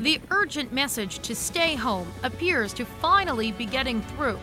the 0.00 0.20
urgent 0.30 0.72
message 0.72 1.20
to 1.20 1.34
stay 1.34 1.74
home 1.74 2.12
appears 2.22 2.72
to 2.74 2.84
finally 2.84 3.52
be 3.52 3.64
getting 3.64 4.02
through. 4.02 4.38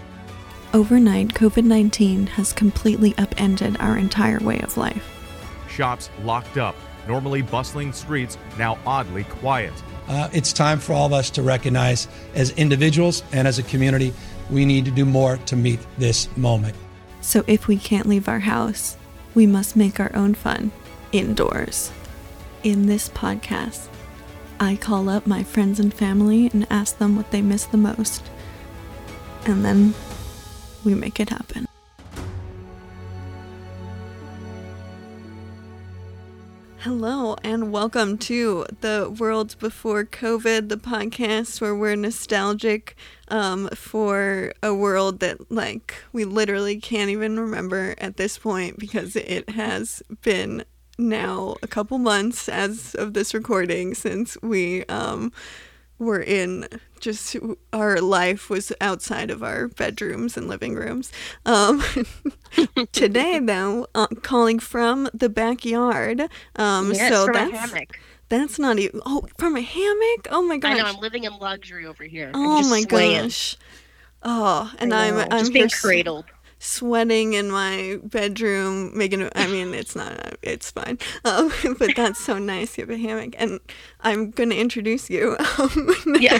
Overnight, 0.74 1.30
COVID 1.30 1.64
19 1.64 2.28
has 2.28 2.52
completely 2.54 3.14
upended 3.18 3.78
our 3.80 3.98
entire 3.98 4.40
way 4.40 4.60
of 4.62 4.76
life. 4.78 5.08
Shops 5.70 6.10
locked 6.24 6.58
up, 6.58 6.76
normally 7.08 7.44
bustling 7.44 7.94
streets 7.94 8.38
now 8.58 8.80
oddly 8.86 9.24
quiet. 9.26 9.74
Uh, 10.08 10.30
it's 10.34 10.52
time 10.52 10.80
for 10.80 10.94
all 10.94 11.06
of 11.06 11.14
us 11.14 11.30
to 11.30 11.44
recognize 11.44 12.08
as 12.34 12.52
individuals 12.52 13.24
and 13.32 13.48
as 13.48 13.60
a 13.60 13.64
community, 13.64 14.14
we 14.50 14.66
need 14.66 14.86
to 14.86 14.92
do 14.92 15.06
more 15.06 15.38
to 15.38 15.56
meet 15.56 15.80
this 15.98 16.28
moment. 16.36 16.76
So 17.22 17.44
if 17.48 17.68
we 17.68 17.78
can't 17.78 18.08
leave 18.08 18.28
our 18.28 18.40
house, 18.40 18.98
we 19.34 19.48
must 19.48 19.76
make 19.76 20.00
our 20.00 20.14
own 20.16 20.34
fun 20.34 20.72
indoors. 21.12 21.92
In 22.64 22.88
this 22.88 23.10
podcast, 23.10 23.88
I 24.64 24.78
call 24.78 25.10
up 25.10 25.28
my 25.28 25.44
friends 25.44 25.78
and 25.78 25.94
family 25.94 26.50
and 26.54 26.66
ask 26.70 26.98
them 26.98 27.18
what 27.18 27.32
they 27.32 27.42
miss 27.42 27.66
the 27.66 27.76
most. 27.76 28.24
And 29.46 29.66
then 29.66 29.94
we 30.86 30.96
make 30.96 31.20
it 31.20 31.28
happen. 31.28 31.68
Hello, 36.78 37.36
and 37.44 37.74
welcome 37.74 38.18
to 38.20 38.66
the 38.80 39.14
World 39.20 39.58
Before 39.60 40.06
COVID, 40.06 40.70
the 40.70 40.78
podcast 40.78 41.60
where 41.60 41.76
we're 41.76 41.98
nostalgic 41.98 42.96
um, 43.28 43.68
for 43.76 44.54
a 44.64 44.74
world 44.74 45.20
that, 45.20 45.52
like, 45.52 45.96
we 46.14 46.24
literally 46.24 46.80
can't 46.80 47.10
even 47.10 47.38
remember 47.38 47.96
at 47.98 48.16
this 48.16 48.38
point 48.38 48.80
because 48.80 49.18
it 49.18 49.50
has 49.50 50.02
been 50.22 50.64
now 51.10 51.56
a 51.62 51.68
couple 51.68 51.98
months 51.98 52.50
as 52.50 52.96
of 52.96 53.14
this 53.14 53.34
recording 53.34 53.94
since 53.94 54.38
we 54.42 54.86
um, 54.86 55.32
were 56.00 56.22
in 56.22 56.68
just 57.00 57.36
our 57.74 58.00
life 58.00 58.50
was 58.50 58.72
outside 58.80 59.30
of 59.30 59.44
our 59.44 59.68
bedrooms 59.68 60.38
and 60.38 60.48
living 60.48 60.74
rooms. 60.74 61.12
Um, 61.46 61.84
today, 62.92 63.40
though, 63.44 63.88
uh, 63.94 64.08
calling 64.22 64.60
from 64.60 65.10
the 65.14 65.30
backyard. 65.30 66.30
Um, 66.56 66.94
yes, 66.94 67.12
so 67.12 67.26
from 67.26 67.34
that's 67.34 67.54
a 67.54 67.58
hammock. 67.58 68.00
that's 68.30 68.58
not 68.58 68.80
even. 68.80 69.02
Oh, 69.06 69.28
from 69.38 69.56
a 69.58 69.62
hammock. 69.62 70.28
Oh 70.32 70.42
my 70.42 70.58
gosh. 70.58 70.74
I 70.74 70.78
know 70.78 70.86
I'm 70.86 71.00
living 71.00 71.26
in 71.26 71.38
luxury 71.38 71.86
over 71.86 72.06
here. 72.06 72.32
Oh 72.34 72.68
my 72.70 72.82
swaying. 72.82 73.24
gosh. 73.24 73.58
Oh, 74.24 74.72
and 74.80 74.94
I'm 74.94 75.18
I'm 75.18 75.30
just 75.30 75.52
here 75.52 75.54
being 75.54 75.70
cradled. 75.70 76.26
Sweating 76.66 77.34
in 77.34 77.52
my 77.52 78.00
bedroom, 78.04 78.98
making. 78.98 79.30
I 79.36 79.48
mean, 79.48 79.74
it's 79.74 79.98
not. 79.98 80.38
It's 80.42 80.72
fine. 80.72 80.98
Um, 81.26 81.52
but 81.78 81.94
that's 81.94 82.20
so 82.24 82.40
nice. 82.40 82.78
You 82.78 82.84
have 82.84 82.90
a 82.90 82.98
hammock, 82.98 83.36
and 83.38 83.60
I'm 84.00 84.32
gonna 84.32 84.56
introduce 84.56 85.10
you. 85.10 85.36
Um, 85.60 85.94
Yeah. 86.20 86.40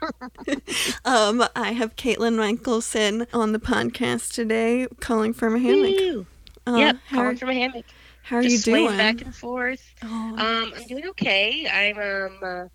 um, 1.04 1.44
I 1.56 1.72
have 1.72 1.96
Katelyn 1.96 2.36
Michelson 2.36 3.26
on 3.32 3.52
the 3.52 3.58
podcast 3.58 4.32
today, 4.32 4.86
calling 5.00 5.32
from 5.32 5.54
a 5.56 5.58
hammock. 5.58 6.26
Uh, 6.66 6.76
yep, 6.76 6.96
calling 7.12 7.36
from 7.36 7.50
a 7.50 7.54
hammock. 7.54 7.84
how 8.22 8.36
are 8.38 8.42
just 8.42 8.66
you 8.66 8.74
doing? 8.74 8.96
back 8.96 9.22
and 9.22 9.34
forth. 9.34 9.82
Oh, 10.02 10.06
Um, 10.36 10.72
I'm 10.76 10.86
doing 10.86 11.06
okay. 11.10 11.68
I'm 11.68 11.98
um 11.98 12.38
uh, 12.42 12.68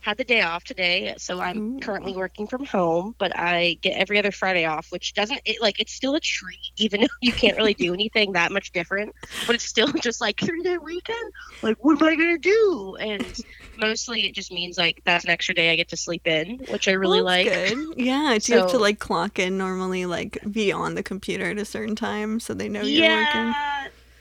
had 0.00 0.16
the 0.16 0.24
day 0.24 0.40
off 0.40 0.64
today, 0.64 1.14
so 1.18 1.40
I'm 1.40 1.76
Ooh. 1.76 1.80
currently 1.80 2.14
working 2.14 2.46
from 2.46 2.64
home. 2.64 3.14
But 3.18 3.36
I 3.36 3.78
get 3.82 3.96
every 3.96 4.18
other 4.18 4.32
Friday 4.32 4.64
off, 4.64 4.90
which 4.90 5.14
doesn't 5.14 5.40
it 5.44 5.60
like 5.60 5.78
it's 5.80 5.92
still 5.92 6.14
a 6.14 6.20
treat, 6.20 6.58
even 6.76 7.00
though 7.02 7.08
you 7.20 7.32
can't 7.32 7.56
really 7.56 7.74
do 7.74 7.92
anything 7.92 8.32
that 8.32 8.52
much 8.52 8.72
different. 8.72 9.14
But 9.46 9.54
it's 9.54 9.64
still 9.64 9.88
just 10.00 10.20
like 10.20 10.40
three 10.40 10.62
day 10.62 10.78
weekend. 10.78 11.32
Like, 11.62 11.76
what 11.84 12.00
am 12.00 12.08
I 12.08 12.16
gonna 12.16 12.38
do? 12.38 12.96
And 12.98 13.40
mostly 13.76 14.26
it 14.26 14.34
just 14.34 14.52
means 14.52 14.78
like 14.78 15.02
that's 15.04 15.24
an 15.24 15.30
extra 15.30 15.54
day 15.54 15.70
I 15.70 15.76
get 15.76 15.88
to 15.88 15.96
sleep 15.96 16.26
in, 16.26 16.58
which 16.68 16.88
I 16.88 16.92
really 16.92 17.18
well, 17.18 17.26
like. 17.26 17.46
Good. 17.46 17.94
Yeah. 17.96 18.38
Do 18.40 18.52
you 18.52 18.58
have 18.58 18.70
to 18.70 18.78
like 18.78 18.98
clock 18.98 19.38
in 19.38 19.58
normally, 19.58 20.06
like 20.06 20.38
be 20.50 20.72
on 20.72 20.94
the 20.94 21.02
computer 21.02 21.50
at 21.50 21.58
a 21.58 21.64
certain 21.64 21.96
time 21.96 22.40
so 22.40 22.54
they 22.54 22.68
know 22.68 22.82
you're 22.82 23.08
working? 23.08 23.54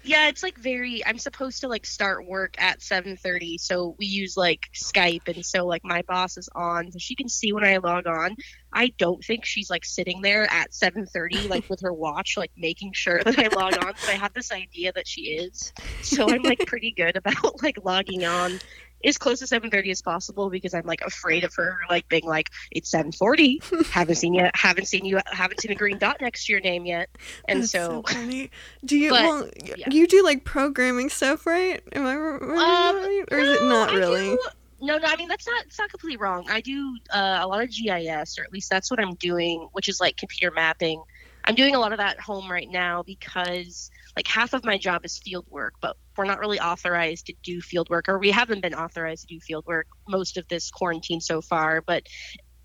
Yeah 0.02 0.30
it's 0.30 0.44
like 0.44 0.58
very 0.58 1.06
i'm 1.06 1.18
supposed 1.18 1.62
to 1.62 1.68
like 1.68 1.86
start 1.86 2.26
work 2.26 2.56
at 2.58 2.80
7.30 2.80 3.60
so 3.60 3.96
we 4.00 4.06
use 4.06 4.38
like 4.38 4.62
skype 4.74 5.28
and 5.28 5.46
so 5.46 5.66
like 5.66 5.84
my 5.84 6.02
boss 6.04 6.38
is 6.38 6.50
on 6.56 6.92
so 6.92 7.00
she 7.00 7.16
can 7.16 7.28
see 7.28 7.52
when 7.52 7.66
i 7.66 7.78
log 7.78 8.08
on. 8.08 8.36
I 8.72 8.94
don't 9.00 9.24
think 9.24 9.46
she's 9.46 9.70
like 9.70 9.84
sitting 9.84 10.22
there 10.22 10.44
at 10.44 10.72
7.30 10.72 11.50
like 11.50 11.66
with 11.70 11.82
her 11.82 11.92
watch 11.92 12.36
like 12.38 12.52
making 12.56 12.94
sure 12.94 13.22
that 13.24 13.40
i 13.40 13.48
log 13.48 13.78
on 13.78 13.94
but 14.00 14.10
i 14.10 14.16
have 14.16 14.34
this 14.34 14.52
idea 14.52 14.92
that 14.94 15.08
she 15.08 15.22
is. 15.22 15.74
So 16.02 16.30
i'm 16.30 16.44
like 16.44 16.60
pretty 16.66 16.92
good 16.92 17.18
about 17.18 17.62
like 17.64 17.78
logging 17.84 18.26
on 18.26 18.60
as 19.04 19.18
close 19.18 19.40
to 19.40 19.46
7.30 19.46 19.92
as 19.92 20.02
possible 20.02 20.50
because 20.50 20.74
i'm 20.74 20.86
like 20.86 21.02
afraid 21.02 21.44
of 21.44 21.54
her 21.56 21.78
like 21.90 22.08
being 22.10 22.26
like 22.26 22.50
it's 22.72 22.92
7.40 22.92 23.86
haven't 23.92 24.16
seen 24.16 24.34
you 24.34 24.50
haven't 24.54 24.88
seen 24.88 25.06
you 25.06 25.20
haven't 25.32 25.62
seen 25.62 25.72
a 25.72 25.76
green 25.76 25.98
dot 25.98 26.18
next 26.22 26.46
to 26.46 26.52
your 26.54 26.62
name 26.62 26.86
yet 26.86 27.10
and 27.48 27.68
so 27.68 28.04
funny. 28.08 28.50
Do 28.84 28.98
you 28.98 29.10
But, 29.12 29.22
well, 29.24 29.50
yeah. 29.64 29.90
you 29.90 30.08
do 30.08 30.24
like 30.24 30.44
programming 30.44 31.10
stuff, 31.10 31.46
right? 31.46 31.82
Am 31.94 32.06
I 32.06 32.14
Um, 32.16 32.96
right? 32.98 33.24
Or 33.32 33.38
is 33.40 33.60
it 33.60 33.64
not 33.64 33.94
really? 33.94 34.38
no, 34.82 34.98
no. 34.98 35.08
I 35.08 35.16
mean, 35.18 35.28
that's 35.28 35.46
not. 35.48 35.66
It's 35.66 35.78
not 35.80 35.90
completely 35.90 36.18
wrong. 36.18 36.46
I 36.50 36.62
do 36.62 36.98
uh, 37.14 37.40
a 37.42 37.48
lot 37.48 37.62
of 37.64 37.70
GIS, 37.70 38.38
or 38.40 38.44
at 38.44 38.54
least 38.54 38.70
that's 38.70 38.90
what 38.90 39.00
I'm 39.00 39.16
doing, 39.16 39.68
which 39.74 39.90
is 39.90 40.00
like 40.00 40.18
computer 40.18 40.54
mapping. 40.54 41.02
I'm 41.46 41.56
doing 41.56 41.76
a 41.76 41.80
lot 41.80 41.92
of 41.92 41.98
that 41.98 42.18
at 42.18 42.20
home 42.22 42.50
right 42.52 42.70
now 42.70 43.04
because 43.04 43.92
like 44.16 44.28
half 44.28 44.54
of 44.54 44.64
my 44.66 44.78
job 44.78 45.06
is 45.06 45.18
field 45.20 45.46
work, 45.50 45.76
but 45.82 45.96
we're 46.18 46.26
not 46.26 46.40
really 46.40 46.60
authorized 46.60 47.28
to 47.28 47.34
do 47.44 47.62
field 47.62 47.90
work, 47.90 48.10
or 48.10 48.20
we 48.20 48.32
haven't 48.32 48.62
been 48.62 48.74
authorized 48.74 49.28
to 49.28 49.36
do 49.36 49.40
field 49.40 49.66
work 49.68 49.88
most 50.08 50.38
of 50.38 50.48
this 50.48 50.72
quarantine 50.72 51.22
so 51.22 51.42
far. 51.42 51.82
But 51.82 52.04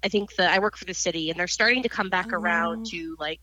I 0.03 0.09
think 0.09 0.35
that 0.37 0.51
I 0.53 0.59
work 0.59 0.77
for 0.77 0.85
the 0.85 0.95
city, 0.95 1.31
and 1.31 1.39
they're 1.39 1.47
starting 1.47 1.83
to 1.85 1.89
come 1.89 2.11
back 2.11 2.29
Oh. 2.33 2.37
around 2.37 2.87
to 2.87 3.17
like 3.19 3.41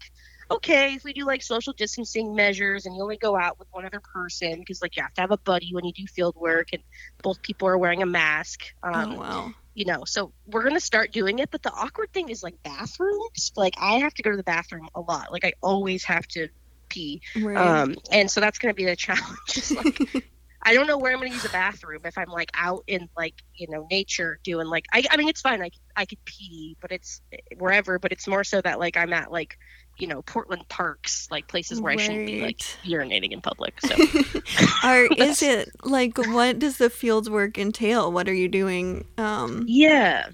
okay, 0.52 0.96
if 0.96 1.06
we 1.06 1.14
do 1.14 1.26
like 1.26 1.42
social 1.42 1.72
distancing 1.72 2.36
measures 2.36 2.86
and 2.86 2.94
you 2.94 3.02
only 3.02 3.16
go 3.16 3.38
out 3.38 3.58
with 3.58 3.70
one 3.72 3.86
other 3.86 4.02
person 4.02 4.60
because 4.60 4.82
like 4.82 4.98
you 4.98 5.02
have 5.02 5.14
to 5.14 5.22
have 5.22 5.32
a 5.32 5.38
buddy 5.38 5.70
when 5.72 5.86
you 5.86 5.94
do 5.94 6.06
field 6.08 6.36
work 6.36 6.68
and 6.74 6.84
both 7.24 7.42
people 7.42 7.70
are 7.70 7.78
wearing 7.78 8.02
a 8.04 8.06
mask. 8.06 8.64
Um, 8.84 9.14
oh 9.14 9.20
wow. 9.20 9.52
You 9.74 9.86
know, 9.86 10.04
so 10.06 10.34
we're 10.46 10.64
gonna 10.64 10.82
start 10.82 11.14
doing 11.14 11.40
it. 11.40 11.50
But 11.52 11.64
the 11.64 11.72
awkward 11.72 12.12
thing 12.12 12.28
is 12.28 12.44
like 12.44 12.62
bathrooms. 12.64 13.54
Like 13.56 13.76
I 13.80 14.00
have 14.00 14.14
to 14.16 14.24
go 14.24 14.32
to 14.32 14.36
the 14.38 14.44
bathroom 14.44 14.90
a 14.94 15.00
lot. 15.00 15.32
Like 15.32 15.46
I 15.46 15.54
always 15.62 16.04
have 16.04 16.28
to 16.30 16.50
pee. 16.92 17.22
Right. 17.36 17.58
Um, 17.58 17.96
and 18.12 18.30
so 18.30 18.42
that's 18.42 18.60
gonna 18.60 18.74
be 18.74 18.86
the 18.86 18.96
challenge. 18.96 19.72
Like 19.72 20.32
I 20.64 20.74
don't 20.74 20.88
know 20.88 20.98
where 20.98 21.12
I'm 21.12 21.20
gonna 21.20 21.32
use 21.32 21.46
a 21.46 21.50
bathroom 21.50 22.02
if 22.06 22.18
I'm 22.18 22.30
like 22.30 22.52
out 22.54 22.84
in 22.88 23.10
like 23.18 23.34
you 23.56 23.68
know 23.70 23.88
nature 23.90 24.40
doing 24.44 24.68
like 24.68 24.86
I, 24.94 25.04
I 25.10 25.18
mean 25.18 25.28
it's 25.28 25.42
fine 25.42 25.62
I 25.62 25.70
could, 25.70 25.80
I 25.96 26.06
could 26.06 26.24
pee 26.26 26.78
but 26.80 26.92
it's 26.92 27.22
wherever 27.58 27.98
but 27.98 28.12
it's 28.12 28.28
more 28.28 28.44
so 28.44 28.62
that 28.62 28.80
like 28.80 28.96
I'm 28.96 29.12
at 29.14 29.32
like 29.32 29.58
you 29.98 30.08
know 30.08 30.22
Portland 30.22 30.68
parks 30.70 31.28
like 31.32 31.48
places 31.48 31.82
where 31.82 31.94
I 31.94 31.96
shouldn't 31.96 32.28
be 32.28 32.42
like 32.42 32.60
urinating 32.84 33.32
in 33.32 33.42
public 33.42 33.80
so 33.82 33.96
Are 34.84 35.06
is 35.06 35.42
it 35.42 35.72
like 35.84 36.18
what 36.18 36.60
does 36.60 36.78
the 36.78 36.90
field 36.90 37.30
work 37.30 37.58
entail? 37.58 38.12
What 38.12 38.30
are 38.30 38.34
you 38.34 38.48
doing? 38.48 39.06
Um 39.18 39.66
yeah 39.68 40.30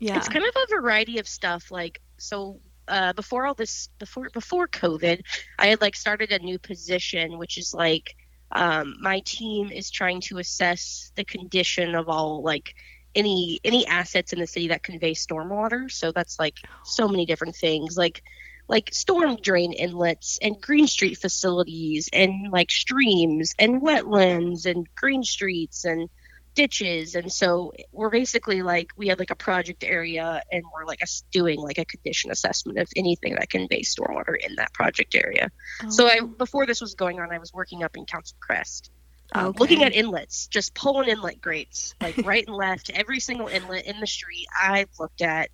yeah. 0.00 0.16
it's 0.16 0.28
kind 0.28 0.44
of 0.44 0.54
a 0.56 0.80
variety 0.80 1.18
of 1.18 1.28
stuff 1.28 1.70
like 1.70 2.00
so 2.18 2.58
uh, 2.92 3.12
before 3.14 3.46
all 3.46 3.54
this 3.54 3.88
before 3.98 4.28
before 4.32 4.68
covid 4.68 5.20
i 5.58 5.66
had 5.66 5.80
like 5.80 5.96
started 5.96 6.30
a 6.30 6.38
new 6.38 6.58
position 6.58 7.38
which 7.38 7.58
is 7.58 7.74
like 7.74 8.14
um, 8.54 8.96
my 9.00 9.20
team 9.24 9.70
is 9.70 9.90
trying 9.90 10.20
to 10.22 10.38
assess 10.38 11.10
the 11.16 11.24
condition 11.24 11.94
of 11.94 12.08
all 12.08 12.42
like 12.42 12.74
any 13.14 13.60
any 13.64 13.86
assets 13.86 14.32
in 14.32 14.38
the 14.38 14.46
city 14.46 14.68
that 14.68 14.82
convey 14.82 15.12
stormwater. 15.12 15.90
So 15.90 16.12
that's 16.12 16.38
like 16.38 16.56
so 16.84 17.08
many 17.08 17.26
different 17.26 17.56
things 17.56 17.96
like 17.96 18.22
like 18.68 18.90
storm 18.92 19.36
drain 19.36 19.72
inlets 19.72 20.38
and 20.40 20.60
green 20.60 20.86
street 20.86 21.18
facilities 21.18 22.08
and 22.12 22.50
like 22.52 22.70
streams 22.70 23.54
and 23.58 23.82
wetlands 23.82 24.66
and 24.66 24.86
green 24.94 25.22
streets 25.24 25.84
and 25.84 26.08
ditches 26.54 27.14
and 27.14 27.32
so 27.32 27.72
we're 27.92 28.10
basically 28.10 28.62
like 28.62 28.88
we 28.96 29.08
had 29.08 29.18
like 29.18 29.30
a 29.30 29.36
project 29.36 29.84
area 29.84 30.42
and 30.50 30.62
we're 30.74 30.84
like 30.84 31.00
doing 31.32 31.60
like 31.60 31.78
a 31.78 31.84
condition 31.84 32.30
assessment 32.30 32.78
of 32.78 32.88
anything 32.96 33.34
that 33.34 33.48
conveys 33.48 33.94
stormwater 33.94 34.36
in 34.38 34.54
that 34.56 34.72
project 34.72 35.14
area. 35.14 35.50
So 35.88 36.06
i 36.06 36.18
Oh, 36.22 36.26
before 36.26 36.66
this 36.66 36.80
was 36.80 36.94
going 36.94 37.20
on 37.20 37.32
i 37.32 37.38
was 37.38 37.52
working 37.52 37.82
up 37.82 37.96
in 37.96 38.04
council 38.04 38.36
crest 38.40 38.90
um, 39.34 39.54
looking 39.58 39.82
at 39.82 39.94
inlets 39.94 40.46
just 40.46 40.74
pulling 40.74 41.08
inlet 41.08 41.40
grates 41.40 41.94
like 42.00 42.18
right 42.18 42.46
and 42.46 42.54
left 42.54 42.90
every 42.90 43.18
single 43.18 43.48
inlet 43.48 43.86
in 43.86 43.98
the 43.98 44.06
street 44.06 44.46
i've 44.60 44.90
looked 45.00 45.22
at. 45.22 45.50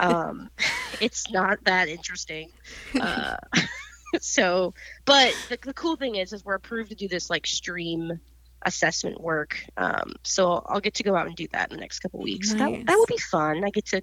Um, 0.00 0.50
it's 1.00 1.30
not 1.30 1.62
that 1.64 1.88
interesting. 1.88 2.50
Uh, 3.00 3.36
so 4.20 4.74
but 5.04 5.34
the, 5.48 5.58
the 5.62 5.74
cool 5.74 5.96
thing 5.96 6.16
is 6.16 6.32
is 6.32 6.44
we're 6.44 6.54
approved 6.54 6.90
to 6.90 6.96
do 6.96 7.08
this 7.08 7.30
like 7.30 7.46
stream 7.46 8.20
assessment 8.64 9.20
work 9.20 9.58
um, 9.76 10.14
so 10.22 10.62
i'll 10.66 10.80
get 10.80 10.94
to 10.94 11.02
go 11.02 11.14
out 11.16 11.26
and 11.26 11.36
do 11.36 11.46
that 11.52 11.70
in 11.70 11.76
the 11.76 11.80
next 11.80 12.00
couple 12.00 12.20
weeks 12.20 12.54
that, 12.54 12.70
that 12.86 12.94
will 12.96 13.06
be 13.06 13.18
fun 13.18 13.62
i 13.64 13.70
get 13.70 13.84
to 13.86 14.02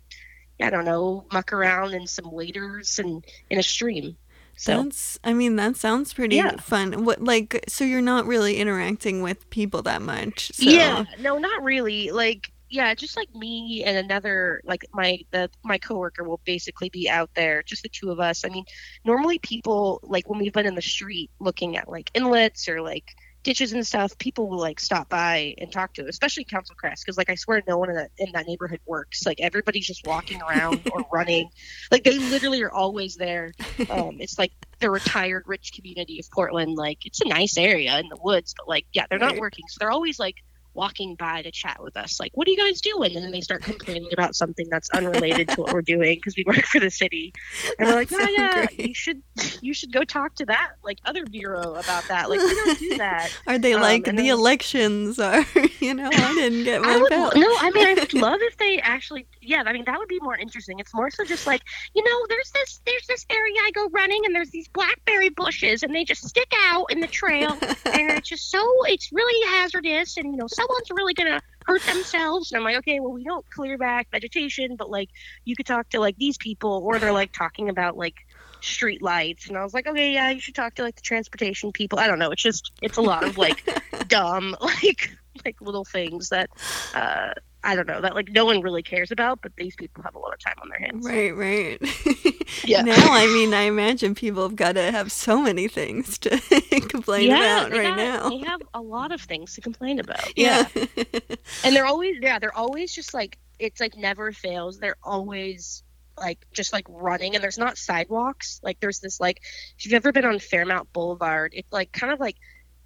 i 0.61 0.69
don't 0.69 0.85
know 0.85 1.25
muck 1.31 1.51
around 1.53 1.93
in 1.93 2.07
some 2.07 2.31
waders 2.31 2.99
and 2.99 3.25
in 3.49 3.59
a 3.59 3.63
stream 3.63 4.15
so 4.57 4.83
That's 4.83 5.17
I 5.23 5.33
mean 5.33 5.55
that 5.55 5.75
sounds 5.75 6.13
pretty 6.13 6.35
Yeah. 6.35 6.51
fun. 6.57 7.03
What 7.03 7.23
like 7.23 7.63
so 7.67 7.83
you're 7.83 8.01
not 8.01 8.27
really 8.27 8.57
interacting 8.57 9.21
with 9.23 9.49
people 9.49 9.81
that 9.83 10.01
much. 10.03 10.51
So 10.53 10.69
Yeah, 10.69 11.03
no, 11.19 11.37
not 11.39 11.63
really. 11.63 12.11
Like 12.11 12.51
yeah, 12.69 12.93
just 12.95 13.17
like 13.17 13.33
me 13.35 13.83
and 13.85 13.97
another 13.97 14.61
like 14.63 14.85
my 14.93 15.19
the 15.31 15.49
my 15.63 15.77
coworker 15.77 16.23
will 16.23 16.41
basically 16.45 16.89
be 16.89 17.09
out 17.09 17.29
there, 17.33 17.63
just 17.63 17.83
the 17.83 17.89
two 17.89 18.11
of 18.11 18.19
us. 18.19 18.45
I 18.45 18.49
mean, 18.49 18.65
normally 19.03 19.39
people 19.39 19.99
like 20.03 20.29
when 20.29 20.39
we've 20.39 20.53
been 20.53 20.67
in 20.67 20.75
the 20.75 20.81
street 20.81 21.31
looking 21.39 21.75
at 21.77 21.89
like 21.89 22.11
inlets 22.13 22.69
or 22.69 22.81
like 22.81 23.15
ditches 23.43 23.73
and 23.73 23.85
stuff, 23.85 24.17
people 24.17 24.49
will 24.49 24.59
like 24.59 24.79
stop 24.79 25.09
by 25.09 25.55
and 25.57 25.71
talk 25.71 25.93
to, 25.93 26.05
especially 26.07 26.43
Council 26.43 26.75
Crest, 26.75 27.03
because 27.05 27.17
like 27.17 27.29
I 27.29 27.35
swear 27.35 27.61
no 27.67 27.77
one 27.77 27.89
in 27.89 27.95
that 27.95 28.11
in 28.17 28.31
that 28.33 28.47
neighborhood 28.47 28.79
works. 28.85 29.25
Like 29.25 29.39
everybody's 29.39 29.87
just 29.87 30.05
walking 30.05 30.41
around 30.41 30.81
or 30.93 31.05
running. 31.11 31.49
Like 31.91 32.03
they 32.03 32.17
literally 32.17 32.61
are 32.63 32.71
always 32.71 33.15
there. 33.15 33.51
Um, 33.89 34.17
it's 34.19 34.37
like 34.37 34.51
the 34.79 34.89
retired 34.89 35.43
rich 35.47 35.73
community 35.73 36.19
of 36.19 36.29
Portland. 36.31 36.75
Like 36.75 37.05
it's 37.05 37.21
a 37.21 37.27
nice 37.27 37.57
area 37.57 37.97
in 37.99 38.09
the 38.09 38.17
woods, 38.21 38.53
but 38.55 38.67
like 38.67 38.85
yeah, 38.93 39.05
they're 39.09 39.19
not 39.19 39.37
working, 39.37 39.65
so 39.69 39.77
they're 39.79 39.91
always 39.91 40.19
like 40.19 40.35
walking 40.73 41.15
by 41.15 41.41
to 41.41 41.51
chat 41.51 41.81
with 41.83 41.97
us 41.97 42.19
like 42.19 42.31
what 42.35 42.47
are 42.47 42.51
you 42.51 42.57
guys 42.57 42.79
doing 42.81 43.15
and 43.15 43.23
then 43.25 43.31
they 43.31 43.41
start 43.41 43.61
complaining 43.61 44.07
about 44.13 44.35
something 44.35 44.67
that's 44.69 44.89
unrelated 44.91 45.47
to 45.49 45.61
what 45.61 45.73
we're 45.73 45.81
doing 45.81 46.15
because 46.15 46.35
we 46.37 46.43
work 46.45 46.63
for 46.65 46.79
the 46.79 46.89
city 46.89 47.33
and 47.77 47.87
we're 47.89 47.95
like 47.95 48.09
yeah 48.11 48.27
yeah 48.29 48.65
great. 48.65 48.87
you 48.87 48.93
should 48.93 49.21
you 49.61 49.73
should 49.73 49.91
go 49.91 50.03
talk 50.03 50.33
to 50.35 50.45
that 50.45 50.71
like 50.83 50.99
other 51.05 51.25
bureau 51.25 51.75
about 51.75 52.03
that 52.07 52.29
like 52.29 52.39
we 52.39 52.53
don't 52.55 52.79
do 52.79 52.97
that 52.97 53.29
Are 53.47 53.57
they 53.57 53.73
Um, 53.73 53.81
like 53.81 54.05
the 54.05 54.11
then- 54.13 54.25
elections 54.25 55.19
are? 55.19 55.45
You 55.81 55.95
know, 55.95 56.09
I 56.13 56.33
didn't 56.35 56.63
get 56.63 56.81
I 56.83 56.85
my 56.85 56.97
would 57.01 57.11
no. 57.11 57.29
I 57.59 57.71
mean, 57.71 57.87
I 57.87 57.93
would 57.95 58.13
love 58.27 58.39
if 58.43 58.55
they 58.57 58.79
actually. 58.81 59.25
Yeah, 59.41 59.63
I 59.65 59.73
mean 59.73 59.85
that 59.85 59.97
would 59.97 60.07
be 60.07 60.19
more 60.21 60.37
interesting. 60.37 60.79
It's 60.79 60.93
more 60.93 61.09
so 61.09 61.25
just 61.25 61.47
like 61.47 61.61
you 61.95 62.03
know, 62.03 62.25
there's 62.29 62.51
this 62.51 62.81
there's 62.85 63.07
this 63.07 63.25
area 63.29 63.55
I 63.57 63.71
go 63.73 63.87
running, 63.89 64.21
and 64.25 64.35
there's 64.35 64.51
these 64.51 64.67
blackberry 64.67 65.29
bushes, 65.29 65.83
and 65.83 65.93
they 65.93 66.03
just 66.03 66.27
stick 66.27 66.51
out 66.67 66.91
in 66.91 66.99
the 66.99 67.07
trail, 67.07 67.51
and 67.61 68.11
it's 68.11 68.29
just 68.29 68.51
so 68.51 68.63
it's 68.85 69.11
really 69.11 69.47
hazardous, 69.49 70.17
and 70.17 70.31
you 70.31 70.37
know, 70.37 70.47
someone's 70.47 70.91
really 70.91 71.13
gonna 71.13 71.41
hurt 71.65 71.81
themselves. 71.83 72.51
And 72.51 72.59
I'm 72.59 72.63
like, 72.63 72.77
okay, 72.77 72.99
well, 72.99 73.13
we 73.13 73.23
don't 73.23 73.45
clear 73.49 73.77
back 73.77 74.07
vegetation, 74.11 74.75
but 74.75 74.89
like 74.91 75.09
you 75.43 75.55
could 75.55 75.65
talk 75.65 75.89
to 75.89 75.99
like 75.99 76.17
these 76.17 76.37
people, 76.37 76.81
or 76.85 76.99
they're 76.99 77.11
like 77.11 77.31
talking 77.31 77.69
about 77.69 77.97
like 77.97 78.15
street 78.61 79.01
lights 79.01 79.47
and 79.47 79.57
i 79.57 79.63
was 79.63 79.73
like 79.73 79.87
okay 79.87 80.13
yeah 80.13 80.29
you 80.29 80.39
should 80.39 80.53
talk 80.53 80.75
to 80.75 80.83
like 80.83 80.95
the 80.95 81.01
transportation 81.01 81.71
people 81.71 81.97
i 81.97 82.05
don't 82.05 82.19
know 82.19 82.29
it's 82.29 82.43
just 82.43 82.71
it's 82.83 82.97
a 82.97 83.01
lot 83.01 83.23
of 83.23 83.35
like 83.35 83.67
dumb 84.07 84.55
like 84.61 85.17
like 85.43 85.59
little 85.61 85.83
things 85.83 86.29
that 86.29 86.47
uh 86.93 87.33
i 87.63 87.75
don't 87.75 87.87
know 87.87 88.01
that 88.01 88.15
like 88.15 88.29
no 88.31 88.45
one 88.45 88.61
really 88.61 88.81
cares 88.83 89.11
about 89.11 89.41
but 89.41 89.51
these 89.57 89.75
people 89.75 90.01
have 90.03 90.15
a 90.15 90.19
lot 90.19 90.33
of 90.33 90.39
time 90.39 90.55
on 90.61 90.69
their 90.69 90.79
hands 90.79 91.05
Right, 91.05 91.35
right. 91.35 91.79
Yeah. 92.65 92.81
Now, 92.81 92.95
I 92.97 93.27
mean, 93.27 93.53
I 93.53 93.61
imagine 93.61 94.13
people 94.13 94.43
have 94.43 94.57
got 94.57 94.73
to 94.73 94.91
have 94.91 95.09
so 95.09 95.41
many 95.41 95.69
things 95.69 96.17
to 96.19 96.29
complain 96.89 97.31
about 97.31 97.71
right 97.71 97.81
got- 97.83 97.97
now. 97.97 98.29
they 98.29 98.39
have 98.39 98.61
a 98.73 98.81
lot 98.81 99.11
of 99.13 99.21
things 99.21 99.55
to 99.55 99.61
complain 99.61 99.99
about 99.99 100.37
Yeah. 100.37 100.67
and 101.63 101.75
they're 101.75 101.85
always 101.85 102.17
yeah 102.21 102.39
they're 102.39 102.55
always 102.55 102.93
just 102.93 103.13
like 103.13 103.37
it's 103.57 103.79
like 103.79 103.95
never 103.95 104.31
fails 104.33 104.79
they're 104.79 104.97
always 105.03 105.83
like 106.19 106.45
just 106.51 106.73
like 106.73 106.85
running 106.89 107.35
and 107.35 107.43
there's 107.43 107.57
not 107.57 107.77
sidewalks 107.77 108.59
like 108.63 108.79
there's 108.81 108.99
this 108.99 109.19
like 109.19 109.39
if 109.77 109.85
you've 109.85 109.93
ever 109.93 110.11
been 110.11 110.25
on 110.25 110.37
fairmount 110.39 110.91
boulevard 110.93 111.53
it's 111.55 111.71
like 111.71 111.91
kind 111.93 112.11
of 112.11 112.19
like 112.19 112.35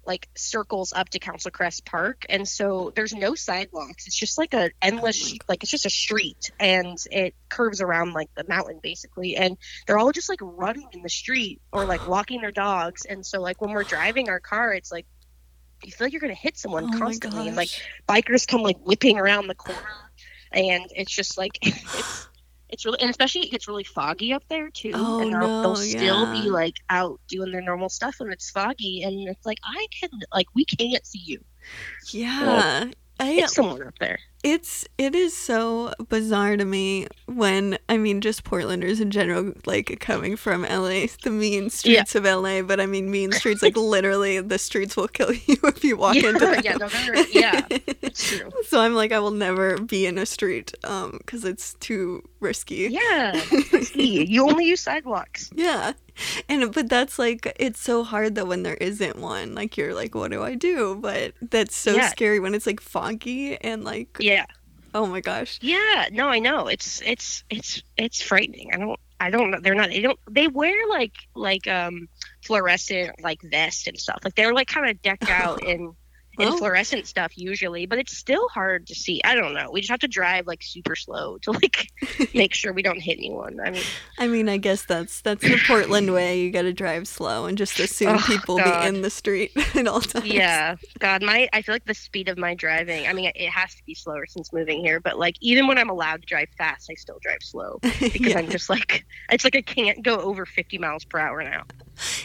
like 0.06 0.28
circles 0.36 0.92
up 0.92 1.08
to 1.10 1.18
council 1.18 1.50
crest 1.50 1.84
park 1.84 2.24
and 2.28 2.46
so 2.46 2.92
there's 2.94 3.14
no 3.14 3.34
sidewalks. 3.34 4.06
It's 4.06 4.18
just 4.18 4.38
like 4.38 4.54
a 4.54 4.70
endless 4.80 5.36
like 5.48 5.62
it's 5.62 5.70
just 5.70 5.86
a 5.86 5.90
street 5.90 6.50
and 6.60 6.98
it 7.10 7.34
curves 7.48 7.80
around 7.80 8.12
like 8.12 8.28
the 8.34 8.44
mountain 8.48 8.80
basically 8.82 9.36
and 9.36 9.56
they're 9.86 9.98
all 9.98 10.12
just 10.12 10.28
like 10.28 10.40
running 10.42 10.88
in 10.92 11.02
the 11.02 11.08
street 11.08 11.60
or 11.72 11.84
like 11.84 12.06
walking 12.08 12.40
their 12.40 12.52
dogs 12.52 13.04
and 13.04 13.24
so 13.24 13.40
like 13.40 13.60
when 13.60 13.72
we're 13.72 13.84
driving 13.84 14.28
our 14.28 14.40
car 14.40 14.72
it's 14.72 14.92
like 14.92 15.06
you 15.82 15.92
feel 15.92 16.06
like 16.06 16.12
you're 16.12 16.20
gonna 16.20 16.34
hit 16.34 16.56
someone 16.56 16.90
Oh 16.94 16.98
constantly 16.98 17.48
and 17.48 17.56
like 17.56 17.70
bikers 18.08 18.46
come 18.46 18.62
like 18.62 18.78
whipping 18.84 19.18
around 19.18 19.46
the 19.46 19.54
corner 19.54 19.80
and 20.52 20.84
it's 20.94 21.14
just 21.14 21.36
like 21.36 21.58
it's 21.62 22.28
it's 22.68 22.84
really 22.84 22.98
and 23.00 23.10
especially 23.10 23.42
it 23.42 23.50
gets 23.50 23.68
really 23.68 23.84
foggy 23.84 24.32
up 24.32 24.42
there 24.48 24.70
too 24.70 24.92
Oh, 24.94 25.20
and 25.20 25.32
they'll, 25.32 25.40
no, 25.40 25.62
they'll 25.62 25.76
still 25.76 26.24
yeah. 26.26 26.32
be 26.32 26.50
like 26.50 26.76
out 26.90 27.20
doing 27.28 27.52
their 27.52 27.62
normal 27.62 27.88
stuff 27.88 28.16
when 28.18 28.32
it's 28.32 28.50
foggy 28.50 29.02
and 29.02 29.28
it's 29.28 29.46
like 29.46 29.58
i 29.64 29.86
can 30.00 30.10
like 30.32 30.46
we 30.54 30.64
can't 30.64 31.06
see 31.06 31.22
you 31.24 31.40
Yeah. 32.12 32.90
I, 33.18 33.30
it's 33.32 33.54
someone 33.54 33.82
up 33.82 33.98
there 33.98 34.18
it's 34.48 34.86
it 34.96 35.16
is 35.16 35.36
so 35.36 35.92
bizarre 36.08 36.56
to 36.56 36.64
me 36.64 37.08
when 37.26 37.76
I 37.88 37.96
mean 37.98 38.20
just 38.20 38.44
Portlanders 38.44 39.00
in 39.00 39.10
general 39.10 39.52
like 39.66 39.98
coming 39.98 40.36
from 40.36 40.62
LA 40.62 41.06
the 41.24 41.30
mean 41.30 41.68
streets 41.68 42.14
of 42.14 42.22
LA 42.24 42.62
but 42.62 42.78
I 42.80 42.86
mean 42.86 43.10
mean 43.10 43.32
streets 43.32 43.60
like 43.60 43.76
literally 43.94 44.40
the 44.40 44.58
streets 44.58 44.96
will 44.96 45.08
kill 45.08 45.32
you 45.46 45.56
if 45.64 45.82
you 45.82 45.96
walk 45.96 46.14
yeah, 46.14 46.28
into 46.28 46.38
them. 46.46 46.60
yeah, 46.62 46.76
no, 46.76 46.88
yeah, 47.32 47.66
it's 48.02 48.22
true. 48.28 48.48
so 48.68 48.80
I'm 48.80 48.94
like 48.94 49.10
I 49.10 49.18
will 49.18 49.32
never 49.32 49.78
be 49.80 50.06
in 50.06 50.16
a 50.16 50.26
street 50.26 50.72
um 50.84 51.18
cuz 51.26 51.44
it's 51.44 51.74
too 51.74 52.22
risky. 52.38 52.86
yeah 52.90 53.32
risky. 53.72 54.24
you 54.28 54.48
only 54.48 54.66
use 54.66 54.80
sidewalks 54.80 55.50
Yeah. 55.54 55.92
And 56.48 56.72
but 56.72 56.88
that's 56.88 57.18
like 57.18 57.54
it's 57.60 57.78
so 57.80 58.02
hard 58.02 58.36
that 58.36 58.46
when 58.46 58.62
there 58.62 58.78
isn't 58.80 59.18
one, 59.18 59.54
like 59.54 59.76
you're 59.76 59.92
like, 59.92 60.14
what 60.14 60.30
do 60.30 60.42
I 60.42 60.54
do? 60.54 60.96
But 60.98 61.34
that's 61.42 61.76
so 61.76 61.92
Yeah. 61.94 62.08
scary 62.08 62.40
when 62.40 62.54
it's 62.54 62.66
like 62.66 62.80
foggy 62.80 63.58
and 63.60 63.84
like 63.84 64.08
yeah 64.18 64.35
oh 64.94 65.06
my 65.06 65.20
gosh. 65.20 65.58
Yeah, 65.62 66.08
no, 66.12 66.28
I 66.28 66.38
know. 66.38 66.66
It's 66.68 67.00
it's 67.02 67.44
it's 67.50 67.82
it's 67.96 68.22
frightening. 68.22 68.70
I 68.72 68.78
don't 68.78 69.00
I 69.18 69.30
don't 69.30 69.50
know. 69.50 69.60
They're 69.60 69.74
not 69.74 69.90
they 69.90 70.00
don't 70.00 70.18
they 70.30 70.48
wear 70.48 70.88
like 70.88 71.14
like 71.34 71.66
um 71.66 72.08
fluorescent 72.44 73.22
like 73.22 73.40
vest 73.42 73.86
and 73.86 73.98
stuff. 73.98 74.18
Like 74.24 74.34
they're 74.34 74.54
like 74.54 74.68
kind 74.68 74.88
of 74.90 75.00
decked 75.02 75.28
out 75.28 75.62
in 75.64 75.94
Well. 76.44 76.56
fluorescent 76.58 77.06
stuff 77.06 77.32
usually, 77.36 77.86
but 77.86 77.98
it's 77.98 78.16
still 78.16 78.48
hard 78.48 78.86
to 78.88 78.94
see. 78.94 79.20
I 79.24 79.34
don't 79.34 79.54
know. 79.54 79.70
We 79.70 79.80
just 79.80 79.90
have 79.90 80.00
to 80.00 80.08
drive 80.08 80.46
like 80.46 80.62
super 80.62 80.94
slow 80.96 81.38
to 81.38 81.52
like 81.52 81.88
make 82.34 82.54
sure 82.54 82.72
we 82.72 82.82
don't 82.82 83.00
hit 83.00 83.18
anyone. 83.18 83.58
I 83.64 83.70
mean, 83.70 83.82
I 84.18 84.26
mean, 84.26 84.48
I 84.48 84.56
guess 84.58 84.84
that's 84.84 85.20
that's 85.20 85.42
the 85.42 85.58
Portland 85.66 86.12
way. 86.12 86.40
You 86.42 86.50
got 86.50 86.62
to 86.62 86.72
drive 86.72 87.08
slow 87.08 87.46
and 87.46 87.56
just 87.56 87.78
assume 87.80 88.16
Oh, 88.16 88.22
people 88.26 88.58
God. 88.58 88.82
be 88.82 88.88
in 88.88 89.02
the 89.02 89.10
street 89.10 89.52
at 89.74 89.86
all 89.86 90.00
times. 90.00 90.26
yeah, 90.26 90.76
God, 90.98 91.22
my 91.22 91.48
I 91.52 91.62
feel 91.62 91.74
like 91.74 91.84
the 91.86 91.94
speed 91.94 92.28
of 92.28 92.38
my 92.38 92.54
driving. 92.54 93.06
I 93.06 93.12
mean, 93.12 93.30
it 93.34 93.48
has 93.50 93.74
to 93.74 93.84
be 93.84 93.94
slower 93.94 94.26
since 94.26 94.52
moving 94.52 94.80
here, 94.84 95.00
but 95.00 95.18
like 95.18 95.36
even 95.40 95.66
when 95.66 95.78
I'm 95.78 95.90
allowed 95.90 96.20
to 96.22 96.26
drive 96.26 96.48
fast, 96.58 96.90
I 96.90 96.94
still 96.94 97.18
drive 97.22 97.38
slow 97.42 97.78
because 97.82 98.20
Yeah. 98.32 98.38
I'm 98.38 98.48
just 98.50 98.68
like 98.70 99.04
it's 99.30 99.44
like 99.44 99.56
I 99.56 99.62
can't 99.62 100.02
go 100.02 100.16
over 100.20 100.44
50 100.46 100.78
miles 100.78 101.04
per 101.04 101.18
hour 101.18 101.42
now. 101.42 101.64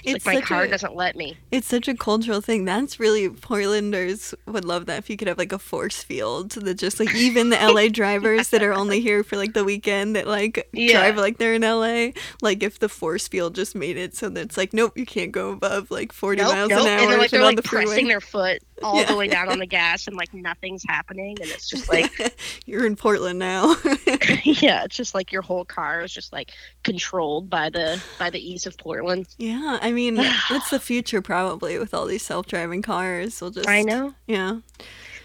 It's, 0.04 0.26
like 0.26 0.36
my 0.36 0.42
car 0.42 0.64
a- 0.64 0.68
doesn't 0.70 0.96
let 0.96 1.16
me. 1.16 1.38
It's 1.52 1.68
such 1.68 1.88
a 1.88 1.94
cultural 1.96 2.42
thing. 2.42 2.66
That's 2.66 3.00
really 3.00 3.30
Portlanders 3.30 4.34
would 4.48 4.66
love 4.66 4.86
that 4.88 5.00
if 5.00 5.10
you 5.10 5.18
could 5.18 5.28
have 5.28 5.38
like 5.38 5.52
a 5.54 5.60
force 5.60 6.04
field 6.04 6.52
that 6.52 6.76
just 6.76 7.00
like 7.00 7.14
even 7.16 7.50
the 7.50 7.58
LA 7.58 7.88
drivers 7.92 8.50
that 8.50 8.64
are 8.64 8.74
only 8.74 9.02
here 9.02 9.24
for 9.24 9.38
like 9.38 9.54
the 9.54 9.64
weekend 9.64 10.16
that 10.16 10.28
like 10.28 10.68
Yeah. 10.74 11.00
drive 11.00 11.18
like 11.18 11.38
they're 11.38 11.54
in 11.54 11.62
LA. 11.62 12.12
Like 12.42 12.64
if 12.64 12.80
the 12.80 12.90
force 12.90 13.28
field 13.28 13.56
just 13.56 13.76
made 13.76 13.98
it 13.98 14.16
so 14.16 14.30
that 14.30 14.42
it's 14.42 14.58
like 14.58 14.74
nope, 14.74 14.98
you 14.98 15.06
can't 15.06 15.32
go 15.32 15.52
above 15.52 15.90
like 15.92 16.12
forty 16.12 16.42
Nope, 16.42 16.52
miles 16.54 16.70
nope. 16.70 16.82
an 16.82 16.88
hour 16.88 17.00
and 17.02 17.12
they're 17.12 17.18
like 17.18 17.32
they're 17.32 17.42
like 17.44 17.56
the 17.56 17.64
pressing 17.64 17.88
freeway. 17.90 18.08
their 18.10 18.22
foot 18.22 18.62
all 18.84 19.00
Yeah. 19.00 19.06
the 19.06 19.16
way 19.16 19.28
down 19.28 19.50
on 19.50 19.60
the 19.60 19.66
gas, 19.66 20.08
and 20.08 20.16
like 20.16 20.34
nothing's 20.34 20.84
happening, 20.88 21.38
and 21.42 21.50
it's 21.50 21.70
just 21.70 21.90
like 21.90 22.12
you're 22.66 22.86
in 22.86 22.96
Portland 22.96 23.40
now. 23.40 23.76
yeah, 24.44 24.84
it's 24.84 24.96
just 24.96 25.14
like 25.16 25.32
your 25.32 25.42
whole 25.42 25.66
car 25.66 26.02
is 26.02 26.12
just 26.14 26.32
like 26.34 26.52
controlled 26.84 27.50
by 27.50 27.70
the 27.70 28.02
by 28.20 28.30
the 28.30 28.40
ease 28.40 28.66
of 28.66 28.78
Portland. 28.78 29.28
yeah, 29.38 29.80
I 29.82 29.92
mean 29.92 30.16
that's 30.50 30.70
the 30.70 30.80
future 30.80 31.22
probably 31.22 31.78
with 31.78 31.94
all 31.94 32.06
these 32.06 32.24
self-driving 32.24 32.82
cars. 32.82 33.40
We'll 33.42 33.52
just 33.52 33.68
I 33.70 33.82
know. 33.84 34.14
Yeah. 34.28 34.60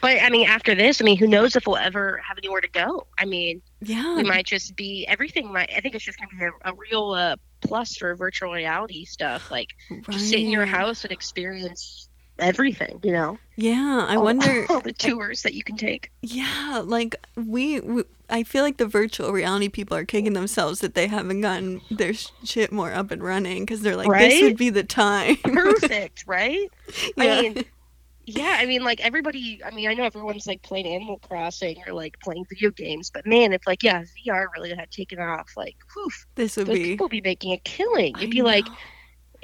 But 0.02 0.20
I 0.22 0.28
mean, 0.28 0.46
after 0.46 0.74
this, 0.74 1.00
I 1.00 1.04
mean, 1.04 1.16
who 1.16 1.26
knows 1.26 1.56
if 1.56 1.66
we'll 1.66 1.78
ever 1.78 2.20
have 2.22 2.36
anywhere 2.38 2.60
to 2.60 2.68
go? 2.68 3.06
I 3.18 3.24
mean, 3.24 3.62
Yeah. 3.80 4.14
we 4.14 4.22
might 4.24 4.44
just 4.46 4.76
be 4.76 5.06
everything. 5.08 5.50
Might 5.52 5.70
I 5.74 5.80
think 5.80 5.94
it's 5.94 6.04
just 6.04 6.18
gonna 6.18 6.30
be 6.38 6.44
a, 6.44 6.70
a 6.70 6.74
real 6.74 7.12
uh, 7.12 7.36
plus 7.62 7.96
for 7.96 8.14
virtual 8.14 8.52
reality 8.52 9.06
stuff. 9.06 9.50
Like 9.50 9.70
just 10.10 10.28
sit 10.28 10.40
in 10.40 10.50
your 10.50 10.66
house 10.66 11.04
and 11.04 11.12
experience 11.12 12.05
everything. 12.38 13.00
You 13.02 13.12
know, 13.12 13.38
Yeah, 13.56 14.06
I 14.08 14.16
All- 14.16 14.24
wonder. 14.24 14.66
all 14.70 14.80
the 14.80 14.92
tours 14.92 15.42
that 15.42 15.54
you 15.54 15.62
can 15.62 15.76
take. 15.76 16.10
Yeah, 16.22 16.82
like 16.84 17.14
we, 17.36 17.80
we, 17.80 18.04
I 18.28 18.42
feel 18.42 18.62
like 18.62 18.76
the 18.76 18.86
virtual 18.86 19.32
reality 19.32 19.68
people 19.68 19.96
are 19.96 20.04
kicking 20.04 20.32
themselves 20.32 20.80
that 20.80 20.94
they 20.94 21.06
haven't 21.06 21.40
gotten 21.40 21.80
their 21.90 22.12
shit 22.14 22.72
more 22.72 22.92
up 22.92 23.10
and 23.10 23.22
running 23.22 23.64
because 23.64 23.82
they're 23.82 23.96
like, 23.96 24.08
this 24.10 24.42
would 24.42 24.56
be 24.56 24.70
the 24.70 24.84
time. 24.84 25.36
Perfect, 25.44 26.24
right? 26.26 26.68
yeah. 27.16 27.24
I 27.24 27.42
mean, 27.42 27.64
yeah, 28.28 28.56
I 28.58 28.66
mean, 28.66 28.82
like 28.82 29.00
everybody. 29.00 29.60
I 29.64 29.70
mean, 29.70 29.88
I 29.88 29.94
know 29.94 30.02
everyone's 30.02 30.48
like 30.48 30.60
playing 30.62 30.86
Animal 30.88 31.20
Crossing 31.20 31.80
or 31.86 31.92
like 31.92 32.18
playing 32.18 32.44
video 32.48 32.72
games, 32.72 33.08
but 33.08 33.24
man, 33.24 33.52
if 33.52 33.64
like 33.68 33.84
yeah, 33.84 34.02
VR 34.26 34.46
really 34.56 34.74
had 34.74 34.90
taken 34.90 35.20
off, 35.20 35.52
like, 35.56 35.76
whew, 35.94 36.08
this 36.34 36.56
would 36.56 36.66
be. 36.66 36.82
people 36.82 37.08
be 37.08 37.20
making 37.20 37.52
a 37.52 37.58
killing. 37.58 38.16
I 38.16 38.22
You'd 38.22 38.32
be 38.32 38.42
like, 38.42 38.66
know. 38.66 38.74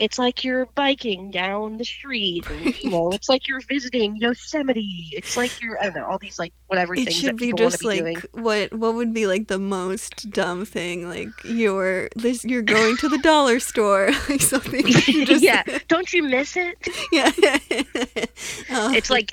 It's 0.03 0.19
like 0.19 0.43
you're 0.43 0.67
biking 0.75 1.31
down 1.31 1.77
the 1.79 1.85
street, 1.85 2.45
and, 2.51 2.83
you 2.83 2.91
know, 2.91 3.11
it's 3.13 3.29
like 3.29 3.47
you're 3.47 3.61
visiting 3.69 4.17
Yosemite. 4.17 5.11
It's 5.13 5.37
like 5.37 5.63
you're, 5.63 5.81
I 5.81 5.85
don't 5.85 5.95
know, 5.97 6.07
all 6.07 6.19
these 6.19 6.39
like 6.39 6.53
whatever 6.67 6.95
it 6.95 7.05
things 7.05 7.17
should 7.17 7.39
that 7.39 7.39
be 7.39 7.53
just 7.53 7.81
be 7.81 7.87
like 7.87 7.99
doing. 7.99 8.17
what 8.33 8.73
what 8.73 8.95
would 8.95 9.15
be 9.15 9.27
like 9.27 9.47
the 9.49 9.59
most 9.61 10.31
dumb 10.31 10.65
thing 10.65 11.09
like 11.09 11.29
you're 11.45 12.09
this 12.17 12.45
you're 12.45 12.63
going 12.63 12.97
to 12.99 13.09
the 13.09 13.19
dollar 13.19 13.61
store 13.61 14.11
like 14.29 14.41
something 14.43 14.85
just 14.87 15.45
yeah, 15.45 15.63
don't 15.89 16.13
you 16.13 16.23
miss 16.25 16.57
it? 16.57 16.77
yeah 17.13 17.31
Uh, 18.71 18.93
It's 18.95 19.11
like. 19.11 19.33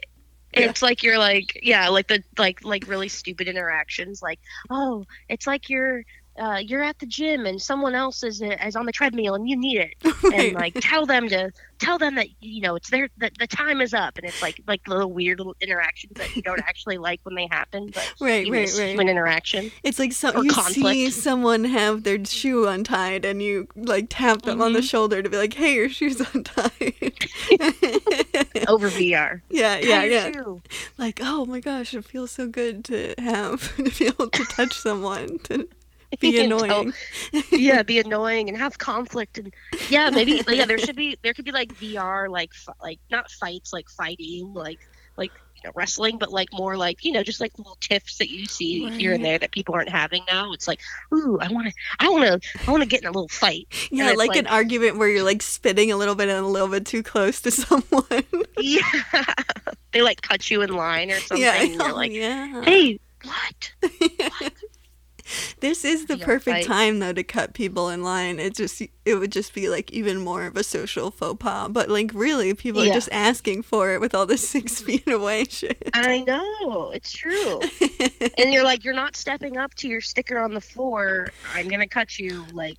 Yeah. 0.58 0.66
it's 0.72 0.82
like 0.82 1.04
you're 1.04 1.20
like 1.20 1.60
yeah 1.62 1.90
like 1.90 2.08
the 2.08 2.24
like 2.40 2.66
like 2.66 2.88
really 2.88 3.08
stupid 3.08 3.48
interactions 3.48 4.24
like 4.24 4.40
oh 4.72 5.06
it's 5.30 5.46
like 5.46 5.70
you're 5.70 6.04
uh, 6.40 6.58
you're 6.58 6.82
at 6.82 6.98
the 7.00 7.06
gym 7.06 7.46
and 7.46 7.62
someone 7.62 7.94
else 7.96 8.24
is 8.24 8.42
is 8.42 8.76
on 8.76 8.86
the 8.86 8.92
treadmill 8.92 9.36
and 9.36 9.50
you 9.50 9.56
need 9.58 9.78
it 9.78 9.94
and 10.34 10.54
like 10.54 10.74
tell 10.82 11.06
them 11.06 11.28
to 11.30 11.52
tell 11.80 11.98
them 11.98 12.16
that 12.16 12.28
you 12.42 12.62
know 12.62 12.76
it's 12.76 12.90
their 12.90 13.10
the, 13.18 13.30
the 13.40 13.48
time 13.48 13.82
is 13.82 13.94
up 13.94 14.18
and 14.18 14.26
it's 14.26 14.42
like 14.42 14.62
like 14.68 14.86
little 14.88 15.12
weird 15.12 15.40
little 15.40 15.56
interactions 15.62 16.14
that 16.16 16.36
you 16.36 16.42
don't 16.42 16.60
actually 16.68 16.98
like 16.98 17.20
when 17.24 17.36
they 17.36 17.48
happen 17.52 17.90
but 17.94 18.14
Right, 18.20 18.46
you 18.46 18.54
right, 18.54 18.72
right. 18.78 18.90
human 18.90 19.08
interaction 19.10 19.72
It's 19.84 20.00
like 20.00 20.12
or 20.36 20.44
you 20.44 20.52
see 20.52 21.10
someone 21.10 21.64
have 21.66 22.04
their 22.04 22.24
shoe 22.26 22.68
untied 22.68 23.26
and 23.26 23.42
you 23.42 23.68
like 23.76 24.08
tap 24.10 24.42
them 24.44 24.62
on 24.62 24.74
the 24.74 24.80
Mhm. 24.80 24.90
shoulder 24.90 25.22
to 25.22 25.30
be 25.30 25.38
like, 25.38 25.54
"Hey, 25.54 25.76
your 25.76 25.90
shoe's 25.90 26.20
untied." 26.34 27.28
over 28.68 28.90
VR 28.90 29.42
yeah, 29.50 29.78
yeah, 29.80 30.04
yeah. 30.04 30.32
shoe. 30.32 30.62
Like, 30.98 31.20
oh 31.24 31.46
my 31.46 31.60
gosh, 31.60 31.94
it 31.94 32.06
feels 32.06 32.32
so 32.32 32.48
good 32.48 32.84
to 32.86 33.14
have 33.18 33.76
to 33.78 33.84
be 33.84 34.08
able 34.08 34.30
to 34.30 34.46
touch 34.46 34.74
someone 34.78 35.40
to 35.46 35.68
be 36.20 36.40
annoying. 36.44 36.94
yeah, 37.52 37.84
be 37.94 38.00
annoying 38.00 38.50
and 38.50 38.58
have 38.58 38.78
conflict 38.78 39.38
and 39.38 39.54
yeah, 39.90 40.10
maybe 40.10 40.42
yeah, 40.48 40.66
there 40.66 40.78
should 40.78 40.96
be 40.96 41.18
there 41.22 41.34
could 41.34 41.46
be 41.46 41.52
like 41.52 41.74
VR 41.76 42.30
like 42.30 42.52
like 42.82 43.00
not 43.12 43.30
fights 43.32 43.72
like 43.74 43.90
fighting 43.90 44.54
like 44.54 44.80
like 45.18 45.32
you 45.56 45.62
know 45.68 45.72
wrestling, 45.76 46.18
but 46.18 46.32
like 46.32 46.48
more 46.54 46.78
like 46.78 47.04
you 47.04 47.12
know 47.12 47.22
just 47.22 47.42
like 47.42 47.52
little 47.58 47.78
tiffs 47.82 48.18
that 48.18 48.30
you 48.30 48.46
see 48.46 48.90
here 48.92 49.14
and 49.14 49.24
there 49.24 49.38
that 49.38 49.52
people 49.52 49.76
aren't 49.76 49.90
having 49.90 50.24
now. 50.32 50.54
It's 50.54 50.68
like 50.68 50.80
ooh, 51.14 51.38
I 51.42 51.50
want 51.52 51.68
to 51.68 51.74
I 52.00 52.10
want 52.10 52.42
to 52.42 52.50
I 52.66 52.72
want 52.72 52.82
to 52.82 52.88
get 52.90 53.02
in 53.02 53.08
a 53.08 53.12
little 53.12 53.28
fight. 53.28 53.68
Yeah, 53.92 54.14
like, 54.14 54.30
like- 54.30 54.38
an 54.38 54.48
argument 54.48 54.98
where 54.98 55.10
you're 55.10 55.24
like 55.24 55.42
spitting 55.42 55.92
a 55.92 55.98
little 55.98 56.16
bit 56.16 56.30
and 56.30 56.46
a 56.46 56.48
little 56.48 56.70
bit 56.70 56.86
too 56.86 57.04
close 57.04 57.42
to 57.42 57.52
someone. 57.52 58.24
Yeah, 58.58 58.82
they 59.92 60.02
like 60.02 60.22
cut 60.22 60.50
you 60.50 60.62
in 60.62 60.74
line 60.74 61.12
or 61.12 61.18
something. 61.20 61.44
yeah, 61.44 61.62
and 61.62 61.74
you're 61.76 61.94
like, 61.94 62.12
yeah. 62.12 62.62
hey, 62.64 63.00
what? 63.24 63.72
This 65.60 65.84
is 65.84 66.06
the 66.06 66.18
Yeah, 66.18 66.26
perfect 66.26 66.54
right. 66.54 66.66
time 66.66 67.00
though 67.00 67.14
to 67.14 67.24
cut 67.24 67.54
people 67.54 67.90
in 67.90 68.04
line. 68.04 68.40
It 68.40 68.56
just 68.56 68.82
it 68.82 69.16
would 69.16 69.32
just 69.32 69.54
be 69.54 69.70
like 69.70 69.92
even 69.92 70.20
more 70.20 70.46
of 70.46 70.56
a 70.56 70.64
social 70.64 71.12
faux 71.12 71.38
pas. 71.42 71.70
But 71.70 71.90
like 71.90 72.12
really, 72.14 72.54
people 72.54 72.82
are 72.82 72.90
just 72.90 73.10
asking 73.12 73.64
for 73.64 73.92
it 73.94 74.00
with 74.02 74.16
all 74.16 74.26
this 74.26 74.48
six 74.56 74.82
feet 74.82 75.08
away 75.08 75.46
shit. 75.46 75.90
I 75.94 76.22
know 76.22 76.92
it's 76.92 77.12
true. 77.12 77.60
and 78.38 78.54
you're 78.54 78.64
like, 78.64 78.84
you're 78.84 78.94
not 78.94 79.16
stepping 79.16 79.58
up 79.58 79.74
to 79.76 79.88
your 79.88 80.02
sticker 80.02 80.40
on 80.40 80.54
the 80.54 80.62
floor. 80.62 81.34
I'm 81.54 81.68
gonna 81.68 81.88
cut 81.88 82.18
you. 82.20 82.46
Like, 82.54 82.78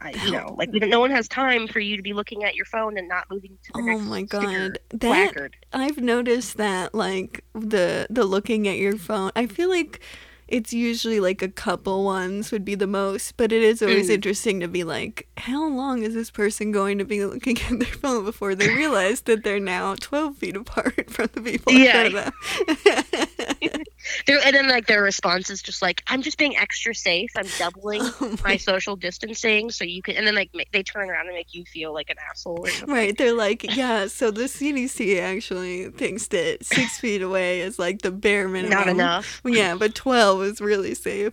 I, 0.00 0.14
you 0.24 0.30
know, 0.30 0.54
like 0.58 0.70
no 0.72 1.00
one 1.00 1.10
has 1.10 1.28
time 1.28 1.66
for 1.68 1.80
you 1.80 1.96
to 1.96 2.02
be 2.02 2.12
looking 2.12 2.44
at 2.44 2.54
your 2.54 2.66
phone 2.66 2.98
and 2.98 3.08
not 3.08 3.24
moving 3.30 3.58
to 3.64 3.72
the 3.72 3.82
oh 3.82 3.82
next 3.82 4.02
my 4.06 4.22
god, 4.22 4.78
that 4.90 5.00
placard. 5.00 5.56
I've 5.72 5.98
noticed 5.98 6.56
that 6.58 6.94
like 6.94 7.44
the 7.54 8.06
the 8.10 8.24
looking 8.24 8.68
at 8.68 8.76
your 8.78 8.96
phone. 8.98 9.32
I 9.36 9.46
feel 9.46 9.68
like 9.68 10.00
it's 10.50 10.72
usually 10.72 11.20
like 11.20 11.42
a 11.42 11.48
couple 11.48 12.04
ones 12.04 12.50
would 12.52 12.64
be 12.64 12.74
the 12.74 12.86
most, 12.86 13.36
but 13.36 13.52
it 13.52 13.62
is 13.62 13.80
always 13.82 14.08
Mm. 14.10 14.14
interesting 14.14 14.60
to 14.60 14.68
be 14.68 14.82
like, 14.84 15.26
how 15.36 15.66
long 15.68 16.02
is 16.02 16.12
this 16.14 16.30
person 16.30 16.72
going 16.72 16.98
to 16.98 17.04
be 17.04 17.24
looking 17.24 17.56
at 17.70 17.78
their 17.78 17.88
phone 18.02 18.24
before 18.24 18.54
they 18.54 18.68
realize 18.74 19.22
that 19.22 19.44
they're 19.44 19.60
now 19.60 19.94
twelve 19.94 20.36
feet 20.36 20.56
apart 20.56 21.10
from 21.16 21.28
the 21.34 21.40
people 21.40 21.72
Yeah. 21.72 22.30
front 24.00 24.20
of 24.20 24.26
them? 24.26 24.34
They're- 24.34 24.40
and 24.46 24.54
then 24.56 24.68
like 24.68 24.86
their 24.86 25.02
response 25.02 25.50
is 25.50 25.62
just 25.62 25.82
like, 25.82 26.02
I'm 26.06 26.22
just 26.22 26.38
being 26.38 26.56
extra 26.56 26.94
safe. 26.94 27.30
I'm 27.36 27.46
doubling 27.58 28.02
Oh 28.20 28.36
my 28.44 28.56
social 28.56 28.96
distancing 28.96 29.70
so 29.70 29.84
you 29.84 30.02
can. 30.02 30.16
And 30.16 30.26
then 30.26 30.34
like 30.34 30.50
ma- 30.54 30.64
they 30.72 30.82
turn 30.82 31.10
around 31.10 31.26
and 31.26 31.34
make 31.34 31.54
you 31.54 31.64
feel 31.64 31.92
like 31.94 32.10
an 32.10 32.16
asshole. 32.30 32.66
Or. 32.66 32.86
Right, 32.86 33.16
they're 33.16 33.34
like, 33.34 33.76
yeah, 33.76 34.06
so 34.06 34.30
the 34.30 34.42
CDC 34.44 35.20
actually 35.20 35.90
thinks 35.90 36.28
that 36.28 36.64
six 36.64 36.98
feet 36.98 37.22
away 37.22 37.60
is 37.60 37.78
like 37.78 38.02
the 38.02 38.10
bare 38.10 38.48
minimum. 38.48 38.70
Not 38.78 38.88
enough. 38.88 39.40
Yeah, 39.44 39.76
but 39.76 39.94
12 39.94 40.42
is 40.44 40.60
really 40.60 40.94
safe. 40.94 41.32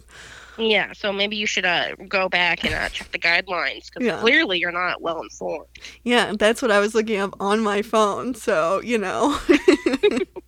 Yeah, 0.59 0.93
so 0.93 1.13
maybe 1.13 1.35
you 1.35 1.45
should 1.45 1.65
uh, 1.65 1.93
go 2.07 2.29
back 2.29 2.63
and 2.65 2.73
uh, 2.73 2.89
check 2.89 3.11
the 3.11 3.19
guidelines 3.19 3.85
because 3.93 4.01
Yeah. 4.07 4.19
clearly 4.19 4.57
you're 4.57 4.71
not 4.71 5.03
well 5.03 5.21
informed. 5.21 5.67
Yeah, 6.03 6.33
that's 6.37 6.63
what 6.63 6.71
I 6.71 6.79
was 6.79 6.95
looking 6.95 7.19
up 7.19 7.35
on 7.39 7.59
my 7.59 7.83
phone, 7.83 8.33
so, 8.33 8.81
you 8.81 8.97
know. 8.97 9.37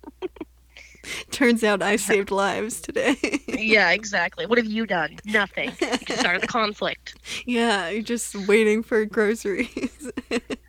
Turns 1.30 1.62
out 1.64 1.82
I 1.82 1.96
saved 1.96 2.30
lives 2.30 2.80
today. 2.80 3.16
yeah, 3.48 3.90
exactly. 3.90 4.46
What 4.46 4.58
have 4.58 4.66
you 4.66 4.86
done? 4.86 5.18
Nothing. 5.24 5.72
You 5.80 5.96
just 5.98 6.20
started 6.20 6.42
the 6.42 6.46
conflict. 6.60 7.16
yeah, 7.46 7.88
you're 7.88 8.02
just 8.02 8.34
waiting 8.46 8.82
for 8.82 9.04
groceries. 9.04 10.10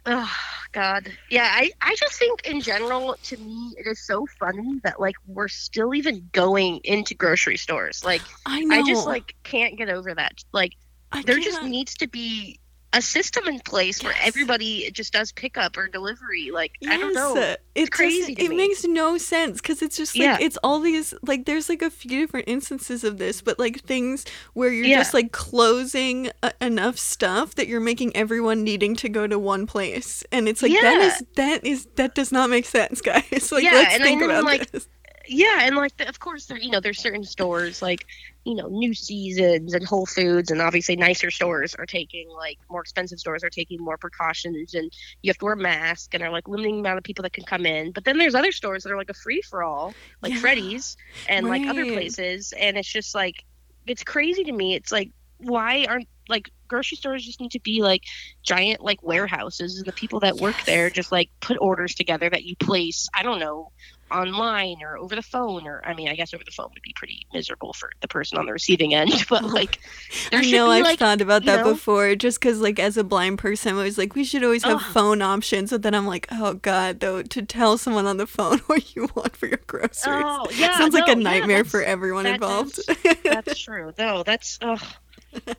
Oh 0.06 0.34
God. 0.72 1.12
Yeah, 1.30 1.50
I, 1.52 1.70
I 1.82 1.96
just 1.96 2.14
think 2.18 2.46
in 2.48 2.62
general, 2.62 3.16
to 3.24 3.38
me, 3.38 3.74
it 3.78 3.86
is 3.88 4.00
so 4.06 4.26
funny 4.40 4.80
that 4.84 5.00
like 5.00 5.16
we're 5.28 5.48
still 5.50 5.94
even 5.94 6.30
going 6.32 6.80
into 6.84 7.14
grocery 7.14 7.58
stores. 7.58 8.04
Like 8.06 8.22
I 8.46 8.62
know. 8.62 8.76
I 8.78 8.84
just 8.88 9.06
like 9.06 9.36
can't 9.44 9.78
get 9.78 9.90
over 9.90 10.14
that. 10.16 10.44
Like 10.54 10.74
I 11.12 11.22
there 11.24 11.40
just 11.40 11.60
can't- 11.60 11.72
needs 11.72 11.96
to 11.96 12.08
be 12.08 12.60
a 12.94 13.02
system 13.02 13.48
in 13.48 13.60
place 13.62 14.04
where 14.04 14.14
everybody 14.22 14.92
just 14.92 15.14
does 15.14 15.32
pickup 15.32 15.78
or 15.78 15.88
delivery. 15.88 16.52
Like 16.52 16.74
I 16.88 16.98
don't 16.98 17.14
know. 17.14 17.36
Yes, 17.36 17.58
It 17.74 17.92
crazy 17.92 18.36
to 18.36 18.44
It 18.44 18.50
me. 18.50 18.58
makes 18.58 18.84
no 18.84 19.18
sense 19.18 19.62
because 19.62 19.82
it's 19.82 19.96
just 19.96 20.14
like 20.18 20.24
Yeah. 20.26 20.38
it's 20.42 20.58
all 20.62 20.80
these 20.82 21.14
like 21.22 21.46
there's 21.46 21.70
like 21.70 21.82
a 21.82 21.90
few 21.90 22.20
different 22.20 22.50
instances 22.50 23.06
of 23.06 23.18
this, 23.18 23.42
but 23.42 23.58
like 23.58 23.80
things 23.82 24.26
where 24.54 24.72
you're 24.74 24.86
Yeah. 24.86 24.98
just 24.98 25.14
like 25.14 25.32
closing 25.32 26.32
uh, 26.44 26.52
enough 26.60 26.98
stuff 26.98 27.56
that 27.56 27.68
you're 27.70 27.80
making 27.80 28.14
everyone 28.16 28.64
needing 28.64 28.96
to 28.98 29.08
go 29.10 29.26
to 29.26 29.40
one 29.40 29.68
place, 29.68 30.24
and 30.32 30.50
it's 30.50 30.62
like 30.62 30.74
Yeah. 30.74 31.00
is 31.00 31.24
that 31.36 31.66
is 31.66 31.88
that 31.96 32.14
does 32.14 32.32
not 32.34 32.50
make 32.50 32.66
sense, 32.66 33.00
guys. 33.12 33.52
Like 33.54 33.64
let's 33.64 33.98
think 33.98 34.22
about 34.22 34.44
like, 34.44 34.70
this. 34.72 34.88
Yeah, 35.28 35.60
and 35.62 35.76
like 35.76 35.96
the, 35.98 36.08
of 36.10 36.20
course 36.20 36.46
there 36.48 36.58
you 36.58 36.72
know 36.72 36.80
there's 36.80 37.00
certain 37.02 37.24
stores 37.24 37.82
like 37.82 38.06
you 38.44 38.56
know 38.56 38.68
New 38.68 38.94
Seasons 38.94 39.74
and 39.74 39.86
Whole 39.86 40.06
Foods 40.06 40.52
and 40.52 40.62
obviously 40.62 40.96
nicer 40.96 41.30
stores 41.32 41.76
are 41.76 41.86
taking 41.86 42.28
like 42.30 42.58
more 42.70 42.82
expensive 42.82 43.20
stores 43.20 43.44
are 43.44 43.50
taking 43.50 43.80
more 43.84 43.98
precautions 43.98 44.74
and 44.74 44.92
you 45.22 45.30
have 45.30 45.38
to 45.38 45.46
wear 45.46 45.54
a 45.54 45.58
mask 45.58 46.14
and 46.14 46.24
are 46.24 46.32
like 46.32 46.48
limiting 46.48 46.76
the 46.76 46.80
amount 46.80 46.98
of 46.98 47.04
people 47.04 47.24
that 47.24 47.34
can 47.34 47.44
come 47.44 47.66
in. 47.66 47.92
But 47.92 48.06
then 48.06 48.18
there's 48.18 48.36
other 48.36 48.52
stores 48.52 48.84
that 48.84 48.92
are 48.92 48.98
like 48.98 49.10
a 49.10 49.14
free 49.16 49.42
for 49.42 49.64
all, 49.64 49.96
like 50.22 50.34
Yeah. 50.34 50.40
Freddy's 50.40 50.98
and 51.28 51.48
like 51.48 51.68
other 51.68 51.86
places, 51.86 52.54
and 52.58 52.78
it's 52.78 52.92
just 52.92 53.14
like 53.16 53.44
it's 53.86 54.04
crazy 54.04 54.44
to 54.46 54.52
me. 54.52 54.76
It's 54.76 54.92
like 54.92 55.12
why 55.38 55.86
aren't 55.90 56.08
like 56.30 56.50
grocery 56.68 56.96
stores 56.98 57.26
just 57.26 57.42
need 57.42 57.52
to 57.52 57.60
be 57.60 57.82
like 57.82 58.04
giant 58.44 58.82
like 58.82 59.04
warehouses 59.04 59.78
and 59.78 59.86
the 59.86 59.94
people 59.94 60.20
that 60.22 60.38
work 60.38 60.64
there 60.66 60.90
just 60.90 61.12
like 61.12 61.30
put 61.42 61.58
orders 61.60 61.96
together 61.96 62.30
that 62.30 62.44
you 62.44 62.56
place 62.56 63.10
i 63.16 63.24
don't 63.24 63.40
know 63.40 63.72
online 64.12 64.78
or 64.82 64.98
over 64.98 65.16
the 65.16 65.22
phone 65.22 65.66
or 65.66 65.82
i 65.86 65.94
mean 65.94 66.08
i 66.08 66.16
guess 66.16 66.34
over 66.34 66.44
the 66.44 66.52
phone 66.52 66.70
would 66.74 66.82
be 66.82 66.94
pretty 66.96 67.26
miserable 67.34 67.74
for 67.74 67.92
the 68.02 68.08
person 68.08 68.38
on 68.38 68.46
the 68.46 68.52
receiving 68.52 68.94
end 68.94 69.12
but 69.30 69.44
like 69.44 69.80
there 70.32 70.40
I 70.40 70.52
know 70.52 70.66
be, 70.66 70.72
I've 70.72 70.84
like 70.84 71.00
thought 71.00 71.22
about 71.22 71.46
that 71.46 71.64
know? 71.66 71.74
before, 71.74 72.16
just 72.16 72.40
because 72.40 72.60
like 72.60 72.80
as 72.80 72.98
a 72.98 73.04
blind 73.04 73.38
person, 73.40 73.76
I 73.78 73.84
was 73.84 73.98
like, 73.98 74.16
we 74.16 74.24
should 74.24 74.44
always 74.44 74.64
have 74.64 74.82
phone 74.82 75.22
options. 75.22 75.72
But 75.72 75.82
then 75.82 75.94
I'm 75.94 76.08
like, 76.08 76.28
oh 76.32 76.56
god, 76.56 77.00
though, 77.00 77.22
to 77.24 77.42
tell 77.42 77.78
someone 77.78 78.06
on 78.06 78.18
the 78.18 78.28
phone 78.28 78.58
what 78.68 78.96
you 78.96 79.10
want 79.16 79.36
for 79.36 79.48
your 79.48 79.60
groceries 79.68 80.02
oh 80.06 80.48
yeah 80.58 80.78
sounds 80.78 80.94
like 80.94 81.08
no, 81.08 81.14
a 81.14 81.18
yeah, 81.18 81.24
nightmare 81.24 81.64
for 81.64 81.82
everyone 81.82 82.24
that 82.24 82.36
involved. 82.36 82.80
is- 82.80 83.18
that's 83.24 83.60
true 83.60 83.94
though 83.96 84.24
that's 84.24 84.60
oh 84.62 84.78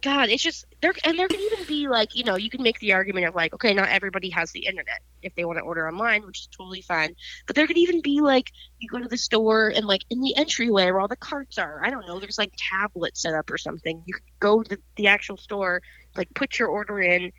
god 0.03 0.29
it's 0.29 0.43
just 0.43 0.67
there 0.81 0.93
and 1.05 1.19
there 1.19 1.29
can 1.29 1.41
even 1.41 1.65
be 1.67 1.89
like 1.89 2.15
you 2.15 2.25
know 2.25 2.37
you 2.37 2.51
can 2.51 2.63
make 2.63 2.79
the 2.81 2.93
argument 2.93 3.27
of 3.27 3.35
like 3.35 3.55
okay 3.55 3.73
not 3.73 3.89
everybody 3.89 4.29
has 4.29 4.51
the 4.53 4.67
internet 4.67 5.01
if 5.23 5.35
they 5.35 5.45
want 5.45 5.59
to 5.59 5.65
order 5.65 5.89
online 5.89 6.25
which 6.27 6.41
is 6.41 6.49
totally 6.49 6.83
fine. 6.83 7.15
But 7.47 7.57
there 7.57 7.67
could 7.67 7.79
even 7.79 8.01
be 8.03 8.21
like 8.21 8.51
you 8.79 8.89
go 8.89 8.99
to 8.99 9.09
the 9.09 9.17
store 9.17 9.73
and 9.75 9.87
like 9.87 10.03
in 10.11 10.21
the 10.21 10.37
entryway 10.37 10.87
where 10.87 11.01
all 11.01 11.09
the 11.09 11.17
carts 11.17 11.59
are 11.59 11.85
i 11.85 11.91
don't 11.91 12.07
know 12.07 12.19
there's 12.19 12.39
like 12.39 12.53
tablets 12.57 13.23
set 13.23 13.35
up 13.35 13.51
or 13.51 13.59
something. 13.59 14.03
You 14.07 14.15
could 14.15 14.23
go 14.41 14.63
to 14.63 14.79
the 14.97 15.07
actual 15.07 15.37
store 15.37 15.83
like 16.17 16.29
put 16.35 16.59
your 16.59 16.69
order 16.69 17.01
in 17.01 17.33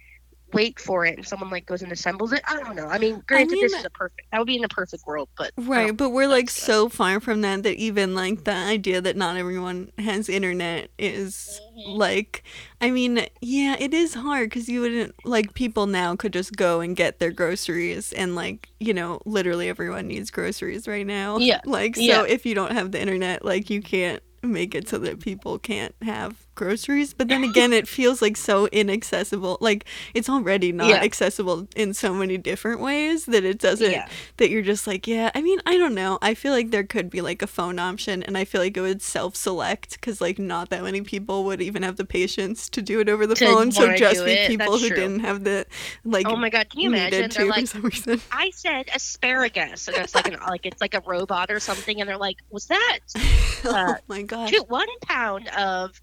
wait 0.54 0.80
for 0.80 1.06
it 1.06 1.18
and 1.18 1.28
someone 1.28 1.50
like 1.50 1.66
goes 1.66 1.82
and 1.82 1.92
assembles 1.92 2.32
it 2.32 2.42
i 2.48 2.60
don't 2.60 2.76
know 2.76 2.86
i 2.88 2.98
mean 2.98 3.22
granted 3.28 3.58
this 3.60 3.72
mean- 3.72 3.80
is 3.80 3.86
a 3.86 3.90
perfect 3.90 4.28
that 4.32 4.38
would 4.38 4.48
be 4.48 4.56
in 4.58 4.64
a 4.64 4.70
perfect 4.70 5.04
world 5.08 5.28
but 5.38 5.52
Right, 5.58 5.96
but 5.96 6.10
we're 6.12 6.28
like 6.28 6.46
that's 6.46 6.60
good. 6.60 6.66
so 6.66 6.90
far 6.90 7.20
from 7.20 7.42
that 7.42 7.64
that 7.64 7.76
even 7.76 8.16
like 8.16 8.44
the 8.44 8.52
idea 8.54 9.02
that 9.02 9.16
not 9.18 9.36
everyone 9.38 9.92
has 9.98 10.30
internet 10.30 10.90
is 10.98 11.60
Mm-hmm. 11.74 11.98
like, 11.98 12.44
I 12.82 12.92
mean, 12.92 13.26
yeah, 13.42 13.76
it 13.80 13.96
is 13.96 14.14
hard 14.14 14.52
because 14.52 14.70
you 14.70 14.82
wouldn't 14.82 15.16
like 15.26 15.56
people 15.56 15.88
now 15.88 16.16
could 16.16 16.32
just 16.32 16.56
go 16.56 16.82
and 16.82 16.96
get 16.96 17.18
their 17.18 17.32
groceries 17.32 18.14
and 18.14 18.36
like 18.36 18.70
you 18.80 18.94
know 18.94 19.20
literally 19.26 19.70
everyone 19.70 20.08
needs 20.08 20.30
groceries 20.30 20.88
right 20.88 21.06
now. 21.08 21.40
Yeah, 21.40 21.62
like 21.66 21.96
so 21.96 22.02
yeah. 22.04 22.26
if 22.28 22.46
you 22.46 22.54
don't 22.54 22.74
have 22.74 22.92
the 22.92 23.02
internet, 23.02 23.44
like 23.44 23.72
you 23.72 23.82
can't 23.82 24.22
make 24.44 24.76
it 24.76 24.88
so 24.88 25.00
that 25.00 25.20
people 25.20 25.58
can't 25.58 25.96
have 26.04 26.43
groceries. 26.56 27.14
But 27.14 27.28
then 27.28 27.44
again, 27.44 27.74
it 27.74 27.88
feels 27.88 28.22
like 28.22 28.38
so 28.38 28.68
inaccessible. 28.68 29.58
Like 29.62 29.86
it's 30.14 30.30
already 30.30 30.72
not 30.72 30.90
Yeah. 30.90 30.96
accessible 31.04 31.68
in 31.76 31.94
so 31.94 32.14
many 32.14 32.38
different 32.38 32.80
ways 32.82 33.26
that 33.26 33.44
it 33.44 33.60
doesn't. 33.60 33.92
Yeah. 33.92 34.08
That 34.38 34.50
you're 34.50 34.62
just 34.62 34.88
like, 34.88 35.08
yeah. 35.08 35.32
I 35.36 35.42
mean, 35.42 35.60
I 35.66 35.78
don't 35.78 35.96
know. 35.96 36.20
I 36.22 36.34
feel 36.34 36.54
like 36.54 36.72
there 36.72 36.84
could 36.84 37.10
be 37.10 37.22
like 37.22 37.42
a 37.42 37.48
phone 37.48 37.80
option, 37.80 38.24
and 38.24 38.38
I 38.38 38.46
feel 38.46 38.62
like 38.62 38.78
it 38.78 38.82
would 38.82 39.02
self-select 39.02 39.94
because 39.96 40.22
like 40.22 40.40
not 40.40 40.70
that 40.70 40.84
many 40.84 41.02
people 41.02 41.44
would 41.46 41.62
even 41.62 41.84
have 41.84 41.96
the 41.98 42.06
patience 42.06 42.70
to 42.70 42.82
do 42.82 43.00
it 43.00 43.10
over 43.10 43.26
the 43.28 43.36
To 43.36 43.46
phone. 43.46 43.72
So 43.72 43.96
just 43.96 44.26
be 44.26 44.48
people 44.48 44.78
who 44.78 44.88
true. 44.88 44.96
didn't 44.98 45.20
have 45.22 45.44
the 45.44 45.66
like. 46.06 46.28
Oh 46.28 46.36
my 46.36 46.50
god, 46.50 46.70
can 46.70 46.82
you 46.82 46.90
imagine? 46.90 47.30
They're 47.30 47.46
like, 47.48 47.62
for 47.62 47.68
some 47.68 47.82
reason. 47.82 48.22
I 48.32 48.50
said 48.52 48.90
asparagus, 48.94 49.88
and 49.88 49.98
it's 49.98 50.16
like 50.16 50.28
an 50.28 50.40
like 50.48 50.66
it's 50.66 50.82
like 50.82 50.94
a 50.94 51.02
robot 51.06 51.52
or 51.52 51.60
something, 51.60 52.00
and 52.00 52.10
they're 52.10 52.18
like, 52.18 52.38
"Was 52.50 52.68
that 52.68 53.00
oh 53.66 53.70
uh, 53.70 53.96
my 54.08 54.22
god. 54.24 54.54
one 54.68 54.88
pound 55.02 55.48
of 55.50 56.00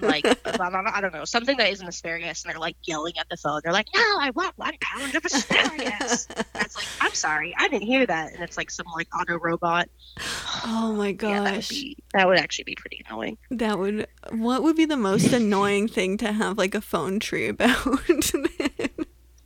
like 0.00 0.24
I 0.58 1.00
don't 1.00 1.12
know 1.12 1.24
something 1.24 1.56
that 1.58 1.70
isn't 1.70 1.86
asparagus?" 1.86 2.44
And 2.44 2.52
they're 2.52 2.60
like 2.60 2.76
yelling 2.84 3.14
at 3.18 3.28
the 3.28 3.36
phone. 3.36 3.60
They're 3.62 3.72
like, 3.72 3.88
"No, 3.94 4.00
I 4.00 4.30
want 4.34 4.56
one 4.56 4.74
pound 4.80 5.14
of 5.14 5.24
asparagus." 5.24 6.26
That's 6.54 6.76
like, 6.76 6.86
"I'm 7.00 7.12
sorry, 7.14 7.54
I 7.58 7.68
didn't 7.68 7.86
hear 7.86 8.06
that." 8.06 8.32
And 8.32 8.42
it's 8.42 8.56
like 8.56 8.70
some 8.70 8.86
like 8.94 9.08
auto 9.18 9.38
robot. 9.38 9.88
Oh 10.64 10.92
my 10.92 11.10
gosh. 11.12 11.30
Yeah, 11.32 11.40
that 11.44 11.56
would 11.56 11.68
be 11.68 11.96
that 12.14 12.28
would 12.28 12.38
actually 12.38 12.64
be 12.64 12.74
pretty 12.76 13.04
annoying. 13.08 13.36
That 13.50 13.78
would. 13.78 14.06
What 14.30 14.62
would 14.62 14.76
be 14.76 14.84
the 14.84 14.96
most 14.96 15.32
annoying 15.32 15.88
thing 15.88 16.16
to 16.18 16.32
have 16.32 16.56
like 16.58 16.74
a 16.74 16.80
phone 16.80 17.18
tree 17.18 17.48
about? 17.48 17.84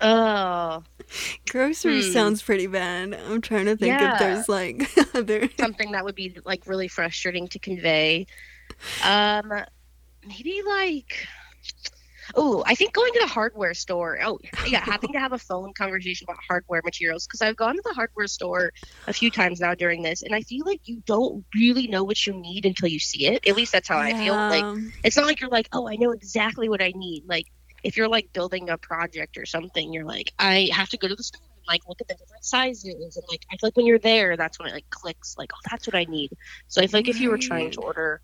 Oh, 0.01 0.83
Groceries 1.49 2.07
Hmm. 2.07 2.13
sounds 2.13 2.43
pretty 2.43 2.67
bad. 2.67 3.15
I'm 3.15 3.41
trying 3.41 3.65
to 3.67 3.77
think 3.77 4.01
if 4.01 4.19
there's 4.19 4.49
like 4.49 4.87
other. 5.15 5.49
something 5.59 5.93
that 5.93 6.05
would 6.05 6.15
be 6.15 6.37
like 6.45 6.67
really 6.67 6.89
frustrating 6.89 7.49
to 7.49 7.59
convey. 7.59 8.27
Um, 9.05 9.53
maybe 10.27 10.63
like, 10.67 11.27
oh, 12.35 12.65
I 12.67 12.75
think 12.75 12.93
going 12.93 13.13
to 13.13 13.21
the 13.21 13.27
hardware 13.27 13.75
store. 13.75 14.19
Oh, 14.23 14.39
yeah, 14.67 14.81
having 14.81 15.13
to 15.13 15.19
have 15.19 15.33
a 15.33 15.39
phone 15.39 15.73
conversation 15.73 16.27
about 16.29 16.39
hardware 16.49 16.83
materials 16.85 17.27
because 17.27 17.43
I've 17.43 17.57
gone 17.57 17.77
to 17.77 17.83
the 17.85 17.95
hardware 17.95 18.27
store 18.27 18.73
a 19.07 19.13
few 19.13 19.31
times 19.31 19.61
now 19.61 19.75
during 19.75 20.03
this, 20.03 20.23
and 20.23 20.35
I 20.35 20.41
feel 20.43 20.65
like 20.67 20.81
you 20.85 21.03
don't 21.07 21.45
really 21.55 21.87
know 21.87 22.05
what 22.05 22.27
you 22.27 22.35
need 22.35 22.67
until 22.67 22.89
you 22.89 22.99
see 22.99 23.27
it. 23.27 23.47
At 23.47 23.57
least 23.57 23.73
that's 23.73 23.89
how 23.89 23.99
I 23.99 24.15
feel. 24.15 24.35
Like 24.35 24.65
it's 25.05 25.17
not 25.17 25.27
like 25.27 25.41
you're 25.41 25.51
like, 25.51 25.69
oh, 25.73 25.89
I 25.89 25.97
know 25.97 26.13
exactly 26.13 26.69
what 26.69 26.83
I 26.83 26.93
need. 26.95 27.25
Like 27.27 27.47
if 27.83 27.97
you're 27.97 28.09
like 28.09 28.33
building 28.33 28.71
a 28.71 28.79
project 28.79 29.37
or 29.37 29.47
something, 29.47 29.93
you're 29.93 30.05
like, 30.05 30.33
I 30.39 30.71
have 30.73 30.89
to 30.91 30.99
go 30.99 31.09
to 31.09 31.15
the 31.15 31.23
store 31.23 31.47
and 31.57 31.65
like 31.69 31.83
look 31.89 32.01
at 32.01 32.09
the 32.09 32.15
different 32.15 32.45
sizes 32.45 33.17
and 33.17 33.25
like 33.29 33.45
I 33.51 33.57
feel 33.57 33.69
like 33.69 33.77
when 33.77 33.87
you're 33.87 33.99
there, 33.99 34.37
that's 34.37 34.59
when 34.59 34.69
it 34.69 34.73
like 34.73 34.91
clicks. 34.91 35.37
Like, 35.39 35.53
oh, 35.55 35.61
that's 35.71 35.87
what 35.87 35.95
I 35.95 36.05
need. 36.05 36.33
So 36.69 36.83
I 36.83 36.87
feel 36.87 36.99
like 36.99 37.09
if 37.09 37.21
you 37.21 37.31
were 37.31 37.39
trying 37.39 37.71
to 37.73 37.81
order 37.81 38.21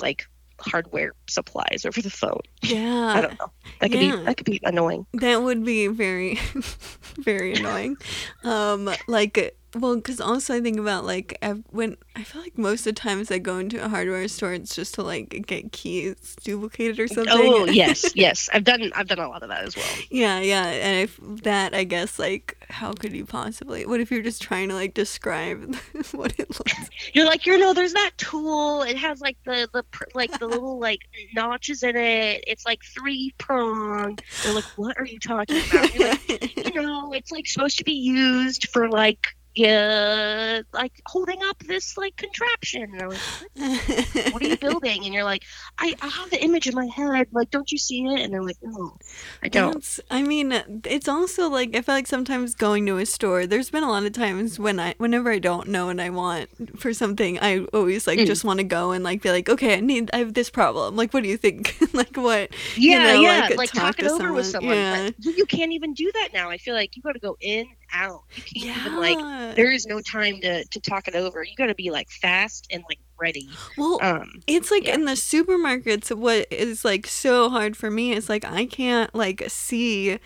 like 0.00 0.26
hardware 0.60 1.12
supplies 1.28 1.84
over 1.84 2.00
the 2.00 2.10
phone, 2.10 2.40
Yeah. 2.62 3.12
I 3.16 3.20
don't 3.20 3.38
know, 3.38 3.50
that 3.80 3.90
could 3.90 4.00
Yeah. 4.00 4.16
be 4.16 4.22
that 4.24 4.36
could 4.36 4.46
be 4.46 4.60
annoying. 4.64 5.06
that 5.14 5.42
would 5.42 5.64
be 5.64 5.86
very, 5.88 6.38
very 7.18 7.54
annoying. 7.54 7.96
Um, 8.44 8.90
like, 9.08 9.56
well, 9.80 9.96
because 9.96 10.20
also 10.20 10.54
I 10.54 10.60
think 10.60 10.78
about 10.78 11.04
like 11.04 11.36
I've, 11.42 11.62
when 11.70 11.96
I 12.14 12.22
feel 12.22 12.42
like 12.42 12.56
most 12.56 12.86
of 12.86 12.94
the 12.94 13.00
times 13.00 13.30
I 13.30 13.38
go 13.38 13.58
into 13.58 13.84
a 13.84 13.88
hardware 13.88 14.26
store, 14.28 14.52
it's 14.54 14.74
just 14.74 14.94
to 14.94 15.02
like 15.02 15.44
get 15.46 15.72
keys 15.72 16.36
duplicated 16.42 16.98
or 16.98 17.08
something. 17.08 17.34
Oh 17.34 17.64
yes, 17.66 18.10
yes, 18.14 18.48
I've 18.52 18.64
done 18.64 18.90
I've 18.94 19.06
done 19.06 19.18
a 19.18 19.28
lot 19.28 19.42
of 19.42 19.48
that 19.50 19.64
as 19.64 19.76
well. 19.76 19.84
Yeah, 20.10 20.40
yeah, 20.40 20.66
and 20.66 21.02
if 21.02 21.18
that, 21.42 21.74
I 21.74 21.84
guess, 21.84 22.18
like, 22.18 22.56
how 22.70 22.92
could 22.92 23.12
you 23.12 23.24
possibly? 23.24 23.86
What 23.86 24.00
if 24.00 24.10
you're 24.10 24.22
just 24.22 24.42
trying 24.42 24.68
to 24.70 24.74
like 24.74 24.94
describe 24.94 25.74
what 26.12 26.32
it 26.38 26.48
looks? 26.50 26.90
You're 27.12 27.26
like, 27.26 27.46
you 27.46 27.58
know, 27.58 27.72
there's 27.72 27.92
that 27.92 28.12
tool. 28.16 28.82
It 28.82 28.96
has 28.96 29.20
like 29.20 29.36
the 29.44 29.68
the 29.72 29.82
pr- 29.84 30.04
like 30.14 30.38
the 30.38 30.46
little 30.46 30.78
like 30.78 31.00
notches 31.34 31.82
in 31.82 31.96
it. 31.96 32.44
It's 32.46 32.64
like 32.64 32.82
three 32.82 33.34
pronged. 33.38 34.22
They're 34.42 34.54
like, 34.54 34.64
what 34.76 34.98
are 34.98 35.06
you 35.06 35.18
talking 35.18 35.62
about? 35.68 35.94
You're 35.94 36.08
like, 36.08 36.74
you 36.74 36.82
know, 36.82 37.12
it's 37.12 37.30
like 37.30 37.46
supposed 37.46 37.78
to 37.78 37.84
be 37.84 37.92
used 37.92 38.68
for 38.68 38.88
like 38.88 39.36
yeah, 39.56 40.60
like 40.72 40.92
holding 41.06 41.38
up 41.44 41.58
this 41.60 41.96
like 41.96 42.16
contraption. 42.16 42.82
And 42.82 43.00
they're 43.00 43.08
like, 43.08 43.20
what? 44.32 44.42
are 44.42 44.46
you 44.46 44.56
building? 44.58 45.04
And 45.04 45.14
you're 45.14 45.24
like, 45.24 45.44
I, 45.78 45.94
I 46.02 46.08
have 46.08 46.30
the 46.30 46.42
image 46.42 46.66
in 46.68 46.74
my 46.74 46.86
head. 46.86 47.28
Like, 47.32 47.50
don't 47.50 47.70
you 47.72 47.78
see 47.78 48.04
it? 48.04 48.20
And 48.20 48.32
they're 48.32 48.42
like, 48.42 48.58
no, 48.62 48.96
I 49.42 49.48
don't. 49.48 49.72
That's- 49.74 50.00
I 50.10 50.22
mean, 50.22 50.52
it's 50.84 51.08
also 51.08 51.48
like 51.48 51.74
I 51.74 51.80
feel 51.80 51.94
like 51.94 52.06
sometimes 52.06 52.54
going 52.54 52.86
to 52.86 52.98
a 52.98 53.06
store. 53.06 53.46
There's 53.46 53.70
been 53.70 53.82
a 53.82 53.90
lot 53.90 54.04
of 54.04 54.12
times 54.12 54.58
when 54.58 54.78
I, 54.78 54.94
whenever 54.98 55.30
I 55.30 55.38
don't 55.38 55.68
know 55.68 55.88
and 55.88 56.00
I 56.00 56.10
want 56.10 56.78
for 56.78 56.92
something, 56.92 57.38
I 57.40 57.60
always 57.72 58.06
like 58.06 58.16
Mm. 58.16 58.26
just 58.26 58.44
want 58.44 58.58
to 58.58 58.64
go 58.64 58.92
and 58.92 59.04
like 59.04 59.22
be 59.22 59.30
like, 59.30 59.48
okay, 59.48 59.76
I 59.76 59.80
need, 59.80 60.10
I 60.12 60.18
have 60.18 60.34
this 60.34 60.50
problem. 60.50 60.96
Like, 60.96 61.12
what 61.12 61.22
do 61.22 61.28
you 61.28 61.36
think? 61.36 61.76
like, 61.94 62.16
what? 62.16 62.50
Yeah, 62.76 63.14
know, 63.14 63.20
yeah, 63.20 63.40
like, 63.50 63.56
like, 63.56 63.70
talk 63.72 63.96
talk 63.96 64.00
it 64.00 64.06
over 64.06 64.32
with 64.32 64.46
someone. 64.46 64.74
someone. 64.74 64.76
Yeah. 64.76 65.10
But 65.16 65.24
you, 65.24 65.32
you 65.32 65.46
can't 65.46 65.72
even 65.72 65.92
do 65.94 66.10
that 66.12 66.30
now. 66.32 66.50
I 66.50 66.58
feel 66.58 66.74
like 66.74 66.96
you 66.96 67.02
got 67.02 67.12
to 67.12 67.18
go 67.20 67.36
in, 67.40 67.66
out. 67.92 68.22
You 68.34 68.42
can't 68.42 68.78
even 68.86 68.96
like. 68.96 69.56
There 69.56 69.70
is 69.70 69.86
no 69.86 70.00
time 70.00 70.40
to 70.40 70.64
to 70.64 70.80
talk 70.80 71.08
it 71.08 71.14
over. 71.14 71.42
You 71.42 71.54
got 71.56 71.66
to 71.66 71.74
be 71.74 71.90
like 71.90 72.10
fast 72.10 72.66
and 72.70 72.82
like 72.88 72.98
ready. 73.18 73.48
Well, 73.78 73.98
Um, 74.02 74.42
It's 74.46 74.70
like 74.70 74.86
Yeah. 74.86 74.94
in 74.94 75.04
the 75.06 75.12
supermarkets, 75.12 76.14
what 76.14 76.46
is 76.50 76.84
like 76.84 77.06
so 77.06 77.48
hard 77.48 77.76
for 77.76 77.90
me 77.90 78.12
is 78.12 78.28
like 78.28 78.44
I 78.44 78.66
can't 78.66 79.14
like 79.14 79.44
see 79.48 80.18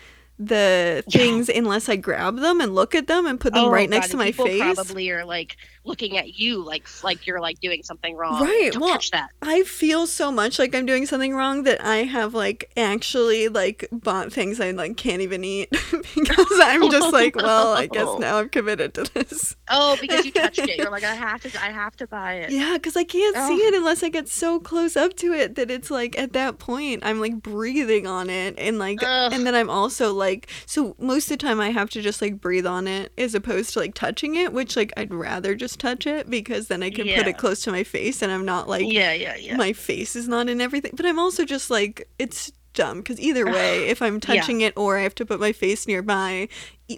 the 0.43 1.03
Yeah. 1.07 1.19
things 1.19 1.49
unless 1.49 1.87
I 1.87 1.97
grab 1.97 2.37
them 2.39 2.61
and 2.61 2.73
look 2.73 2.95
at 2.95 3.05
them 3.05 3.27
and 3.27 3.39
put 3.39 3.53
them 3.53 3.65
oh, 3.65 3.69
right 3.69 3.87
next 3.89 4.07
God, 4.07 4.11
to 4.13 4.17
my 4.17 4.31
face. 4.31 4.59
Probably 4.59 5.09
are 5.11 5.23
like 5.23 5.55
looking 5.83 6.17
at 6.17 6.39
you 6.39 6.63
like 6.63 6.87
like 7.03 7.27
you're 7.27 7.39
like 7.39 7.59
doing 7.59 7.83
something 7.83 8.15
wrong. 8.15 8.41
Right, 8.41 8.71
Don't 8.73 8.81
well, 8.81 8.93
touch 8.93 9.11
that. 9.11 9.29
I 9.43 9.61
feel 9.63 10.07
so 10.07 10.31
much 10.31 10.57
like 10.57 10.73
I'm 10.73 10.85
doing 10.87 11.05
something 11.05 11.35
wrong 11.35 11.63
that 11.63 11.79
I 11.85 11.97
have 11.97 12.33
like 12.33 12.71
actually 12.75 13.49
like 13.49 13.87
bought 13.91 14.33
things 14.33 14.59
I 14.59 14.71
like 14.71 14.97
can't 14.97 15.21
even 15.21 15.43
eat 15.43 15.69
because 16.15 16.59
I'm 16.61 16.89
just 16.91 17.07
oh, 17.07 17.11
like, 17.11 17.35
well, 17.35 17.73
I 17.73 17.87
guess 17.87 18.07
now 18.19 18.37
I'm 18.37 18.49
committed 18.49 18.93
to 18.95 19.03
this. 19.13 19.55
Oh, 19.69 19.97
because 19.99 20.25
you 20.25 20.31
touched 20.31 20.59
it. 20.59 20.77
You're 20.77 20.91
like, 20.91 21.03
I 21.03 21.15
have 21.15 21.41
to. 21.41 21.63
I 21.63 21.71
have 21.71 21.95
to 21.97 22.07
buy 22.07 22.33
it. 22.35 22.51
Yeah, 22.51 22.73
because 22.73 22.95
I 22.95 23.03
can't 23.03 23.35
see 23.35 23.61
Oh. 23.63 23.67
it 23.67 23.73
unless 23.73 24.03
I 24.03 24.09
get 24.09 24.27
so 24.27 24.59
close 24.59 24.95
up 24.95 25.15
to 25.17 25.33
it 25.33 25.55
that 25.55 25.69
it's 25.71 25.91
like 25.91 26.17
at 26.17 26.33
that 26.33 26.59
point 26.59 27.03
I'm 27.05 27.19
like 27.19 27.41
breathing 27.41 28.07
on 28.07 28.29
it 28.29 28.55
and 28.57 28.79
like 28.79 28.99
Ugh. 29.03 29.33
and 29.33 29.45
then 29.45 29.55
I'm 29.55 29.69
also 29.69 30.13
like 30.13 30.49
so 30.65 30.95
most 30.99 31.25
of 31.31 31.37
the 31.37 31.45
time 31.45 31.59
I 31.59 31.69
have 31.71 31.89
to 31.91 32.01
just 32.01 32.21
like 32.21 32.39
breathe 32.39 32.65
on 32.65 32.87
it 32.87 33.11
as 33.17 33.35
opposed 33.35 33.73
to 33.73 33.79
like 33.79 33.93
touching 33.93 34.35
it, 34.35 34.53
which 34.53 34.75
like 34.75 34.91
I'd 34.97 35.13
rather 35.13 35.55
just 35.55 35.79
touch 35.79 36.07
it 36.07 36.29
because 36.29 36.67
then 36.67 36.83
I 36.83 36.89
can 36.89 37.07
put 37.07 37.27
it 37.27 37.37
close 37.37 37.61
to 37.63 37.71
my 37.71 37.83
face 37.83 38.21
and 38.21 38.31
I'm 38.31 38.45
not 38.45 38.67
like 38.67 38.91
yeah, 38.91 39.13
yeah, 39.13 39.35
yeah. 39.35 39.55
my 39.57 39.73
face 39.73 40.15
is 40.15 40.27
not 40.27 40.49
in 40.49 40.61
everything. 40.61 40.91
But 40.95 41.05
I'm 41.05 41.19
also 41.19 41.45
just 41.45 41.69
like 41.69 42.07
it's 42.19 42.51
dumb 42.73 42.99
because 42.99 43.19
either 43.19 43.47
way, 43.47 43.85
if 43.87 44.01
I'm 44.01 44.19
Yeah. 44.25 44.49
touching 44.49 44.61
it 44.61 44.73
or 44.77 44.97
I 44.97 45.01
have 45.01 45.15
to 45.15 45.25
put 45.25 45.39
my 45.39 45.51
face 45.51 45.87
nearby, 45.87 46.47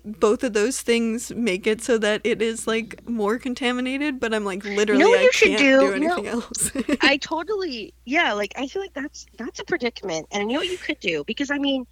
both 0.05 0.43
of 0.43 0.53
those 0.53 0.81
things 0.81 1.31
make 1.35 1.67
it 1.67 1.81
so 1.81 1.97
that 1.99 2.21
it 2.23 2.41
is 2.41 2.67
like 2.67 3.07
more 3.07 3.37
contaminated. 3.39 4.19
But 4.19 4.33
I'm 4.33 4.45
like 4.45 4.65
literally 4.65 5.09
what 5.09 5.21
I 5.21 5.27
you 5.27 5.31
should 5.33 5.55
can't 5.55 5.77
do? 5.79 5.93
do, 5.93 5.95
No. 5.95 6.25
else. 6.25 6.71
I 7.01 7.17
totally 7.17 7.95
yeah, 8.05 8.33
like 8.33 8.53
I 8.57 8.67
feel 8.67 8.81
like 8.81 8.93
that's 8.93 9.25
that's 9.37 9.59
a 9.59 9.65
predicament. 9.65 10.27
And 10.31 10.41
I 10.43 10.45
know 10.45 10.59
what 10.59 10.69
you 10.69 10.79
could 10.79 10.99
do? 10.99 11.23
Because 11.25 11.51
I 11.51 11.57
mean, 11.59 11.85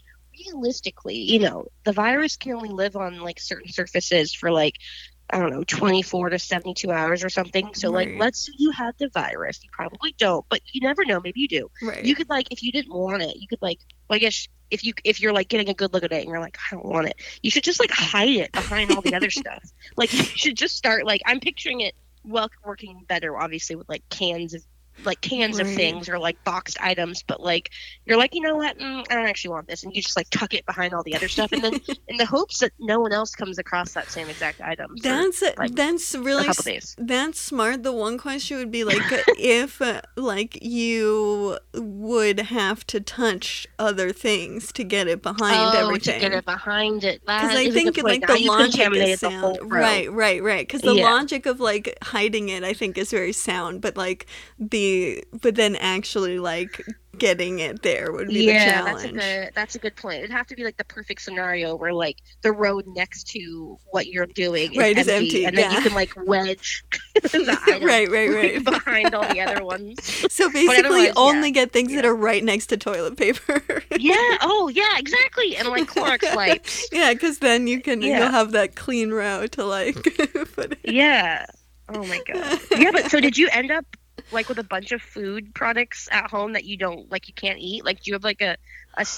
realistically, 0.48 1.17
you 1.17 1.39
know, 1.39 1.65
the 1.86 1.94
virus 1.94 2.38
can 2.38 2.54
only 2.54 2.70
live 2.70 2.96
on 2.96 3.20
like 3.22 3.39
certain 3.39 3.72
surfaces 3.72 4.34
for 4.34 4.52
like 4.52 4.76
I 5.32 5.39
don't 5.39 5.52
know, 5.52 5.63
24 5.63 6.30
to 6.30 6.39
72 6.39 6.91
hours 6.91 7.24
or 7.24 7.30
something. 7.30 7.74
So 7.74 7.89
like 7.89 8.13
let's 8.17 8.46
say 8.46 8.54
you 8.58 8.72
had 8.72 8.98
the 8.98 9.10
virus. 9.10 9.63
You 9.63 9.70
probably 9.72 10.13
don't, 10.17 10.46
but 10.50 10.62
you 10.72 10.82
never 10.82 11.06
know, 11.06 11.20
maybe 11.20 11.41
you 11.41 11.48
do. 11.48 11.72
right. 11.82 12.04
You 12.04 12.15
could 12.15 12.30
like 12.30 12.52
if 12.52 12.63
you 12.63 12.72
didn't 12.72 12.94
want 12.94 13.24
it, 13.24 13.38
you 13.38 13.48
could 13.48 13.62
like 13.62 13.80
well, 14.10 14.17
I 14.17 14.20
guess 14.20 14.48
if 14.70 14.84
you 14.84 14.94
if 15.04 15.22
you're 15.22 15.34
like 15.34 15.48
getting 15.48 15.70
a 15.70 15.74
good 15.74 15.94
look 15.94 16.04
at 16.04 16.12
it 16.12 16.22
and 16.22 16.30
you're 16.30 16.39
like 16.39 16.58
I 16.72 16.76
don't 16.76 16.86
want 16.86 17.08
it, 17.08 17.15
you 17.41 17.52
should 17.52 17.63
just 17.63 17.80
like 17.80 17.91
hide 17.91 18.30
it 18.30 18.52
behind 18.52 18.91
all 18.91 19.02
the 19.02 19.15
other 19.15 19.30
stuff. 19.41 19.63
Like 19.96 20.12
you 20.13 20.24
should 20.24 20.58
just 20.58 20.76
start 20.76 21.06
like 21.06 21.22
I'm 21.26 21.39
picturing 21.39 21.82
it 21.82 21.96
well 22.24 22.50
working 22.63 23.04
better 23.08 23.36
obviously 23.36 23.76
with 23.76 23.89
like 23.89 24.08
cans 24.10 24.54
of 24.54 24.63
like 25.06 25.22
cans 25.22 25.60
of 25.60 25.68
things 25.68 26.10
or 26.10 26.20
like 26.20 26.38
boxed 26.44 26.78
items, 26.82 27.24
but 27.24 27.42
like 27.42 27.72
you're 28.06 28.18
like 28.18 28.34
you 28.36 28.42
know 28.42 28.56
what 28.56 28.78
mm, 28.78 29.06
I 29.10 29.16
don't 29.16 29.28
actually 29.28 29.52
want 29.52 29.68
this, 29.68 29.84
and 29.84 29.96
you 29.96 30.02
just 30.02 30.18
like 30.18 30.30
tuck 30.30 30.54
it 30.54 30.66
behind 30.66 30.94
all 30.94 31.04
the 31.04 31.16
other 31.16 31.28
stuff, 31.28 31.52
and 31.52 31.64
then 31.64 31.74
in 32.08 32.18
the 32.18 32.26
hopes 32.26 32.60
that 32.60 32.72
no 32.80 33.00
one 33.00 33.14
else 33.14 33.36
comes 33.36 33.58
across 33.58 33.94
that 33.94 34.12
same 34.12 34.30
exact 34.30 34.62
item. 34.62 34.98
for 34.98 35.04
That's 35.04 35.42
like, 35.58 35.76
that's 35.76 36.16
really 36.16 36.48
that's 36.98 37.40
smart. 37.40 37.84
The 37.84 37.92
one 37.92 38.18
question 38.18 38.58
would 38.58 38.72
be 38.72 38.84
like 38.84 39.12
if 39.38 39.82
uh, 39.82 40.02
like 40.16 40.64
you 40.64 41.58
would 41.74 42.40
have 42.40 42.86
to 42.88 43.00
touch 43.00 43.68
other 43.80 44.12
things 44.12 44.72
to 44.74 44.84
get 44.84 45.08
it 45.08 45.22
behind 45.22 45.76
oh, 45.76 45.80
everything. 45.80 46.14
to 46.16 46.20
get 46.20 46.34
it 46.34 46.46
behind 46.46 47.04
it. 47.04 47.22
Because 47.26 47.56
I 47.56 47.70
think 47.70 47.98
like 48.04 48.22
the 48.22 48.34
Now 48.34 48.40
you 48.40 48.50
logic 48.50 48.92
is 48.96 49.22
the 49.22 49.30
sound. 49.30 49.60
Right, 49.64 50.12
right, 50.12 50.42
right. 50.44 50.68
Because 50.68 50.82
the 50.82 50.94
Yeah. 50.94 51.04
logic 51.12 51.46
of 51.46 51.60
like 51.60 51.98
hiding 52.04 52.50
it, 52.50 52.64
I 52.64 52.74
think, 52.74 52.98
is 52.98 53.12
very 53.12 53.34
sound. 53.34 53.82
But 53.82 53.98
like 53.98 54.26
the, 54.60 54.90
but 55.41 55.56
then 55.56 55.75
actually 55.77 56.39
like 56.39 56.84
getting 57.17 57.60
it 57.60 57.84
there 57.84 58.12
would 58.12 58.30
be 58.30 58.45
yeah, 58.45 58.80
the 58.82 58.86
that's 58.86 59.04
a 59.04 59.08
challenge. 59.08 59.19
good 59.21 59.51
that's 59.54 59.75
a 59.75 59.80
good 59.80 59.95
point. 59.95 60.19
It'd 60.19 60.32
have 60.32 60.47
to 60.47 60.56
be 60.56 60.63
like 60.63 60.77
the 60.77 60.84
perfect 60.86 61.21
scenario 61.21 61.75
where 61.75 61.93
like 61.93 62.17
the 62.41 62.51
road 62.51 62.86
next 62.88 63.27
to 63.32 63.77
what 63.91 64.08
you're 64.08 64.25
doing 64.25 64.71
is, 64.71 64.77
Right, 64.77 64.97
is 64.97 65.08
empty, 65.08 65.45
empty, 65.45 65.45
and 65.45 65.58
then 65.58 65.71
you 65.71 65.82
can 65.82 65.93
like 65.93 66.12
wedge 66.25 66.84
right, 67.34 68.10
right, 68.10 68.30
right. 68.34 68.63
behind 68.63 69.13
all 69.13 69.27
the 69.34 69.41
other 69.41 69.63
ones. 69.63 69.97
So 70.34 70.49
basically, 70.51 70.77
otherwise, 70.80 71.06
yeah. 71.08 71.13
only 71.17 71.51
get 71.51 71.71
things 71.71 71.93
that 71.93 72.06
are 72.06 72.15
right 72.15 72.43
next 72.43 72.67
to 72.67 72.77
toilet 72.77 73.17
paper. 73.17 73.62
Yeah. 73.97 74.38
Oh, 74.41 74.69
yeah. 74.73 74.97
Exactly. 74.97 75.56
And 75.58 75.67
like 75.67 75.88
Clorox 75.89 76.36
wipes. 76.36 76.88
yeah, 76.91 77.13
because 77.13 77.39
then 77.39 77.67
you 77.67 77.82
can 77.82 78.01
Yeah. 78.01 78.19
you'll 78.19 78.32
have 78.32 78.51
that 78.54 78.75
clean 78.75 79.12
route 79.12 79.51
to 79.54 79.65
like 79.65 79.95
put 80.56 80.71
it. 80.73 80.80
Yeah. 80.86 81.45
Oh 81.89 82.04
my 82.06 82.21
god. 82.25 82.60
Yeah, 82.77 82.91
but 82.91 83.12
so 83.12 83.19
did 83.19 83.38
you 83.38 83.49
end 83.51 83.69
up 83.69 83.86
like 84.32 84.50
with 84.50 84.60
a 84.60 84.64
bunch 84.64 84.92
of 84.92 85.02
food 85.02 85.54
products 85.54 86.08
at 86.12 86.30
home 86.30 86.54
that 86.54 86.66
you 86.66 86.78
don't 86.78 87.12
like 87.12 87.28
you 87.28 87.34
can't 87.34 87.60
eat? 87.60 87.84
Like 87.86 87.98
do 88.04 88.10
you 88.12 88.14
have 88.14 88.24
like 88.24 88.42
a, 88.42 88.58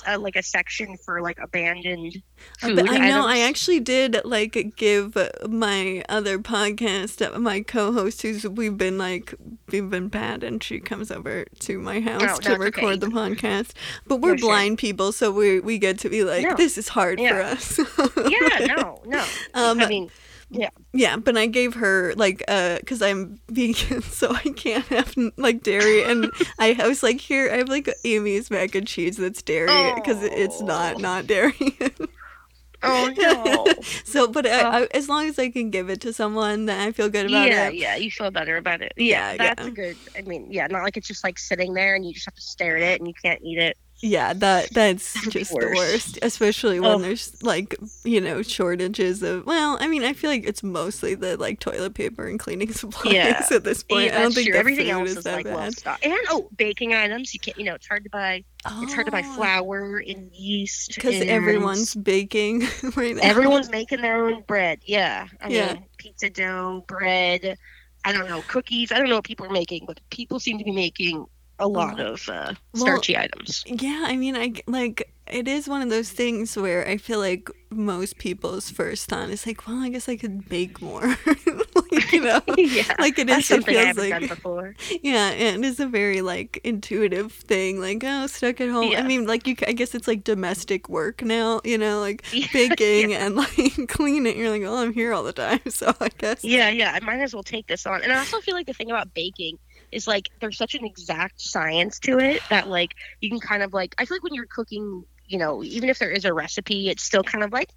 a 0.05 0.17
like 0.17 0.35
a 0.35 0.43
section 0.43 0.97
for 0.97 1.21
like 1.21 1.39
abandoned 1.39 2.21
food 2.59 2.75
But 2.75 2.89
I 2.91 3.09
know 3.09 3.25
I 3.25 3.39
actually 3.39 3.79
did 3.79 4.21
like 4.23 4.75
give 4.75 5.17
my 5.49 6.03
other 6.09 6.37
podcast, 6.39 7.25
uh, 7.35 7.39
my 7.39 7.61
co-host, 7.61 8.21
who's 8.21 8.47
we've 8.47 8.77
been 8.77 8.97
like 8.97 9.33
we've 9.69 9.89
been 9.89 10.09
bad, 10.09 10.43
and 10.43 10.63
she 10.63 10.79
comes 10.79 11.09
over 11.11 11.45
to 11.59 11.79
my 11.79 11.99
house 12.01 12.21
Oh, 12.23 12.37
to 12.41 12.55
record 12.55 12.83
okay. 12.85 12.97
the 12.97 13.07
podcast. 13.07 13.71
But 14.05 14.17
we're 14.17 14.31
No, 14.31 14.37
sure. 14.37 14.49
blind 14.49 14.77
people, 14.77 15.11
so 15.11 15.31
we 15.31 15.59
we 15.59 15.77
get 15.79 15.97
to 15.99 16.09
be 16.09 16.23
like, 16.23 16.43
No. 16.47 16.55
this 16.55 16.77
is 16.77 16.89
hard 16.89 17.19
for 17.19 17.41
us. 17.41 17.79
Yeah, 18.29 18.65
no, 18.75 19.01
no. 19.05 19.25
Um, 19.53 19.79
I 19.79 19.87
mean, 19.87 20.09
Yeah, 20.53 20.69
Yeah, 20.93 21.17
but 21.17 21.37
I 21.37 21.47
gave 21.47 21.73
her 21.75 22.13
like 22.15 22.43
uh 22.47 22.79
cuz 22.85 23.01
I'm 23.01 23.39
vegan 23.49 24.01
so 24.19 24.31
I 24.33 24.43
can't 24.55 24.85
have 24.87 25.15
like 25.37 25.63
dairy 25.63 26.03
and 26.03 26.31
I, 26.59 26.75
I 26.79 26.87
was 26.87 27.01
like 27.03 27.19
here 27.19 27.49
I 27.51 27.57
have 27.57 27.69
like 27.69 27.89
Amy's 28.05 28.51
mac 28.51 28.75
and 28.75 28.87
cheese 28.87 29.17
that's 29.17 29.41
dairy 29.41 29.93
cuz 30.03 30.21
it's 30.21 30.61
not 30.61 30.95
Oh. 30.95 30.99
not 30.99 31.27
dairy. 31.27 31.77
oh 32.83 33.11
no. 33.17 33.73
so 34.05 34.27
but 34.27 34.45
I, 34.45 34.61
Oh. 34.61 34.69
I, 34.83 34.87
as 34.93 35.09
long 35.09 35.27
as 35.27 35.39
I 35.39 35.49
can 35.49 35.69
give 35.69 35.89
it 35.89 36.01
to 36.01 36.13
someone 36.13 36.65
then 36.65 36.79
I 36.79 36.91
feel 36.91 37.09
good 37.09 37.25
about 37.25 37.47
yeah, 37.47 37.67
it. 37.69 37.75
Yeah, 37.75 37.95
yeah, 37.95 37.95
you 37.95 38.11
feel 38.11 38.31
better 38.31 38.57
about 38.57 38.81
it. 38.81 38.93
Yeah, 38.97 39.31
Yeah, 39.31 39.37
that's 39.37 39.61
yeah. 39.63 39.67
a 39.67 39.71
good. 39.71 39.97
I 40.17 40.21
mean, 40.21 40.47
yeah, 40.51 40.67
not 40.67 40.83
like 40.83 40.97
it's 40.97 41.07
just 41.07 41.23
like 41.23 41.39
sitting 41.39 41.73
there 41.73 41.95
and 41.95 42.05
you 42.05 42.13
just 42.13 42.25
have 42.25 42.35
to 42.35 42.41
stare 42.41 42.77
at 42.77 42.83
it 42.83 42.99
and 42.99 43.07
you 43.07 43.13
can't 43.23 43.39
eat 43.43 43.57
it. 43.59 43.77
Yeah, 44.05 44.33
that 44.33 44.69
that's 44.71 45.13
just 45.29 45.51
the 45.51 45.71
worst, 45.73 46.19
especially 46.21 46.81
when 46.81 46.91
Oh. 46.91 46.97
there's 46.97 47.41
like 47.41 47.73
you 48.03 48.19
know 48.19 48.41
shortages 48.41 49.23
of. 49.23 49.45
Well, 49.45 49.77
I 49.79 49.87
mean, 49.87 50.03
I 50.03 50.11
feel 50.11 50.29
like 50.29 50.45
it's 50.45 50.61
mostly 50.61 51.15
the 51.15 51.37
like 51.37 51.61
toilet 51.61 51.93
paper 51.93 52.27
and 52.27 52.37
cleaning 52.37 52.73
supplies 52.73 53.13
Yeah. 53.13 53.47
at 53.49 53.63
this 53.63 53.81
point. 53.81 54.07
Yeah, 54.07 54.19
I 54.19 54.21
don't 54.23 54.33
think 54.33 54.49
true. 54.49 54.57
Everything 54.59 54.89
else 54.89 55.11
is 55.11 55.17
is 55.19 55.23
that 55.23 55.35
like 55.37 55.45
well 55.45 55.57
bad. 55.59 55.77
stocked. 55.77 56.05
And 56.05 56.13
oh, 56.29 56.49
baking 56.57 56.93
items. 56.93 57.33
You 57.33 57.39
can't. 57.39 57.57
You 57.57 57.63
know, 57.63 57.75
it's 57.75 57.87
hard 57.87 58.03
to 58.03 58.09
buy. 58.09 58.43
It's 58.81 58.93
hard 58.93 59.05
to 59.05 59.11
buy 59.13 59.23
Oh. 59.25 59.33
flour 59.35 59.97
and 60.05 60.29
yeast 60.33 60.95
because 60.95 61.21
everyone's 61.21 61.95
baking 61.95 62.61
right 62.97 63.15
now. 63.15 63.21
everyone's 63.23 63.69
making 63.71 64.01
their 64.01 64.25
own 64.25 64.41
bread. 64.47 64.81
Yeah, 64.83 65.27
I 65.41 65.47
Yeah. 65.47 65.73
mean, 65.75 65.85
pizza 65.97 66.29
dough, 66.29 66.83
bread. 66.89 67.57
I 68.05 68.11
don't 68.11 68.27
know 68.27 68.41
cookies. 68.49 68.91
I 68.91 68.97
don't 68.97 69.07
know 69.07 69.15
what 69.15 69.23
people 69.23 69.45
are 69.45 69.49
making, 69.51 69.85
but 69.85 70.01
people 70.09 70.41
seem 70.41 70.57
to 70.57 70.65
be 70.65 70.73
making 70.73 71.25
a 71.59 71.67
lot 71.67 71.99
of 71.99 72.27
uh, 72.29 72.53
Well, 72.73 72.81
starchy 72.81 73.17
items. 73.17 73.63
Yeah, 73.65 74.03
I 74.05 74.17
mean, 74.17 74.35
I 74.35 74.53
like 74.67 75.13
it 75.31 75.47
is 75.47 75.67
one 75.69 75.81
of 75.81 75.89
those 75.89 76.11
things 76.11 76.57
where 76.57 76.85
I 76.87 76.97
feel 76.97 77.19
like 77.19 77.49
most 77.69 78.17
people's 78.17 78.69
first 78.69 79.07
thought 79.09 79.29
is 79.29 79.47
like, 79.47 79.65
well, 79.67 79.77
I 79.79 79.89
guess 79.89 80.09
I 80.09 80.17
could 80.17 80.49
bake 80.49 80.81
more, 80.81 81.01
like, 81.75 82.11
you 82.11 82.21
know. 82.21 82.41
yeah, 82.57 82.93
Like 82.99 83.17
it 83.17 83.29
is 83.29 83.37
that's 83.37 83.51
it 83.51 83.63
something 83.63 83.75
I 83.77 83.83
haven't 83.85 84.09
like 84.09 84.27
before. 84.29 84.75
Yeah, 85.01 85.29
and 85.29 85.63
it's 85.63 85.79
a 85.79 85.87
very 85.87 86.21
like 86.21 86.59
intuitive 86.63 87.31
thing. 87.31 87.79
Like, 87.79 88.03
oh, 88.05 88.27
stuck 88.27 88.59
at 88.61 88.69
home. 88.69 88.93
I 88.95 89.01
mean, 89.01 89.25
like 89.25 89.47
you. 89.47 89.55
I 89.67 89.73
guess 89.73 89.95
it's 89.95 90.07
like 90.07 90.23
domestic 90.23 90.89
work 90.89 91.21
now. 91.21 91.61
You 91.63 91.77
know, 91.77 91.99
like 91.99 92.23
Yeah, 92.31 92.47
baking 92.53 93.13
and 93.13 93.35
like 93.35 93.87
cleaning. 93.87 94.37
You're 94.37 94.49
like, 94.49 94.63
oh, 94.63 94.75
I'm 94.77 94.93
here 94.93 95.13
all 95.13 95.23
the 95.23 95.33
time, 95.33 95.61
so 95.69 95.93
I 95.99 96.09
guess. 96.17 96.43
Yeah, 96.43 96.69
yeah, 96.69 96.91
I 96.93 96.99
might 96.99 97.19
as 97.21 97.33
well 97.33 97.43
take 97.43 97.67
this 97.67 97.85
on. 97.85 98.03
And 98.03 98.11
I 98.11 98.17
also 98.19 98.39
feel 98.41 98.55
like 98.55 98.67
the 98.67 98.73
thing 98.73 98.91
about 98.91 99.13
baking 99.13 99.57
is 99.93 100.07
like 100.07 100.29
there's 100.39 100.57
such 100.57 100.75
an 100.75 100.85
exact 100.85 101.41
science 101.41 101.99
to 101.99 102.19
it 102.19 102.41
that 102.49 102.67
like 102.67 102.95
you 103.21 103.29
can 103.29 103.39
kind 103.39 103.63
of 103.63 103.73
like 103.73 103.95
I 103.97 104.05
feel 104.05 104.15
like 104.15 104.23
when 104.23 104.33
you're 104.33 104.45
cooking, 104.45 105.05
you 105.25 105.37
know, 105.37 105.63
even 105.63 105.89
if 105.89 105.99
there 105.99 106.11
is 106.11 106.25
a 106.25 106.33
recipe, 106.33 106.89
it's 106.89 107.03
still 107.03 107.23
kind 107.23 107.43
of 107.43 107.51
like 107.51 107.69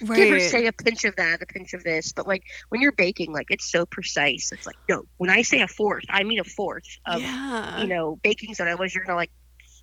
mm, 0.00 0.14
give 0.14 0.32
or 0.32 0.40
say 0.40 0.66
a 0.66 0.72
pinch 0.72 1.04
of 1.04 1.16
that, 1.16 1.42
a 1.42 1.46
pinch 1.46 1.74
of 1.74 1.84
this. 1.84 2.12
But 2.12 2.26
like 2.26 2.44
when 2.68 2.80
you're 2.80 2.92
baking, 2.92 3.32
like 3.32 3.46
it's 3.50 3.70
so 3.70 3.86
precise. 3.86 4.50
It's 4.52 4.66
like 4.66 4.78
no, 4.88 5.04
when 5.16 5.30
I 5.30 5.42
say 5.42 5.60
a 5.60 5.68
fourth, 5.68 6.04
I 6.08 6.22
mean 6.24 6.40
a 6.40 6.44
fourth 6.44 6.86
of 7.06 7.20
yeah. 7.20 7.82
you 7.82 7.88
know 7.88 8.18
baking 8.22 8.54
soda. 8.54 8.76
Was 8.76 8.94
you're 8.94 9.04
gonna 9.04 9.16
like 9.16 9.32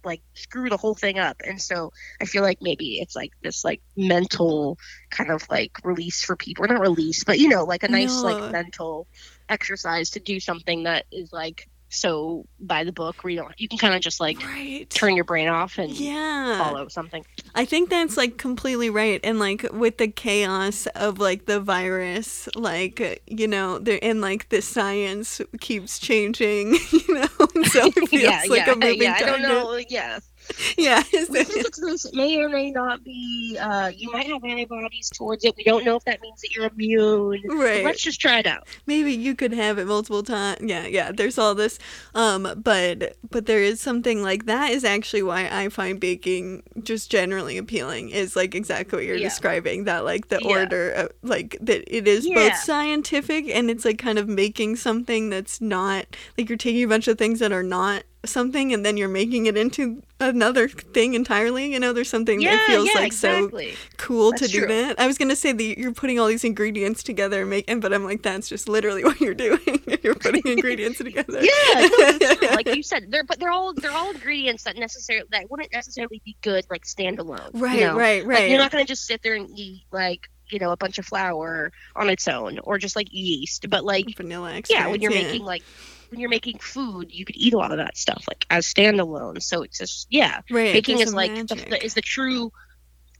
like 0.05 0.21
screw 0.33 0.69
the 0.69 0.77
whole 0.77 0.95
thing 0.95 1.19
up 1.19 1.37
and 1.45 1.61
so 1.61 1.91
i 2.21 2.25
feel 2.25 2.43
like 2.43 2.59
maybe 2.61 2.99
it's 2.99 3.15
like 3.15 3.31
this 3.41 3.63
like 3.63 3.81
mental 3.95 4.77
kind 5.09 5.31
of 5.31 5.43
like 5.49 5.71
release 5.83 6.23
for 6.23 6.35
people 6.35 6.65
or 6.65 6.67
not 6.67 6.81
release 6.81 7.23
but 7.23 7.39
you 7.39 7.49
know 7.49 7.63
like 7.65 7.83
a 7.83 7.87
nice 7.87 8.15
No. 8.15 8.29
like 8.29 8.51
mental 8.51 9.07
exercise 9.49 10.11
to 10.11 10.19
do 10.19 10.39
something 10.39 10.83
that 10.83 11.05
is 11.11 11.31
like 11.31 11.67
so 11.89 12.45
by 12.59 12.83
the 12.83 12.91
book 12.91 13.23
where 13.23 13.31
you 13.31 13.37
don't 13.39 13.57
you 13.57 13.69
can 13.69 13.77
kind 13.77 13.95
of 13.95 14.01
just 14.01 14.19
like 14.19 14.37
right. 14.43 14.89
turn 14.89 15.15
your 15.15 15.23
brain 15.23 15.47
off 15.47 15.77
and 15.77 15.91
yeah. 15.91 16.61
follow 16.61 16.87
something 16.89 17.23
I 17.57 17.65
think 17.65 17.89
that's 17.89 18.17
like 18.17 18.37
completely 18.37 18.91
right. 18.91 19.19
And 19.23 19.39
like 19.39 19.65
with 19.73 19.97
the 19.97 20.07
chaos 20.07 20.85
of 20.93 21.17
like 21.17 21.47
the 21.47 21.59
virus, 21.59 22.47
like, 22.55 23.23
you 23.25 23.47
know, 23.47 23.79
there 23.79 23.97
and 24.03 24.21
like 24.21 24.49
the 24.49 24.61
science 24.61 25.41
keeps 25.59 25.97
changing, 25.97 26.73
you 26.91 27.13
know, 27.15 27.63
so 27.63 27.87
it 27.87 27.93
feels 28.09 28.21
yeah 28.21 28.43
like 28.47 28.67
yeah 28.67 28.71
a 28.71 28.75
moving 28.75 29.01
yeah 29.01 29.13
i 29.15 29.19
don't 29.21 29.41
target. 29.41 29.49
know 29.49 29.81
yeah 29.89 30.19
Yeah. 30.77 31.03
we 31.13 31.25
think 31.43 31.65
it's 31.65 31.79
this 31.79 32.05
it 32.05 32.13
may 32.15 32.37
or 32.41 32.49
may 32.49 32.71
not 32.71 33.03
be 33.03 33.57
uh 33.59 33.91
you 33.95 34.11
might 34.11 34.27
have 34.27 34.43
antibodies 34.43 35.09
towards 35.09 35.43
it 35.45 35.55
we 35.57 35.63
don't 35.63 35.83
know 35.85 35.95
if 35.95 36.05
that 36.05 36.21
means 36.21 36.41
that 36.41 36.55
you're 36.55 36.67
immune 36.67 37.41
Right. 37.47 37.83
let's 37.83 38.01
just 38.01 38.19
try 38.21 38.39
it 38.39 38.47
out 38.47 38.67
maybe 38.85 39.11
you 39.13 39.35
could 39.35 39.53
have 39.53 39.77
it 39.77 39.85
multiple 39.87 40.23
times 40.23 40.59
yeah 40.61 40.85
yeah 40.85 41.11
there's 41.11 41.37
all 41.37 41.55
this 41.55 41.79
um 42.15 42.47
but 42.63 43.15
but 43.29 43.45
there 43.45 43.61
is 43.61 43.79
something 43.81 44.21
like 44.21 44.45
that 44.45 44.71
is 44.71 44.83
actually 44.83 45.23
why 45.23 45.47
i 45.51 45.69
find 45.69 45.99
baking 45.99 46.63
just 46.83 47.09
generally 47.11 47.57
appealing 47.57 48.09
is 48.09 48.35
like 48.35 48.53
exactly 48.55 48.97
what 48.97 49.05
you're 49.05 49.15
Yeah. 49.17 49.29
describing 49.29 49.85
that 49.85 50.05
like 50.05 50.27
the 50.29 50.39
Yeah. 50.41 50.49
order 50.61 50.91
of, 50.91 51.11
like 51.23 51.57
that 51.61 51.83
it 51.95 52.07
is 52.07 52.25
Yeah. 52.27 52.35
both 52.49 52.57
scientific 52.57 53.47
and 53.49 53.69
it's 53.69 53.85
like 53.85 53.97
kind 53.97 54.19
of 54.19 54.27
making 54.27 54.75
something 54.75 55.29
that's 55.29 55.59
not 55.61 56.05
like 56.37 56.49
you're 56.49 56.57
taking 56.57 56.83
a 56.83 56.87
bunch 56.87 57.07
of 57.07 57.17
things 57.17 57.39
that 57.39 57.51
are 57.51 57.63
not 57.63 58.03
something 58.29 58.73
and 58.73 58.85
then 58.85 58.97
you're 58.97 59.07
making 59.09 59.45
it 59.45 59.57
into 59.57 60.01
another 60.19 60.67
thing 60.67 61.13
entirely 61.13 61.71
you 61.71 61.79
know 61.79 61.93
there's 61.93 62.09
something 62.09 62.39
that 62.41 62.65
feels 62.67 62.89
like 62.95 63.13
so 63.13 63.45
exactly. 63.45 63.75
cool 63.97 64.31
to 64.33 64.47
do 64.47 64.59
true. 64.59 64.67
that. 64.67 64.99
I 64.99 65.07
was 65.07 65.17
gonna 65.17 65.35
say 65.35 65.51
that 65.51 65.77
you're 65.79 65.93
putting 65.93 66.19
all 66.19 66.27
these 66.27 66.43
ingredients 66.43 67.03
together 67.03 67.41
and 67.41 67.49
make, 67.49 67.69
and 67.69 67.81
but 67.81 67.93
I'm 67.93 68.03
like 68.03 68.23
that's 68.23 68.47
just 68.49 68.67
literally 68.69 69.03
what 69.03 69.19
you're 69.19 69.33
doing. 69.33 69.81
you're 70.03 70.15
putting 70.15 70.41
ingredients 70.45 70.97
together. 70.97 71.41
Yeah, 71.41 71.87
no, 71.87 72.17
that's 72.17 72.55
like 72.55 72.75
you 72.75 72.83
said, 72.83 73.11
they're 73.11 73.23
but 73.23 73.39
they're 73.39 73.51
all 73.51 73.73
they're 73.73 73.91
all 73.91 74.11
ingredients 74.11 74.63
that 74.63 74.75
necessarily 74.77 75.27
that 75.31 75.49
wouldn't 75.49 75.71
necessarily 75.73 76.21
be 76.25 76.35
good 76.41 76.65
like 76.69 76.85
standalone. 76.85 77.53
you 77.53 77.59
right, 77.59 77.79
know? 77.79 77.95
right, 77.95 78.25
Like, 78.25 78.37
right. 78.37 78.49
you're 78.49 78.59
not 78.59 78.71
gonna 78.71 78.85
just 78.85 79.05
sit 79.05 79.21
there 79.23 79.35
and 79.35 79.49
eat 79.55 79.83
like 79.91 80.29
you 80.49 80.59
know 80.59 80.71
a 80.71 80.77
bunch 80.77 80.97
of 80.97 81.05
flour 81.05 81.71
on 81.95 82.09
its 82.09 82.27
own 82.27 82.59
or 82.59 82.77
just 82.77 82.95
like 82.95 83.07
yeast, 83.11 83.69
but 83.69 83.83
like 83.83 84.05
Vanilla 84.15 84.53
extract. 84.53 84.85
yeah, 84.85 84.91
when 84.91 85.01
you're 85.01 85.11
making 85.11 85.43
like 85.43 85.63
when 86.09 86.19
you're 86.19 86.29
making 86.29 86.59
food, 86.59 87.11
you 87.11 87.25
could 87.25 87.37
eat 87.37 87.53
a 87.53 87.57
lot 87.57 87.71
of 87.71 87.77
that 87.77 87.97
stuff 87.97 88.23
like 88.27 88.45
as 88.49 88.65
standalone. 88.71 89.41
So 89.41 89.63
it's 89.63 89.77
just 89.77 90.07
yeah, 90.09 90.41
right, 90.49 90.73
baking 90.73 90.99
is 90.99 91.13
like 91.13 91.33
the, 91.47 91.55
the, 91.55 91.83
is 91.85 91.93
the 91.93 92.01
true. 92.01 92.51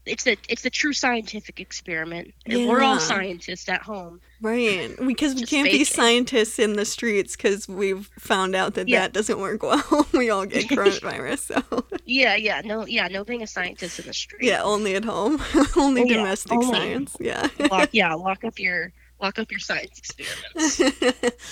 It's 0.06 0.24
the 0.24 0.38
it's 0.48 0.62
the 0.62 0.70
true 0.70 0.94
scientific 0.94 1.60
experiment. 1.60 2.32
And 2.46 2.66
We're 2.66 2.80
all 2.82 2.98
scientists 2.98 3.68
at 3.68 3.82
home. 3.82 4.22
right 4.40 4.88
because 5.06 5.34
we 5.34 5.42
can't 5.44 5.70
be 5.70 5.84
scientists 5.84 6.58
in 6.58 6.74
the 6.76 6.86
streets 6.86 7.36
because 7.36 7.68
we've 7.68 8.08
found 8.18 8.56
out 8.56 8.72
that 8.76 8.88
Yeah. 8.88 9.00
that 9.00 9.12
doesn't 9.12 9.38
work 9.38 9.62
well. 9.62 10.06
we 10.14 10.30
all 10.30 10.46
get 10.46 10.64
coronavirus, 10.70 11.40
so 11.62 11.84
Yeah, 12.06 12.36
yeah, 12.36 12.62
no, 12.64 12.86
yeah, 12.86 13.08
no 13.08 13.22
being 13.22 13.42
a 13.42 13.46
scientist 13.46 13.98
in 13.98 14.06
the 14.06 14.14
street. 14.14 14.44
yeah, 14.48 14.62
only 14.62 14.94
at 14.94 15.04
home, 15.04 15.42
only 15.76 16.00
Oh, 16.02 16.04
yeah, 16.06 16.16
domestic 16.16 16.52
only. 16.52 16.66
science. 16.72 17.14
Yeah. 17.20 17.46
lock, 17.70 17.90
yeah, 17.92 18.14
lock 18.14 18.44
up 18.44 18.58
your 18.58 18.92
lock 19.20 19.38
up 19.38 19.50
your 19.50 19.60
science 19.60 19.98
experiments. 19.98 20.80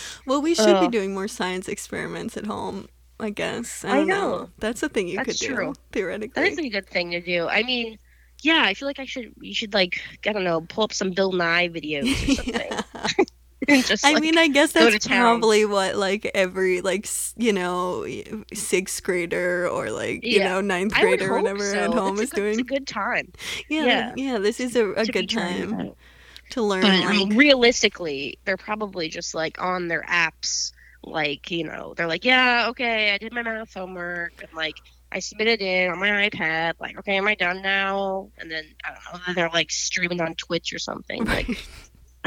well, 0.26 0.40
we 0.42 0.54
should 0.54 0.80
be 0.80 0.88
doing 0.88 1.14
more 1.14 1.28
science 1.28 1.68
experiments 1.68 2.36
at 2.36 2.46
home. 2.46 2.88
I 3.18 3.30
guess. 3.30 3.82
I, 3.84 3.90
I 3.92 3.94
don't 3.96 4.08
know. 4.08 4.50
That's 4.58 4.82
a 4.82 4.88
thing 4.90 5.08
you 5.08 5.16
That's 5.16 5.40
could 5.40 5.46
true. 5.54 5.72
do 5.72 5.80
theoretically. 5.92 6.42
That 6.42 6.52
is 6.52 6.58
a 6.58 6.68
good 6.68 6.86
thing 6.86 7.12
to 7.12 7.20
do. 7.20 7.48
I 7.48 7.62
mean, 7.62 7.98
yeah, 8.42 8.62
I 8.66 8.74
feel 8.74 8.86
like 8.86 8.98
I 8.98 9.06
should. 9.06 9.32
You 9.40 9.54
should 9.54 9.72
like, 9.72 10.00
I 10.26 10.32
don't 10.32 10.44
know, 10.44 10.60
pull 10.60 10.84
up 10.84 10.92
some 10.92 11.12
Bill 11.12 11.32
Nye 11.32 11.68
videos 11.68 12.12
or 12.12 12.34
something. 12.34 13.26
Yeah. 13.68 13.80
just 13.80 14.04
I 14.04 14.12
like, 14.12 14.22
mean, 14.22 14.36
I 14.38 14.48
guess 14.48 14.72
that's 14.72 15.08
probably 15.08 15.64
what 15.64 15.96
like 15.96 16.30
every 16.34 16.82
like 16.82 17.06
s- 17.06 17.34
you 17.38 17.52
know 17.54 18.06
sixth 18.52 19.02
grader 19.02 19.66
or 19.66 19.90
like 19.90 20.22
you 20.22 20.40
know 20.40 20.60
ninth 20.60 20.92
grader 20.94 21.32
or 21.32 21.40
whatever 21.40 21.64
so. 21.72 21.78
at 21.78 21.92
home 21.94 22.20
it's 22.20 22.24
is 22.24 22.30
good, 22.30 22.44
It's 22.50 22.58
a 22.58 22.62
doing. 22.62 22.66
good 22.66 22.86
time 22.86 23.32
Yeah, 23.68 23.84
yeah. 23.86 24.12
yeah, 24.14 24.38
This 24.38 24.60
is 24.60 24.76
a, 24.76 24.92
a 24.92 25.06
good 25.06 25.28
time. 25.30 25.94
To 26.50 26.62
learn. 26.62 26.82
But 26.82 26.90
I 26.90 27.00
like- 27.06 27.10
mean, 27.28 27.36
realistically, 27.36 28.38
they're 28.44 28.56
probably 28.56 29.08
just 29.08 29.34
like 29.34 29.60
on 29.60 29.88
their 29.88 30.02
apps. 30.02 30.72
Like 31.02 31.50
you 31.52 31.64
know, 31.64 31.94
they're 31.96 32.08
like, 32.08 32.24
yeah, 32.24 32.66
okay, 32.70 33.12
I 33.12 33.18
did 33.18 33.32
my 33.32 33.42
math 33.42 33.74
homework, 33.74 34.42
and 34.42 34.52
like 34.54 34.74
I 35.12 35.20
submitted 35.20 35.62
it 35.62 35.88
on 35.88 36.00
my 36.00 36.28
iPad, 36.28 36.74
like, 36.80 36.98
okay, 36.98 37.16
am 37.16 37.28
I 37.28 37.36
done 37.36 37.62
now? 37.62 38.30
And 38.38 38.50
then 38.50 38.64
I 38.84 38.88
don't 38.90 39.04
know, 39.12 39.20
then 39.26 39.34
they're 39.36 39.50
like 39.50 39.70
streaming 39.70 40.20
on 40.20 40.34
Twitch 40.34 40.72
or 40.72 40.78
something. 40.80 41.24
Like 41.26 41.48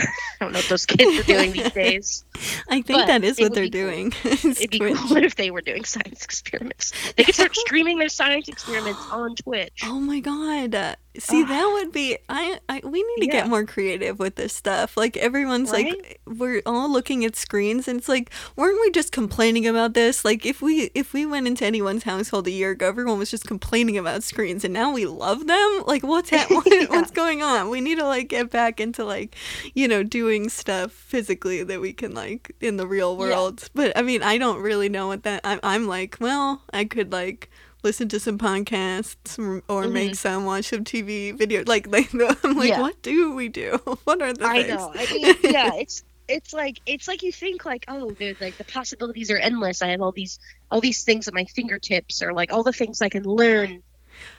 I 0.01 0.05
don't 0.45 0.53
know 0.53 0.60
what 0.60 0.69
those 0.69 0.86
kids 0.86 1.19
are 1.19 1.23
doing 1.23 1.51
these 1.51 1.71
days. 1.73 2.23
I 2.69 2.82
think 2.82 2.99
But 2.99 3.08
that 3.08 3.23
is 3.25 3.38
what 3.38 3.53
they're 3.53 3.63
be 3.65 3.69
cool. 3.69 3.82
doing. 3.89 4.13
It'd 4.23 4.69
be 4.69 4.79
Twitch. 4.79 4.95
cool 4.95 5.17
if 5.17 5.36
they 5.36 5.51
were 5.51 5.60
doing 5.60 5.84
science 5.84 6.23
experiments. 6.23 6.93
They 7.17 7.25
could 7.25 7.36
start 7.36 7.53
streaming 7.53 7.99
their 7.99 8.08
science 8.08 8.47
experiments 8.47 9.01
on 9.12 9.36
Twitch. 9.36 9.82
Oh 9.84 9.99
my 9.99 10.21
god. 10.21 10.95
See, 11.19 11.43
that 11.43 11.65
would 11.73 11.91
be 11.91 12.17
I, 12.29 12.60
I 12.69 12.82
we 12.84 13.03
need 13.03 13.21
to 13.21 13.25
Yeah. 13.27 13.41
get 13.41 13.49
more 13.49 13.65
creative 13.65 14.19
with 14.19 14.36
this 14.36 14.53
stuff. 14.55 14.97
Like 14.97 15.17
everyone's 15.17 15.71
Right? 15.71 15.86
like 15.88 16.21
we're 16.25 16.62
all 16.65 16.91
looking 16.91 17.25
at 17.25 17.36
screens 17.36 17.88
and 17.88 17.99
it's 17.99 18.10
like 18.10 18.32
weren't 18.55 18.79
we 18.82 18.89
just 18.91 19.12
complaining 19.12 19.67
about 19.67 19.93
this? 19.93 20.23
Like 20.25 20.45
if 20.45 20.62
we 20.62 20.91
if 20.95 21.13
we 21.13 21.25
went 21.25 21.47
into 21.47 21.65
anyone's 21.65 22.03
household 22.03 22.47
a 22.47 22.51
year 22.51 22.71
ago, 22.71 22.88
everyone 22.88 23.19
was 23.19 23.29
just 23.32 23.45
complaining 23.45 23.97
about 23.97 24.23
screens 24.23 24.63
and 24.63 24.73
now 24.73 24.91
we 24.91 25.05
love 25.05 25.47
them? 25.47 25.84
Like 25.86 26.03
what's 26.03 26.29
ha- 26.29 26.47
what, 26.49 26.65
Yeah. 26.71 26.86
what's 26.89 27.12
going 27.12 27.41
on? 27.43 27.69
We 27.69 27.82
need 27.82 27.97
to 27.99 28.05
like 28.05 28.29
get 28.29 28.49
back 28.49 28.79
into 28.79 29.03
like, 29.03 29.36
you 29.73 29.88
know, 29.88 30.03
doing 30.03 30.49
stuff 30.49 30.91
physically 30.91 31.63
that 31.63 31.82
we 31.82 31.93
can 31.93 32.13
like 32.13 32.55
in 32.62 32.77
the 32.77 32.88
real 32.88 33.17
world. 33.17 33.69
But 33.75 33.95
I 33.97 34.01
mean, 34.01 34.23
I 34.23 34.38
don't 34.38 34.62
really 34.62 34.89
know 34.89 35.08
what 35.08 35.23
that 35.23 35.41
I'm 35.43 35.60
I'm 35.63 35.88
like, 35.88 36.17
well, 36.19 36.62
I 36.73 36.86
could 36.86 37.12
like 37.12 37.49
listen 37.84 38.08
to 38.10 38.20
some 38.20 38.38
podcasts 38.38 39.38
or- 39.39 39.63
or 39.68 39.88
make 39.88 40.15
some, 40.15 40.46
watch 40.46 40.65
some 40.65 40.84
TV 40.84 41.38
video. 41.38 41.63
Like, 41.65 41.88
like 41.96 42.13
I'm 42.13 42.20
like, 42.20 42.38
Mm-hmm. 42.39 42.62
Yeah. 42.63 42.82
what 42.82 43.02
do 43.02 43.34
we 43.36 43.48
do? 43.50 43.80
What 44.04 44.22
are 44.22 44.34
the 44.34 44.46
I 44.46 44.63
things? 44.63 44.76
know. 44.78 44.92
I 44.96 45.13
mean, 45.13 45.36
yeah, 45.44 45.72
it's 45.80 46.04
it's 46.28 46.54
like 46.54 46.80
it's 46.86 47.08
like 47.08 47.24
you 47.24 47.32
think 47.32 47.65
like, 47.65 47.86
oh, 47.88 48.12
there's 48.12 48.39
like 48.39 48.58
the 48.58 48.63
possibilities 48.63 49.32
are 49.32 49.38
endless. 49.38 49.82
I 49.82 49.88
have 49.89 50.02
all 50.02 50.12
these 50.12 50.39
all 50.72 50.80
these 50.82 51.04
things 51.04 51.28
at 51.28 51.34
my 51.34 51.46
fingertips, 51.46 52.22
or 52.22 52.34
like 52.34 52.52
all 52.54 52.63
the 52.63 52.74
things 52.74 53.02
I 53.02 53.10
can 53.10 53.24
learn, 53.24 53.82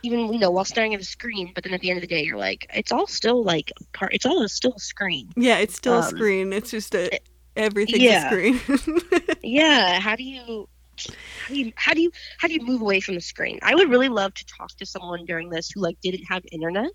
even 0.02 0.32
you 0.32 0.38
know 0.38 0.50
while 0.52 0.64
staring 0.64 0.94
at 0.94 1.00
a 1.00 1.04
screen. 1.04 1.52
But 1.54 1.64
then 1.64 1.74
at 1.74 1.80
the 1.80 1.90
end 1.90 1.96
of 1.98 2.02
the 2.02 2.06
day, 2.06 2.22
you're 2.22 2.38
like, 2.38 2.66
it's 2.74 2.92
all 2.92 3.06
still 3.08 3.42
like 3.42 3.72
part. 3.92 4.14
It's 4.14 4.24
all 4.26 4.46
still 4.48 4.74
a 4.76 4.80
screen. 4.80 5.30
Yeah, 5.36 5.58
it's 5.58 5.74
still 5.74 5.94
a 5.94 5.98
Um, 5.98 6.04
screen. 6.04 6.52
It's 6.52 6.70
just 6.70 6.94
a 6.94 7.10
everything's 7.56 8.02
yeah. 8.02 8.26
a 8.26 8.30
screen. 8.30 8.60
Yeah. 9.42 9.98
How 10.00 10.14
do 10.14 10.22
you? 10.22 10.68
How 11.08 11.54
do 11.54 11.58
you 11.58 11.72
how 11.76 11.94
do 11.94 12.02
you 12.02 12.10
how 12.38 12.48
do 12.48 12.54
you 12.54 12.60
move 12.64 12.80
away 12.80 13.00
from 13.00 13.14
the 13.14 13.20
screen? 13.20 13.58
I 13.62 13.74
would 13.74 13.90
really 13.90 14.08
love 14.08 14.34
to 14.34 14.44
talk 14.46 14.70
to 14.78 14.86
someone 14.86 15.24
during 15.26 15.50
this 15.50 15.70
who 15.70 15.80
like 15.80 15.98
didn't 16.02 16.24
have 16.24 16.42
internet. 16.52 16.90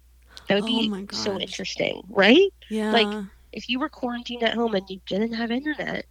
That 0.47 0.55
would 0.55 0.65
Oh 0.65 0.67
be 0.67 0.93
so 1.11 1.39
interesting, 1.39 2.01
right? 2.09 2.51
yeah. 2.69 2.91
Like 2.91 3.09
If 3.51 3.69
you 3.69 3.79
were 3.79 3.89
quarantined 3.89 4.43
at 4.43 4.53
home 4.55 4.75
and 4.75 4.89
you 4.89 4.99
didn't 5.07 5.33
have 5.33 5.51
internet, 5.51 6.05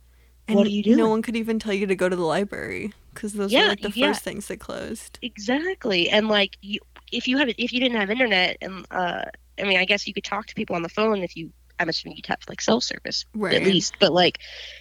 and 0.48 0.56
what 0.56 0.64
do 0.64 0.70
you 0.70 0.82
do? 0.82 0.96
No 0.96 1.08
one 1.08 1.22
could 1.22 1.36
even 1.36 1.58
tell 1.58 1.72
you 1.72 1.86
to 1.86 1.96
go 1.96 2.08
to 2.08 2.16
the 2.16 2.22
library 2.22 2.92
because 3.14 3.34
those 3.34 3.56
were 3.56 3.64
like 3.64 3.80
the 3.80 3.90
yeah. 3.94 4.08
first 4.08 4.22
things 4.22 4.46
that 4.48 4.58
closed. 4.60 5.18
Exactly. 5.22 6.10
And 6.10 6.28
like 6.28 6.56
you 6.60 6.80
if 7.12 7.26
you 7.28 7.38
have 7.38 7.48
if 7.48 7.72
you 7.72 7.80
didn't 7.80 7.96
have 7.98 8.10
internet 8.10 8.58
and 8.60 8.86
uh 8.90 9.24
I 9.58 9.64
mean 9.64 9.78
I 9.78 9.84
guess 9.84 10.06
you 10.06 10.14
could 10.14 10.24
talk 10.24 10.46
to 10.46 10.54
people 10.54 10.76
on 10.76 10.82
the 10.82 10.88
phone 10.88 11.22
if 11.22 11.36
you 11.36 11.52
I'm 11.78 11.88
assuming 11.88 12.16
you'd 12.16 12.26
have 12.26 12.38
like 12.48 12.60
cell 12.60 12.80
service 12.80 13.24
Right. 13.34 13.54
at 13.54 13.64
least. 13.64 13.94
But 14.00 14.12
like 14.12 14.38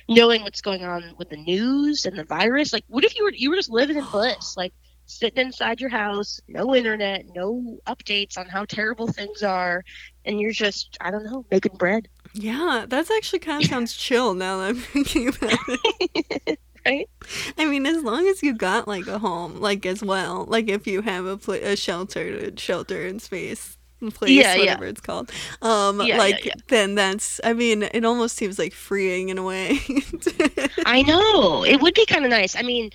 knowing 0.08 0.44
what's 0.44 0.62
going 0.62 0.84
on 0.84 1.16
with 1.18 1.30
the 1.30 1.38
news 1.38 2.06
and 2.06 2.18
the 2.18 2.24
virus, 2.24 2.74
like 2.74 2.86
what 2.88 3.04
if 3.04 3.16
you 3.16 3.24
were 3.24 3.34
you 3.34 3.50
were 3.50 3.56
just 3.56 3.70
living 3.70 3.98
in 3.98 4.06
bliss, 4.06 4.56
like 4.58 4.74
sitting 5.06 5.46
inside 5.46 5.82
your 5.82 5.90
house, 5.90 6.40
no 6.48 6.74
internet, 6.76 7.26
no 7.36 7.78
updates 7.88 8.38
on 8.38 8.48
how 8.48 8.64
terrible 8.66 9.08
things 9.08 9.44
are, 9.44 9.84
and 10.26 10.40
you're 10.40 10.52
just 10.52 10.98
I 11.02 11.12
don't 11.12 11.26
know, 11.26 11.46
making 11.52 11.76
bread. 11.78 12.08
Yeah, 12.34 12.86
that's 12.88 13.12
actually 13.12 13.40
kind 13.40 13.64
of 13.64 13.70
sounds 13.70 13.96
chill 13.96 14.34
now 14.34 14.58
that 14.60 14.70
I'm 14.70 14.76
thinking 14.94 15.28
about 15.30 15.58
it. 15.68 16.60
Right? 16.86 17.10
I 17.58 17.64
mean, 17.66 17.86
as 17.86 18.04
long 18.04 18.28
as 18.28 18.44
you 18.44 18.54
got 18.54 18.90
like 18.90 19.08
a 19.08 19.18
home, 19.18 19.62
like 19.62 19.86
as 19.86 20.04
well, 20.04 20.44
like 20.44 20.68
if 20.68 20.86
you 20.86 21.02
have 21.02 21.24
a 21.26 21.38
pla 21.38 21.56
a 21.56 21.78
shelter, 21.78 22.52
shelter 22.58 23.06
in 23.06 23.20
space 23.20 23.78
place, 24.12 24.32
Yeah, 24.32 24.54
yeah. 24.56 24.60
whatever 24.60 24.86
it's 24.86 25.02
called, 25.02 25.32
um, 25.62 26.00
Yeah, 26.02 26.06
yeah, 26.08 26.18
like 26.18 26.46
yeah. 26.46 26.54
then 26.68 26.96
that's. 26.96 27.40
I 27.44 27.54
mean, 27.54 27.84
it 27.84 28.04
almost 28.06 28.36
seems 28.36 28.58
like 28.60 28.74
freeing 28.74 29.30
in 29.30 29.38
a 29.38 29.44
way. 29.44 29.80
I 30.86 31.02
know. 31.04 31.64
It 31.64 31.82
would 31.82 31.94
be 31.94 32.06
kinda 32.06 32.30
nice. 32.30 32.56
I 32.56 32.62
mean, 32.62 32.92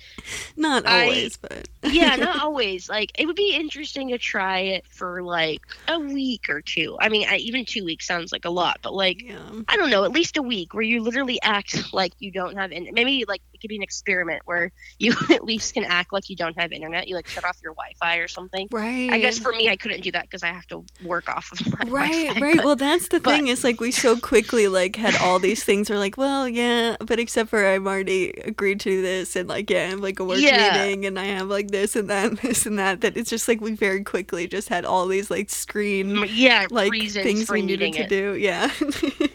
Not 0.55 0.85
I- 0.85 1.03
always, 1.03 1.37
but 1.37 1.67
yeah, 1.83 2.15
not 2.15 2.41
always. 2.41 2.89
Like 2.89 3.11
it 3.17 3.25
would 3.25 3.35
be 3.35 3.55
interesting 3.55 4.09
to 4.09 4.17
try 4.17 4.59
it 4.59 4.85
for 4.89 5.21
like 5.23 5.61
a 5.87 5.99
week 5.99 6.49
or 6.49 6.61
two. 6.61 6.97
I 6.99 7.09
mean, 7.09 7.27
I, 7.29 7.37
even 7.37 7.65
two 7.65 7.83
weeks 7.85 8.05
sounds 8.07 8.31
like 8.31 8.45
a 8.45 8.49
lot, 8.49 8.79
but 8.81 8.93
like 8.93 9.21
yeah, 9.23 9.37
I 9.67 9.77
don't 9.77 9.89
know, 9.89 10.03
at 10.03 10.11
least 10.11 10.37
a 10.37 10.41
week 10.41 10.73
where 10.73 10.83
you 10.83 11.01
literally 11.01 11.39
act 11.41 11.93
like 11.93 12.13
you 12.19 12.31
don't 12.31 12.55
have 12.57 12.71
internet. 12.71 12.93
Maybe 12.93 13.25
like 13.27 13.41
it 13.59 13.61
could 13.61 13.69
be 13.69 13.75
an 13.75 13.83
experiment 13.83 14.41
where 14.45 14.71
you 14.97 15.13
at 15.29 15.43
least 15.43 15.73
can 15.73 15.83
act 15.83 16.13
like 16.13 16.29
you 16.29 16.35
don't 16.35 16.57
have 16.59 16.71
internet. 16.71 17.07
You 17.07 17.15
like 17.15 17.27
shut 17.27 17.43
off 17.43 17.57
your 17.61 17.73
Wi-Fi 17.73 18.17
or 18.17 18.27
something. 18.27 18.67
right. 18.71 19.09
I 19.11 19.19
guess 19.19 19.37
for 19.39 19.51
me, 19.51 19.69
I 19.69 19.75
couldn't 19.75 20.01
do 20.01 20.11
that 20.13 20.23
because 20.23 20.43
I 20.43 20.47
have 20.47 20.65
to 20.67 20.85
work 21.03 21.27
off 21.29 21.51
of 21.51 21.67
my 21.67 21.79
Right, 21.91 22.27
Wi-Fi. 22.27 22.39
right. 22.39 22.55
but- 22.57 22.65
Well, 22.65 22.75
that's 22.75 23.09
the 23.09 23.19
but- 23.19 23.31
thing 23.35 23.47
is 23.47 23.63
like 23.63 23.79
we 23.81 23.91
so 23.91 24.17
quickly 24.31 24.67
like 24.67 24.95
had 24.95 25.15
all 25.17 25.39
these 25.39 25.63
things. 25.63 25.89
We're 25.89 25.97
like, 25.97 26.17
well, 26.17 26.47
yeah, 26.47 26.95
but 26.99 27.19
except 27.19 27.49
for 27.49 27.65
I've 27.65 27.85
already 27.85 28.29
agreed 28.45 28.79
to 28.81 29.01
this, 29.01 29.35
and 29.35 29.49
like, 29.49 29.69
yeah, 29.69 29.83
I 29.83 29.89
have 29.89 29.99
like 29.99 30.19
a 30.19 30.23
work 30.25 30.39
Yeah. 30.39 30.83
meeting, 30.85 31.05
and 31.05 31.19
I 31.19 31.25
have 31.25 31.47
like 31.47 31.69
this 31.69 31.95
and 31.95 32.09
that, 32.09 32.27
and 32.29 32.37
this 32.37 32.65
and 32.65 32.79
that. 32.79 33.01
That 33.01 33.17
it's 33.17 33.29
just 33.29 33.47
like 33.47 33.59
we 33.61 33.73
very 33.73 34.03
quickly 34.03 34.47
just 34.47 34.69
had 34.69 34.85
all 34.85 35.07
these 35.07 35.29
like 35.29 35.49
screen 35.49 36.15
yeah, 36.29 36.67
like 36.71 36.91
things 37.11 37.49
we 37.49 37.61
needed 37.61 37.93
to 37.93 38.01
it. 38.03 38.09
do. 38.09 38.35
Yeah. 38.35 38.71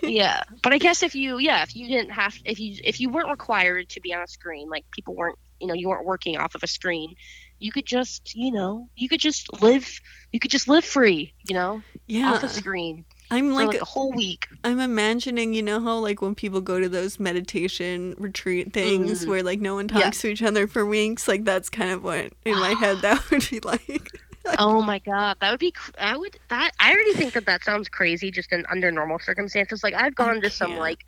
yeah 0.03 0.43
but 0.63 0.73
i 0.73 0.79
guess 0.79 1.03
if 1.03 1.15
you 1.15 1.39
yeah 1.39 1.63
if 1.63 1.75
you 1.75 1.89
didn't 1.89 2.11
have 2.11 2.35
if 2.45 2.59
you 2.61 2.77
if 2.85 3.01
you 3.01 3.09
weren't 3.09 3.29
required 3.29 3.89
to 3.89 4.01
be 4.01 4.13
on 4.15 4.23
a 4.23 4.29
screen 4.29 4.69
like 4.69 4.85
people 4.91 5.15
weren't 5.15 5.39
you 5.61 5.67
know 5.67 5.75
you 5.75 5.89
weren't 5.89 6.05
working 6.07 6.37
off 6.37 6.55
of 6.55 6.63
a 6.63 6.67
screen 6.67 7.15
you 7.59 7.71
could 7.73 7.87
just 7.87 8.35
you 8.35 8.51
know 8.53 8.89
you 8.97 9.09
could 9.09 9.21
just 9.21 9.63
live 9.63 10.01
you 10.33 10.41
could 10.41 10.51
just 10.51 10.69
live 10.69 10.85
free 10.85 11.33
you 11.49 11.55
know 11.55 11.81
yeah. 12.07 12.33
off 12.33 12.43
a 12.43 12.49
screen 12.49 13.05
I'm 13.31 13.53
like, 13.53 13.69
like 13.69 13.81
a 13.81 13.85
whole 13.87 14.13
week 14.13 14.47
I'm 14.65 14.79
imagining, 14.81 15.55
you 15.55 15.63
know 15.63 15.81
how 15.81 15.97
like 15.99 16.21
when 16.21 16.35
people 16.35 16.61
go 16.61 16.79
to 16.79 16.89
those 16.91 17.19
meditation 17.19 18.15
retreat 18.19 18.73
things 18.75 19.25
Mhm. 19.25 19.29
where 19.29 19.43
like 19.43 19.61
no 19.61 19.75
one 19.77 19.89
Yeah. 19.89 20.03
talks 20.03 20.21
to 20.21 20.29
each 20.29 20.43
other 20.43 20.67
for 20.67 20.85
weeks, 20.85 21.27
like 21.27 21.45
that's 21.45 21.71
kind 21.71 21.91
of 21.91 22.05
what 22.05 22.33
in 22.45 22.59
my 22.59 22.75
head 22.75 22.99
that 23.01 23.23
would 23.31 23.49
be 23.51 23.61
like. 23.65 24.11
oh 24.59 24.83
my 24.83 24.99
god 24.99 25.39
that 25.41 25.51
would 25.51 25.59
be 25.59 25.73
i 25.99 26.15
would 26.15 26.39
that 26.51 26.71
i 26.79 26.93
already 26.93 27.15
think 27.15 27.33
that 27.33 27.47
that 27.47 27.65
sounds 27.65 27.89
crazy 27.89 28.31
just 28.31 28.53
in 28.53 28.67
under 28.71 28.93
normal 28.93 29.19
circumstances 29.19 29.83
like 29.83 29.95
i've 29.95 30.15
gone 30.15 30.39
to 30.43 30.51
some 30.51 30.77
like 30.77 31.07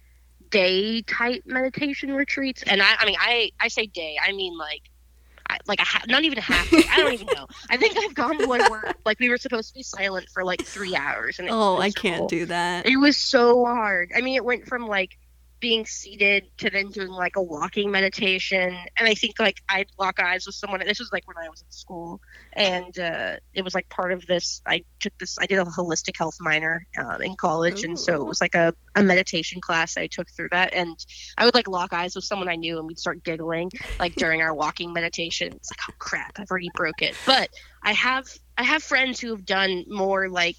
day 0.51 1.03
type 1.03 1.43
meditation 1.47 2.13
retreats 2.13 2.63
and 2.67 2.83
i 2.83 2.95
i 2.99 3.07
mean 3.07 3.17
i 3.19 3.51
i 3.61 3.69
say 3.69 3.87
day 3.87 4.17
i 4.23 4.33
mean 4.33 4.57
like 4.57 4.83
I, 5.49 5.59
like 5.67 5.79
a 5.79 5.85
ha- 5.85 6.03
not 6.09 6.25
even 6.25 6.39
a 6.39 6.43
half 6.43 6.69
day. 6.71 6.83
I 6.91 6.97
don't 6.97 7.13
even 7.13 7.29
know. 7.33 7.47
I 7.71 7.77
think 7.77 7.97
I've 7.97 8.15
gone 8.15 8.39
to 8.39 8.49
one 8.49 8.69
where 8.69 8.95
like 9.05 9.21
we 9.21 9.29
were 9.29 9.39
supposed 9.39 9.69
to 9.69 9.75
be 9.75 9.85
silent 9.85 10.29
for 10.29 10.45
like 10.45 10.65
three 10.65 10.97
hours, 10.97 11.39
and 11.39 11.47
it 11.47 11.53
Oh, 11.53 11.79
I 11.79 11.91
can't 11.91 12.29
do 12.29 12.47
that. 12.47 12.87
It 12.87 12.97
was 12.97 13.17
so 13.17 13.65
hard. 13.65 14.11
I 14.17 14.23
mean, 14.23 14.35
it 14.35 14.45
went 14.45 14.67
from 14.67 14.89
like 14.89 15.17
being 15.61 15.87
seated 15.87 16.45
to 16.59 16.71
then 16.71 16.91
doing 16.91 17.09
like 17.09 17.37
a 17.37 17.43
walking 17.43 17.91
meditation, 17.91 18.77
and 18.99 19.09
I 19.09 19.15
think 19.15 19.39
like 19.39 19.63
I'd 19.69 19.89
lock 19.99 20.21
eyes 20.21 20.47
with 20.47 20.55
someone. 20.55 20.81
This 20.81 20.99
was 20.99 21.11
like 21.13 21.27
when 21.27 21.37
I 21.37 21.49
was 21.49 21.63
in 21.63 21.71
school, 21.71 22.21
and 22.53 22.99
uh, 22.99 23.37
it 23.55 23.63
was 23.63 23.75
like 23.75 23.89
part 23.89 24.13
of 24.13 24.27
this. 24.27 24.63
I 24.67 24.85
took 25.01 25.17
this. 25.19 25.39
I 25.41 25.47
did 25.47 25.59
a 25.59 25.65
holistic 25.65 26.17
health 26.19 26.37
minor 26.41 26.87
um, 26.99 27.23
in 27.23 27.37
college, 27.37 27.85
and 27.85 27.99
so 27.99 28.15
it 28.15 28.27
was 28.27 28.41
like 28.41 28.55
a, 28.55 28.75
a 28.95 29.03
meditation 29.03 29.61
class 29.61 29.97
I 29.97 30.07
took 30.07 30.31
through 30.31 30.49
that, 30.53 30.75
and 30.75 30.97
I 31.39 31.45
would 31.45 31.55
like 31.55 31.69
lock 31.69 31.93
eyes 31.93 32.15
with 32.15 32.25
someone 32.25 32.49
I 32.49 32.57
knew, 32.57 32.79
and 32.79 32.87
we'd 32.87 32.99
start 32.99 33.25
giggling 33.25 33.71
like 33.99 34.15
during 34.17 34.43
our 34.43 34.55
walking 34.55 34.93
meditation. 34.93 35.53
It's 35.55 35.71
like, 35.71 35.81
oh 35.89 35.95
crap, 35.99 36.39
I've 36.39 36.51
already 36.51 36.71
broke 36.75 37.03
it, 37.03 37.17
but 37.25 37.49
I 37.83 37.93
have 37.93 38.27
I 38.59 38.65
have 38.65 38.83
friends 38.83 39.21
who 39.21 39.31
have 39.31 39.45
done 39.45 39.85
more 39.89 40.29
like 40.29 40.57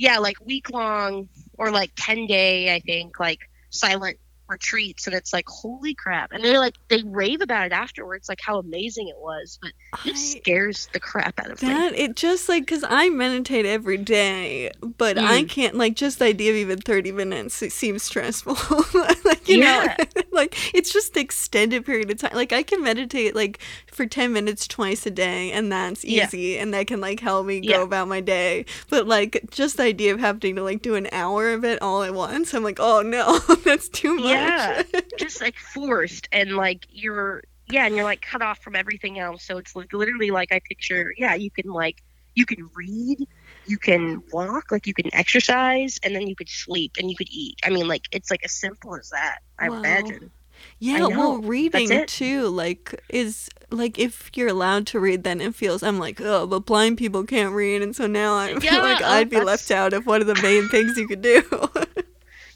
yeah, 0.00 0.16
like 0.16 0.36
week 0.42 0.70
long 0.70 1.28
or 1.58 1.70
like 1.70 1.92
10 1.94 2.26
day, 2.26 2.74
I 2.74 2.80
think, 2.80 3.20
like 3.20 3.40
silent 3.68 4.16
retreats. 4.50 5.06
And 5.06 5.14
it's 5.16 5.32
like, 5.32 5.48
holy 5.48 5.94
crap. 5.94 6.32
And 6.32 6.44
they're 6.44 6.58
like, 6.58 6.74
they 6.88 7.02
rave 7.04 7.40
about 7.40 7.66
it 7.66 7.72
afterwards, 7.72 8.28
like 8.28 8.40
how 8.44 8.58
amazing 8.58 9.08
it 9.08 9.16
was. 9.18 9.58
But 9.62 9.72
it 10.04 10.14
I- 10.16 10.18
scares 10.18 10.88
the 10.92 11.00
crap 11.00 11.38
out 11.40 11.50
of 11.50 11.62
me. 11.62 11.68
It 11.70 12.16
just 12.16 12.48
like 12.48 12.62
because 12.64 12.84
I 12.86 13.08
meditate 13.10 13.64
every 13.66 13.96
day, 13.96 14.70
but 14.98 15.16
I 15.18 15.42
Mm. 15.44 15.48
can't 15.48 15.74
like 15.76 15.94
just 15.94 16.18
the 16.18 16.26
idea 16.26 16.50
of 16.50 16.56
even 16.56 16.78
thirty 16.80 17.12
minutes. 17.12 17.62
It 17.62 17.72
seems 17.72 18.02
stressful. 18.02 18.54
like 19.24 19.48
you 19.48 19.58
Yeah. 19.58 19.96
know, 19.98 20.22
like 20.32 20.56
it's 20.74 20.92
just 20.92 21.14
the 21.14 21.20
extended 21.20 21.84
period 21.86 22.10
of 22.10 22.18
time. 22.18 22.32
Like 22.34 22.52
I 22.52 22.62
can 22.62 22.82
meditate 22.82 23.34
like 23.34 23.58
for 23.90 24.06
ten 24.06 24.32
minutes 24.32 24.66
twice 24.66 25.06
a 25.06 25.10
day, 25.10 25.52
and 25.52 25.70
that's 25.72 26.04
Yeah. 26.04 26.26
easy, 26.26 26.58
and 26.58 26.74
that 26.74 26.86
can 26.88 27.00
like 27.00 27.20
help 27.20 27.46
me 27.46 27.60
go 27.60 27.68
Yeah. 27.78 27.82
about 27.82 28.08
my 28.08 28.20
day. 28.20 28.64
But 28.88 29.06
like 29.06 29.44
just 29.50 29.76
the 29.76 29.84
idea 29.84 30.12
of 30.14 30.20
having 30.20 30.56
to 30.56 30.62
like 30.62 30.82
do 30.82 30.94
an 30.94 31.08
hour 31.12 31.52
of 31.52 31.64
it 31.64 31.80
all 31.82 32.02
at 32.02 32.14
once, 32.14 32.52
I'm 32.54 32.64
like, 32.64 32.78
oh 32.80 33.02
no, 33.02 33.38
that's 33.64 33.88
too 33.88 34.16
much. 34.16 34.24
Yeah. 34.40 34.82
Just 35.18 35.40
like 35.40 35.56
forced. 35.56 36.28
And 36.32 36.56
like 36.56 36.86
you're, 36.90 37.42
yeah, 37.66 37.86
and 37.86 37.94
you're 37.94 38.04
like 38.04 38.22
cut 38.22 38.42
off 38.42 38.58
from 38.60 38.74
everything 38.76 39.18
else. 39.18 39.44
So 39.44 39.58
it's 39.58 39.74
like 39.76 39.92
literally 39.92 40.30
like 40.30 40.52
I 40.52 40.60
picture, 40.68 41.12
yeah, 41.16 41.34
you 41.34 41.50
can 41.50 41.70
like, 41.70 42.02
you 42.34 42.46
can 42.46 42.68
read, 42.74 43.18
you 43.64 43.78
can 43.78 44.22
walk, 44.32 44.70
like 44.70 44.86
you 44.86 44.94
can 44.94 45.12
exercise, 45.14 45.98
and 46.02 46.14
then 46.14 46.26
you 46.26 46.34
could 46.36 46.48
sleep 46.48 46.92
and 46.98 47.10
you 47.10 47.16
could 47.16 47.28
eat. 47.30 47.58
I 47.64 47.70
mean, 47.70 47.86
like 47.88 48.04
it's 48.12 48.30
like 48.30 48.44
as 48.44 48.52
simple 48.52 48.96
as 48.96 49.10
that, 49.10 49.38
I 49.58 49.68
Wow. 49.68 49.78
imagine. 49.78 50.30
Yeah, 50.78 51.06
well, 51.08 51.38
reading 51.38 52.04
too, 52.06 52.48
like, 52.48 53.02
is 53.08 53.48
like 53.70 53.98
if 53.98 54.30
you're 54.34 54.48
allowed 54.48 54.86
to 54.88 55.00
read, 55.00 55.24
then 55.24 55.40
it 55.40 55.54
feels. 55.54 55.82
I'm 55.82 55.98
like, 55.98 56.20
oh, 56.20 56.46
but 56.46 56.60
blind 56.66 56.98
people 56.98 57.24
can't 57.24 57.54
read, 57.54 57.82
and 57.82 57.94
so 57.96 58.06
now 58.06 58.36
I 58.36 58.48
feel 58.58 58.60
Yeah, 58.64 58.82
like 58.82 59.00
oh, 59.02 59.06
I'd 59.06 59.30
be 59.30 59.40
left 59.40 59.70
out 59.70 59.92
of 59.92 60.06
one 60.06 60.20
of 60.20 60.26
the 60.26 60.34
main 60.36 60.68
things 60.68 60.96
you 60.96 61.06
could 61.08 61.22
do. 61.22 61.42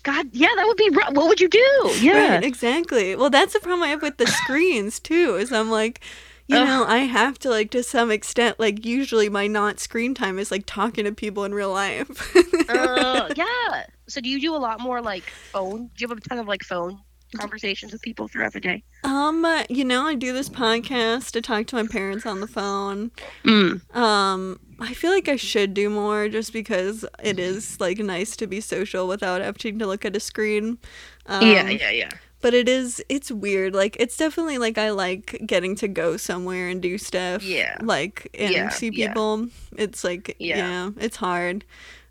God, 0.05 0.29
yeah, 0.33 0.49
that 0.55 0.67
would 0.67 0.77
be. 0.77 0.91
ru- 0.91 1.15
What 1.15 1.29
would 1.29 1.41
you 1.41 1.49
do? 1.49 1.91
Yeah. 2.01 2.35
Right, 2.37 2.45
exactly. 2.45 3.17
Well, 3.17 3.31
that's 3.31 3.53
the 3.55 3.61
problem 3.61 3.83
I 3.83 3.89
have 3.89 4.03
with 4.03 4.19
the 4.19 4.27
screens 4.45 5.01
too. 5.01 5.37
Is 5.37 5.51
I'm 5.53 5.71
like, 5.71 6.01
you 6.47 6.57
Ugh. 6.59 6.67
know, 6.67 6.85
I 6.87 6.99
have 6.99 7.39
to 7.41 7.51
like 7.51 7.71
to 7.73 7.83
some 7.83 8.11
extent. 8.11 8.61
Like, 8.61 8.85
usually 8.85 9.29
my 9.29 9.47
not 9.47 9.81
screen 9.81 10.15
time 10.15 10.39
is 10.39 10.51
like 10.51 10.65
talking 10.67 11.05
to 11.07 11.13
people 11.13 11.45
in 11.45 11.55
real 11.55 11.73
life. 11.73 12.37
uh, 12.69 13.33
yeah. 13.35 13.87
So 14.07 14.21
do 14.21 14.29
you 14.29 14.41
do 14.41 14.55
a 14.55 14.59
lot 14.59 14.79
more 14.81 15.01
like 15.03 15.25
phone? 15.25 15.87
Do 15.87 15.93
you 15.99 16.09
have 16.09 16.19
a 16.19 16.21
ton 16.21 16.39
of 16.39 16.47
like 16.47 16.63
phone 16.63 17.01
conversations 17.37 17.91
with 17.93 18.01
people 18.03 18.29
throughout 18.29 18.53
the 18.53 18.61
day? 18.61 18.85
um, 19.03 19.45
uh, 19.45 19.65
you 19.69 19.85
know, 19.85 20.05
I 20.07 20.15
do 20.15 20.33
this 20.33 20.49
podcast 20.49 21.33
to 21.33 21.41
talk 21.43 21.67
to 21.69 21.77
my 21.77 21.87
parents 21.87 22.25
on 22.27 22.41
the 22.41 22.47
phone. 22.47 23.11
Mm. 23.45 23.95
Um, 23.97 24.61
I 24.85 24.95
feel 24.95 25.11
like 25.11 25.29
I 25.29 25.37
should 25.37 25.75
do 25.75 25.91
more 25.91 26.29
just 26.29 26.53
because 26.53 27.05
it 27.23 27.39
is 27.39 27.81
like 27.81 27.99
nice 27.99 28.37
to 28.37 28.47
be 28.47 28.61
social 28.61 29.09
without 29.09 29.41
having 29.41 29.79
to 29.79 29.87
look 29.87 30.05
at 30.05 30.17
a 30.17 30.21
screen. 30.21 30.79
Um, 31.27 31.43
yeah, 31.43 31.69
yeah, 31.69 31.91
yeah. 31.91 32.11
But 32.41 32.55
it 32.55 32.69
is 32.69 33.03
it's 33.09 33.31
weird. 33.33 33.75
Like 33.75 33.97
it's 33.99 34.17
definitely 34.17 34.59
like 34.59 34.77
I 34.79 34.91
like 34.91 35.43
getting 35.47 35.75
to 35.77 35.89
go 35.89 36.17
somewhere 36.19 36.69
and 36.69 36.83
do 36.83 36.99
stuff. 36.99 37.57
Yeah. 37.57 37.79
Like 37.81 38.29
and 38.39 38.55
Yeah, 38.55 38.69
see 38.69 38.91
yeah. 38.91 39.15
people. 39.15 39.49
It's 39.77 40.05
like 40.05 40.37
yeah. 40.39 40.57
Yeah. 40.57 40.91
it's 40.99 41.17
hard. 41.17 41.65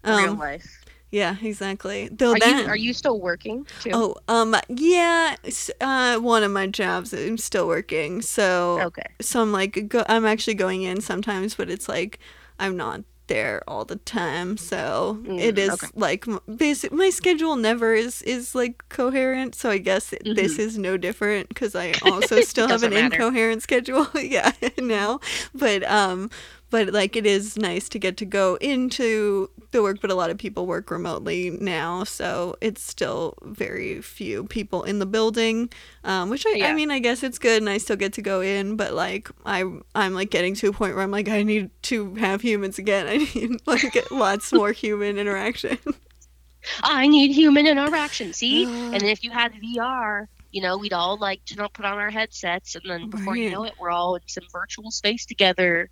Real 0.05 0.33
Um 0.33 0.37
life. 0.37 0.85
yeah, 1.11 1.37
exactly. 1.41 2.09
Though 2.11 2.35
Are 2.35 2.39
that 2.39 2.65
you 2.65 2.65
are 2.67 2.75
you 2.75 2.93
still 2.93 3.19
working 3.21 3.65
too? 3.79 3.95
Oh, 3.95 4.15
um 4.27 4.55
yeah, 4.69 5.35
uh 5.81 6.17
one 6.19 6.43
of 6.43 6.51
my 6.51 6.67
jobs 6.67 7.13
I'm 7.13 7.37
still 7.37 7.67
working. 7.67 8.21
So 8.21 8.87
okay. 8.87 9.07
so 9.21 9.41
I'm 9.41 9.51
like 9.51 9.87
go, 9.87 10.03
I'm 10.07 10.25
actually 10.25 10.55
going 10.55 10.81
in 10.83 11.01
sometimes, 11.01 11.55
but 11.55 11.69
it's 11.69 11.87
like 11.87 12.19
I'm 12.59 12.77
not 12.77 13.01
there 13.27 13.63
all 13.67 13.85
the 13.85 13.95
time. 13.95 14.57
So 14.57 15.19
it 15.25 15.55
Mm, 15.55 15.57
is 15.57 15.69
okay. 15.75 15.87
like 15.95 16.25
basic. 16.57 16.91
My 16.91 17.09
schedule 17.09 17.55
never 17.55 17.93
is 17.93 18.21
is 18.23 18.53
like 18.53 18.83
coherent. 18.89 19.55
So 19.55 19.69
I 19.69 19.77
guess 19.77 20.11
it, 20.13 20.23
this 20.35 20.59
is 20.59 20.77
no 20.77 20.97
different 20.97 21.47
because 21.49 21.73
I 21.75 21.93
also 22.03 22.41
still 22.41 22.67
have 22.67 22.83
an 22.83 22.91
Mm-hmm. 22.91 23.01
Matter. 23.03 23.15
incoherent 23.15 23.63
schedule. 23.63 24.07
yeah, 24.15 24.51
now, 24.77 25.19
but 25.53 25.83
um. 25.83 26.29
But 26.73 26.91
like 26.91 27.15
it 27.15 27.27
is 27.27 27.55
nice 27.55 27.87
to 27.89 27.99
get 27.99 28.17
to 28.17 28.25
go 28.25 28.55
into 28.55 29.51
the 29.69 29.83
work, 29.83 30.01
but 30.01 30.09
a 30.09 30.15
lot 30.15 30.31
of 30.31 30.39
people 30.39 30.65
work 30.65 30.89
remotely 30.89 31.51
now, 31.51 32.03
so 32.03 32.55
it's 32.61 32.81
still 32.81 33.35
very 33.43 34.01
few 34.01 34.45
people 34.45 34.81
in 34.81 34.97
the 34.97 35.05
building. 35.05 35.69
Um, 36.03 36.31
which 36.31 36.47
I, 36.47 36.61
I 36.63 36.73
mean, 36.73 36.89
I 36.89 36.97
guess 36.97 37.21
it's 37.21 37.37
good, 37.37 37.61
and 37.61 37.69
I 37.69 37.77
still 37.77 37.95
get 37.95 38.13
to 38.13 38.23
go 38.23 38.41
in. 38.41 38.75
But 38.75 38.95
like, 38.95 39.29
I 39.45 39.71
I'm 39.93 40.15
like 40.15 40.31
getting 40.31 40.55
to 40.55 40.69
a 40.69 40.73
point 40.73 40.95
where 40.95 41.03
I'm 41.03 41.11
like, 41.11 41.29
I 41.29 41.43
need 41.43 41.69
to 41.83 42.15
have 42.15 42.41
humans 42.41 42.79
again. 42.79 43.05
I 43.07 43.17
need 43.17 43.61
like 43.67 44.09
lots 44.09 44.51
more 44.51 44.71
human 44.71 45.19
interaction. 45.19 45.77
I 46.81 47.05
need 47.05 47.33
human 47.33 47.67
interaction. 47.67 48.33
See, 48.33 48.63
and 48.65 48.93
then 48.99 49.09
if 49.09 49.23
you 49.23 49.29
had 49.29 49.53
VR, 49.53 50.25
you 50.49 50.63
know, 50.63 50.79
we'd 50.79 50.93
all 50.93 51.19
like 51.19 51.45
to 51.45 51.55
not 51.55 51.73
put 51.73 51.85
on 51.85 51.99
our 51.99 52.09
headsets, 52.09 52.73
and 52.73 52.83
then 52.89 53.11
before 53.11 53.37
you 53.37 53.51
know 53.51 53.63
it, 53.63 53.73
we're 53.79 53.91
all 53.91 54.15
in 54.15 54.23
some 54.25 54.45
virtual 54.51 54.89
space 54.89 55.27
together, 55.27 55.91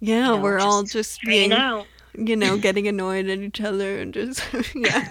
Yeah, 0.00 0.26
know, 0.26 0.36
we're 0.40 0.58
all 0.58 0.82
just 0.82 0.92
just 0.92 1.20
being, 1.22 1.52
out. 1.52 1.86
you 2.14 2.36
know, 2.36 2.56
getting 2.58 2.88
annoyed 2.88 3.28
at 3.28 3.38
each 3.38 3.60
other 3.60 3.98
and 3.98 4.12
just 4.12 4.42
yeah. 4.74 5.08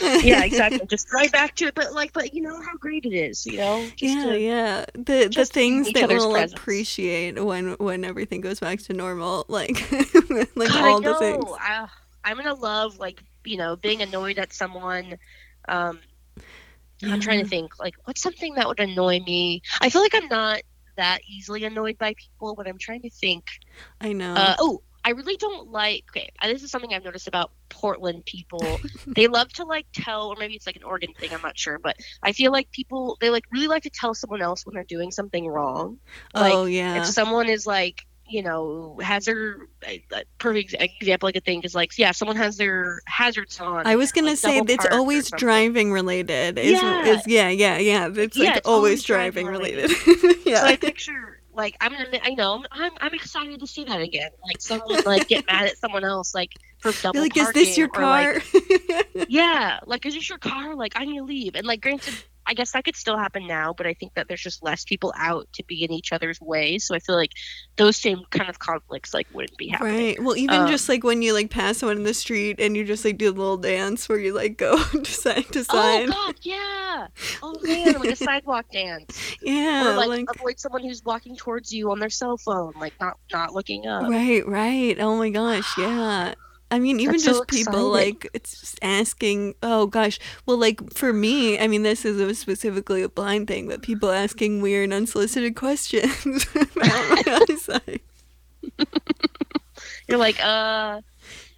yeah, 0.00 0.44
exactly. 0.44 0.80
Just 0.86 1.12
right 1.12 1.30
back 1.30 1.54
to 1.56 1.66
it, 1.66 1.74
but 1.74 1.92
like, 1.92 2.12
but 2.12 2.34
you 2.34 2.42
know 2.42 2.60
how 2.60 2.76
great 2.76 3.04
it 3.04 3.14
is, 3.14 3.46
you 3.46 3.58
know. 3.58 3.86
Just 3.96 4.02
yeah, 4.02 4.24
to- 4.24 4.40
yeah. 4.40 4.84
The 4.94 5.32
the 5.34 5.46
things 5.46 5.92
that 5.92 6.08
we'll 6.08 6.32
presence. 6.32 6.58
appreciate 6.60 7.42
when 7.42 7.72
when 7.74 8.04
everything 8.04 8.40
goes 8.40 8.60
back 8.60 8.80
to 8.80 8.92
normal, 8.92 9.44
like 9.48 9.90
like 10.56 10.68
God, 10.68 10.84
all 10.84 11.00
the 11.00 11.14
things. 11.14 11.44
I, 11.60 11.86
I'm 12.24 12.36
gonna 12.36 12.54
love 12.54 12.98
like 12.98 13.22
you 13.44 13.56
know 13.56 13.76
being 13.76 14.02
annoyed 14.02 14.38
at 14.38 14.52
someone. 14.52 15.16
Um, 15.68 16.00
I'm 17.02 17.20
trying 17.20 17.40
to 17.40 17.48
think 17.48 17.78
like 17.78 17.94
what's 18.04 18.20
something 18.20 18.54
that 18.54 18.66
would 18.66 18.80
annoy 18.80 19.20
me. 19.20 19.62
I 19.80 19.90
feel 19.90 20.02
like 20.02 20.14
I'm 20.14 20.28
not 20.28 20.62
that 20.96 21.20
easily 21.28 21.64
annoyed 21.64 21.98
by 21.98 22.14
people, 22.14 22.54
but 22.54 22.66
I'm 22.66 22.78
trying 22.78 23.02
to 23.02 23.10
think. 23.10 23.44
I 24.00 24.12
know. 24.12 24.34
Uh, 24.34 24.56
oh, 24.58 24.82
I 25.04 25.10
really 25.10 25.36
don't 25.36 25.70
like. 25.70 26.04
Okay, 26.10 26.30
uh, 26.40 26.48
this 26.48 26.62
is 26.62 26.70
something 26.70 26.92
I've 26.92 27.04
noticed 27.04 27.28
about 27.28 27.52
Portland 27.68 28.24
people. 28.26 28.80
they 29.06 29.28
love 29.28 29.52
to 29.54 29.64
like 29.64 29.86
tell, 29.94 30.28
or 30.28 30.36
maybe 30.38 30.54
it's 30.54 30.66
like 30.66 30.76
an 30.76 30.82
Oregon 30.82 31.14
thing. 31.14 31.32
I'm 31.32 31.42
not 31.42 31.58
sure, 31.58 31.78
but 31.78 31.96
I 32.22 32.32
feel 32.32 32.52
like 32.52 32.70
people 32.70 33.16
they 33.20 33.30
like 33.30 33.44
really 33.50 33.68
like 33.68 33.84
to 33.84 33.90
tell 33.90 34.14
someone 34.14 34.42
else 34.42 34.66
when 34.66 34.74
they're 34.74 34.84
doing 34.84 35.10
something 35.10 35.46
wrong. 35.46 35.98
Like 36.34 36.52
oh 36.52 36.66
yeah. 36.66 37.00
if 37.00 37.06
someone 37.06 37.48
is 37.48 37.66
like 37.66 38.06
you 38.30 38.42
know 38.42 38.98
hazard. 39.02 39.68
Eh, 39.82 39.98
a 40.12 40.20
a 40.20 40.22
perfect 40.38 40.74
example 40.78 41.28
I 41.28 41.32
could 41.32 41.44
think 41.44 41.64
is 41.64 41.74
like 41.74 41.96
yeah 41.98 42.12
someone 42.12 42.36
has 42.36 42.56
their 42.56 43.00
hazards 43.06 43.60
on. 43.60 43.86
I 43.86 43.96
was 43.96 44.12
gonna 44.12 44.28
like, 44.28 44.38
say 44.38 44.58
it's 44.58 44.86
always 44.90 45.30
driving 45.30 45.92
related. 45.92 46.58
Is, 46.58 46.72
Yeah. 46.80 47.06
is 47.06 47.26
yeah, 47.26 47.48
yeah, 47.48 47.78
yeah. 47.78 48.08
It's 48.14 48.36
Yeah, 48.36 48.44
like 48.44 48.56
it's 48.58 48.68
always 48.68 48.80
always 48.90 49.02
driving 49.04 49.46
driving 49.46 49.60
related. 49.60 49.90
yeah. 50.46 50.60
So 50.60 50.66
I 50.66 50.76
picture 50.76 51.40
like 51.54 51.76
I'm 51.80 51.92
gonna 51.92 52.06
I 52.22 52.30
know 52.30 52.64
I'm 52.70 52.92
I'm 53.00 53.14
excited 53.14 53.60
to 53.60 53.66
see 53.66 53.84
that 53.84 54.00
again. 54.00 54.30
Like 54.44 54.60
someone 54.60 55.02
like 55.04 55.28
get 55.28 55.46
mad 55.46 55.66
at 55.66 55.78
someone 55.78 56.04
else 56.04 56.34
like 56.34 56.52
for 56.78 56.92
double 57.02 57.16
You're 57.16 57.24
like, 57.24 57.36
is 57.36 57.52
this 57.52 57.76
your 57.76 57.88
or, 57.94 58.02
like, 58.02 58.52
car? 58.52 59.24
yeah, 59.28 59.80
like 59.86 60.06
is 60.06 60.14
this 60.14 60.28
your 60.28 60.38
car? 60.38 60.74
Like 60.74 60.92
I 60.96 61.04
need 61.04 61.18
to 61.18 61.24
leave. 61.24 61.54
And 61.54 61.66
like 61.66 61.80
granted, 61.80 62.14
I 62.50 62.52
guess 62.54 62.72
that 62.72 62.84
could 62.84 62.96
still 62.96 63.16
happen 63.16 63.46
now, 63.46 63.72
but 63.72 63.86
I 63.86 63.94
think 63.94 64.14
that 64.14 64.26
there's 64.26 64.40
just 64.42 64.60
less 64.60 64.82
people 64.84 65.14
out 65.16 65.46
to 65.52 65.62
be 65.64 65.84
in 65.84 65.92
each 65.92 66.12
other's 66.12 66.40
way. 66.40 66.78
So 66.78 66.96
I 66.96 66.98
feel 66.98 67.14
like 67.14 67.30
those 67.76 67.96
same 67.96 68.22
kind 68.30 68.50
of 68.50 68.58
conflicts 68.58 69.14
like 69.14 69.28
wouldn't 69.32 69.56
be 69.56 69.68
happening. 69.68 69.94
right. 70.06 70.22
Well, 70.22 70.36
even 70.36 70.62
Um, 70.62 70.68
just 70.68 70.88
like 70.88 71.04
when 71.04 71.22
you 71.22 71.32
like 71.32 71.48
pass 71.50 71.78
someone 71.78 71.96
in 71.98 72.02
the 72.02 72.12
street 72.12 72.58
and 72.58 72.76
you 72.76 72.84
just 72.84 73.04
like 73.04 73.18
do 73.18 73.28
a 73.28 73.30
little 73.30 73.56
dance 73.56 74.08
where 74.08 74.18
you 74.18 74.34
like 74.34 74.56
go 74.66 74.82
to 74.82 75.04
side 75.10 75.46
to 75.52 75.60
Oh 75.60 75.62
side. 75.62 76.08
god, 76.08 76.34
yeah. 76.42 77.06
Oh 77.40 77.54
man, 77.62 77.92
like 78.00 78.10
a 78.10 78.16
sidewalk 78.16 78.66
dance. 78.72 79.36
yeah. 79.40 79.88
or 79.92 79.96
like, 79.96 80.08
like 80.08 80.26
avoid 80.36 80.58
someone 80.58 80.82
who's 80.82 81.04
walking 81.04 81.36
towards 81.36 81.72
you 81.72 81.92
on 81.92 82.00
their 82.00 82.10
cell 82.10 82.36
phone, 82.36 82.72
like 82.80 82.94
not 83.00 83.16
not 83.32 83.54
looking 83.54 83.86
up. 83.86 84.02
Right, 84.10 84.44
right. 84.44 84.96
Oh 84.98 85.16
my 85.16 85.30
gosh, 85.30 85.72
yeah. 85.78 86.34
I 86.70 86.78
mean, 86.78 87.00
even 87.00 87.14
That's 87.14 87.24
so 87.24 87.32
just 87.32 87.48
people 87.48 87.90
like 87.90 88.28
it's 88.32 88.60
just 88.60 88.78
asking. 88.80 89.54
Oh 89.62 89.86
gosh, 89.86 90.18
well, 90.46 90.56
like 90.56 90.92
for 90.92 91.12
me, 91.12 91.58
I 91.58 91.66
mean, 91.66 91.82
this 91.82 92.04
is 92.04 92.20
a 92.20 92.34
specifically 92.34 93.02
a 93.02 93.08
blind 93.08 93.48
thing, 93.48 93.66
but 93.66 93.82
people 93.82 94.10
asking 94.10 94.62
weird, 94.62 94.92
unsolicited 94.92 95.56
questions. 95.56 96.46
about 96.54 96.76
my 96.76 97.44
eyesight. 97.48 98.02
You're 100.08 100.18
like, 100.18 100.44
uh, 100.44 101.00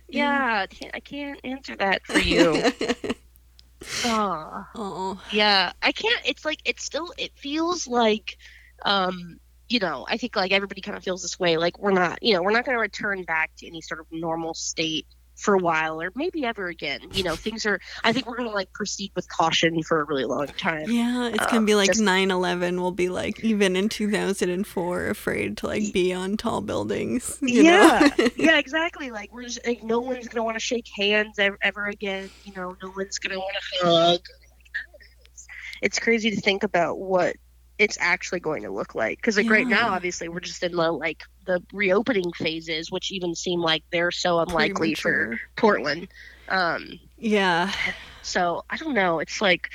yeah, 0.08 0.66
I 0.94 1.00
can't, 1.00 1.40
answer 1.44 1.76
that 1.76 2.04
for 2.06 2.18
you. 2.18 2.62
Aw. 4.04 4.68
oh, 4.76 5.22
yeah, 5.30 5.72
I 5.82 5.92
can't. 5.92 6.22
It's 6.24 6.44
like 6.44 6.60
it's 6.64 6.84
still. 6.84 7.12
It 7.18 7.32
feels 7.34 7.86
like, 7.86 8.38
um, 8.84 9.40
you 9.72 9.80
know, 9.80 10.06
I 10.08 10.16
think 10.18 10.36
like 10.36 10.52
everybody 10.52 10.80
kind 10.80 10.96
of 10.96 11.02
feels 11.02 11.22
this 11.22 11.38
way. 11.40 11.56
Like 11.56 11.78
we're 11.78 11.92
not, 11.92 12.22
you 12.22 12.34
know, 12.34 12.42
we're 12.42 12.52
not 12.52 12.64
going 12.64 12.76
to 12.76 12.80
return 12.80 13.22
back 13.24 13.50
to 13.58 13.66
any 13.66 13.80
sort 13.80 14.00
of 14.00 14.06
normal 14.10 14.54
state 14.54 15.06
for 15.34 15.54
a 15.54 15.58
while, 15.58 16.00
or 16.00 16.12
maybe 16.14 16.44
ever 16.44 16.66
again. 16.68 17.00
You 17.12 17.24
know, 17.24 17.34
things 17.34 17.64
are. 17.64 17.80
I 18.04 18.12
think 18.12 18.26
we're 18.26 18.36
going 18.36 18.50
to 18.50 18.54
like 18.54 18.70
proceed 18.74 19.12
with 19.16 19.26
caution 19.28 19.82
for 19.82 20.00
a 20.00 20.04
really 20.04 20.26
long 20.26 20.46
time. 20.46 20.90
yeah. 20.90 21.28
It's 21.28 21.40
Um, 21.40 21.48
gonna 21.50 21.66
be 21.66 21.74
like 21.74 21.88
just- 21.88 22.00
9/11 22.02 22.78
will 22.78 22.92
be 22.92 23.08
like 23.08 23.40
even 23.42 23.74
in 23.74 23.88
2004 23.88 25.06
afraid 25.08 25.56
to 25.58 25.66
like 25.66 25.92
be 25.92 26.12
on 26.12 26.36
tall 26.36 26.60
buildings. 26.60 27.38
You 27.40 27.62
yeah, 27.62 28.10
know? 28.18 28.28
yeah, 28.36 28.58
exactly. 28.66 29.10
Like 29.10 29.32
we're 29.32 29.44
just 29.44 29.66
like 29.66 29.82
no 29.82 30.00
one's 30.00 30.28
gonna 30.28 30.44
want 30.44 30.56
to 30.56 30.60
shake 30.60 30.86
hands 30.96 31.38
ever, 31.38 31.58
ever 31.62 31.86
again. 31.86 32.30
You 32.44 32.52
know, 32.54 32.76
no 32.82 32.92
one's 32.94 33.18
gonna 33.18 33.38
want 33.38 33.54
to 33.80 33.86
hug. 33.86 33.92
Like, 33.94 34.20
I 34.20 34.80
don't 34.84 34.92
know. 35.00 35.24
It's, 35.32 35.46
it's 35.80 35.98
crazy 35.98 36.30
to 36.30 36.40
think 36.40 36.62
about 36.62 36.98
what 36.98 37.36
it's 37.78 37.98
actually 38.00 38.40
going 38.40 38.62
to 38.62 38.70
look 38.70 38.94
like. 38.94 39.18
Because 39.18 39.36
like 39.36 39.50
right 39.50 39.66
now, 39.66 39.90
obviously, 39.90 40.28
we're 40.28 40.40
just 40.40 40.62
in 40.62 40.72
the 40.72 40.92
like 40.92 41.22
the 41.46 41.62
reopening 41.72 42.32
phases, 42.32 42.90
which 42.90 43.10
even 43.12 43.34
seem 43.34 43.60
like 43.60 43.84
they're 43.90 44.10
so 44.10 44.38
unlikely 44.40 44.94
for 44.94 45.38
Portland. 45.56 46.08
Um, 46.48 47.00
Yeah. 47.18 47.72
so 48.22 48.64
I 48.70 48.76
don't 48.76 48.94
know. 48.94 49.18
It's 49.20 49.40
like. 49.40 49.70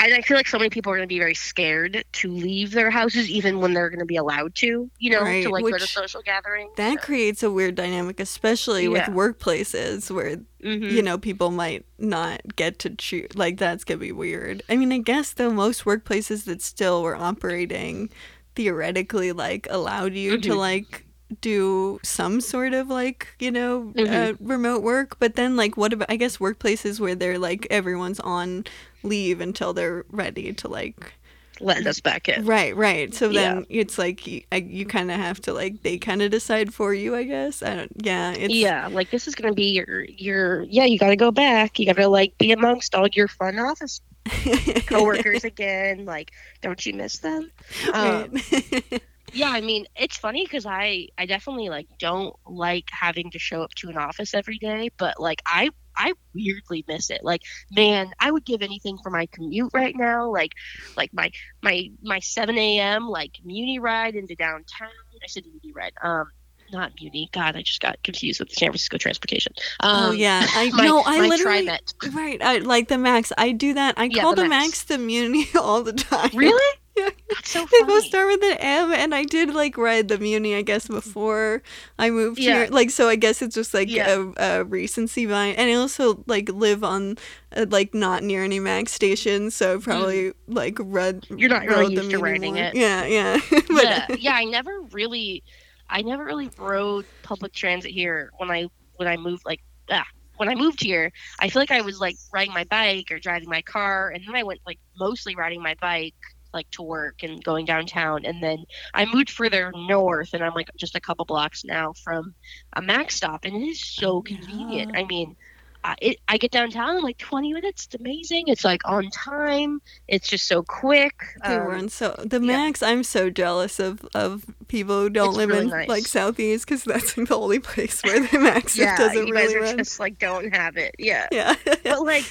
I 0.00 0.16
I 0.16 0.22
feel 0.22 0.36
like 0.36 0.48
so 0.48 0.58
many 0.58 0.70
people 0.70 0.90
are 0.92 0.96
going 0.96 1.08
to 1.08 1.12
be 1.12 1.18
very 1.18 1.34
scared 1.34 2.04
to 2.12 2.32
leave 2.32 2.72
their 2.72 2.90
houses, 2.90 3.30
even 3.30 3.60
when 3.60 3.74
they're 3.74 3.90
going 3.90 4.00
to 4.00 4.06
be 4.06 4.16
allowed 4.16 4.54
to, 4.56 4.90
you 4.98 5.10
know, 5.10 5.22
Right, 5.22 5.44
to 5.44 5.50
like 5.50 5.62
go 5.64 5.78
to 5.78 5.86
social 5.86 6.22
gatherings. 6.22 6.70
That 6.76 7.00
creates 7.02 7.42
a 7.42 7.50
weird 7.50 7.74
dynamic, 7.74 8.18
especially 8.20 8.88
with 8.88 9.04
workplaces 9.04 10.10
where 10.10 10.38
Mhm. 10.62 10.90
you 10.90 11.02
know, 11.02 11.16
people 11.18 11.50
might 11.50 11.84
not 11.98 12.40
get 12.56 12.78
to 12.80 12.90
choose. 12.90 13.28
Like, 13.34 13.56
that's 13.58 13.84
gonna 13.84 13.98
be 13.98 14.12
weird. 14.12 14.62
I 14.68 14.76
mean, 14.76 14.92
I 14.92 14.98
guess 14.98 15.32
though, 15.34 15.50
most 15.50 15.84
workplaces 15.84 16.44
that 16.44 16.60
still 16.62 17.02
were 17.02 17.16
operating 17.16 18.10
theoretically, 18.56 19.32
like, 19.32 19.66
allowed 19.70 20.14
you 20.14 20.36
to, 20.38 20.50
Mhm. 20.50 20.56
like, 20.58 21.06
do 21.40 22.00
some 22.02 22.40
sort 22.40 22.74
of, 22.74 22.88
like, 22.88 23.28
you 23.38 23.50
know, 23.52 23.94
uh, 23.96 24.34
Mhm. 24.34 24.36
remote 24.40 24.82
work. 24.82 25.16
But 25.20 25.36
then, 25.36 25.54
like, 25.56 25.76
what 25.76 25.92
about, 25.92 26.10
I 26.10 26.16
guess, 26.16 26.38
workplaces 26.38 26.98
where 26.98 27.14
they're, 27.14 27.38
like, 27.38 27.66
everyone's 27.70 28.18
on, 28.20 28.64
leave 29.02 29.40
until 29.40 29.72
they're 29.72 30.04
ready 30.10 30.52
to 30.54 30.68
like 30.68 31.14
let 31.60 31.86
us 31.86 32.00
back 32.00 32.28
in. 32.28 32.46
Right, 32.46 32.74
right. 32.74 33.12
So 33.14 33.32
then 33.32 33.66
it's 33.68 33.98
like 33.98 34.26
you, 34.26 34.42
you 34.52 34.86
kind 34.86 35.10
of 35.10 35.16
have 35.18 35.40
to 35.42 35.52
like 35.52 35.82
they 35.82 35.98
kind 35.98 36.22
of 36.22 36.30
decide 36.30 36.72
for 36.72 36.94
you, 36.94 37.14
I 37.14 37.24
guess. 37.24 37.62
I 37.62 37.76
don't. 37.76 37.92
Yeah, 37.96 38.32
it's 38.32 38.54
Yeah, 38.54 38.88
like 38.88 39.10
this 39.10 39.28
is 39.28 39.34
gonna 39.34 39.52
be 39.54 39.72
your 39.72 40.04
your 40.04 40.62
yeah. 40.64 40.84
You 40.84 40.98
gotta 40.98 41.16
go 41.16 41.30
back. 41.30 41.78
You 41.78 41.86
gotta 41.86 42.08
like 42.08 42.36
be 42.38 42.52
amongst 42.52 42.94
all 42.94 43.06
your 43.12 43.28
fun 43.28 43.58
office 43.58 44.00
coworkers 44.86 45.44
again. 45.44 46.04
Like, 46.04 46.32
don't 46.62 46.84
you 46.84 46.94
miss 46.94 47.18
them? 47.20 47.50
Um, 47.92 48.42
right. 48.52 49.02
yeah, 49.32 49.50
I 49.50 49.60
mean, 49.60 49.86
it's 49.96 50.16
funny 50.16 50.44
because 50.44 50.66
I 50.66 51.08
I 51.18 51.26
definitely 51.26 51.68
like 51.68 51.88
don't 51.98 52.34
like 52.46 52.86
having 52.90 53.30
to 53.32 53.38
show 53.38 53.62
up 53.62 53.74
to 53.76 53.88
an 53.90 53.96
office 53.98 54.34
every 54.34 54.58
day, 54.58 54.90
but 54.98 55.20
like 55.20 55.40
I 55.46 55.70
I 56.00 56.12
weirdly 56.34 56.84
miss 56.88 57.10
it. 57.10 57.20
Like, 57.22 57.42
man, 57.70 58.10
I 58.20 58.30
would 58.30 58.44
give 58.44 58.62
anything 58.62 58.98
for 59.02 59.10
my 59.10 59.26
commute 59.32 59.70
right 59.74 59.94
now. 59.96 60.30
Like, 60.30 60.52
like 60.96 61.10
my 61.12 61.30
my 61.62 61.88
my 62.02 62.18
7 62.20 62.56
a.m. 62.56 63.06
like 63.08 63.32
Muni 63.44 63.78
ride 63.78 64.14
into 64.14 64.34
downtown. 64.34 64.88
I 65.22 65.26
said 65.26 65.44
Muni 65.46 65.72
ride. 65.74 65.92
Um, 66.02 66.26
not 66.72 66.92
Muni. 67.00 67.28
God, 67.32 67.56
I 67.56 67.62
just 67.62 67.80
got 67.80 68.02
confused 68.02 68.40
with 68.40 68.48
the 68.48 68.54
San 68.54 68.68
Francisco 68.68 68.96
transportation. 68.96 69.52
Um, 69.80 70.10
oh 70.10 70.12
yeah, 70.12 70.46
I 70.54 70.70
my, 70.70 70.86
no, 70.86 71.02
I 71.04 71.20
literally 71.20 71.66
TriMet. 71.66 72.14
right. 72.14 72.42
I 72.42 72.58
like 72.58 72.88
the 72.88 72.98
Max. 72.98 73.32
I 73.36 73.52
do 73.52 73.74
that. 73.74 73.94
I 73.98 74.04
Yeah, 74.04 74.22
call 74.22 74.30
the 74.30 74.42
the 74.42 74.48
Max. 74.48 74.68
Max 74.68 74.84
the 74.84 74.98
Muni 74.98 75.46
all 75.58 75.82
the 75.82 75.92
time. 75.92 76.30
Really? 76.34 76.79
That's 77.28 77.50
so 77.50 77.60
They 77.60 77.66
funny. 77.66 77.84
both 77.86 78.04
start 78.04 78.26
with 78.28 78.42
an 78.42 78.56
M, 78.58 78.92
and 78.92 79.14
I 79.14 79.24
did 79.24 79.54
like 79.54 79.76
ride 79.78 80.08
the 80.08 80.18
Muni, 80.18 80.54
I 80.54 80.62
guess, 80.62 80.88
before 80.88 81.62
I 81.98 82.10
moved 82.10 82.38
Yeah. 82.38 82.58
here. 82.64 82.66
Like, 82.70 82.90
so 82.90 83.08
I 83.08 83.16
guess 83.16 83.42
it's 83.42 83.54
just 83.54 83.72
like 83.74 83.88
Yeah. 83.90 84.30
a, 84.36 84.60
a 84.60 84.64
recency 84.64 85.26
bias. 85.26 85.56
And 85.58 85.70
I 85.70 85.74
also 85.74 86.22
like 86.26 86.48
live 86.48 86.82
on 86.84 87.16
uh, 87.56 87.66
like 87.70 87.94
not 87.94 88.22
near 88.22 88.44
any 88.44 88.60
Max 88.60 88.92
stations, 88.92 89.54
so 89.54 89.76
I 89.76 89.80
probably 89.80 90.32
like 90.48 90.78
read. 90.80 91.22
Mm. 91.22 91.40
You're 91.40 91.50
not 91.50 91.66
really 91.66 91.94
used 91.94 92.10
to 92.10 92.16
Muni 92.18 92.22
riding 92.22 92.54
more. 92.54 92.64
it. 92.64 92.74
Yeah, 92.74 93.04
yeah. 93.06 93.40
But- 93.68 93.84
yeah, 93.84 94.06
yeah. 94.18 94.34
I 94.34 94.44
never 94.44 94.80
really, 94.92 95.42
I 95.88 96.02
never 96.02 96.24
really 96.24 96.50
rode 96.58 97.04
public 97.22 97.52
transit 97.52 97.90
here 97.92 98.30
when 98.38 98.50
I 98.50 98.66
when 98.96 99.08
I 99.08 99.16
moved. 99.16 99.44
Like, 99.46 99.60
ah, 99.90 100.04
when 100.36 100.48
I 100.48 100.54
moved 100.54 100.82
here, 100.82 101.12
I 101.40 101.48
feel 101.48 101.60
like 101.60 101.70
I 101.70 101.80
was 101.80 102.00
like 102.00 102.16
riding 102.32 102.54
my 102.54 102.64
bike 102.64 103.10
or 103.10 103.18
driving 103.18 103.48
my 103.48 103.62
car, 103.62 104.10
and 104.10 104.22
then 104.26 104.34
I 104.36 104.42
went 104.42 104.60
like 104.66 104.78
mostly 104.98 105.34
riding 105.34 105.62
my 105.62 105.74
bike 105.80 106.14
like 106.52 106.70
to 106.72 106.82
work 106.82 107.22
and 107.22 107.42
going 107.42 107.64
downtown, 107.66 108.24
and 108.24 108.42
then 108.42 108.64
I 108.94 109.04
moved 109.06 109.30
further 109.30 109.72
north, 109.74 110.34
and 110.34 110.42
I'm 110.44 110.54
like 110.54 110.70
just 110.76 110.96
a 110.96 111.00
couple 111.00 111.24
blocks 111.24 111.64
now 111.64 111.92
from 111.92 112.34
a 112.74 112.82
Max 112.82 113.16
stop, 113.16 113.44
and 113.44 113.54
it 113.56 113.66
is 113.66 113.80
so 113.80 114.22
convenient. 114.22 114.96
I 114.96 115.04
mean. 115.04 115.36
I 115.82 115.94
it, 116.02 116.16
I 116.28 116.36
get 116.36 116.50
downtown 116.50 116.98
in 116.98 117.02
like 117.02 117.16
20 117.16 117.54
minutes. 117.54 117.86
It's 117.86 117.94
amazing. 117.94 118.48
It's 118.48 118.66
like 118.66 118.82
on 118.84 119.08
time. 119.08 119.80
It's 120.08 120.28
just 120.28 120.46
so 120.46 120.62
quick. 120.62 121.14
They 121.42 121.54
Um, 121.56 121.64
weren't 121.64 121.90
so 121.90 122.14
the 122.22 122.38
yeah. 122.38 122.46
Max. 122.48 122.82
I'm 122.82 123.02
so 123.02 123.30
jealous 123.30 123.80
of 123.80 124.06
of 124.14 124.44
people 124.68 125.00
who 125.00 125.08
don't 125.08 125.28
It's 125.28 125.36
live 125.38 125.48
really 125.48 125.62
in 125.62 125.68
nice. 125.70 125.88
like 125.88 126.06
southeast 126.06 126.66
because 126.66 126.84
that's 126.84 127.16
like 127.16 127.28
the 127.28 127.34
only 127.34 127.58
place 127.70 128.02
where 128.02 128.20
the 128.20 128.38
Max 128.40 128.76
yeah, 128.76 128.98
doesn't 128.98 129.26
you 129.26 129.32
guys 129.32 129.54
are 129.54 129.60
run. 129.60 129.78
just 129.78 129.98
like 129.98 130.18
don't 130.18 130.54
have 130.54 130.76
it. 130.76 130.94
Yeah. 130.98 131.28
Yeah, 131.32 131.54
but 131.64 132.02
like 132.02 132.26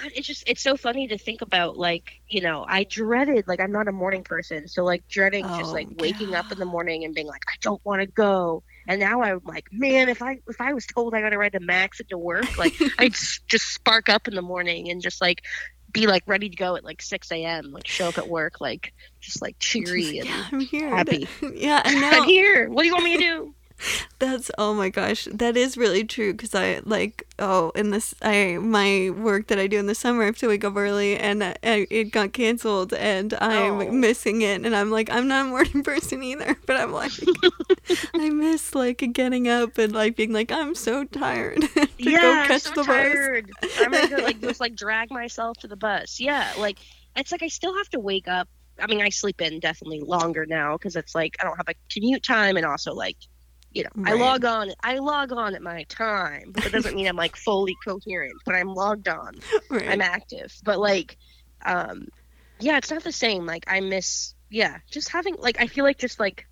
God, 0.00 0.12
it's 0.14 0.26
just 0.26 0.44
it's 0.46 0.62
so 0.62 0.76
funny 0.76 1.08
to 1.08 1.18
think 1.18 1.42
about 1.42 1.76
like 1.76 2.12
you 2.28 2.40
know 2.40 2.64
i 2.68 2.84
dreaded 2.84 3.46
like 3.48 3.60
i'm 3.60 3.72
not 3.72 3.88
a 3.88 3.92
morning 3.92 4.22
person 4.22 4.68
so 4.68 4.84
like 4.84 5.02
dreading 5.08 5.46
just 5.46 5.70
Oh, 5.70 5.74
like 5.74 5.88
waking 5.96 6.34
up 6.34 6.52
in 6.52 6.58
the 6.58 6.64
morning 6.66 7.04
and 7.04 7.14
being 7.14 7.26
like 7.26 7.42
i 7.48 7.54
don't 7.62 7.80
want 7.84 8.00
to 8.00 8.06
go 8.06 8.62
and 8.86 9.00
now 9.00 9.22
i'm 9.22 9.40
like 9.44 9.66
man 9.72 10.08
if 10.08 10.22
i 10.22 10.38
if 10.46 10.60
i 10.60 10.72
was 10.72 10.86
told 10.86 11.14
i 11.14 11.20
gotta 11.20 11.38
ride 11.38 11.52
the 11.52 11.60
max 11.60 12.00
into 12.00 12.16
work 12.18 12.46
like 12.58 12.74
i'd 12.98 13.12
s- 13.12 13.40
just 13.48 13.66
spark 13.74 14.08
up 14.08 14.28
in 14.28 14.34
the 14.34 14.42
morning 14.42 14.90
and 14.90 15.02
just 15.02 15.20
like 15.20 15.42
be 15.90 16.06
like 16.06 16.22
ready 16.26 16.48
to 16.50 16.56
go 16.56 16.76
at 16.76 16.84
like 16.84 17.00
6 17.02 17.32
a.m 17.32 17.70
like 17.72 17.86
show 17.88 18.08
up 18.08 18.18
at 18.18 18.28
work 18.28 18.60
like 18.60 18.92
just 19.20 19.40
like 19.42 19.56
cheery 19.60 20.18
and 20.18 20.28
yeah, 20.28 20.44
I'm 20.52 20.60
here. 20.60 20.90
happy. 20.90 21.28
Yeah, 21.54 21.82
and 21.84 22.00
now 22.00 22.10
i'm 22.12 22.24
here 22.24 22.68
what 22.68 22.82
do 22.82 22.86
you 22.86 22.92
want 22.92 23.04
me 23.04 23.16
to 23.16 23.22
do 23.22 23.54
That's 24.18 24.50
oh 24.58 24.74
my 24.74 24.88
gosh, 24.88 25.28
that 25.32 25.56
is 25.56 25.76
really 25.76 26.04
true 26.04 26.32
because 26.32 26.54
I 26.54 26.80
like 26.84 27.24
oh 27.38 27.70
in 27.76 27.90
this 27.90 28.14
I 28.22 28.58
my 28.60 29.10
work 29.10 29.46
that 29.48 29.58
I 29.58 29.66
do 29.68 29.78
in 29.78 29.86
the 29.86 29.94
summer 29.94 30.22
I 30.22 30.26
have 30.26 30.38
to 30.38 30.48
wake 30.48 30.64
up 30.64 30.76
early 30.76 31.16
and 31.16 31.42
uh, 31.42 31.54
I, 31.62 31.86
it 31.90 32.06
got 32.10 32.32
canceled 32.32 32.92
and 32.92 33.34
I'm 33.40 33.80
Oh. 33.80 33.90
missing 33.92 34.42
it 34.42 34.64
and 34.64 34.74
I'm 34.74 34.90
like 34.90 35.08
I'm 35.10 35.28
not 35.28 35.46
a 35.46 35.48
morning 35.48 35.82
person 35.84 36.22
either 36.22 36.56
but 36.66 36.76
I'm 36.76 36.92
like 36.92 37.12
I 38.14 38.30
miss 38.30 38.74
like 38.74 38.98
getting 39.12 39.48
up 39.48 39.78
and 39.78 39.92
like 39.92 40.16
being 40.16 40.32
like 40.32 40.50
I'm 40.52 40.74
so 40.74 41.04
tired 41.04 41.62
to 41.74 41.88
yeah, 41.98 42.20
go 42.20 42.32
I'm 42.32 42.42
catch 42.42 42.62
so 42.62 42.70
the 42.74 42.84
bus. 42.84 42.86
tired. 42.86 43.50
I'm 43.78 43.92
ready 43.92 44.08
to 44.08 44.18
like 44.18 44.40
just 44.40 44.60
like 44.60 44.74
drag 44.74 45.10
myself 45.10 45.58
to 45.58 45.68
the 45.68 45.76
bus. 45.76 46.18
Yeah, 46.20 46.52
like 46.56 46.78
it's 47.16 47.32
like 47.32 47.42
I 47.42 47.48
still 47.48 47.76
have 47.76 47.88
to 47.90 48.00
wake 48.00 48.28
up. 48.28 48.48
I 48.80 48.86
mean, 48.86 49.02
I 49.02 49.08
sleep 49.08 49.40
in 49.40 49.58
definitely 49.60 50.00
longer 50.00 50.46
now 50.46 50.76
because 50.76 50.94
it's 50.96 51.14
like 51.14 51.36
I 51.40 51.44
don't 51.44 51.56
have 51.56 51.68
a 51.68 51.74
commute 51.92 52.22
time, 52.22 52.56
and 52.56 52.64
also 52.66 52.94
like, 52.94 53.16
you 53.78 53.84
know, 53.84 54.10
I 54.10 54.14
log 54.14 54.44
on. 54.44 54.72
I 54.82 54.98
log 54.98 55.32
on 55.32 55.54
at 55.54 55.62
my 55.62 55.84
time, 55.84 56.50
but 56.50 56.64
that 56.64 56.72
doesn't 56.72 56.96
mean 56.96 57.06
I'm 57.06 57.14
like 57.14 57.36
fully 57.36 57.76
coherent. 57.86 58.34
But 58.44 58.56
I'm 58.56 58.74
logged 58.74 59.08
on. 59.08 59.36
Right. 59.70 59.88
I'm 59.88 60.00
active. 60.00 60.52
But 60.64 60.78
like, 60.78 61.18
um, 61.64 62.08
yeah, 62.58 62.78
it's 62.78 62.90
not 62.90 63.04
the 63.04 63.12
same. 63.12 63.46
Like 63.46 63.64
I 63.68 63.80
miss. 63.80 64.34
Yeah, 64.50 64.78
just 64.90 65.10
having 65.10 65.36
like 65.38 65.60
I 65.60 65.68
feel 65.68 65.84
like 65.84 65.98
just 65.98 66.18
like. 66.18 66.46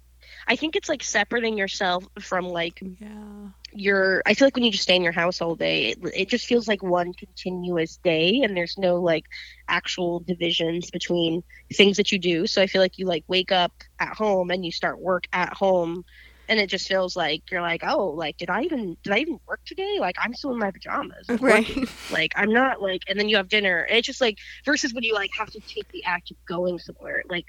I 0.48 0.54
think 0.54 0.76
it's 0.76 0.88
like 0.88 1.02
separating 1.02 1.58
yourself 1.58 2.04
from 2.20 2.46
like 2.46 2.80
yeah. 3.00 3.48
you're 3.72 4.22
i 4.26 4.34
feel 4.34 4.46
like 4.46 4.54
when 4.54 4.64
you 4.64 4.70
just 4.70 4.84
stay 4.84 4.94
in 4.94 5.02
your 5.02 5.12
house 5.12 5.40
all 5.40 5.56
day 5.56 5.88
it, 5.90 5.98
it 6.14 6.28
just 6.28 6.46
feels 6.46 6.68
like 6.68 6.84
one 6.84 7.12
continuous 7.14 7.96
day 7.96 8.42
and 8.42 8.56
there's 8.56 8.76
no 8.78 8.96
like 9.00 9.24
actual 9.68 10.20
divisions 10.20 10.90
between 10.90 11.42
things 11.72 11.96
that 11.96 12.12
you 12.12 12.18
do 12.18 12.46
so 12.46 12.62
i 12.62 12.66
feel 12.66 12.80
like 12.80 12.98
you 12.98 13.06
like 13.06 13.24
wake 13.26 13.50
up 13.50 13.72
at 13.98 14.16
home 14.16 14.50
and 14.50 14.64
you 14.64 14.70
start 14.70 15.00
work 15.00 15.24
at 15.32 15.52
home 15.52 16.04
and 16.48 16.58
it 16.60 16.68
just 16.70 16.86
feels 16.88 17.16
like 17.16 17.42
you're 17.50 17.62
like 17.62 17.82
oh 17.84 18.08
like 18.08 18.36
did 18.38 18.50
i 18.50 18.62
even 18.62 18.96
did 19.02 19.12
i 19.12 19.18
even 19.18 19.38
work 19.48 19.60
today 19.66 19.96
like 20.00 20.16
i'm 20.20 20.34
still 20.34 20.52
in 20.52 20.58
my 20.58 20.70
pajamas 20.70 21.28
I'm 21.28 21.38
Right. 21.40 21.66
working. 21.66 21.86
like 22.08 22.32
i'm 22.36 22.52
not 22.52 22.80
like 22.82 23.02
and 23.08 23.18
then 23.18 23.28
you 23.28 23.36
have 23.36 23.48
dinner 23.48 23.80
and 23.82 23.98
it's 23.98 24.06
just 24.06 24.20
like 24.20 24.38
versus 24.64 24.94
when 24.94 25.04
you 25.04 25.14
like 25.14 25.30
have 25.38 25.50
to 25.50 25.60
take 25.66 25.86
the 25.92 26.04
act 26.04 26.30
of 26.30 26.36
going 26.48 26.78
somewhere 26.78 27.22
like 27.28 27.46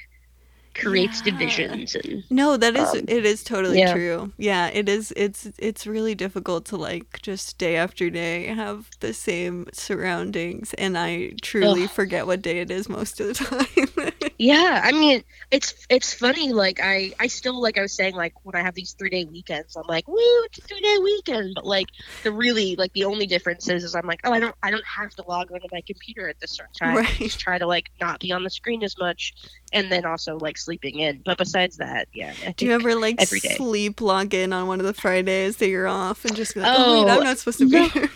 creates 0.77 1.21
Yeah. 1.23 1.23
divisions 1.23 1.95
and 1.95 2.23
No, 2.29 2.57
that 2.57 2.75
is 2.75 2.93
Um, 2.93 3.01
it 3.07 3.25
is 3.25 3.43
totally 3.43 3.83
yeah. 3.83 3.85
true. 3.85 4.33
Yeah, 4.37 4.67
it 4.69 4.89
is 4.89 5.13
it's 5.17 5.47
it's 5.57 5.87
really 5.87 6.15
difficult 6.15 6.65
to 6.67 6.77
like 6.77 7.21
just 7.21 7.57
day 7.57 7.77
after 7.77 8.09
day 8.09 8.47
have 8.47 8.89
the 8.99 9.13
same 9.13 9.67
surroundings 9.73 10.73
and 10.75 10.97
I 10.97 11.33
truly 11.41 11.87
Ugh. 11.87 11.89
forget 11.89 12.27
what 12.27 12.41
day 12.41 12.59
it 12.59 12.71
is 12.71 12.89
most 12.89 13.19
of 13.21 13.27
the 13.27 13.33
time. 13.35 14.13
Yeah, 14.39 14.81
I 14.83 14.91
mean, 14.91 15.23
it's 15.49 15.73
it's 15.89 16.13
funny. 16.13 16.53
Like 16.53 16.79
I 16.79 17.11
I 17.19 17.25
still 17.25 17.59
like 17.59 17.79
I 17.79 17.81
was 17.81 17.95
saying 17.95 18.13
like 18.15 18.33
when 18.43 18.55
I 18.55 18.61
have 18.63 18.75
these 18.75 18.93
three 18.93 19.09
day 19.09 19.25
weekends, 19.25 19.75
I'm 19.75 19.87
like, 19.87 20.07
woo, 20.07 20.15
it's 20.45 20.59
a 20.59 20.61
three 20.61 20.79
day 20.79 20.95
weekend. 21.03 21.55
But 21.55 21.65
like 21.65 21.87
the 22.21 22.31
really 22.31 22.75
like 22.77 22.93
the 22.93 23.05
only 23.05 23.25
difference 23.25 23.67
is, 23.67 23.83
is 23.83 23.95
I'm 23.95 24.05
like, 24.05 24.19
oh, 24.25 24.31
I 24.31 24.39
don't 24.39 24.53
I 24.61 24.69
don't 24.69 24.85
have 24.85 25.09
to 25.15 25.23
log 25.27 25.51
onto 25.51 25.67
my 25.71 25.81
computer 25.87 26.29
at 26.29 26.39
this 26.39 26.51
certain 26.55 26.73
time. 26.79 27.01
I 27.03 27.13
Right. 27.17 27.19
Just 27.23 27.39
try 27.39 27.57
to 27.57 27.65
like 27.65 27.85
not 27.99 28.19
be 28.19 28.31
on 28.31 28.43
the 28.43 28.51
screen 28.51 28.83
as 28.83 28.95
much, 28.99 29.33
and 29.73 29.91
then 29.91 30.05
also 30.05 30.37
like 30.37 30.57
sleeping 30.57 30.99
in. 30.99 31.21
But 31.25 31.37
besides 31.37 31.77
that, 31.77 32.07
yeah. 32.13 32.33
Do 32.55 32.65
you 32.65 32.71
ever 32.73 32.95
like 32.95 33.15
every 33.19 33.39
day. 33.39 33.55
sleep 33.55 34.01
log 34.01 34.33
in 34.33 34.53
on 34.53 34.67
one 34.67 34.79
of 34.79 34.85
the 34.85 34.93
Fridays 34.93 35.57
that 35.57 35.67
you're 35.67 35.87
off 35.87 36.25
and 36.25 36.35
just 36.35 36.53
be 36.53 36.61
like, 36.61 36.73
oh, 36.77 37.03
wait, 37.03 37.11
Oh, 37.11 37.17
I'm 37.17 37.23
not 37.23 37.37
supposed 37.37 37.59
to 37.59 37.65
be 37.69 37.71
no. 37.77 37.87
here. 37.89 38.09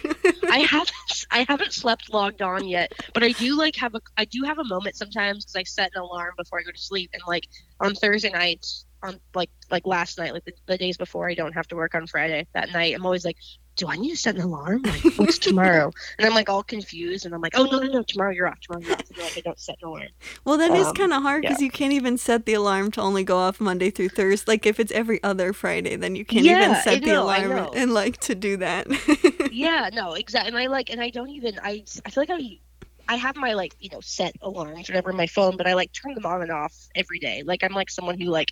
I 0.49 0.59
haven't 0.59 1.25
I 1.31 1.45
haven't 1.47 1.73
slept 1.73 2.13
logged 2.13 2.41
on 2.41 2.67
yet, 2.67 2.93
but 3.13 3.23
I 3.23 3.31
do 3.33 3.57
like 3.57 3.75
have 3.77 3.95
a 3.95 4.01
I 4.17 4.25
do 4.25 4.43
have 4.43 4.59
a 4.59 4.63
moment 4.65 4.95
sometimes 4.95 5.45
because 5.45 5.55
I 5.55 5.63
set 5.63 5.91
an 5.95 6.01
alarm 6.01 6.33
before 6.37 6.59
I 6.59 6.63
go 6.63 6.71
to 6.71 6.81
sleep, 6.81 7.09
and 7.13 7.21
like 7.27 7.47
on 7.79 7.93
Thursday 7.95 8.29
nights, 8.31 8.85
on 9.03 9.19
like 9.33 9.49
like 9.69 9.85
last 9.85 10.17
night, 10.17 10.33
like 10.33 10.45
the, 10.45 10.53
the 10.67 10.77
days 10.77 10.97
before 10.97 11.29
I 11.29 11.33
don't 11.33 11.53
have 11.53 11.67
to 11.69 11.75
work 11.75 11.95
on 11.95 12.05
Friday 12.07 12.47
that 12.53 12.71
night, 12.71 12.93
I'm 12.95 13.05
always 13.05 13.23
like, 13.25 13.37
do 13.75 13.87
I 13.87 13.97
need 13.97 14.11
to 14.11 14.17
set 14.17 14.35
an 14.35 14.41
alarm? 14.41 14.83
Like 14.85 15.05
what's 15.15 15.39
tomorrow? 15.39 15.91
and 16.17 16.27
I'm 16.27 16.33
like 16.33 16.49
all 16.49 16.63
confused, 16.63 17.25
and 17.25 17.33
I'm 17.35 17.41
like, 17.41 17.53
oh 17.55 17.65
no 17.71 17.79
no 17.79 17.87
no, 17.87 18.03
tomorrow 18.03 18.31
you're 18.31 18.47
off, 18.47 18.59
tomorrow 18.61 18.83
you're 18.83 18.95
off, 18.95 19.09
and 19.09 19.17
like 19.19 19.33
I 19.37 19.41
don't 19.41 19.59
set 19.59 19.77
an 19.81 19.87
alarm. 19.89 20.09
Well, 20.45 20.57
that 20.57 20.73
is 20.73 20.91
Um, 20.91 20.91
kind 20.91 21.13
of 21.13 21.21
hard 21.23 21.43
because 21.43 21.61
you 21.61 21.71
can't 21.71 21.93
even 21.93 22.17
set 22.17 22.45
the 22.45 22.53
alarm 22.53 22.91
to 22.91 23.01
only 23.01 23.23
go 23.23 23.37
off 23.37 23.59
Monday 23.59 23.89
through 23.89 24.09
Thursday. 24.09 24.51
Like 24.53 24.65
if 24.65 24.79
it's 24.79 24.91
every 24.91 25.21
other 25.23 25.53
Friday, 25.53 25.95
then 25.95 26.15
you 26.15 26.25
can't 26.25 26.47
even 26.47 26.75
Yeah, 26.75 26.83
I 26.87 26.99
set 26.99 27.03
the 27.03 27.11
know, 27.11 27.27
I 27.27 27.41
alarm 27.41 27.67
and 27.73 27.93
like 27.93 28.17
to 28.21 28.35
do 28.35 28.57
that. 28.57 28.87
yeah, 29.49 29.89
no, 29.93 30.13
exactly. 30.13 30.49
And 30.49 30.57
I 30.57 30.67
like, 30.67 30.89
and 30.89 31.01
I 31.01 31.09
don't 31.09 31.29
even. 31.29 31.59
I 31.61 31.83
I 32.05 32.09
feel 32.09 32.23
like 32.23 32.29
I. 32.31 32.59
I 33.07 33.15
have 33.17 33.35
my 33.35 33.53
like 33.53 33.75
you 33.79 33.89
know 33.91 33.99
set 33.99 34.35
alarms 34.41 34.87
whatever 34.87 35.09
on 35.09 35.17
my 35.17 35.27
phone, 35.27 35.57
but 35.57 35.67
I 35.67 35.73
like 35.73 35.91
turn 35.91 36.13
them 36.13 36.25
on 36.25 36.41
and 36.43 36.51
off 36.51 36.73
every 36.95 37.19
day. 37.19 37.43
Like 37.43 37.61
I'm 37.63 37.73
like 37.73 37.89
someone 37.89 38.17
who 38.19 38.27
like 38.29 38.51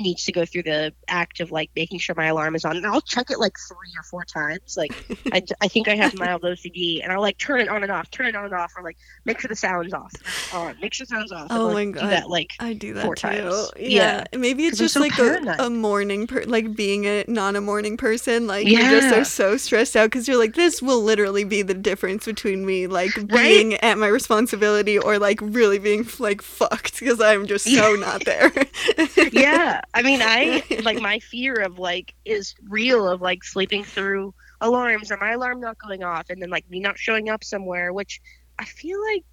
needs 0.00 0.24
to 0.24 0.32
go 0.32 0.44
through 0.44 0.62
the 0.62 0.92
act 1.08 1.40
of 1.40 1.50
like 1.50 1.70
making 1.76 1.98
sure 1.98 2.14
my 2.16 2.26
alarm 2.26 2.54
is 2.54 2.64
on 2.64 2.76
and 2.76 2.86
i'll 2.86 3.00
check 3.00 3.30
it 3.30 3.38
like 3.38 3.56
three 3.68 3.92
or 3.98 4.02
four 4.04 4.24
times 4.24 4.76
like 4.76 4.92
I, 5.32 5.42
I 5.60 5.68
think 5.68 5.88
i 5.88 5.94
have 5.96 6.16
mild 6.18 6.42
ocd 6.42 7.02
and 7.02 7.12
i'll 7.12 7.20
like 7.20 7.38
turn 7.38 7.60
it 7.60 7.68
on 7.68 7.82
and 7.82 7.92
off 7.92 8.10
turn 8.10 8.26
it 8.26 8.34
on 8.36 8.44
and 8.44 8.54
off 8.54 8.72
or 8.76 8.82
like 8.82 8.96
make 9.24 9.38
sure 9.40 9.48
the 9.48 9.56
sound's 9.56 9.92
off 9.94 10.12
on 10.54 10.76
make 10.80 10.94
sure 10.94 11.06
the 11.06 11.14
sound's 11.14 11.32
off 11.32 11.46
Oh 11.50 11.66
and, 11.66 11.74
my 11.74 11.84
like, 11.84 11.94
do 11.94 12.00
God. 12.00 12.10
that 12.10 12.28
like 12.30 12.52
I 12.60 12.72
do 12.72 12.94
that 12.94 13.04
four 13.04 13.14
too. 13.14 13.28
times. 13.28 13.70
Yeah. 13.78 14.24
Maybe 14.36 14.66
it's 14.66 14.78
just 14.78 14.94
so 14.94 15.00
like 15.00 15.18
a, 15.18 15.56
a 15.58 15.70
morning, 15.70 16.26
per- 16.26 16.44
like 16.44 16.74
being 16.76 17.06
a 17.06 17.24
not 17.28 17.56
a 17.56 17.60
morning 17.60 17.96
person. 17.96 18.46
Like 18.46 18.66
you 18.66 18.78
just 18.78 19.08
Yeah. 19.08 19.20
are 19.20 19.24
so 19.24 19.56
stressed 19.56 19.96
out 19.96 20.06
because 20.06 20.28
you're 20.28 20.38
like, 20.38 20.54
this 20.54 20.80
will 20.82 21.02
literally 21.02 21.44
be 21.44 21.62
the 21.62 21.74
difference 21.74 22.24
between 22.26 22.64
me 22.64 22.86
like 22.86 23.16
Right? 23.16 23.28
being 23.30 23.74
at 23.74 23.98
my 23.98 24.06
responsibility 24.06 24.98
or 24.98 25.18
like 25.18 25.38
really 25.42 25.78
being 25.78 26.06
like 26.18 26.42
fucked 26.42 26.98
because 27.00 27.20
I'm 27.20 27.46
just 27.46 27.64
so 27.72 27.94
not 27.94 28.24
there. 28.24 28.52
yeah 29.32 29.80
i 29.94 30.02
mean 30.02 30.20
i 30.22 30.62
like 30.82 31.00
my 31.00 31.18
fear 31.18 31.54
of 31.56 31.78
like 31.78 32.14
is 32.24 32.54
real 32.68 33.08
of 33.08 33.20
like 33.20 33.44
sleeping 33.44 33.84
through 33.84 34.34
alarms 34.60 35.10
or 35.10 35.16
my 35.18 35.32
alarm 35.32 35.60
not 35.60 35.78
going 35.78 36.02
off 36.04 36.30
and 36.30 36.40
then 36.42 36.50
like 36.50 36.68
me 36.70 36.80
not 36.80 36.98
showing 36.98 37.28
up 37.28 37.42
somewhere 37.44 37.92
which 37.92 38.20
i 38.58 38.64
feel 38.64 38.98
like 39.12 39.24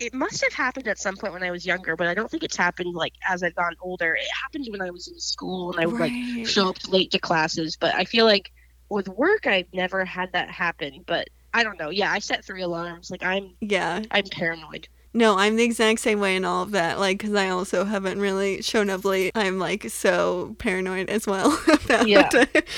it 0.00 0.12
must 0.12 0.42
have 0.42 0.52
happened 0.52 0.88
at 0.88 0.98
some 0.98 1.16
point 1.16 1.32
when 1.32 1.42
i 1.42 1.50
was 1.50 1.64
younger 1.64 1.96
but 1.96 2.06
i 2.06 2.14
don't 2.14 2.30
think 2.30 2.42
it's 2.42 2.56
happened 2.56 2.94
like 2.94 3.14
as 3.28 3.42
i've 3.42 3.54
gotten 3.54 3.76
older 3.80 4.14
it 4.14 4.26
happened 4.42 4.66
when 4.70 4.82
i 4.82 4.90
was 4.90 5.08
in 5.08 5.18
school 5.18 5.72
and 5.72 5.80
i 5.80 5.86
would 5.86 5.98
like 5.98 6.12
Right. 6.12 6.46
show 6.46 6.68
up 6.68 6.76
late 6.88 7.10
to 7.12 7.18
classes 7.18 7.76
but 7.76 7.94
i 7.94 8.04
feel 8.04 8.24
like 8.26 8.50
with 8.90 9.08
work 9.08 9.46
i've 9.46 9.72
never 9.72 10.04
had 10.04 10.32
that 10.32 10.50
happen 10.50 11.02
but 11.06 11.28
i 11.54 11.62
don't 11.62 11.78
know 11.78 11.90
yeah 11.90 12.12
i 12.12 12.18
set 12.18 12.44
three 12.44 12.62
alarms 12.62 13.10
like 13.10 13.22
i'm 13.24 13.54
yeah. 13.60 14.02
i'm 14.10 14.24
paranoid 14.26 14.88
No, 15.16 15.38
I'm 15.38 15.54
the 15.54 15.62
exact 15.62 16.00
same 16.00 16.18
way 16.18 16.34
in 16.34 16.44
all 16.44 16.62
of 16.64 16.72
that. 16.72 16.98
Like, 16.98 17.18
because 17.18 17.34
I 17.34 17.48
also 17.48 17.84
haven't 17.84 18.18
really 18.18 18.60
shown 18.62 18.90
up 18.90 19.04
late. 19.04 19.30
I'm 19.36 19.60
like 19.60 19.88
so 19.90 20.56
paranoid 20.58 21.08
as 21.08 21.24
well 21.26 21.56
about 21.72 22.08
Yeah, 22.08 22.28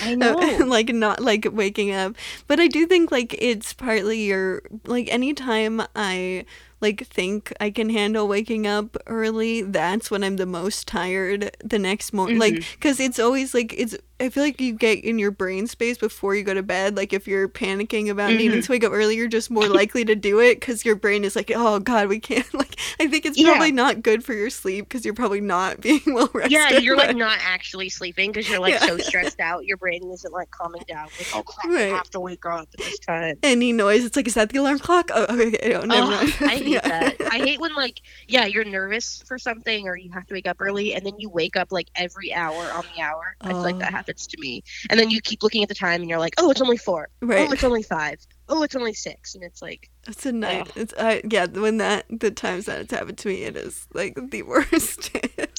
I 0.03 0.15
know. 0.15 0.35
like 0.67 0.91
not 0.91 1.21
like 1.21 1.49
waking 1.51 1.93
up. 1.93 2.15
But 2.47 2.61
I 2.61 2.67
do 2.69 2.87
think 2.87 3.11
like 3.11 3.35
it's 3.39 3.73
partly 3.73 4.23
your 4.23 4.63
like 4.85 5.09
anytime 5.11 5.81
I 5.97 6.45
like 6.83 7.07
think 7.07 7.55
I 7.59 7.71
can 7.71 7.89
handle 7.89 8.29
waking 8.29 8.67
up 8.67 8.99
early, 9.07 9.63
that's 9.63 10.11
when 10.11 10.23
I'm 10.23 10.37
the 10.37 10.45
most 10.45 10.87
tired 10.87 11.57
the 11.65 11.79
next 11.79 12.13
morning. 12.13 12.39
Like, 12.39 12.53
Mm-hmm. 12.55 12.75
because 12.75 13.01
it's 13.01 13.19
always 13.19 13.55
like 13.55 13.73
it's. 13.77 13.97
I 14.19 14.31
feel 14.31 14.43
like 14.43 14.61
you 14.61 14.73
get 14.73 15.05
in 15.05 15.19
your 15.19 15.31
brain 15.31 15.67
space 15.67 15.99
before 15.99 16.35
you 16.35 16.43
go 16.43 16.55
to 16.55 16.63
bed. 16.63 16.97
Like 16.97 17.13
if 17.13 17.29
you're 17.29 17.49
panicking 17.49 18.09
about 18.11 18.31
Mm-hmm. 18.31 18.39
needing 18.39 18.63
to 18.63 18.73
wake 18.73 18.83
up 18.85 18.93
early, 18.93 19.15
you're 19.17 19.29
just 19.29 19.51
more 19.51 19.69
likely 19.69 20.05
to 20.07 20.15
do 20.15 20.41
it 20.41 20.59
because 20.59 20.85
your 20.87 20.97
brain 20.97 21.23
is 21.23 21.37
like, 21.37 21.53
oh 21.55 21.79
god, 21.81 22.09
we 22.09 22.19
can't. 22.19 22.47
Like 22.55 22.77
I 22.99 23.07
think 23.09 23.27
it's 23.27 23.37
Yeah. 23.39 23.51
probably 23.51 23.73
not 23.73 24.03
good 24.03 24.25
for 24.25 24.33
your 24.33 24.49
sleep 24.49 24.89
because 24.89 25.05
you're 25.05 25.13
probably 25.15 25.41
not 25.43 25.81
being 25.83 26.01
well 26.07 26.31
rested. 26.33 26.53
Yeah, 26.53 26.79
you're 26.79 26.97
like 26.97 27.15
not 27.15 27.39
actually 27.43 27.89
sleeping 27.91 28.33
because 28.33 28.49
you're 28.49 28.59
like 28.61 28.73
Yeah. 28.75 28.87
so 28.87 28.97
stressed 28.99 29.39
out. 29.41 29.67
Your 29.67 29.77
brain 29.77 30.03
isn't 30.11 30.33
like 30.33 30.51
calming 30.51 30.83
down. 30.89 31.09
Like, 31.19 31.29
oh 31.35 31.43
crap, 31.43 31.71
Right. 31.73 31.93
I 31.93 31.97
have 31.97 32.09
to 32.11 32.21
wake 32.21 32.47
up 32.47 32.69
at 32.73 32.79
this 32.79 32.99
time. 33.01 33.37
any 33.43 33.73
noise. 33.73 34.05
It's 34.05 34.17
like, 34.17 34.27
is 34.27 34.35
that 34.35 34.49
the 34.49 34.59
alarm 34.59 34.79
clock? 34.79 35.11
Oh, 35.15 35.25
okay, 35.29 35.75
oh, 35.75 35.85
never 35.85 36.03
Oh, 36.07 36.11
mind. 36.11 36.35
I 36.41 36.47
hate 36.57 36.67
Yeah. 36.69 36.81
that. 36.89 37.17
I 37.33 37.39
hate 37.39 37.61
when 37.61 37.75
like 37.75 38.01
yeah, 38.29 38.47
you're 38.47 38.65
nervous 38.65 39.23
for 39.27 39.39
something 39.39 39.87
or 39.89 39.97
you 39.97 40.11
have 40.13 40.27
to 40.29 40.35
wake 40.35 40.47
up 40.49 40.57
early 40.61 40.95
and 40.95 41.05
then 41.05 41.15
you 41.19 41.29
wake 41.29 41.57
up 41.57 41.71
like 41.71 41.89
every 41.95 42.33
hour 42.33 42.73
on 42.73 42.85
the 42.97 43.03
hour. 43.03 43.37
I 43.43 43.49
feel 43.51 43.61
like 43.63 43.75
Oh. 43.77 43.79
that 43.81 43.91
happens 43.93 44.06
to 44.07 44.37
me. 44.41 44.63
And 44.91 44.99
then 45.01 45.11
you 45.11 45.21
keep 45.21 45.43
looking 45.43 45.63
at 45.63 45.69
the 45.69 45.75
time 45.75 46.01
and 46.01 46.09
you're 46.11 46.19
like, 46.19 46.35
oh, 46.39 46.51
it's 46.51 46.61
only 46.61 46.77
four. 46.77 47.09
Right. 47.21 47.49
Oh, 47.49 47.53
it's 47.53 47.65
only 47.65 47.83
five. 47.83 48.19
Oh, 48.49 48.63
it's 48.63 48.77
only 48.77 48.95
six. 48.95 49.35
And 49.35 49.43
it's 49.43 49.61
like, 49.61 49.91
It's 50.07 50.25
a 50.27 50.33
night. 50.33 50.69
Ugh. 50.69 50.73
It's 50.77 50.95
I 50.99 51.23
yeah. 51.29 51.47
When 51.47 51.79
that 51.79 52.05
the 52.11 52.31
times 52.31 52.67
that 52.67 52.81
it's 52.81 52.93
happened 52.93 53.19
to 53.19 53.29
me, 53.29 53.43
it 53.43 53.57
is 53.57 53.87
like 53.93 54.17
the 54.31 54.43
worst. 54.53 55.11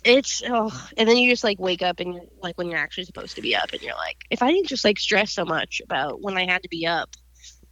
it's 0.05 0.41
oh, 0.47 0.71
and 0.97 1.07
then 1.09 1.17
you 1.17 1.29
just 1.29 1.43
like 1.43 1.59
wake 1.59 1.81
up 1.81 1.99
and 1.99 2.13
you're 2.13 2.23
like 2.41 2.57
when 2.57 2.67
you're 2.69 2.79
actually 2.79 3.03
supposed 3.03 3.35
to 3.35 3.41
be 3.41 3.55
up 3.55 3.71
and 3.73 3.81
you're 3.81 3.95
like, 3.95 4.17
if 4.29 4.41
I 4.41 4.51
didn't 4.51 4.67
just 4.67 4.85
like 4.85 4.99
stress 4.99 5.33
so 5.33 5.43
much 5.43 5.81
about 5.83 6.21
when 6.21 6.37
I 6.37 6.45
had 6.49 6.63
to 6.63 6.69
be 6.69 6.87
up, 6.87 7.09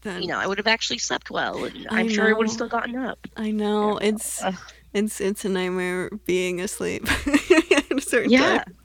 then 0.01 0.21
you 0.21 0.28
know, 0.28 0.38
I 0.38 0.47
would 0.47 0.57
have 0.57 0.67
actually 0.67 0.99
slept 0.99 1.32
well, 1.32 1.63
and 1.63 1.88
I 1.89 2.01
I'm 2.01 2.09
sure 2.09 2.28
I 2.30 2.34
would 2.34 2.47
have 2.47 2.53
still 2.53 2.67
gotten 2.67 2.97
up. 2.97 3.19
I 3.38 3.51
know 3.51 3.99
Yeah. 4.01 4.09
it's 4.09 4.43
Ugh. 4.43 4.55
it's 4.93 5.21
it's 5.21 5.45
a 5.45 5.49
nightmare 5.49 6.09
being 6.26 6.59
asleep 6.59 7.05
at 7.28 7.91
a 7.91 8.01
certain 8.01 8.32
Yeah, 8.32 8.57
time. 8.65 8.76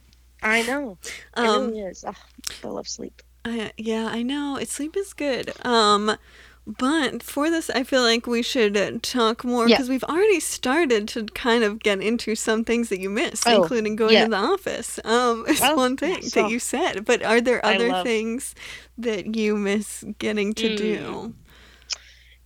I 0.41 0.61
know. 0.63 0.97
It 1.03 1.13
Um, 1.35 1.67
really 1.67 1.79
is. 1.81 2.03
Ugh, 2.03 2.15
I 2.63 2.67
love 2.67 2.87
sleep. 2.87 3.21
I, 3.45 3.71
yeah, 3.77 4.07
I 4.07 4.21
know. 4.23 4.57
It 4.57 4.69
sleep 4.69 4.95
is 4.97 5.13
good. 5.13 5.51
Um, 5.65 6.15
but 6.67 7.23
for 7.23 7.49
this, 7.49 7.71
I 7.71 7.83
feel 7.83 8.01
like 8.03 8.27
we 8.27 8.43
should 8.43 9.01
talk 9.01 9.43
more 9.43 9.67
Yeah. 9.67 9.75
because 9.77 9.89
we've 9.89 10.03
already 10.03 10.39
started 10.39 11.07
to 11.09 11.25
kind 11.25 11.63
of 11.63 11.79
get 11.79 12.01
into 12.01 12.35
some 12.35 12.63
things 12.63 12.89
that 12.89 12.99
you 12.99 13.09
missed, 13.09 13.43
Oh, 13.47 13.63
including 13.63 13.95
going 13.95 14.13
yeah. 14.13 14.25
to 14.25 14.29
the 14.29 14.37
office. 14.37 14.99
Um, 15.03 15.45
it's 15.47 15.61
Oh, 15.63 15.75
one 15.75 15.97
thing 15.97 16.19
yes, 16.21 16.33
that 16.33 16.45
oh. 16.45 16.49
you 16.49 16.59
said. 16.59 17.03
But 17.05 17.23
are 17.23 17.41
there 17.41 17.65
other 17.65 17.89
love- 17.89 18.05
things 18.05 18.53
that 18.97 19.35
you 19.35 19.55
miss 19.57 20.03
getting 20.19 20.53
to 20.53 20.69
Mm. 20.69 20.77
do? 20.77 21.33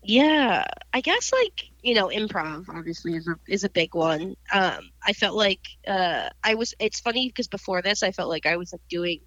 Yeah, 0.02 0.64
I 0.94 1.02
guess 1.02 1.34
like 1.34 1.70
you 1.86 1.94
know, 1.94 2.08
improv 2.08 2.68
obviously 2.68 3.16
is 3.16 3.28
a 3.28 3.36
is 3.48 3.64
a 3.64 3.70
big 3.70 3.94
one. 3.94 4.36
Um, 4.52 4.90
I 5.06 5.14
felt 5.14 5.36
like 5.36 5.62
uh, 5.88 6.30
I 6.44 6.56
was. 6.56 6.74
It's 6.80 7.00
funny 7.00 7.28
because 7.30 7.48
before 7.48 7.84
this, 7.84 8.02
I 8.02 8.12
felt 8.12 8.28
like 8.28 8.48
I 8.48 8.58
was 8.58 8.74
like 8.74 8.82
doing 8.90 9.20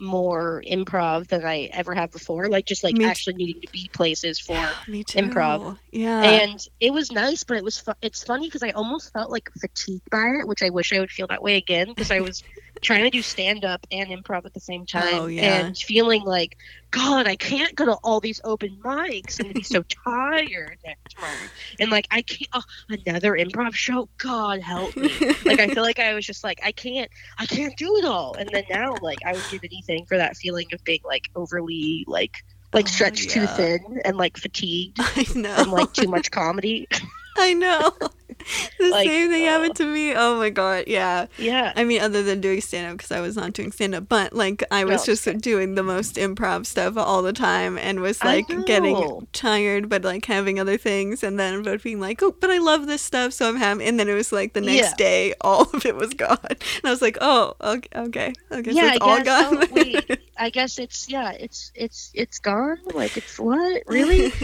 more 0.00 0.62
improv 0.70 1.28
than 1.28 1.46
I 1.46 1.70
ever 1.72 1.94
have 1.94 2.12
before. 2.12 2.48
Like 2.48 2.66
just 2.66 2.84
like 2.84 2.94
Me 2.94 3.04
t- 3.04 3.10
actually 3.10 3.34
needing 3.34 3.62
to 3.62 3.72
be 3.72 3.88
places 3.92 4.38
for. 4.38 4.62
Me 4.88 5.02
too. 5.02 5.18
Improv. 5.20 5.78
Yeah. 5.92 6.22
and 6.22 6.68
it 6.78 6.92
was 6.92 7.10
nice, 7.10 7.42
but 7.42 7.56
it 7.56 7.64
was 7.64 7.78
fu- 7.78 7.92
it's 8.02 8.22
funny 8.22 8.48
because 8.48 8.62
I 8.62 8.70
almost 8.70 9.12
felt 9.12 9.30
like 9.30 9.48
fatigued 9.58 10.10
by 10.10 10.40
it, 10.40 10.46
which 10.46 10.62
I 10.62 10.68
wish 10.68 10.92
I 10.92 11.00
would 11.00 11.10
feel 11.10 11.28
that 11.28 11.42
way 11.42 11.56
again 11.56 11.88
because 11.88 12.10
I 12.10 12.20
was 12.20 12.42
trying 12.80 13.04
to 13.04 13.10
do 13.10 13.22
stand 13.22 13.64
up 13.64 13.86
and 13.90 14.10
improv 14.10 14.44
at 14.44 14.54
the 14.54 14.60
same 14.60 14.82
oh, 14.82 14.84
time, 14.84 15.14
Oh, 15.14 15.26
yeah. 15.26 15.66
and 15.66 15.76
feeling 15.76 16.22
like 16.22 16.56
God, 16.90 17.26
I 17.26 17.34
can't 17.34 17.74
go 17.74 17.86
to 17.86 17.94
all 18.04 18.20
these 18.20 18.40
open 18.44 18.78
mics 18.84 19.40
and 19.40 19.52
be 19.52 19.62
so 19.62 19.82
tired 20.04 20.78
next 20.86 21.20
month, 21.20 21.50
and 21.80 21.90
like 21.90 22.06
I 22.10 22.22
can't 22.22 22.48
oh, 22.52 22.62
another 22.88 23.32
improv 23.32 23.74
show. 23.74 24.08
God 24.18 24.60
help 24.60 24.96
me! 24.96 25.10
like 25.44 25.60
I 25.60 25.68
feel 25.68 25.82
like 25.82 25.98
I 25.98 26.14
was 26.14 26.24
just 26.24 26.44
like 26.44 26.60
I 26.62 26.72
can't, 26.72 27.10
I 27.38 27.46
can't 27.46 27.76
do 27.76 27.96
it 27.96 28.04
all, 28.04 28.34
and 28.38 28.48
then 28.52 28.64
now 28.70 28.94
like 29.02 29.18
I 29.26 29.32
would 29.32 29.44
give 29.50 29.62
anything 29.64 30.06
for 30.06 30.16
that 30.16 30.36
feeling 30.36 30.66
of 30.72 30.82
being 30.84 31.00
like 31.04 31.28
overly 31.34 32.04
like 32.06 32.36
like 32.72 32.86
Oh, 32.86 32.90
stretched 32.90 33.30
too 33.30 33.46
thin 33.46 34.00
and 34.04 34.16
like 34.16 34.36
fatigued 34.36 34.98
I 35.00 35.26
know. 35.34 35.54
from 35.56 35.70
like 35.72 35.92
too 35.92 36.08
much 36.08 36.30
comedy. 36.30 36.88
I 37.36 37.54
know. 37.54 37.92
the 38.78 38.92
Like, 38.92 39.14
same 39.14 39.30
thing 39.30 39.44
uh, 39.44 39.46
happened 39.46 39.76
to 39.76 39.86
me. 39.86 40.14
Oh 40.14 40.38
my 40.38 40.50
god. 40.50 40.84
Yeah. 40.86 41.26
Yeah. 41.36 41.74
I 41.76 41.84
mean, 41.84 42.00
other 42.00 42.22
than 42.22 42.40
doing 42.40 42.60
stand 42.60 42.86
up, 42.92 42.98
because 42.98 43.10
I 43.12 43.20
was 43.20 43.36
not 43.36 43.52
doing 43.52 43.72
stand 43.72 43.94
up, 43.94 44.08
but 44.08 44.32
like 44.32 44.62
I 44.70 44.84
was 44.84 45.04
No, 45.04 45.04
just 45.04 45.24
doing 45.40 45.74
the 45.74 45.82
most 45.82 46.16
improv 46.16 46.66
stuff 46.66 46.96
all 46.96 47.22
the 47.22 47.32
time 47.32 47.76
and 47.78 48.00
was 48.00 48.22
like 48.24 48.64
getting 48.64 49.26
tired, 49.32 49.88
but 49.88 50.04
like 50.04 50.24
having 50.26 50.60
other 50.60 50.76
things, 50.76 51.22
and 51.22 51.38
then 51.38 51.62
but 51.62 51.82
being 51.82 52.00
like, 52.00 52.22
oh, 52.22 52.34
but 52.40 52.50
I 52.50 52.58
love 52.58 52.86
this 52.86 53.02
stuff, 53.02 53.32
so 53.32 53.48
I'm 53.48 53.56
happy. 53.56 53.84
And 53.84 53.98
then 53.98 54.08
it 54.08 54.14
was 54.14 54.32
like 54.32 54.52
the 54.52 54.60
next 54.60 54.94
Yeah. 54.94 54.96
day, 54.96 55.34
all 55.40 55.62
of 55.74 55.84
it 55.86 55.96
was 55.96 56.14
gone. 56.14 56.38
And 56.50 56.58
I 56.84 56.90
was 56.90 57.02
like, 57.02 57.18
oh, 57.20 57.54
okay, 57.60 57.88
okay, 57.96 58.36
okay, 58.52 58.74
so 58.74 58.86
yeah, 58.86 58.86
it's 58.86 58.96
I 58.96 58.98
all 59.00 59.20
guess. 59.20 59.20
gone. 59.20 59.58
Oh, 59.60 59.66
wait, 59.68 60.06
I 60.38 60.50
guess 60.50 60.78
it's 60.78 61.08
yeah, 61.08 61.32
it's 61.32 61.70
it's 61.74 62.10
it's 62.14 62.38
gone. 62.40 62.78
Like 62.92 63.16
it's 63.16 63.38
what 63.38 63.82
really? 63.86 64.34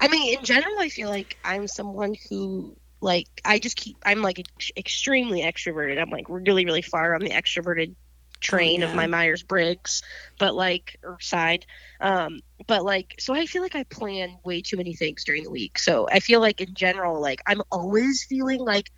I 0.00 0.08
mean, 0.08 0.38
in 0.38 0.44
general, 0.44 0.78
I 0.80 0.90
feel 0.90 1.10
like 1.10 1.38
I'm 1.44 1.68
someone 1.68 2.14
who 2.30 2.77
like 3.00 3.28
I 3.44 3.58
just 3.58 3.76
keep. 3.76 3.96
I'm 4.04 4.22
like 4.22 4.38
ex- 4.40 4.72
extremely 4.76 5.42
extroverted. 5.42 6.00
I'm 6.00 6.10
like 6.10 6.26
really 6.28 6.64
really 6.64 6.82
far 6.82 7.14
on 7.14 7.20
the 7.20 7.30
extroverted 7.30 7.94
train 8.40 8.80
yeah. 8.80 8.88
of 8.88 8.94
my 8.94 9.06
Myers 9.06 9.42
Briggs, 9.42 10.02
but 10.38 10.54
like 10.54 10.98
or 11.02 11.18
side. 11.20 11.66
Um, 12.00 12.40
but 12.66 12.84
like 12.84 13.14
so 13.18 13.34
I 13.34 13.46
feel 13.46 13.62
like 13.62 13.74
I 13.74 13.84
plan 13.84 14.38
way 14.44 14.62
too 14.62 14.76
many 14.76 14.94
things 14.94 15.24
during 15.24 15.44
the 15.44 15.50
week. 15.50 15.78
So 15.78 16.08
I 16.10 16.20
feel 16.20 16.40
like 16.40 16.60
in 16.60 16.74
general, 16.74 17.20
like 17.20 17.40
I'm 17.46 17.62
always 17.70 18.24
feeling 18.24 18.60
like 18.60 18.90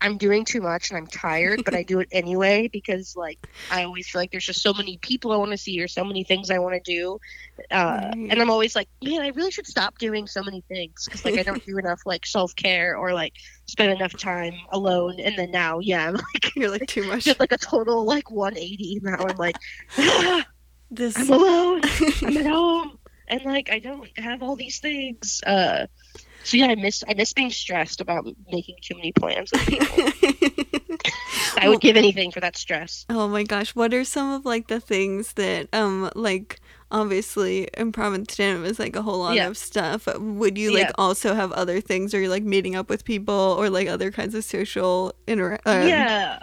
I'm 0.00 0.16
doing 0.16 0.44
too 0.44 0.60
much 0.60 0.90
and 0.90 0.96
I'm 0.98 1.06
tired, 1.08 1.64
but 1.64 1.74
I 1.74 1.82
do 1.82 1.98
it 2.00 2.08
anyway 2.12 2.68
because 2.72 3.14
like 3.16 3.38
I 3.70 3.84
always 3.84 4.08
feel 4.08 4.20
like 4.20 4.30
there's 4.30 4.46
just 4.46 4.62
so 4.62 4.72
many 4.72 4.96
people 4.98 5.32
I 5.32 5.36
want 5.36 5.50
to 5.50 5.58
see 5.58 5.80
or 5.82 5.88
so 5.88 6.04
many 6.04 6.24
things 6.24 6.50
I 6.50 6.58
want 6.58 6.82
to 6.82 6.92
do, 6.92 7.18
uh, 7.70 8.00
Right. 8.14 8.28
and 8.30 8.40
I'm 8.40 8.50
always 8.50 8.76
like, 8.76 8.88
man, 9.02 9.20
I 9.22 9.28
really 9.28 9.50
should 9.50 9.66
stop 9.66 9.98
doing 9.98 10.26
so 10.26 10.42
many 10.42 10.62
things 10.68 11.04
because 11.04 11.24
like 11.24 11.36
I 11.38 11.42
don't 11.42 11.64
do 11.66 11.76
enough 11.78 12.00
like 12.06 12.24
self 12.26 12.54
care 12.54 12.96
or 12.96 13.12
like 13.12 13.34
spend 13.66 13.92
enough 13.92 14.16
time 14.16 14.54
alone. 14.72 15.18
And 15.20 15.36
then 15.36 15.50
now, 15.50 15.80
yeah, 15.80 16.06
I'm 16.06 16.14
like 16.14 16.54
You're 16.56 16.70
like 16.70 16.86
too 16.86 17.04
much. 17.08 17.24
just 17.24 17.40
like 17.40 17.52
a 17.52 17.58
total 17.58 18.04
like 18.04 18.30
180. 18.30 19.00
Now 19.02 19.16
I'm 19.26 19.36
like, 19.36 19.56
ah, 19.98 20.44
This 20.90 21.16
I'm 21.18 21.30
alone. 21.32 21.80
I'm 22.22 22.36
at 22.38 22.46
home, 22.46 22.98
and 23.26 23.42
like 23.44 23.68
I 23.70 23.78
don't 23.80 24.08
have 24.18 24.42
all 24.42 24.56
these 24.56 24.78
things. 24.78 25.42
Uh, 25.46 25.86
so 26.48 26.56
yeah, 26.56 26.66
I 26.68 26.74
miss 26.74 27.04
I 27.08 27.14
miss 27.14 27.32
being 27.32 27.50
stressed 27.50 28.00
about 28.00 28.26
making 28.50 28.76
too 28.80 28.94
many 28.96 29.12
plans 29.12 29.50
with 29.52 29.66
people. 29.66 30.04
I 31.58 31.68
would 31.68 31.80
give 31.80 31.96
anything 31.96 32.30
for 32.30 32.40
that 32.40 32.56
stress. 32.56 33.04
Oh 33.10 33.28
my 33.28 33.42
gosh, 33.42 33.74
what 33.74 33.92
are 33.92 34.04
some 34.04 34.32
of 34.32 34.44
like 34.44 34.68
the 34.68 34.80
things 34.80 35.34
that 35.34 35.68
um 35.74 36.10
like 36.14 36.58
obviously 36.90 37.68
improv 37.76 38.14
and 38.14 38.30
stand 38.30 38.64
is 38.64 38.78
like 38.78 38.96
a 38.96 39.02
whole 39.02 39.18
lot 39.18 39.34
Yeah. 39.34 39.48
of 39.48 39.56
stuff. 39.58 40.06
Would 40.18 40.56
you 40.56 40.72
like 40.72 40.84
Yeah. 40.88 40.92
also 40.96 41.34
have 41.34 41.52
other 41.52 41.80
things 41.82 42.14
or 42.14 42.20
you're 42.20 42.30
like 42.30 42.42
meeting 42.44 42.76
up 42.76 42.88
with 42.88 43.04
people 43.04 43.34
or 43.58 43.68
like 43.68 43.88
other 43.88 44.10
kinds 44.10 44.34
of 44.34 44.42
social 44.44 45.12
intera- 45.26 45.60
um, 45.66 45.86
yeah. 45.86 46.38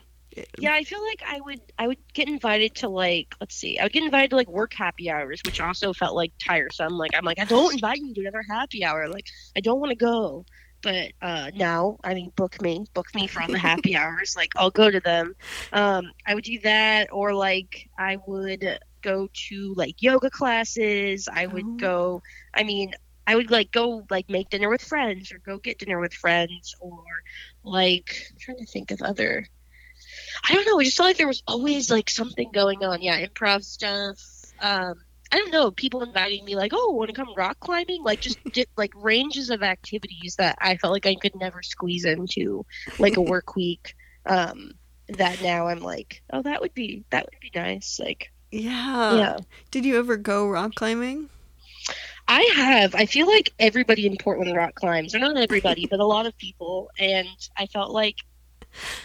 Yeah, 0.57 0.73
I 0.73 0.83
feel 0.83 1.01
like 1.03 1.21
I 1.25 1.39
would 1.41 1.59
I 1.77 1.87
would 1.87 1.97
get 2.13 2.27
invited 2.27 2.75
to 2.75 2.89
like 2.89 3.35
let's 3.39 3.55
see, 3.55 3.77
I 3.79 3.83
would 3.83 3.93
get 3.93 4.03
invited 4.03 4.29
to 4.31 4.35
like 4.37 4.49
work 4.49 4.73
happy 4.73 5.09
hours, 5.09 5.43
which 5.45 5.59
also 5.59 5.93
felt 5.93 6.15
like 6.15 6.33
tiresome. 6.39 6.93
Like 6.97 7.11
I'm 7.15 7.25
like, 7.25 7.39
I 7.39 7.45
don't 7.45 7.73
invite 7.73 7.99
you 7.99 8.13
to 8.15 8.21
another 8.21 8.43
happy 8.49 8.83
hour. 8.83 9.07
Like 9.09 9.25
I 9.55 9.61
don't 9.61 9.79
want 9.79 9.91
to 9.91 9.95
go. 9.95 10.45
But 10.81 11.11
uh 11.21 11.51
now, 11.55 11.97
I 12.03 12.13
mean 12.13 12.31
book 12.35 12.61
me. 12.61 12.85
Book 12.93 13.07
me 13.15 13.27
for 13.27 13.41
all 13.41 13.49
the 13.49 13.59
happy 13.59 13.95
hours. 13.97 14.33
Like 14.37 14.49
I'll 14.57 14.71
go 14.71 14.89
to 14.91 14.99
them. 15.01 15.33
Um 15.71 16.11
I 16.25 16.35
would 16.35 16.43
do 16.45 16.59
that 16.63 17.09
or 17.11 17.33
like 17.33 17.89
I 17.97 18.17
would 18.27 18.79
go 19.03 19.27
to 19.49 19.73
like 19.77 20.01
yoga 20.01 20.29
classes. 20.29 21.27
I 21.31 21.47
would 21.47 21.67
Oh. 21.67 21.77
go 21.77 22.21
I 22.53 22.63
mean, 22.63 22.93
I 23.27 23.35
would 23.35 23.51
like 23.51 23.71
go 23.71 24.05
like 24.09 24.29
make 24.29 24.49
dinner 24.49 24.69
with 24.69 24.81
friends 24.81 25.31
or 25.31 25.39
go 25.39 25.57
get 25.59 25.79
dinner 25.79 25.99
with 25.99 26.13
friends 26.13 26.73
or 26.79 27.03
like 27.63 28.15
I'm 28.31 28.37
trying 28.39 28.57
to 28.57 28.65
think 28.65 28.91
of 28.91 29.01
other 29.01 29.47
I 30.47 30.53
don't 30.53 30.65
know. 30.67 30.79
I 30.79 30.83
just 30.83 30.97
felt 30.97 31.07
like 31.07 31.17
there 31.17 31.27
was 31.27 31.43
always 31.47 31.89
like 31.89 32.09
something 32.09 32.51
going 32.51 32.83
on. 32.83 33.01
Yeah, 33.01 33.25
improv 33.25 33.63
stuff. 33.63 34.19
Um, 34.59 34.95
I 35.31 35.37
don't 35.37 35.51
know. 35.51 35.71
People 35.71 36.03
inviting 36.03 36.45
me 36.45 36.55
like, 36.55 36.71
oh, 36.73 36.91
want 36.91 37.09
to 37.09 37.15
come 37.15 37.33
rock 37.35 37.59
climbing? 37.59 38.03
Like 38.03 38.21
just 38.21 38.41
di- 38.53 38.67
like 38.77 38.91
ranges 38.95 39.49
of 39.49 39.63
activities 39.63 40.35
that 40.37 40.57
I 40.61 40.77
felt 40.77 40.93
like 40.93 41.05
I 41.07 41.15
could 41.15 41.35
never 41.35 41.61
squeeze 41.63 42.05
into 42.05 42.65
like 42.99 43.17
a 43.17 43.21
work 43.33 43.55
week. 43.55 43.95
Um, 44.25 44.71
that 45.09 45.41
now 45.41 45.67
I'm 45.67 45.79
like, 45.79 46.21
oh, 46.31 46.41
that 46.43 46.61
would 46.61 46.73
be 46.73 47.03
that 47.09 47.25
would 47.25 47.39
be 47.39 47.51
nice. 47.53 47.99
Like, 47.99 48.31
Yeah. 48.51 49.15
yeah, 49.15 49.37
Did 49.71 49.85
you 49.85 49.97
ever 49.99 50.17
go 50.17 50.47
rock 50.47 50.75
climbing? 50.75 51.29
I 52.27 52.41
have. 52.55 52.95
I 52.95 53.05
feel 53.05 53.27
like 53.27 53.53
everybody 53.59 54.07
in 54.07 54.17
Portland 54.17 54.55
rock 54.55 54.73
climbs, 54.73 55.13
or 55.13 55.19
not 55.19 55.37
everybody, 55.37 55.85
but 55.85 55.99
a 55.99 56.05
lot 56.05 56.25
of 56.25 56.35
people. 56.37 56.89
And 56.97 57.27
I 57.57 57.65
felt 57.67 57.91
like. 57.91 58.15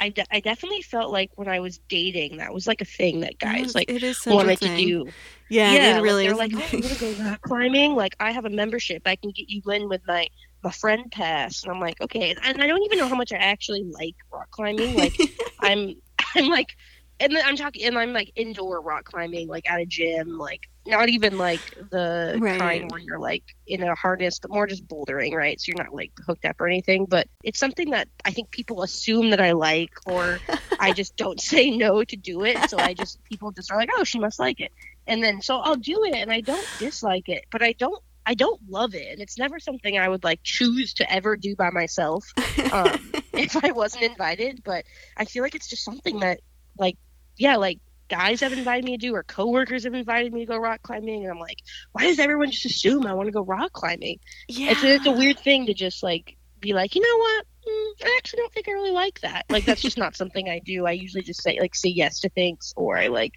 I, 0.00 0.08
de- 0.10 0.26
I 0.30 0.40
definitely 0.40 0.82
felt 0.82 1.12
like 1.12 1.30
when 1.36 1.48
I 1.48 1.60
was 1.60 1.78
dating, 1.88 2.38
that 2.38 2.52
was 2.52 2.66
like 2.66 2.80
a 2.80 2.84
thing 2.84 3.20
that 3.20 3.38
guys 3.38 3.74
like 3.74 3.90
it 3.90 4.02
is 4.02 4.24
wanted 4.26 4.60
to 4.60 4.76
do. 4.76 5.08
Yeah, 5.48 5.72
yeah, 5.72 5.98
it 5.98 6.02
really 6.02 6.28
like, 6.28 6.52
is. 6.52 6.58
they're 6.58 6.60
like, 6.60 6.72
oh, 6.74 6.78
want 6.78 6.98
to 6.98 7.00
go 7.00 7.24
rock 7.24 7.40
climbing? 7.42 7.94
Like, 7.94 8.14
I 8.20 8.30
have 8.30 8.44
a 8.44 8.50
membership. 8.50 9.02
I 9.06 9.16
can 9.16 9.30
get 9.30 9.48
you 9.48 9.62
in 9.72 9.88
with 9.88 10.02
my 10.06 10.28
my 10.62 10.70
friend 10.70 11.10
pass. 11.10 11.62
And 11.62 11.72
I'm 11.72 11.80
like, 11.80 12.00
okay. 12.00 12.34
And 12.42 12.62
I 12.62 12.66
don't 12.66 12.82
even 12.82 12.98
know 12.98 13.08
how 13.08 13.16
much 13.16 13.32
I 13.32 13.36
actually 13.36 13.84
like 13.84 14.14
rock 14.32 14.50
climbing. 14.50 14.94
Like, 14.94 15.16
I'm 15.60 15.96
I'm 16.34 16.48
like, 16.48 16.76
and 17.20 17.34
then 17.34 17.42
I'm 17.44 17.56
talking, 17.56 17.84
and 17.86 17.98
I'm 17.98 18.12
like 18.12 18.32
indoor 18.36 18.80
rock 18.82 19.04
climbing, 19.04 19.48
like 19.48 19.70
at 19.70 19.80
a 19.80 19.86
gym, 19.86 20.38
like 20.38 20.62
not 20.86 21.08
even 21.10 21.38
like 21.38 21.64
the 21.90 22.40
Right. 22.40 22.50
kind 22.58 22.90
where 22.90 22.98
you're 23.00 23.20
like 23.20 23.44
in 23.66 23.82
a 23.82 23.94
harness, 23.94 24.38
but 24.40 24.50
more 24.50 24.66
just 24.66 24.86
bouldering, 24.88 25.34
right? 25.34 25.60
So 25.60 25.70
you're 25.70 25.82
not 25.84 25.94
like 25.94 26.12
hooked 26.26 26.44
up 26.46 26.60
or 26.60 26.66
anything. 26.68 27.06
But 27.06 27.28
it's 27.42 27.58
something 27.60 27.90
that 27.90 28.08
I 28.24 28.32
think 28.32 28.50
people 28.50 28.82
assume 28.82 29.30
that 29.30 29.40
I 29.40 29.52
like, 29.52 29.90
or 30.06 30.42
I 30.78 30.92
just 30.94 31.16
don't 31.16 31.40
say 31.40 31.70
no 31.70 32.02
to 32.04 32.16
do 32.16 32.44
it. 32.44 32.68
So 32.68 32.80
I 32.80 32.94
just 32.94 33.22
people 33.24 33.52
just 33.52 33.70
are 33.70 33.78
like, 33.78 33.90
oh, 33.94 34.04
she 34.04 34.18
must 34.18 34.38
like 34.38 34.60
it, 34.60 34.72
and 35.06 35.22
then 35.22 35.42
so 35.42 35.58
I'll 35.58 35.76
do 35.76 36.04
it, 36.04 36.14
and 36.14 36.32
I 36.32 36.40
don't 36.40 36.68
dislike 36.78 37.28
it, 37.28 37.44
but 37.50 37.62
I 37.62 37.72
don't. 37.74 38.02
I 38.26 38.34
don't 38.34 38.60
love 38.68 38.94
it, 38.94 39.10
and 39.12 39.20
it's 39.20 39.38
never 39.38 39.58
something 39.58 39.98
I 39.98 40.08
would 40.08 40.24
like 40.24 40.40
choose 40.44 40.94
to 40.94 41.10
ever 41.12 41.36
do 41.36 41.56
by 41.56 41.70
myself 41.70 42.24
um, 42.70 43.14
if 43.34 43.56
I 43.64 43.72
wasn't 43.72 44.04
invited. 44.04 44.60
But 44.64 44.84
I 45.16 45.24
feel 45.24 45.42
like 45.42 45.54
it's 45.54 45.68
just 45.68 45.84
something 45.84 46.20
that, 46.20 46.40
like, 46.78 46.96
yeah, 47.40 47.56
like 47.56 47.78
guys 48.08 48.40
have 48.42 48.52
invited 48.52 48.84
me 48.84 48.92
to 48.92 48.98
do, 48.98 49.14
or 49.14 49.22
coworkers 49.22 49.84
have 49.84 49.94
invited 49.94 50.32
me 50.34 50.40
to 50.40 50.46
go 50.46 50.58
rock 50.58 50.82
climbing, 50.82 51.22
and 51.22 51.32
I'm 51.32 51.38
like, 51.38 51.56
why 51.92 52.02
does 52.02 52.18
everyone 52.18 52.50
just 52.50 52.66
assume 52.66 53.06
I 53.06 53.14
want 53.14 53.28
to 53.28 53.32
go 53.32 53.42
rock 53.42 53.72
climbing? 53.72 54.18
yeah. 54.46 54.72
It's, 54.72 54.84
it's 54.84 55.06
a 55.06 55.10
weird 55.10 55.40
thing 55.40 55.64
to 55.66 55.74
just 55.74 56.02
like 56.02 56.36
be 56.60 56.74
like, 56.74 56.94
you 56.94 57.00
know 57.00 57.18
what? 57.18 57.46
Mm, 57.66 58.06
I 58.06 58.16
actually 58.18 58.40
don't 58.40 58.52
think 58.52 58.68
I 58.68 58.72
really 58.72 58.90
like 58.90 59.20
that. 59.20 59.46
Like 59.48 59.64
that's 59.64 59.80
just 59.80 59.96
not 59.96 60.16
something 60.16 60.50
I 60.50 60.58
do. 60.58 60.86
I 60.86 60.92
usually 60.92 61.22
just 61.22 61.42
say 61.42 61.58
like 61.58 61.74
say 61.74 61.88
yes 61.88 62.20
to 62.20 62.28
things, 62.28 62.74
or 62.76 62.98
I 62.98 63.06
like, 63.06 63.32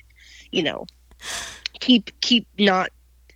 you 0.52 0.64
know, 0.64 0.86
keep 1.80 2.20
keep 2.20 2.46
not. 2.60 2.90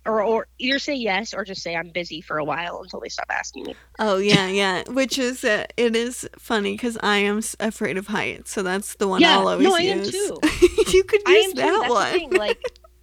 Or, 0.06 0.22
or 0.22 0.46
either 0.58 0.78
say 0.78 0.94
yes 0.94 1.34
or 1.34 1.44
just 1.44 1.62
say 1.62 1.76
I'm 1.76 1.90
busy 1.90 2.20
for 2.20 2.38
a 2.38 2.44
while 2.44 2.80
until 2.82 3.00
they 3.00 3.08
stop 3.08 3.26
asking 3.30 3.64
me. 3.66 3.74
Oh 3.98 4.18
yeah, 4.18 4.46
yeah. 4.46 4.82
Which 4.88 5.18
is 5.18 5.44
uh, 5.44 5.66
it 5.76 5.94
is 5.94 6.28
funny 6.38 6.72
because 6.72 6.96
I 7.02 7.18
am 7.18 7.42
afraid 7.60 7.98
of 7.98 8.06
heights, 8.06 8.52
so 8.52 8.62
that's 8.62 8.94
the 8.94 9.08
one 9.08 9.20
Yeah, 9.20 9.38
I'll 9.38 9.48
always 9.48 9.66
no, 9.66 9.74
I 9.74 9.82
am 9.82 9.98
use. 9.98 10.10
too. 10.10 10.38
you 10.92 11.04
could 11.04 11.20
use 11.26 11.46
am 11.46 11.54
that 11.56 11.80
That's 11.80 11.90
one. 11.90 12.12
the 12.12 12.18
thing. 12.18 12.30
Like 12.32 12.58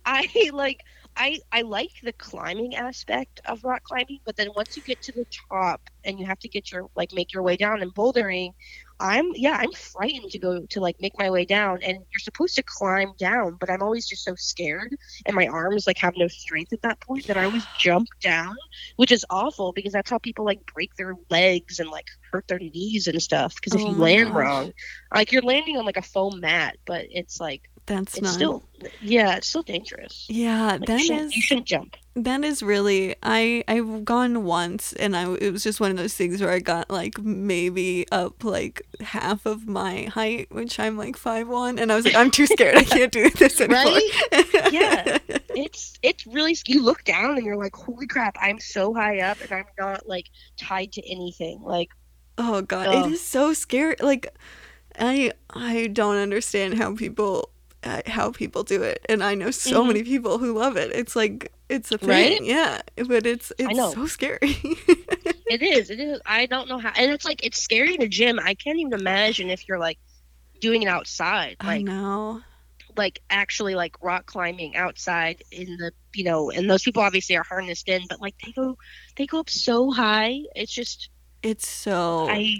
I 0.05 0.27
like 0.53 0.79
I 1.17 1.39
I 1.51 1.61
like 1.61 1.91
the 2.03 2.13
climbing 2.13 2.75
aspect 2.75 3.41
of 3.45 3.63
rock 3.63 3.83
climbing, 3.83 4.19
but 4.25 4.35
then 4.35 4.49
once 4.55 4.75
you 4.75 4.83
get 4.83 5.01
to 5.03 5.11
the 5.11 5.25
top 5.51 5.81
and 6.03 6.19
you 6.19 6.25
have 6.25 6.39
to 6.39 6.49
get 6.49 6.71
your 6.71 6.87
like 6.95 7.13
make 7.13 7.33
your 7.33 7.43
way 7.43 7.55
down 7.57 7.81
and 7.81 7.93
bouldering, 7.93 8.51
I'm 8.99 9.31
yeah, 9.35 9.57
I'm 9.59 9.71
mm-hmm. 9.71 9.91
frightened 9.91 10.31
to 10.31 10.39
go 10.39 10.65
to 10.65 10.79
like 10.79 11.01
make 11.01 11.17
my 11.19 11.29
way 11.29 11.45
down 11.45 11.79
and 11.83 11.97
you're 11.97 12.19
supposed 12.19 12.55
to 12.55 12.63
climb 12.63 13.13
down, 13.17 13.57
but 13.59 13.69
I'm 13.69 13.81
always 13.81 14.07
just 14.07 14.23
so 14.23 14.35
scared 14.35 14.95
and 15.25 15.35
my 15.35 15.47
arms 15.47 15.85
like 15.85 15.97
have 15.97 16.13
no 16.17 16.27
strength 16.27 16.71
at 16.71 16.81
that 16.83 16.99
point 17.01 17.27
that 17.27 17.37
I 17.37 17.43
always 17.45 17.65
jump 17.77 18.07
down, 18.21 18.55
which 18.95 19.11
is 19.11 19.25
awful 19.29 19.73
because 19.73 19.93
that's 19.93 20.09
how 20.09 20.17
people 20.17 20.45
like 20.45 20.65
break 20.73 20.95
their 20.95 21.15
legs 21.29 21.79
and 21.79 21.89
like 21.89 22.07
hurt 22.31 22.47
their 22.47 22.59
knees 22.59 23.07
and 23.07 23.21
stuff 23.21 23.55
because 23.55 23.75
if 23.75 23.81
Oh 23.81 23.91
you 23.91 23.97
land 23.97 24.29
gosh. 24.29 24.35
wrong, 24.35 24.73
like 25.13 25.31
you're 25.31 25.41
landing 25.41 25.77
on 25.77 25.85
like 25.85 25.97
a 25.97 26.01
foam 26.01 26.39
mat, 26.39 26.77
but 26.85 27.05
it's 27.11 27.39
like 27.39 27.69
That's 27.85 28.13
it's 28.15 28.23
not. 28.23 28.33
still 28.33 28.63
yeah 29.01 29.35
it's 29.35 29.47
still 29.47 29.63
dangerous 29.63 30.25
yeah, 30.29 30.77
Like, 30.79 30.81
you, 30.81 30.85
that 30.87 31.01
shouldn't, 31.01 31.25
is 31.27 31.35
you 31.35 31.41
shouldn't 31.41 31.67
jump 31.67 31.97
that 32.15 32.43
is 32.43 32.63
really. 32.63 33.15
I 33.23 33.63
I've 33.67 34.05
gone 34.05 34.43
once, 34.43 34.93
and 34.93 35.15
I 35.15 35.31
it 35.35 35.51
was 35.51 35.63
just 35.63 35.79
one 35.79 35.91
of 35.91 35.97
those 35.97 36.13
things 36.13 36.41
where 36.41 36.51
I 36.51 36.59
got 36.59 36.89
like 36.89 37.19
maybe 37.19 38.05
up 38.11 38.43
like 38.43 38.81
half 39.01 39.45
of 39.45 39.67
my 39.67 40.03
height, 40.03 40.47
which 40.51 40.79
I'm 40.79 40.97
like 40.97 41.17
five 41.17 41.47
one, 41.47 41.77
and 41.79 41.91
I 41.91 41.95
was 41.95 42.05
like, 42.05 42.15
I'm 42.15 42.31
too 42.31 42.47
scared. 42.47 42.77
I 42.77 42.83
can't 42.85 43.11
do 43.11 43.29
this 43.31 43.59
anymore. 43.61 43.99
Yeah. 44.71 45.17
it's 45.57 45.93
it's 46.03 46.25
really 46.27 46.55
you 46.67 46.83
look 46.83 47.03
down 47.05 47.37
and 47.37 47.45
you're 47.45 47.55
like 47.55 47.73
holy 47.73 48.05
crap 48.07 48.35
i'm 48.41 48.59
so 48.59 48.93
high 48.93 49.19
up 49.21 49.39
and 49.39 49.53
i'm 49.53 49.63
not 49.79 50.05
like 50.05 50.25
tied 50.57 50.91
to 50.91 51.01
anything 51.09 51.61
like 51.63 51.89
Oh 52.37 52.61
god, 52.61 52.91
it 52.93 53.05
is 53.05 53.21
so 53.21 53.53
scary. 53.53 53.95
Like 54.01 54.27
I 54.99 55.31
I 55.51 55.87
don't 55.87 56.17
understand 56.17 56.73
how 56.75 56.95
people 56.95 57.49
uh, 57.83 58.01
how 58.07 58.31
people 58.31 58.63
do 58.63 58.83
it, 58.83 59.05
and 59.07 59.23
I 59.23 59.35
know 59.35 59.51
so 59.51 59.83
Mhm. 59.83 59.87
many 59.87 60.03
people 60.03 60.37
who 60.39 60.53
love 60.53 60.75
it. 60.77 60.91
It's 60.91 61.15
like 61.15 61.53
it's 61.69 61.91
a 61.91 61.97
thing, 61.97 62.09
Right? 62.09 62.43
yeah. 62.43 62.81
But 63.07 63.25
it's 63.25 63.51
it's 63.57 63.77
so 63.77 64.05
scary. 64.07 64.39
it 65.47 65.61
is 65.61 65.89
it 65.91 65.99
is 65.99 66.19
i 66.25 66.47
don't 66.47 66.67
know 66.67 66.79
how 66.79 66.91
and 66.97 67.11
it's 67.11 67.23
like 67.23 67.45
it's 67.45 67.61
scary 67.61 67.93
in 67.93 68.01
a 68.01 68.07
gym 68.07 68.39
i 68.39 68.55
can't 68.55 68.79
even 68.79 68.93
imagine 68.93 69.49
if 69.51 69.67
you're 69.67 69.77
like 69.77 69.99
doing 70.59 70.81
it 70.81 70.87
outside 70.87 71.55
I 71.59 71.75
like 71.77 71.85
know. 71.85 72.41
like 72.97 73.21
actually 73.29 73.75
like 73.75 73.95
rock 74.01 74.25
climbing 74.25 74.75
outside 74.75 75.43
in 75.51 75.77
the 75.77 75.91
you 76.15 76.23
know 76.23 76.49
and 76.49 76.67
those 76.69 76.81
people 76.81 77.03
obviously 77.03 77.37
are 77.37 77.43
harnessed 77.43 77.87
in 77.89 78.01
but 78.09 78.19
like 78.19 78.33
they 78.43 78.53
go 78.53 78.75
they 79.17 79.27
go 79.27 79.39
up 79.39 79.49
so 79.51 79.91
high 79.91 80.39
it's 80.55 80.71
just 80.73 81.09
It's 81.43 81.67
so 81.67 82.27
I, 82.29 82.55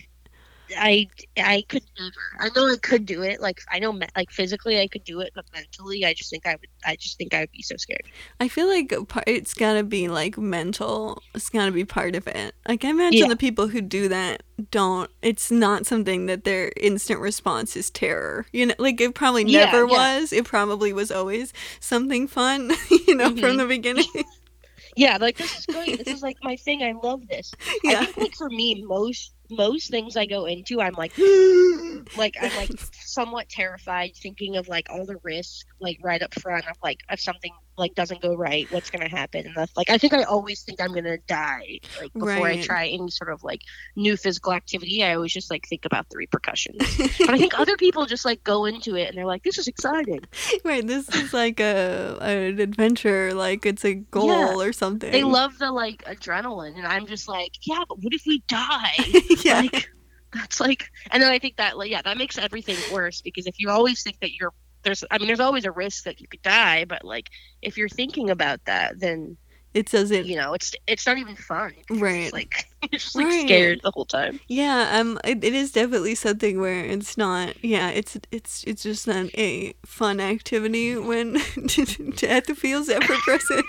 I, 0.78 1.08
I 1.38 1.64
could 1.70 1.84
never. 2.00 2.14
I 2.40 2.50
know 2.56 2.72
I 2.72 2.78
could 2.78 3.06
do 3.06 3.22
it. 3.22 3.42
Like 3.42 3.62
I 3.72 3.80
know, 3.80 3.92
me- 3.94 4.08
like 4.16 4.32
physically, 4.32 4.80
I 4.80 4.88
could 4.88 5.04
do 5.04 5.20
it, 5.22 5.32
but 5.36 5.46
mentally, 5.54 6.06
I 6.06 6.14
just 6.14 6.30
think 6.30 6.46
I 6.46 6.52
would. 6.52 6.68
I 6.86 6.96
just 6.96 7.18
think 7.18 7.34
I 7.34 7.42
would 7.42 7.52
be 7.52 7.62
so 7.62 7.76
scared. 7.78 8.04
I 8.40 8.48
feel 8.48 8.68
like 8.68 8.94
it's 9.28 9.54
gotta 9.54 9.84
be 9.84 10.08
like 10.08 10.38
mental. 10.38 11.22
It's 11.34 11.50
gotta 11.50 11.72
be 11.72 11.86
part 11.86 12.16
of 12.16 12.28
it. 12.28 12.56
Like 12.68 12.84
I 12.86 12.90
imagine 12.90 13.20
Yeah. 13.20 13.28
the 13.28 13.36
people 13.36 13.68
who 13.68 13.82
do 13.82 14.08
that 14.10 14.44
don't. 14.72 15.10
It's 15.22 15.52
not 15.52 15.86
something 15.86 16.26
that 16.28 16.44
their 16.44 16.72
instant 16.78 17.20
response 17.20 17.76
is 17.76 17.90
terror. 17.90 18.46
You 18.54 18.68
know, 18.68 18.76
like 18.80 19.00
it 19.02 19.14
probably 19.16 19.44
never 19.44 19.86
yeah. 19.86 20.20
was. 20.20 20.34
It 20.34 20.46
probably 20.46 20.94
was 20.94 21.12
always 21.12 21.54
something 21.80 22.28
fun. 22.28 22.72
You 23.08 23.14
know, 23.16 23.30
from 23.30 23.38
Mhm. 23.38 23.58
the 23.60 23.66
beginning. 23.68 24.06
Yeah, 24.98 25.18
like 25.20 25.36
this 25.38 25.60
is 25.60 25.66
great. 25.66 25.98
this 26.04 26.08
is 26.16 26.22
like 26.24 26.38
my 26.42 26.56
thing. 26.56 26.82
I 26.82 26.94
love 26.94 27.28
this. 27.28 27.52
I 27.68 27.80
yeah. 27.84 28.06
think 28.06 28.18
like 28.18 28.36
for 28.36 28.50
me, 28.50 28.82
most 28.88 29.34
most 29.50 29.90
things 29.90 30.16
I 30.18 30.26
go 30.26 30.46
into, 30.46 30.82
I'm 30.82 30.94
like, 30.94 31.18
like 32.18 32.36
I'm 32.42 32.56
like 32.56 32.72
somewhat 32.94 33.50
terrified, 33.50 34.12
thinking 34.16 34.58
of 34.58 34.68
like 34.68 34.88
all 34.90 35.06
the 35.06 35.18
risk, 35.24 35.66
like 35.80 36.00
right 36.04 36.22
up 36.22 36.34
front 36.34 36.68
of 36.68 36.78
like 36.84 37.00
if 37.10 37.20
something 37.20 37.52
like 37.78 37.96
doesn't 37.96 38.22
go 38.22 38.36
right, 38.36 38.70
what's 38.72 38.90
gonna 38.90 39.10
happen, 39.10 39.46
and 39.46 39.56
that's 39.56 39.76
like 39.76 39.90
I 39.90 39.98
think 39.98 40.14
I 40.14 40.24
always 40.24 40.64
think 40.64 40.82
I'm 40.82 40.94
gonna 40.94 41.18
die, 41.28 41.80
like 42.02 42.14
before 42.14 42.48
I 42.48 42.62
try 42.62 42.88
any 42.88 43.10
sort 43.10 43.32
of 43.32 43.44
like 43.44 43.62
new 43.96 44.18
physical 44.18 44.54
activity. 44.54 45.04
I 45.04 45.16
always 45.16 45.34
just 45.34 45.50
like 45.52 45.68
think 45.68 45.86
about 45.86 46.10
the 46.10 46.18
repercussions. 46.18 46.78
but 47.20 47.30
I 47.30 47.38
think 47.38 47.58
other 47.60 47.78
people 47.78 48.06
just 48.06 48.26
like 48.26 48.44
go 48.44 48.66
into 48.66 48.96
it 48.96 49.10
and 49.10 49.18
they're 49.18 49.26
like, 49.26 49.44
this 49.44 49.58
is 49.58 49.68
exciting. 49.68 50.22
Right, 50.64 50.86
this 50.86 51.08
is 51.16 51.34
like 51.34 51.60
a 51.60 52.18
an 52.22 52.60
adventure, 52.60 53.34
like 53.34 53.66
it's 53.66 53.86
a 53.86 53.96
goal 53.96 54.28
Yeah. 54.28 54.56
or 54.56 54.74
something. 54.74 55.12
They 55.12 55.24
love 55.24 55.58
the 55.58 55.72
like 55.72 56.04
adrenaline, 56.06 56.78
and 56.78 56.88
I'm 56.88 57.08
just 57.08 57.28
like, 57.28 57.52
yeah, 57.64 57.84
but 57.88 58.02
what 58.02 58.14
if 58.14 58.24
we 58.26 58.44
die? 58.48 58.94
yeah. 59.44 59.62
like 59.62 59.90
that's 60.34 60.60
like 60.60 60.90
and 61.12 61.24
then 61.24 61.32
i 61.32 61.40
think 61.40 61.56
that 61.56 61.78
like 61.78 61.90
yeah 61.90 62.02
that 62.02 62.18
makes 62.18 62.38
everything 62.38 62.76
worse 62.94 63.22
because 63.22 63.48
if 63.48 63.58
you 63.58 63.70
always 63.70 64.04
think 64.04 64.20
that 64.20 64.34
you're 64.34 64.52
there's 64.86 65.04
i 65.12 65.18
mean 65.18 65.28
there's 65.28 65.42
always 65.42 65.66
a 65.66 65.72
risk 65.72 66.06
that 66.06 66.22
you 66.22 66.28
could 66.28 66.42
die 66.42 66.86
but 66.86 67.04
like 67.04 67.30
if 67.62 67.78
you're 67.78 67.90
thinking 67.90 68.30
about 68.30 68.64
that 68.66 68.98
then 69.00 69.36
it 69.74 69.92
doesn't 69.92 70.26
you 70.26 70.38
know, 70.38 70.54
it's 70.54 70.74
it's 70.88 71.06
not 71.06 71.18
even 71.18 71.36
fun. 71.36 71.74
Right. 71.90 72.32
like 72.32 72.64
you're 72.90 72.98
just 72.98 73.14
like 73.14 73.26
Right. 73.28 73.42
scared 73.46 73.82
the 73.84 73.92
whole 73.92 74.06
time. 74.06 74.40
Yeah, 74.48 74.98
um, 74.98 75.20
it, 75.26 75.44
it 75.44 75.54
is 75.54 75.74
definitely 75.74 76.16
something 76.16 76.62
where 76.62 76.80
it's 76.86 77.18
not. 77.18 77.62
Yeah, 77.62 77.90
it's 77.90 78.18
it's 78.32 78.64
it's 78.64 78.84
just 78.84 79.06
not 79.06 79.38
a 79.38 79.74
fun 79.86 80.22
activity 80.22 80.96
when 80.96 81.34
death 82.16 82.58
feels 82.58 82.88
ever 82.88 83.16
present. 83.26 83.66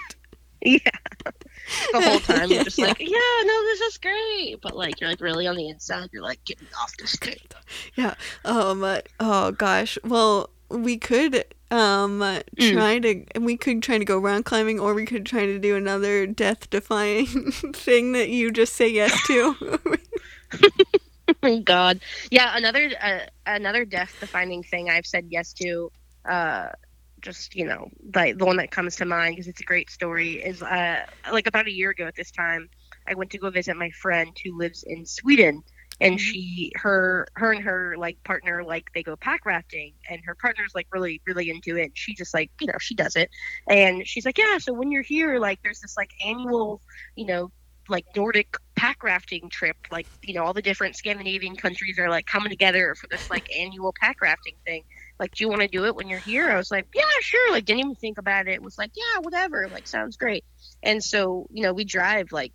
Yeah. 0.62 0.78
The 1.92 2.00
whole 2.00 2.20
time 2.20 2.52
you're 2.52 2.62
just 2.62 2.78
Yeah. 2.78 2.86
like, 2.86 3.00
yeah, 3.00 3.42
no, 3.44 3.62
this 3.64 3.80
is 3.80 3.98
great, 3.98 4.60
but 4.62 4.76
like 4.76 5.00
you're 5.00 5.10
like 5.10 5.20
really 5.20 5.48
on 5.48 5.56
the 5.56 5.68
inside, 5.68 6.10
you're 6.12 6.22
like 6.22 6.44
getting 6.44 6.68
off 6.80 6.96
this 6.98 7.16
thing. 7.16 7.36
Yeah. 7.96 8.14
Um. 8.44 8.84
uh, 8.84 9.00
Oh 9.18 9.50
gosh. 9.50 9.98
Well, 10.04 10.50
we 10.70 10.98
could 10.98 11.44
um 11.70 12.40
Mm. 12.60 12.70
try 12.72 12.98
to 13.00 13.24
we 13.40 13.56
could 13.56 13.82
try 13.82 13.98
to 13.98 14.04
go 14.04 14.18
round 14.18 14.44
climbing, 14.44 14.80
or 14.80 14.94
we 14.94 15.06
could 15.06 15.26
try 15.26 15.46
to 15.46 15.58
do 15.58 15.76
another 15.76 16.26
death 16.26 16.70
defying 16.70 17.26
thing 17.74 18.12
that 18.12 18.28
you 18.30 18.50
just 18.52 18.74
say 18.74 18.88
yes 18.88 19.20
to. 19.22 19.56
Oh 21.42 21.60
God, 21.60 22.00
yeah. 22.30 22.56
Another 22.56 22.90
uh, 23.02 23.20
another 23.46 23.84
death 23.84 24.14
defining 24.20 24.62
thing 24.62 24.90
I've 24.90 25.06
said 25.06 25.26
yes 25.30 25.52
to. 25.54 25.90
Uh, 26.28 26.68
just 27.20 27.54
you 27.54 27.66
know, 27.66 27.88
like 28.14 28.38
the 28.38 28.44
one 28.46 28.58
that 28.58 28.70
comes 28.70 28.96
to 28.96 29.04
mind 29.06 29.36
because 29.36 29.48
it's 29.48 29.60
a 29.60 29.64
great 29.64 29.90
story 29.90 30.34
is 30.44 30.62
uh 30.62 31.02
like 31.32 31.46
about 31.46 31.66
a 31.66 31.72
year 31.72 31.90
ago 31.90 32.06
at 32.06 32.14
this 32.16 32.30
time, 32.30 32.68
I 33.08 33.14
went 33.14 33.30
to 33.32 33.38
go 33.38 33.50
visit 33.50 33.76
my 33.76 33.90
friend 34.02 34.36
who 34.44 34.56
lives 34.58 34.84
in 34.86 35.06
Sweden, 35.06 35.62
and 36.00 36.14
mm-hmm. 36.14 36.18
she 36.18 36.72
her 36.76 37.26
her 37.34 37.52
and 37.52 37.64
her 37.64 37.96
like 37.96 38.22
partner 38.24 38.62
like 38.64 38.90
they 38.94 39.02
go 39.02 39.16
pack 39.16 39.46
rafting, 39.46 39.94
and 40.08 40.20
her 40.24 40.34
partner's 40.34 40.74
like 40.74 40.86
really 40.92 41.20
really 41.26 41.50
into 41.50 41.76
it. 41.76 41.92
She 41.94 42.14
just 42.14 42.34
like 42.34 42.50
you 42.60 42.66
know 42.66 42.78
she 42.78 42.94
does 42.94 43.16
it, 43.16 43.30
and 43.68 44.06
she's 44.06 44.24
like 44.24 44.38
yeah. 44.38 44.58
So 44.58 44.72
when 44.72 44.90
you're 44.90 45.02
here, 45.02 45.38
like 45.38 45.62
there's 45.62 45.80
this 45.80 45.96
like 45.96 46.10
annual 46.24 46.80
you 47.14 47.26
know 47.26 47.50
like 47.88 48.04
Nordic 48.14 48.56
pack 48.74 49.02
rafting 49.02 49.48
trip. 49.48 49.76
Like, 49.90 50.06
you 50.22 50.34
know, 50.34 50.44
all 50.44 50.52
the 50.52 50.62
different 50.62 50.96
Scandinavian 50.96 51.56
countries 51.56 51.98
are 51.98 52.08
like 52.08 52.26
coming 52.26 52.50
together 52.50 52.94
for 52.94 53.06
this 53.08 53.30
like 53.30 53.54
annual 53.56 53.94
pack 53.98 54.20
rafting 54.20 54.54
thing. 54.64 54.84
Like, 55.18 55.34
do 55.34 55.44
you 55.44 55.48
want 55.48 55.62
to 55.62 55.68
do 55.68 55.86
it 55.86 55.94
when 55.94 56.08
you're 56.08 56.18
here? 56.18 56.50
I 56.50 56.56
was 56.56 56.70
like, 56.70 56.86
yeah, 56.94 57.02
sure. 57.20 57.52
Like, 57.52 57.64
didn't 57.64 57.80
even 57.80 57.94
think 57.94 58.18
about 58.18 58.48
it. 58.48 58.62
Was 58.62 58.78
like, 58.78 58.90
yeah, 58.94 59.20
whatever. 59.20 59.68
Like, 59.72 59.86
sounds 59.86 60.16
great. 60.16 60.44
And 60.82 61.02
so, 61.02 61.46
you 61.50 61.62
know, 61.62 61.72
we 61.72 61.84
drive 61.84 62.32
like 62.32 62.52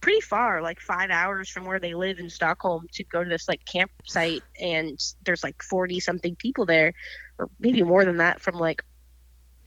pretty 0.00 0.20
far, 0.20 0.62
like 0.62 0.80
five 0.80 1.10
hours 1.10 1.48
from 1.48 1.64
where 1.64 1.78
they 1.78 1.94
live 1.94 2.18
in 2.18 2.30
Stockholm 2.30 2.86
to 2.92 3.04
go 3.04 3.22
to 3.22 3.28
this 3.28 3.48
like 3.48 3.64
campsite. 3.64 4.42
And 4.60 4.98
there's 5.24 5.44
like 5.44 5.62
40 5.62 6.00
something 6.00 6.36
people 6.36 6.66
there, 6.66 6.92
or 7.38 7.48
maybe 7.58 7.82
more 7.82 8.04
than 8.04 8.18
that 8.18 8.40
from 8.40 8.56
like 8.56 8.82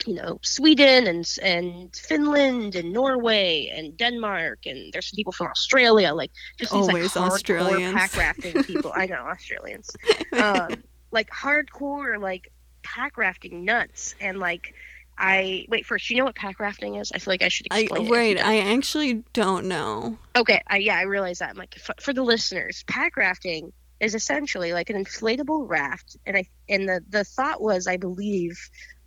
you 0.06 0.14
know 0.14 0.38
Sweden 0.42 1.06
and 1.06 1.26
and 1.42 1.94
Finland 1.94 2.74
and 2.74 2.92
Norway 2.92 3.70
and 3.74 3.96
Denmark 3.96 4.60
and 4.66 4.92
there's 4.92 5.10
some 5.10 5.16
people 5.16 5.32
from 5.32 5.48
Australia 5.48 6.14
like 6.14 6.30
just 6.58 6.72
these 6.72 6.88
Always 6.88 7.16
like 7.16 7.32
Australians. 7.32 7.94
pack 7.94 8.16
rafting 8.16 8.62
people 8.64 8.92
I 8.94 9.06
know 9.06 9.16
Australians 9.16 9.90
um, 10.32 10.82
like 11.10 11.28
hardcore 11.30 12.20
like 12.20 12.50
pack 12.82 13.18
rafting 13.18 13.64
nuts 13.64 14.14
and 14.20 14.38
like 14.38 14.74
I 15.20 15.66
wait 15.68 15.84
first 15.84 16.08
you 16.08 16.16
know 16.16 16.24
what 16.24 16.34
pack 16.34 16.58
rafting 16.58 16.94
is 16.94 17.12
I 17.12 17.18
feel 17.18 17.32
like 17.32 17.42
I 17.42 17.48
should 17.48 17.66
I 17.70 17.80
explain 17.80 18.00
it 18.00 18.04
if 18.04 18.08
you 18.08 18.14
right. 18.16 18.38
I 18.38 18.72
actually 18.72 19.22
don't 19.34 19.66
know. 19.66 20.18
Okay, 20.34 20.62
I, 20.66 20.78
yeah, 20.78 20.96
I 20.96 21.02
realize 21.02 21.40
that. 21.40 21.50
I'm 21.50 21.56
like, 21.56 21.74
for, 21.74 21.94
for 22.00 22.14
the 22.14 22.22
listeners, 22.22 22.84
pack 22.86 23.18
rafting 23.18 23.70
is 24.00 24.14
essentially 24.14 24.72
like 24.72 24.88
an 24.88 24.96
inflatable 24.96 25.68
raft, 25.68 26.16
and 26.24 26.38
I 26.38 26.44
and 26.70 26.88
the 26.88 27.04
the 27.06 27.24
thought 27.24 27.60
was, 27.60 27.86
I 27.86 27.98
believe, 27.98 28.58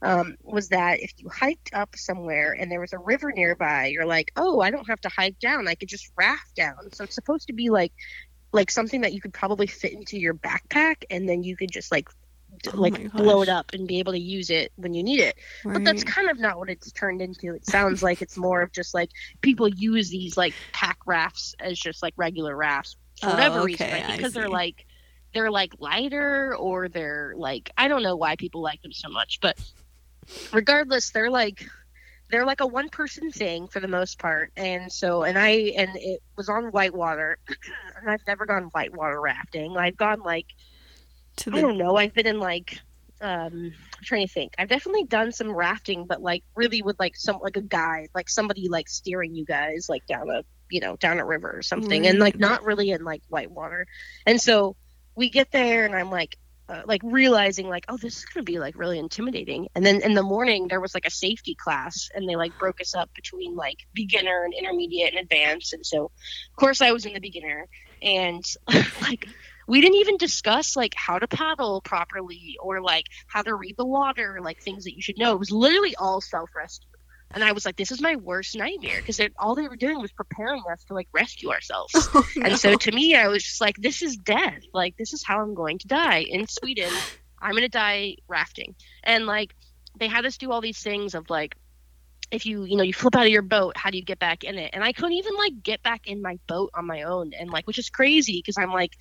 um, 0.03 0.35
was 0.43 0.69
that 0.69 0.99
if 0.99 1.13
you 1.17 1.29
hiked 1.29 1.73
up 1.73 1.95
somewhere 1.95 2.55
and 2.57 2.71
there 2.71 2.79
was 2.79 2.93
a 2.93 2.99
river 2.99 3.31
nearby, 3.31 3.87
you're 3.87 4.05
like, 4.05 4.31
oh, 4.35 4.61
I 4.61 4.69
don't 4.69 4.87
have 4.87 5.01
to 5.01 5.09
hike 5.09 5.39
down; 5.39 5.67
I 5.67 5.73
could 5.73 5.89
just 5.89 6.11
raft 6.15 6.55
down. 6.55 6.91
So 6.93 7.05
it's 7.05 7.15
supposed 7.15 7.47
to 7.47 7.53
be 7.53 7.71
like 7.71 7.91
like 8.51 8.69
something 8.69 9.01
that 9.01 9.13
you 9.13 9.19
could 9.19 9.33
probably 9.33 9.65
fit 9.65 9.93
into 9.93 10.19
your 10.19 10.35
backpack, 10.35 11.05
and 11.09 11.27
then 11.27 11.41
you 11.41 11.57
could 11.57 11.71
just 11.71 11.91
like 11.91 12.07
Oh 12.73 12.79
like 12.79 13.11
blow 13.11 13.41
it 13.41 13.49
up 13.49 13.71
and 13.73 13.87
be 13.87 13.99
able 13.99 14.13
to 14.13 14.19
use 14.19 14.49
it 14.49 14.71
when 14.77 14.93
you 14.93 15.03
need 15.03 15.19
it. 15.19 15.37
But 15.65 15.83
that's 15.83 16.03
kind 16.03 16.29
of 16.29 16.39
not 16.39 16.57
what 16.57 16.69
it's 16.69 16.91
turned 16.91 17.21
into. 17.21 17.53
It 17.53 17.65
sounds 17.65 18.01
like 18.01 18.21
it's 18.21 18.37
more 18.37 18.61
of 18.61 18.71
just 18.71 18.93
like 18.93 19.09
people 19.41 19.67
use 19.67 20.09
these 20.09 20.37
like 20.37 20.53
pack 20.71 20.97
rafts 21.05 21.55
as 21.59 21.77
just 21.77 22.01
like 22.01 22.13
regular 22.15 22.55
rafts 22.55 22.95
for 23.19 23.27
Oh, 23.27 23.31
whatever 23.31 23.63
reason. 23.63 23.85
okay, 23.87 23.99
think 24.01 24.09
I 24.09 24.15
because 24.17 24.33
they're 24.33 24.49
like 24.49 24.85
they're 25.33 25.51
like 25.51 25.73
lighter 25.79 26.55
or 26.55 26.87
they're 26.87 27.33
like 27.35 27.71
I 27.77 27.87
don't 27.87 28.03
know 28.03 28.15
why 28.15 28.35
people 28.37 28.61
like 28.61 28.81
them 28.81 28.91
so 28.93 29.09
much, 29.09 29.39
but 29.41 29.57
regardless, 30.51 31.11
they're 31.11 31.31
like 31.31 31.67
they're 32.29 32.45
like 32.45 32.61
a 32.61 32.67
one 32.67 32.89
person 32.89 33.31
thing 33.31 33.67
for 33.67 33.79
the 33.79 33.87
most 33.87 34.17
part. 34.19 34.51
And 34.55 34.91
so 34.91 35.23
and 35.23 35.37
I 35.37 35.73
and 35.77 35.91
it 35.95 36.21
was 36.37 36.49
on 36.49 36.65
whitewater 36.65 37.37
and 38.01 38.09
I've 38.09 38.25
never 38.25 38.45
gone 38.45 38.69
whitewater 38.73 39.19
rafting. 39.19 39.77
I've 39.77 39.97
gone 39.97 40.21
like 40.21 40.47
to 41.37 41.51
I 41.53 41.61
don't 41.61 41.77
know. 41.77 41.95
I've 41.95 42.13
been 42.13 42.27
in 42.27 42.39
like 42.39 42.79
um 43.21 43.71
I'm 43.73 44.03
trying 44.03 44.27
to 44.27 44.33
think. 44.33 44.53
I've 44.57 44.69
definitely 44.69 45.05
done 45.05 45.31
some 45.31 45.51
rafting, 45.51 46.05
but 46.05 46.21
like 46.21 46.43
really 46.55 46.81
with 46.81 46.99
like 46.99 47.15
some 47.15 47.39
like 47.41 47.57
a 47.57 47.61
guide, 47.61 48.09
like 48.13 48.29
somebody 48.29 48.69
like 48.69 48.89
steering 48.89 49.35
you 49.35 49.45
guys 49.45 49.87
like 49.89 50.05
down 50.07 50.29
a 50.29 50.43
you 50.69 50.79
know, 50.79 50.95
down 50.95 51.19
a 51.19 51.25
river 51.25 51.51
or 51.55 51.61
something. 51.61 52.07
And 52.07 52.19
like 52.19 52.39
not 52.39 52.63
really 52.63 52.89
in 52.91 53.03
like 53.03 53.21
white 53.29 53.51
water. 53.51 53.85
And 54.25 54.41
so 54.41 54.75
we 55.15 55.29
get 55.29 55.51
there 55.51 55.85
and 55.85 55.95
I'm 55.95 56.09
like 56.09 56.37
uh, 56.69 56.81
like 56.85 57.01
realizing 57.03 57.67
like 57.67 57.85
oh 57.89 57.97
this 57.97 58.17
is 58.17 58.25
going 58.25 58.45
to 58.45 58.51
be 58.51 58.57
like 58.57 58.77
really 58.77 58.97
intimidating 58.97 59.67
and 59.75 59.85
then 59.85 60.01
in 60.01 60.13
the 60.13 60.23
morning 60.23 60.67
there 60.69 60.79
was 60.79 60.93
like 60.93 61.05
a 61.05 61.11
safety 61.11 61.55
class 61.55 62.09
and 62.15 62.27
they 62.27 62.35
like 62.35 62.57
broke 62.57 62.79
us 62.79 62.95
up 62.95 63.13
between 63.13 63.55
like 63.55 63.77
beginner 63.93 64.45
and 64.45 64.53
intermediate 64.53 65.13
and 65.13 65.21
advanced 65.21 65.73
and 65.73 65.85
so 65.85 66.05
of 66.05 66.55
course 66.55 66.81
i 66.81 66.91
was 66.91 67.05
in 67.05 67.13
the 67.13 67.19
beginner 67.19 67.67
and 68.01 68.45
like 69.01 69.27
we 69.67 69.81
didn't 69.81 69.97
even 69.97 70.17
discuss 70.17 70.75
like 70.75 70.93
how 70.95 71.19
to 71.19 71.27
paddle 71.27 71.81
properly 71.81 72.57
or 72.61 72.81
like 72.81 73.05
how 73.27 73.41
to 73.41 73.55
read 73.55 73.75
the 73.77 73.85
water 73.85 74.39
like 74.41 74.61
things 74.61 74.83
that 74.85 74.95
you 74.95 75.01
should 75.01 75.17
know 75.17 75.33
it 75.33 75.39
was 75.39 75.51
literally 75.51 75.95
all 75.95 76.21
self-rescue 76.21 76.87
and 77.31 77.43
i 77.43 77.51
was 77.51 77.65
like 77.65 77.75
this 77.75 77.91
is 77.91 78.01
my 78.01 78.15
worst 78.17 78.55
nightmare 78.55 78.99
because 78.99 79.19
all 79.37 79.55
they 79.55 79.67
were 79.67 79.75
doing 79.75 79.99
was 80.01 80.11
preparing 80.11 80.61
us 80.71 80.83
to 80.83 80.93
like 80.93 81.07
rescue 81.13 81.49
ourselves 81.51 81.91
Oh, 82.13 82.27
no. 82.35 82.45
and 82.47 82.57
so 82.59 82.75
to 82.75 82.91
me, 82.91 83.15
I 83.15 83.27
was 83.27 83.43
just 83.43 83.61
like, 83.61 83.75
this 83.77 84.01
is 84.01 84.17
death. 84.17 84.61
Like, 84.73 84.95
this 84.97 85.13
is 85.13 85.23
how 85.23 85.41
I'm 85.41 85.55
going 85.55 85.79
to 85.79 85.87
die 85.87 86.19
in 86.19 86.47
Sweden. 86.47 86.91
I'm 87.41 87.51
going 87.51 87.63
to 87.63 87.69
die 87.69 88.17
rafting. 88.27 88.75
And 89.03 89.25
like, 89.25 89.55
they 89.99 90.07
had 90.07 90.25
us 90.25 90.37
do 90.37 90.51
all 90.51 90.61
these 90.61 90.79
things 90.81 91.15
of 91.15 91.29
like, 91.29 91.55
if 92.33 92.45
you, 92.47 92.63
you 92.63 92.75
know, 92.75 92.83
you 92.83 92.93
flip 92.93 93.15
out 93.15 93.25
of 93.25 93.31
your 93.31 93.43
boat, 93.43 93.77
how 93.77 93.91
do 93.91 93.97
you 93.97 94.03
get 94.03 94.19
back 94.19 94.43
in 94.43 94.57
it? 94.57 94.71
And 94.73 94.83
I 94.83 94.91
couldn't 94.91 95.13
even 95.13 95.35
like 95.35 95.61
get 95.61 95.83
back 95.83 96.07
in 96.07 96.21
my 96.21 96.39
boat 96.47 96.71
on 96.73 96.85
my 96.85 97.03
own. 97.03 97.31
And 97.39 97.49
like, 97.49 97.67
which 97.67 97.77
is 97.77 97.89
crazy 97.89 98.39
because 98.39 98.57
I'm 98.57 98.71
like, 98.71 98.91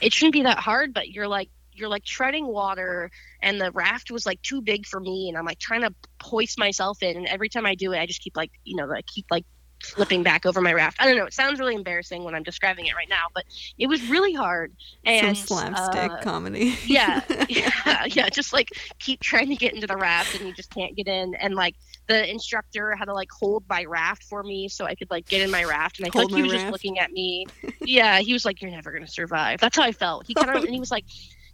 it 0.00 0.12
shouldn't 0.14 0.32
be 0.32 0.42
that 0.42 0.58
hard, 0.58 0.94
but 0.94 1.10
you're 1.10 1.28
like, 1.28 1.50
you're 1.72 1.90
like 1.90 2.04
treading 2.04 2.46
water 2.46 3.10
and 3.42 3.60
the 3.60 3.70
raft 3.72 4.10
was 4.10 4.26
like 4.26 4.40
too 4.42 4.60
big 4.60 4.84
for 4.84 5.00
me 5.00 5.28
and 5.28 5.38
i'm 5.38 5.46
like 5.46 5.58
trying 5.58 5.80
to 5.80 5.94
hoist 6.20 6.58
myself 6.58 7.02
in 7.02 7.16
and 7.16 7.26
every 7.28 7.48
time 7.48 7.64
i 7.64 7.74
do 7.74 7.92
it 7.92 7.98
i 7.98 8.04
just 8.04 8.20
keep 8.20 8.36
like 8.36 8.50
you 8.64 8.76
know 8.76 8.90
i 8.92 9.00
keep 9.02 9.24
like 9.30 9.46
flipping 9.82 10.22
back 10.22 10.44
over 10.44 10.60
my 10.60 10.74
raft 10.74 10.98
i 11.00 11.06
don't 11.06 11.16
know 11.16 11.24
it 11.24 11.32
sounds 11.32 11.58
really 11.58 11.74
embarrassing 11.74 12.22
when 12.22 12.34
i'm 12.34 12.42
describing 12.42 12.84
it 12.86 12.94
right 12.96 13.08
now 13.08 13.28
but 13.34 13.44
it 13.78 13.86
was 13.86 14.06
really 14.10 14.34
hard 14.34 14.74
and 15.04 15.36
Some 15.38 15.46
slapstick 15.46 16.10
uh, 16.10 16.20
comedy. 16.22 16.76
yeah, 16.84 17.22
yeah, 17.48 18.04
yeah. 18.06 18.28
Just 18.28 18.52
like 18.52 18.68
keep 18.98 19.20
trying 19.20 19.48
to 19.48 19.56
get 19.56 19.74
into 19.74 19.86
the 19.86 19.96
raft 19.96 20.34
and 20.34 20.46
you 20.46 20.52
just 20.52 20.72
can't 20.74 20.94
get 20.94 21.08
in. 21.08 21.34
And 21.34 21.54
like 21.54 21.74
the 22.10 22.30
instructor 22.30 22.94
had 22.96 23.04
to 23.04 23.14
like 23.14 23.30
hold 23.30 23.64
my 23.68 23.84
raft 23.84 24.24
for 24.24 24.42
me 24.42 24.68
so 24.68 24.84
I 24.84 24.94
could 24.96 25.10
like 25.10 25.28
get 25.28 25.42
in 25.42 25.50
my 25.50 25.64
raft. 25.64 25.98
And 25.98 26.06
I 26.06 26.10
felt 26.10 26.32
like 26.32 26.36
he 26.36 26.42
was 26.42 26.52
just 26.52 26.66
looking 26.72 26.98
at 26.98 27.12
me. 27.12 27.46
Yeah, 27.82 28.18
he 28.20 28.32
was 28.32 28.44
like, 28.44 28.60
"You're 28.60 28.70
never 28.70 28.92
gonna 28.92 29.08
survive." 29.08 29.58
That's 29.60 29.76
how 29.76 29.82
I 29.82 29.92
felt. 29.92 30.26
He 30.26 30.34
kind 30.34 30.50
of 30.50 30.62
and 30.64 30.72
he 30.72 30.80
was 30.80 30.90
like. 30.90 31.04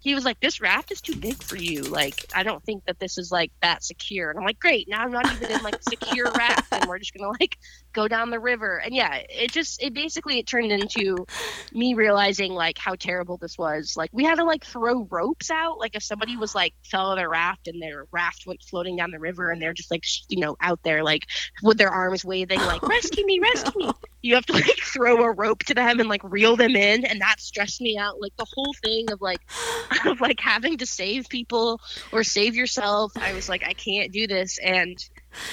He 0.06 0.14
was 0.14 0.24
like, 0.24 0.38
"This 0.38 0.60
raft 0.60 0.92
is 0.92 1.00
too 1.00 1.16
big 1.16 1.42
for 1.42 1.56
you. 1.56 1.82
Like, 1.82 2.26
I 2.32 2.44
don't 2.44 2.62
think 2.62 2.84
that 2.84 3.00
this 3.00 3.18
is 3.18 3.32
like 3.32 3.50
that 3.60 3.82
secure." 3.82 4.30
And 4.30 4.38
I'm 4.38 4.44
like, 4.44 4.60
"Great, 4.60 4.88
now 4.88 5.02
I'm 5.02 5.10
not 5.10 5.28
even 5.32 5.50
in 5.50 5.62
like 5.64 5.82
secure 5.82 6.30
raft, 6.30 6.72
and 6.72 6.88
we're 6.88 7.00
just 7.00 7.12
gonna 7.12 7.32
like 7.40 7.58
go 7.92 8.06
down 8.06 8.30
the 8.30 8.38
river." 8.38 8.76
And 8.78 8.94
yeah, 8.94 9.22
it 9.28 9.50
just 9.50 9.82
it 9.82 9.94
basically 9.94 10.38
it 10.38 10.46
turned 10.46 10.70
into 10.70 11.26
me 11.72 11.94
realizing 11.94 12.52
like 12.52 12.78
how 12.78 12.94
terrible 12.94 13.36
this 13.36 13.58
was. 13.58 13.96
Like 13.96 14.10
we 14.12 14.22
had 14.22 14.36
to 14.36 14.44
like 14.44 14.64
throw 14.64 15.08
ropes 15.10 15.50
out. 15.50 15.80
Like 15.80 15.96
if 15.96 16.04
somebody 16.04 16.36
was 16.36 16.54
like 16.54 16.72
fell 16.84 17.06
on 17.06 17.16
their 17.16 17.28
raft 17.28 17.66
and 17.66 17.82
their 17.82 18.06
raft 18.12 18.44
went 18.46 18.62
floating 18.62 18.94
down 18.94 19.10
the 19.10 19.18
river 19.18 19.50
and 19.50 19.60
they're 19.60 19.74
just 19.74 19.90
like 19.90 20.04
you 20.28 20.38
know 20.38 20.56
out 20.60 20.84
there 20.84 21.02
like 21.02 21.24
with 21.64 21.78
their 21.78 21.90
arms 21.90 22.24
waving 22.24 22.60
like 22.60 22.82
rescue 22.82 23.26
me, 23.26 23.40
rescue 23.40 23.86
me. 23.86 23.92
You 24.26 24.34
have 24.34 24.46
to 24.46 24.52
like 24.54 24.64
throw 24.82 25.22
a 25.22 25.32
rope 25.32 25.60
to 25.64 25.74
them 25.74 26.00
and 26.00 26.08
like 26.08 26.22
reel 26.24 26.56
them 26.56 26.74
in, 26.76 27.04
and 27.04 27.20
that 27.20 27.40
stressed 27.40 27.80
me 27.80 27.96
out. 27.98 28.20
Like 28.20 28.36
the 28.36 28.46
whole 28.54 28.74
thing 28.84 29.10
of 29.12 29.20
like 29.20 29.40
of 30.06 30.20
like 30.20 30.40
having 30.40 30.78
to 30.78 30.86
save 30.86 31.28
people 31.28 31.80
or 32.12 32.24
save 32.24 32.54
yourself. 32.54 33.12
I 33.16 33.32
was 33.32 33.48
like 33.48 33.64
I 33.64 33.72
can't 33.72 34.12
do 34.12 34.26
this 34.26 34.58
and 34.58 34.96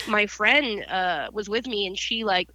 my 0.07 0.28
friend 0.28 0.86
uh 0.86 1.30
was 1.34 1.49
with 1.49 1.67
me 1.67 1.88
and 1.88 1.97
she 1.97 2.24
like 2.24 2.49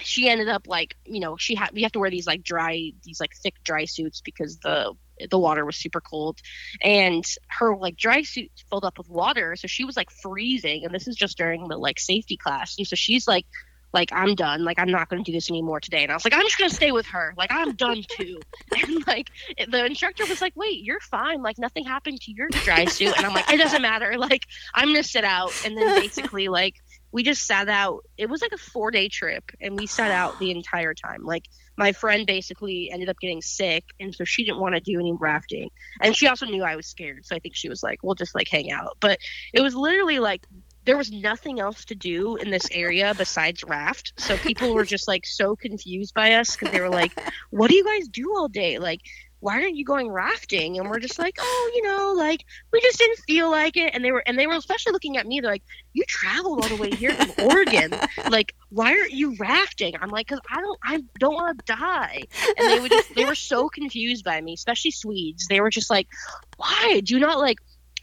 she 0.00 0.28
ended 0.28 0.48
up 0.48 0.66
like 0.66 0.96
you 1.04 1.20
know 1.20 1.36
she 1.36 1.54
had 1.54 1.70
we 1.72 1.82
have 1.82 1.92
to 1.92 1.98
wear 1.98 2.10
these 2.10 2.26
like 2.26 2.42
dry 2.42 2.92
these 3.04 3.20
like 3.20 3.32
thick 3.42 3.54
dry 3.64 3.84
suits 3.84 4.20
because 4.20 4.58
the 4.58 4.92
the 5.30 5.38
water 5.38 5.64
was 5.64 5.76
super 5.76 6.00
cold 6.00 6.38
and 6.82 7.24
her 7.48 7.76
like 7.76 7.96
dry 7.96 8.22
suit 8.22 8.50
filled 8.70 8.84
up 8.84 8.98
with 8.98 9.08
water 9.08 9.54
so 9.56 9.66
she 9.66 9.84
was 9.84 9.96
like 9.96 10.10
freezing 10.10 10.84
and 10.84 10.94
this 10.94 11.06
is 11.06 11.14
just 11.14 11.36
during 11.36 11.68
the 11.68 11.76
like 11.76 12.00
safety 12.00 12.36
class 12.36 12.76
and 12.78 12.86
so 12.86 12.96
she's 12.96 13.28
like 13.28 13.46
like 13.92 14.10
I'm 14.12 14.34
done. 14.34 14.64
Like 14.64 14.78
I'm 14.78 14.90
not 14.90 15.08
going 15.08 15.22
to 15.22 15.30
do 15.30 15.34
this 15.34 15.50
anymore 15.50 15.80
today. 15.80 16.02
And 16.02 16.10
I 16.10 16.14
was 16.14 16.24
like, 16.24 16.34
I'm 16.34 16.42
just 16.42 16.58
going 16.58 16.70
to 16.70 16.74
stay 16.74 16.92
with 16.92 17.06
her. 17.06 17.34
Like 17.36 17.52
I'm 17.52 17.74
done 17.74 18.02
too. 18.18 18.40
and 18.82 19.06
like 19.06 19.28
the 19.68 19.84
instructor 19.84 20.24
was 20.26 20.40
like, 20.40 20.54
wait, 20.56 20.82
you're 20.82 21.00
fine. 21.00 21.42
Like 21.42 21.58
nothing 21.58 21.84
happened 21.84 22.20
to 22.22 22.32
your 22.32 22.48
dry 22.48 22.84
suit. 22.86 23.16
And 23.16 23.26
I'm 23.26 23.34
like, 23.34 23.50
it 23.52 23.58
doesn't 23.58 23.82
matter. 23.82 24.14
Like 24.22 24.46
I'm 24.72 24.88
going 24.88 25.02
to 25.02 25.08
sit 25.08 25.24
out. 25.24 25.52
And 25.64 25.76
then 25.76 26.00
basically 26.00 26.48
like 26.48 26.76
we 27.10 27.22
just 27.22 27.44
sat 27.46 27.68
out. 27.68 28.04
It 28.16 28.30
was 28.30 28.40
like 28.40 28.52
a 28.52 28.58
four 28.58 28.90
day 28.90 29.08
trip 29.08 29.44
and 29.60 29.76
we 29.76 29.86
sat 29.86 30.10
out 30.10 30.38
the 30.38 30.50
entire 30.50 30.94
time. 30.94 31.24
Like 31.24 31.44
my 31.76 31.92
friend 31.92 32.26
basically 32.26 32.90
ended 32.90 33.08
up 33.08 33.18
getting 33.20 33.42
sick 33.42 33.84
and 34.00 34.14
so 34.14 34.24
she 34.24 34.44
didn't 34.44 34.60
want 34.60 34.74
to 34.74 34.80
do 34.80 34.98
any 34.98 35.12
rafting. 35.12 35.70
And 36.00 36.16
she 36.16 36.26
also 36.26 36.46
knew 36.46 36.62
I 36.62 36.76
was 36.76 36.86
scared. 36.86 37.26
So 37.26 37.34
I 37.34 37.40
think 37.40 37.54
she 37.56 37.68
was 37.68 37.82
like, 37.82 38.02
we'll 38.02 38.14
just 38.14 38.34
like 38.34 38.48
hang 38.48 38.70
out. 38.70 38.96
But 39.00 39.18
it 39.52 39.60
was 39.60 39.74
literally 39.74 40.18
like 40.18 40.46
there 40.84 40.96
was 40.96 41.10
nothing 41.10 41.60
else 41.60 41.84
to 41.86 41.94
do 41.94 42.36
in 42.36 42.50
this 42.50 42.68
area 42.72 43.14
besides 43.16 43.62
raft. 43.64 44.12
So 44.16 44.36
people 44.36 44.74
were 44.74 44.84
just 44.84 45.06
like 45.06 45.26
so 45.26 45.54
confused 45.54 46.14
by 46.14 46.34
us 46.34 46.56
because 46.56 46.72
they 46.72 46.80
were 46.80 46.90
like, 46.90 47.12
"What 47.50 47.70
do 47.70 47.76
you 47.76 47.84
guys 47.84 48.08
do 48.08 48.34
all 48.34 48.48
day? 48.48 48.78
Like, 48.78 49.00
why 49.40 49.54
aren't 49.54 49.76
you 49.76 49.84
going 49.84 50.10
rafting?" 50.10 50.78
And 50.78 50.88
we're 50.88 50.98
just 50.98 51.18
like, 51.18 51.36
"Oh, 51.40 51.70
you 51.74 51.82
know, 51.82 52.14
like 52.16 52.44
we 52.72 52.80
just 52.80 52.98
didn't 52.98 53.18
feel 53.26 53.50
like 53.50 53.76
it." 53.76 53.94
And 53.94 54.04
they 54.04 54.10
were 54.10 54.22
and 54.26 54.38
they 54.38 54.46
were 54.46 54.54
especially 54.54 54.92
looking 54.92 55.16
at 55.16 55.26
me. 55.26 55.40
They're 55.40 55.52
like, 55.52 55.64
"You 55.92 56.04
traveled 56.08 56.64
all 56.64 56.68
the 56.68 56.82
way 56.82 56.90
here 56.90 57.14
from 57.14 57.46
Oregon. 57.46 57.92
Like, 58.28 58.54
why 58.70 58.92
aren't 58.92 59.12
you 59.12 59.36
rafting?" 59.38 59.94
I'm 60.00 60.10
like, 60.10 60.28
"Cause 60.28 60.40
I 60.50 60.60
don't, 60.60 60.78
I 60.84 61.02
don't 61.18 61.34
want 61.34 61.58
to 61.58 61.74
die." 61.76 62.22
And 62.58 62.70
they 62.70 62.80
would 62.80 62.90
just, 62.90 63.14
they 63.14 63.24
were 63.24 63.34
so 63.36 63.68
confused 63.68 64.24
by 64.24 64.40
me, 64.40 64.54
especially 64.54 64.90
Swedes. 64.90 65.46
They 65.46 65.60
were 65.60 65.70
just 65.70 65.90
like, 65.90 66.08
"Why 66.56 67.02
do 67.04 67.14
you 67.14 67.20
not 67.20 67.38
like?" 67.38 67.58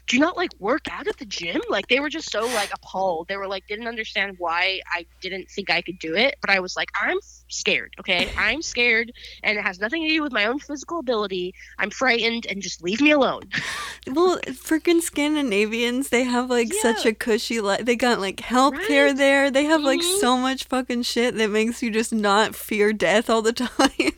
Do 0.10 0.18
you 0.18 0.22
not 0.22 0.36
like 0.36 0.50
work 0.60 0.88
out 0.92 1.08
at 1.08 1.18
the 1.18 1.26
gym? 1.26 1.62
Like 1.70 1.88
they 1.88 2.00
were 2.00 2.10
just 2.10 2.32
so 2.32 2.50
like 2.50 2.72
appalled. 2.74 3.28
They 3.30 3.38
were 3.38 3.48
like 3.48 3.66
didn't 3.68 3.88
understand 3.88 4.36
why 4.40 4.82
I 4.92 5.06
didn't 5.22 5.50
think 5.52 5.70
I 5.70 5.82
could 5.84 6.00
do 6.00 6.16
it. 6.16 6.36
But 6.42 6.50
I 6.50 6.60
was 6.60 6.76
like, 6.76 6.90
I'm 7.00 7.18
scared, 7.48 7.94
okay? 8.00 8.28
I'm 8.36 8.64
scared 8.64 9.12
and 9.44 9.58
it 9.58 9.62
has 9.62 9.80
nothing 9.80 10.02
to 10.04 10.10
do 10.10 10.24
with 10.24 10.34
my 10.34 10.46
own 10.46 10.58
physical 10.60 11.00
ability. 11.00 11.54
I'm 11.78 11.92
frightened 11.92 12.48
and 12.48 12.60
just 12.62 12.84
leave 12.84 13.02
me 13.02 13.12
alone. 13.12 13.44
well, 14.08 14.40
freaking 14.48 15.00
Scandinavians, 15.02 16.10
they 16.10 16.24
have 16.24 16.50
like 16.50 16.74
Yeah. 16.74 16.82
such 16.82 17.06
a 17.06 17.14
cushy 17.14 17.62
life. 17.62 17.86
They 17.86 17.96
got 17.96 18.20
like 18.20 18.38
healthcare 18.38 19.08
Right. 19.10 19.18
there. 19.18 19.52
They 19.52 19.66
have 19.66 19.84
like 19.84 20.00
Mhm. 20.02 20.20
so 20.20 20.38
much 20.38 20.64
fucking 20.64 21.04
shit 21.04 21.36
that 21.36 21.52
makes 21.52 21.84
you 21.84 21.92
just 21.92 22.12
not 22.12 22.56
fear 22.56 22.94
death 22.94 23.30
all 23.30 23.44
the 23.44 23.54
time. 23.70 24.12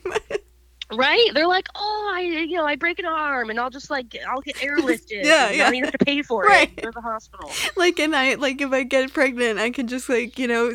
Right? 0.96 1.28
They're 1.34 1.46
like, 1.46 1.68
oh, 1.74 2.12
I 2.14 2.20
you 2.22 2.56
know, 2.56 2.64
I 2.64 2.76
break 2.76 2.98
an 2.98 3.06
arm 3.06 3.50
and 3.50 3.58
I'll 3.60 3.70
just 3.70 3.90
like 3.90 4.16
I'll 4.28 4.40
get 4.40 4.56
airlifted. 4.56 5.22
Yeah, 5.24 5.50
yeah. 5.50 5.62
I 5.62 5.66
don't 5.66 5.74
even 5.76 5.84
have 5.90 5.98
to 5.98 6.04
pay 6.04 6.22
for 6.22 6.42
Right. 6.44 6.70
it. 6.76 6.82
Go 6.82 6.90
to 6.90 6.94
the 6.94 7.00
hospital. 7.00 7.50
like, 7.76 7.98
and 8.00 8.14
I 8.14 8.34
like 8.34 8.60
if 8.60 8.72
I 8.72 8.82
get 8.82 9.12
pregnant, 9.12 9.58
I 9.58 9.70
can 9.70 9.86
just 9.88 10.08
like 10.08 10.38
you 10.38 10.48
know 10.48 10.72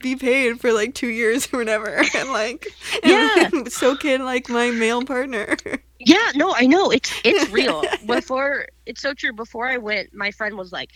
be 0.00 0.14
paid 0.16 0.60
for 0.60 0.72
like 0.72 0.94
two 0.94 1.08
years 1.08 1.48
or 1.52 1.58
whatever, 1.58 2.02
and 2.14 2.30
like 2.32 2.66
Yeah. 3.04 3.48
and 3.52 3.70
so 3.72 3.96
can 3.96 4.24
like 4.24 4.48
my 4.48 4.70
male 4.70 5.02
partner. 5.02 5.56
Yeah, 5.98 6.30
no, 6.34 6.54
I 6.54 6.66
know 6.66 6.90
it's 6.90 7.12
it's 7.24 7.50
real. 7.50 7.82
Before 8.06 8.66
it's 8.86 9.00
so 9.00 9.14
true. 9.14 9.32
Before 9.32 9.66
I 9.68 9.76
went, 9.78 10.12
my 10.12 10.30
friend 10.32 10.56
was 10.56 10.72
like, 10.72 10.90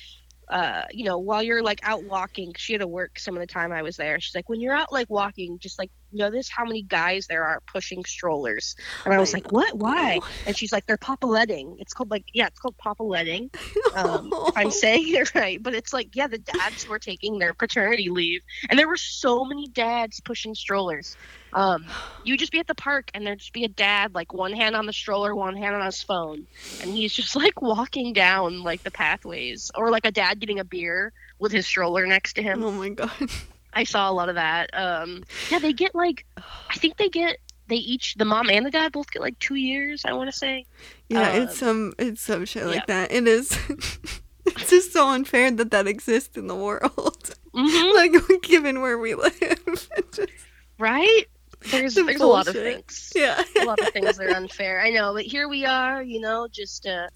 uh, 0.49 0.83
you 0.91 1.05
know, 1.05 1.19
while 1.19 1.43
you're 1.43 1.63
like 1.63 1.81
out 1.85 2.03
walking, 2.05 2.53
she 2.57 2.73
had 2.73 2.81
to 2.81 2.89
work 2.89 3.19
some 3.19 3.35
of 3.37 3.41
the 3.41 3.47
time 3.47 3.71
I 3.73 3.83
was 3.83 3.97
there. 3.97 4.19
She's 4.21 4.35
like, 4.35 4.49
when 4.49 4.61
you're 4.61 4.75
out 4.75 4.93
like 4.93 5.09
walking, 5.09 5.59
just 5.61 5.79
like 5.79 5.91
notice 6.17 6.49
how 6.49 6.65
many 6.65 6.83
guys 6.83 7.27
there 7.27 7.45
are 7.45 7.63
pushing 7.67 8.05
strollers. 8.05 8.77
And 9.05 9.15
I 9.15 9.19
was 9.19 9.33
like, 9.33 9.53
what? 9.53 9.77
Why? 9.77 10.21
And 10.47 10.57
she's 10.57 10.73
like, 10.73 10.87
they're 10.87 10.97
papaletting. 10.97 11.77
It's 11.79 11.93
called 11.93 12.11
like, 12.11 12.25
yeah, 12.33 12.47
it's 12.47 12.59
called 12.59 12.77
papaletting. 12.79 13.55
Um, 13.95 14.31
if 14.33 14.57
I'm 14.57 14.71
saying 14.71 15.05
it 15.15 15.35
right, 15.35 15.63
but 15.63 15.75
it's 15.75 15.93
like, 15.93 16.15
yeah, 16.15 16.27
the 16.27 16.39
dads 16.39 16.87
were 16.87 16.99
taking 16.99 17.39
their 17.39 17.55
paternity 17.55 18.11
leave, 18.11 18.43
and 18.69 18.79
there 18.79 18.89
were 18.89 18.97
so 18.97 19.45
many 19.45 19.69
dads 19.69 20.21
pushing 20.21 20.55
strollers. 20.55 21.17
Um, 21.55 21.87
you 22.25 22.37
just 22.37 22.53
be 22.53 22.59
at 22.59 22.67
the 22.67 22.75
park, 22.75 23.11
and 23.15 23.27
there'd 23.27 23.39
just 23.39 23.55
be 23.55 23.65
a 23.65 23.69
dad, 23.69 24.15
like 24.15 24.35
one 24.35 24.53
hand 24.53 24.77
on 24.77 24.85
the 24.85 24.93
stroller, 24.93 25.35
one 25.35 25.57
hand 25.57 25.75
on 25.75 25.87
his 25.87 26.03
phone, 26.03 26.47
and 26.83 26.91
he's 26.91 27.15
just 27.15 27.35
like 27.45 27.63
walking 27.63 28.13
down 28.13 28.63
like 28.63 28.83
the 28.83 28.91
pathways, 28.91 29.71
or 29.75 29.91
like 29.91 30.05
a 30.05 30.13
dad 30.13 30.41
getting 30.41 30.59
a 30.59 30.65
beer 30.65 31.13
with 31.39 31.53
his 31.53 31.67
stroller 31.67 32.07
next 32.07 32.35
to 32.35 32.43
him. 32.43 32.63
oh 32.63 32.73
my 32.73 32.91
god. 32.91 33.31
I 33.77 33.85
saw 33.85 34.11
a 34.11 34.13
lot 34.13 34.29
of 34.29 34.35
that. 34.35 34.71
Um, 34.73 35.23
yeah, 35.51 35.59
they 35.61 35.73
get 35.73 35.95
like, 35.95 36.25
I 36.37 36.75
think 36.77 36.97
they 36.97 37.09
get, 37.09 37.37
they 37.69 37.77
each, 37.77 38.15
the 38.15 38.25
mom 38.25 38.49
and 38.51 38.65
the 38.67 38.71
dad 38.71 38.91
both 38.93 39.11
get 39.11 39.21
like 39.23 39.39
two 39.39 39.55
years. 39.57 40.05
I 40.05 40.13
want 40.15 40.31
to 40.33 40.37
say. 40.37 40.65
Yeah, 41.09 41.31
Um, 41.31 41.43
it's 41.43 41.59
some 41.59 41.93
it's 41.99 42.21
some 42.23 42.45
shit 42.47 42.63
yeah. 42.63 42.69
like 42.69 42.87
that. 42.87 43.13
It 43.13 43.29
is. 43.29 43.57
it's 44.47 44.71
just 44.71 44.93
so 44.93 45.09
unfair 45.09 45.51
that 45.51 45.71
that 45.73 45.87
exists 45.87 46.37
in 46.37 46.47
the 46.47 46.55
world. 46.57 47.35
hmm 47.55 47.95
like 47.97 48.15
given 48.43 48.81
where 48.81 48.99
we 48.99 49.15
live. 49.15 49.33
Just- 50.13 50.31
right? 50.79 51.25
There's 51.71 51.95
The 51.95 52.03
there's 52.05 52.21
a 52.21 52.27
lot 52.27 52.47
of 52.49 52.55
things. 52.55 53.13
yeah. 53.17 53.43
a 53.61 53.65
lot 53.65 53.81
of 53.81 53.89
things 53.89 54.17
that 54.19 54.27
are 54.27 54.37
unfair. 54.37 54.81
I 54.81 54.91
know, 54.91 55.13
but 55.15 55.25
here 55.25 55.49
we 55.49 55.65
are, 55.65 56.03
you 56.03 56.21
know, 56.21 56.47
just 56.53 56.87
uh, 56.87 57.09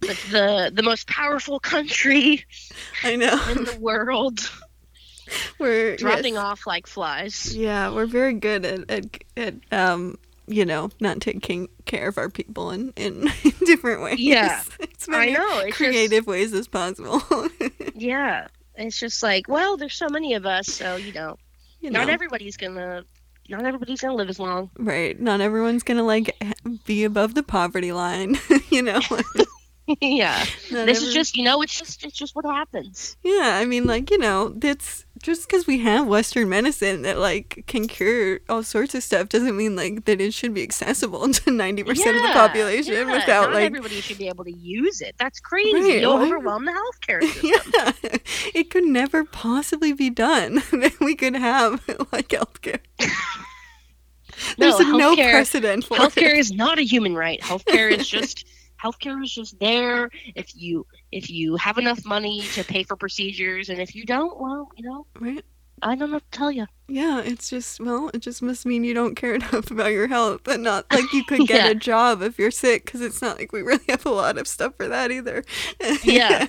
the 0.00 0.14
the, 0.30 0.70
the 0.74 0.82
most 0.82 1.08
powerful 1.08 1.58
country 1.58 2.44
I 3.02 3.16
know. 3.16 3.40
in 3.50 3.64
the 3.64 3.76
world, 3.80 4.48
We're 5.58 5.96
dropping 5.96 6.34
yes. 6.34 6.42
off 6.42 6.66
like 6.66 6.86
flies. 6.86 7.54
Yeah, 7.56 7.90
we're 7.90 8.06
very 8.06 8.34
good 8.34 8.64
at, 8.64 8.90
at 8.90 9.04
at 9.36 9.54
um 9.72 10.18
you 10.46 10.64
know 10.66 10.90
not 11.00 11.20
taking 11.20 11.68
care 11.86 12.08
of 12.08 12.18
our 12.18 12.28
people 12.28 12.70
in 12.70 12.92
in 12.96 13.28
different 13.66 14.02
ways. 14.02 14.18
Yeah, 14.20 14.62
it's 14.80 15.08
I 15.08 15.12
many 15.12 15.32
know. 15.32 15.58
It's 15.60 15.76
creative 15.76 16.26
ways 16.26 16.52
as 16.52 16.68
possible. 16.68 17.22
Yeah, 17.94 18.48
it's 18.74 18.98
just 18.98 19.22
like, 19.22 19.48
well, 19.48 19.76
there's 19.76 19.94
so 19.94 20.08
many 20.08 20.34
of 20.34 20.44
us, 20.46 20.66
so 20.66 20.96
you 20.96 21.12
know, 21.12 21.38
you 21.80 21.90
know, 21.90 22.00
not 22.00 22.10
everybody's 22.10 22.56
gonna, 22.56 23.04
not 23.48 23.64
everybody's 23.64 24.00
gonna 24.00 24.14
live 24.16 24.28
as 24.28 24.38
long. 24.40 24.70
right? 24.78 25.18
Not 25.18 25.40
everyone's 25.40 25.82
gonna 25.84 26.02
like 26.02 26.36
be 26.84 27.04
above 27.04 27.34
the 27.34 27.42
poverty 27.42 27.92
line. 27.92 28.36
you 28.70 28.82
know. 28.82 29.00
yeah, 30.00 30.38
Not 30.72 30.86
this 30.86 30.98
every- 30.98 31.08
is 31.08 31.14
just, 31.14 31.36
you 31.36 31.44
know, 31.44 31.60
it's 31.62 31.78
just, 31.78 32.04
it's 32.04 32.16
just 32.16 32.34
what 32.34 32.44
happens. 32.46 33.16
Yeah, 33.22 33.58
I 33.60 33.64
mean, 33.66 33.84
like 33.84 34.10
you 34.10 34.18
know, 34.18 34.48
that's 34.48 35.04
just 35.24 35.48
because 35.48 35.66
we 35.66 35.78
have 35.78 36.06
Western 36.06 36.50
medicine 36.50 37.00
that 37.00 37.16
like 37.16 37.64
can 37.66 37.88
cure 37.88 38.40
all 38.50 38.62
sorts 38.62 38.94
of 38.94 39.02
stuff 39.02 39.30
doesn't 39.30 39.56
mean 39.56 39.74
like 39.74 40.04
that 40.04 40.20
it 40.20 40.34
should 40.34 40.52
be 40.52 40.62
accessible 40.62 41.26
to 41.32 41.50
ninety 41.50 41.82
percent 41.82 42.14
of 42.16 42.22
the 42.22 42.28
population 42.28 42.92
yeah, 42.92 43.10
without 43.10 43.44
not 43.46 43.54
like 43.54 43.64
everybody 43.64 44.00
should 44.02 44.18
be 44.18 44.28
able 44.28 44.44
to 44.44 44.52
use 44.52 45.00
it. 45.00 45.14
That's 45.18 45.40
crazy. 45.40 45.72
Right, 45.72 46.00
You'll 46.02 46.12
overwhelm 46.20 46.66
the 46.66 46.72
healthcare 46.72 47.22
system. 47.32 47.50
yeah, 47.74 48.18
it 48.54 48.68
could 48.70 48.84
never 48.84 49.24
possibly 49.24 49.94
be 49.94 50.10
done 50.10 50.56
that 50.72 50.96
we 51.00 51.14
could 51.14 51.36
have 51.36 51.82
like 52.12 52.28
healthcare. 52.28 52.80
There's 54.58 54.78
No, 54.78 54.96
no 54.96 55.16
precedent 55.16 55.84
for 55.84 55.96
healthcare 55.96 56.34
it. 56.34 56.38
is 56.38 56.52
not 56.52 56.78
a 56.78 56.82
human 56.82 57.14
right. 57.14 57.40
Healthcare 57.40 57.90
is 57.90 58.06
just 58.06 58.46
healthcare 58.82 59.22
is 59.24 59.32
just 59.34 59.58
there 59.58 60.10
if 60.34 60.54
you 60.54 60.86
if 61.14 61.30
you 61.30 61.56
have 61.56 61.78
enough 61.78 62.04
money 62.04 62.42
to 62.54 62.64
pay 62.64 62.82
for 62.82 62.96
procedures, 62.96 63.68
and 63.70 63.80
if 63.80 63.94
you 63.94 64.04
don't, 64.04 64.40
well, 64.40 64.68
you 64.76 64.84
know, 64.88 65.06
Right? 65.20 65.44
I 65.82 65.94
don't 65.96 66.10
know 66.10 66.16
what 66.16 66.30
to 66.32 66.38
tell 66.38 66.50
you. 66.52 66.66
Yeah, 66.88 67.20
it's 67.22 67.50
just 67.50 67.80
well, 67.80 68.10
it 68.14 68.18
just 68.18 68.42
must 68.42 68.64
mean 68.66 68.84
you 68.84 68.94
don't 68.94 69.14
care 69.14 69.34
enough 69.40 69.70
about 69.70 69.92
your 69.92 70.08
health, 70.08 70.46
and 70.48 70.62
not 70.62 70.86
like 70.92 71.12
you 71.12 71.24
could 71.24 71.40
get 71.48 71.64
Yeah. 71.64 71.70
a 71.70 71.74
job 71.74 72.22
if 72.22 72.38
you're 72.38 72.50
sick, 72.50 72.84
because 72.84 73.00
it's 73.00 73.22
not 73.22 73.38
like 73.38 73.52
we 73.52 73.62
really 73.62 73.84
have 73.88 74.06
a 74.06 74.10
lot 74.10 74.38
of 74.38 74.48
stuff 74.48 74.74
for 74.76 74.88
that 74.88 75.10
either. 75.10 75.44
Yeah. 76.02 76.46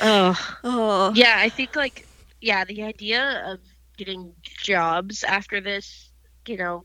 Oh, 0.00 0.56
oh. 0.64 1.12
yeah. 1.14 1.36
I 1.38 1.48
think 1.48 1.74
like 1.76 2.06
yeah, 2.40 2.64
the 2.64 2.82
idea 2.82 3.42
of 3.46 3.60
getting 3.96 4.32
jobs 4.44 5.24
after 5.24 5.60
this, 5.60 6.10
you 6.46 6.56
know, 6.56 6.84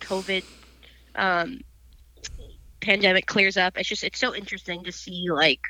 COVID 0.00 0.44
um, 1.16 1.60
pandemic 2.80 3.26
clears 3.26 3.56
up. 3.56 3.76
It's 3.76 3.88
just 3.88 4.04
it's 4.04 4.18
so 4.20 4.34
interesting 4.34 4.84
to 4.84 4.92
see 4.92 5.26
like. 5.30 5.60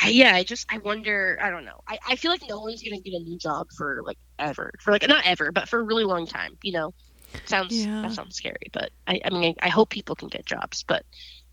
I, 0.00 0.08
yeah, 0.08 0.34
I 0.34 0.44
just 0.44 0.66
I 0.70 0.78
wonder. 0.78 1.38
I 1.42 1.50
don't 1.50 1.64
know. 1.64 1.80
I, 1.88 1.98
I 2.06 2.16
feel 2.16 2.30
like 2.30 2.42
no 2.48 2.60
one's 2.60 2.82
gonna 2.82 3.00
get 3.00 3.14
a 3.14 3.20
new 3.22 3.38
job 3.38 3.68
for 3.76 4.02
like 4.04 4.18
ever, 4.38 4.72
for 4.80 4.92
like 4.92 5.06
not 5.08 5.26
ever, 5.26 5.52
but 5.52 5.68
for 5.68 5.80
a 5.80 5.84
really 5.84 6.04
long 6.04 6.26
time. 6.26 6.58
You 6.62 6.72
know, 6.72 6.94
sounds 7.46 7.88
Yeah. 7.88 8.02
that 8.02 8.12
sounds 8.12 8.36
scary, 8.36 8.68
but 8.72 8.90
I 9.06 9.20
I 9.24 9.30
mean 9.30 9.54
I, 9.62 9.66
I 9.66 9.70
hope 9.70 9.90
people 9.90 10.16
can 10.16 10.28
get 10.28 10.46
jobs, 10.46 10.84
but 10.86 11.04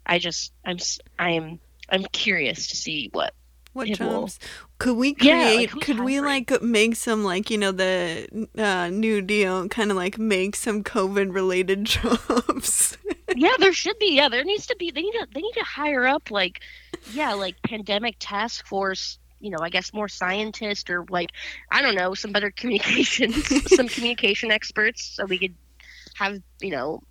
I 0.06 0.20
just 0.20 0.54
I'm 0.66 0.78
I'm 1.20 1.60
I'm 1.89 2.04
curious 2.12 2.70
to 2.70 2.78
see 2.78 3.10
what 3.14 3.34
What 3.74 3.89
It 3.89 3.99
will- 3.99 4.21
jobs? 4.21 4.39
Could 4.78 4.97
we 4.97 5.15
Yeah, 5.19 5.43
like, 5.55 5.69
create? 5.71 5.86
could 5.86 5.99
we 6.01 6.19
like 6.21 6.61
make 6.61 6.95
some 6.95 7.24
like 7.24 7.49
you 7.49 7.57
know 7.57 7.71
the 7.71 8.28
uh, 8.57 8.89
New 8.89 9.21
Deal 9.21 9.67
kind 9.69 9.89
of 9.91 9.97
like 9.97 10.17
make 10.19 10.55
some 10.55 10.84
COVID 10.84 11.34
related 11.34 11.86
jobs? 11.95 12.97
yeah 13.36 13.53
there 13.59 13.74
should 13.74 13.97
be 13.97 14.13
yeah 14.15 14.30
there 14.30 14.43
needs 14.43 14.67
to 14.67 14.76
be 14.78 14.91
they 14.91 15.01
need 15.01 15.13
to 15.13 15.28
they 15.34 15.41
need 15.41 15.53
to 15.53 15.63
hire 15.63 16.05
up 16.05 16.30
like 16.30 16.59
yeah 17.13 17.34
like 17.34 17.55
pandemic 17.63 18.15
task 18.19 18.67
force 18.67 19.17
you 19.39 19.49
know 19.49 19.57
i 19.61 19.69
guess 19.69 19.91
more 19.91 20.07
scientists 20.07 20.88
or 20.88 21.03
like 21.09 21.32
i 21.71 21.82
don't 21.82 21.95
know 21.95 22.13
some 22.13 22.32
better 22.32 22.51
communications 22.55 23.36
some 23.76 23.88
communication 23.95 24.51
experts 24.51 25.03
so 25.15 25.26
we 25.26 25.39
could 25.39 25.55
have 26.15 26.39
you 26.61 26.69
know 26.69 27.01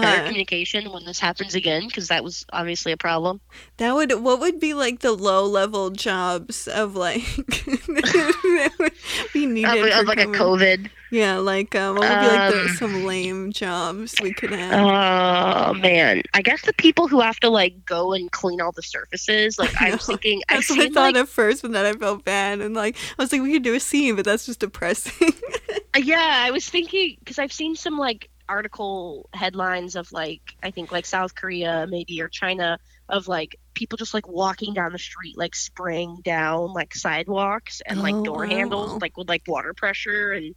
better 0.00 0.20
Yeah. 0.20 0.22
communication 0.22 0.92
when 0.92 1.04
this 1.04 1.20
happens 1.20 1.54
again 1.54 1.86
because 1.86 2.08
that 2.08 2.24
was 2.24 2.44
obviously 2.52 2.92
a 2.92 2.96
problem. 2.96 3.40
That 3.78 3.94
would 3.94 4.12
what 4.22 4.40
would 4.40 4.60
be 4.60 4.74
like 4.74 5.00
the 5.00 5.12
low 5.12 5.44
level 5.46 5.90
jobs 5.90 6.68
of 6.68 6.94
like 6.96 7.22
that 7.46 8.72
would 8.78 8.92
be 9.32 9.46
Of, 9.64 9.80
needed 9.80 9.92
of 9.92 10.06
for 10.06 10.06
like 10.06 10.20
a 10.20 10.26
COVID? 10.26 10.90
Yeah, 11.10 11.38
like 11.38 11.74
um, 11.74 11.96
what 11.96 12.08
would 12.08 12.18
be 12.20 12.28
like 12.28 12.46
the, 12.46 12.68
Um, 12.68 12.68
some 12.68 13.02
lame 13.04 13.52
jobs 13.52 14.20
we 14.20 14.32
could 14.34 14.52
have? 14.52 14.92
Oh 14.92 15.74
man, 15.74 16.22
I 16.34 16.42
guess 16.42 16.62
the 16.62 16.72
people 16.74 17.08
who 17.08 17.20
have 17.20 17.40
to 17.40 17.48
like 17.50 17.84
go 17.84 18.12
and 18.12 18.30
clean 18.30 18.60
all 18.60 18.72
the 18.72 18.82
surfaces. 18.82 19.58
Like 19.58 19.72
I 19.80 19.90
I 19.90 19.96
was 19.96 20.06
thinking, 20.06 20.42
I've 20.48 20.62
That's 20.62 20.70
what 20.70 20.80
I 20.80 20.88
thought 20.88 21.16
like, 21.16 21.16
at 21.16 21.28
first, 21.28 21.62
but 21.62 21.72
then 21.72 21.86
I 21.86 21.94
felt 21.98 22.24
bad 22.24 22.60
and 22.60 22.74
like 22.74 22.96
I 23.18 23.22
was 23.22 23.32
like, 23.32 23.42
we 23.42 23.52
could 23.52 23.62
do 23.62 23.74
a 23.74 23.80
scene, 23.80 24.16
but 24.16 24.24
that's 24.24 24.46
just 24.46 24.60
depressing. 24.60 25.32
yeah, 25.96 26.42
I 26.46 26.50
was 26.50 26.68
thinking 26.68 27.16
because 27.18 27.38
I've 27.38 27.52
seen 27.52 27.76
some 27.76 27.98
like 27.98 28.28
article 28.50 29.28
headlines 29.32 29.94
of 29.96 30.10
like 30.12 30.42
I 30.62 30.70
think 30.72 30.90
like 30.92 31.06
South 31.06 31.34
Korea 31.34 31.86
maybe 31.88 32.20
or 32.20 32.28
China 32.28 32.78
of 33.08 33.28
like 33.28 33.58
people 33.74 33.96
just 33.96 34.12
like 34.12 34.26
walking 34.28 34.74
down 34.74 34.92
the 34.92 34.98
street 34.98 35.38
like 35.38 35.54
spraying 35.54 36.18
down 36.24 36.72
like 36.72 36.94
sidewalks 36.94 37.80
and 37.86 38.00
like 38.00 38.14
Oh, 38.16 38.22
door 38.24 38.44
wow. 38.44 38.50
handles 38.50 39.00
like 39.00 39.16
with 39.16 39.28
like 39.28 39.42
water 39.46 39.72
pressure 39.72 40.32
and 40.32 40.54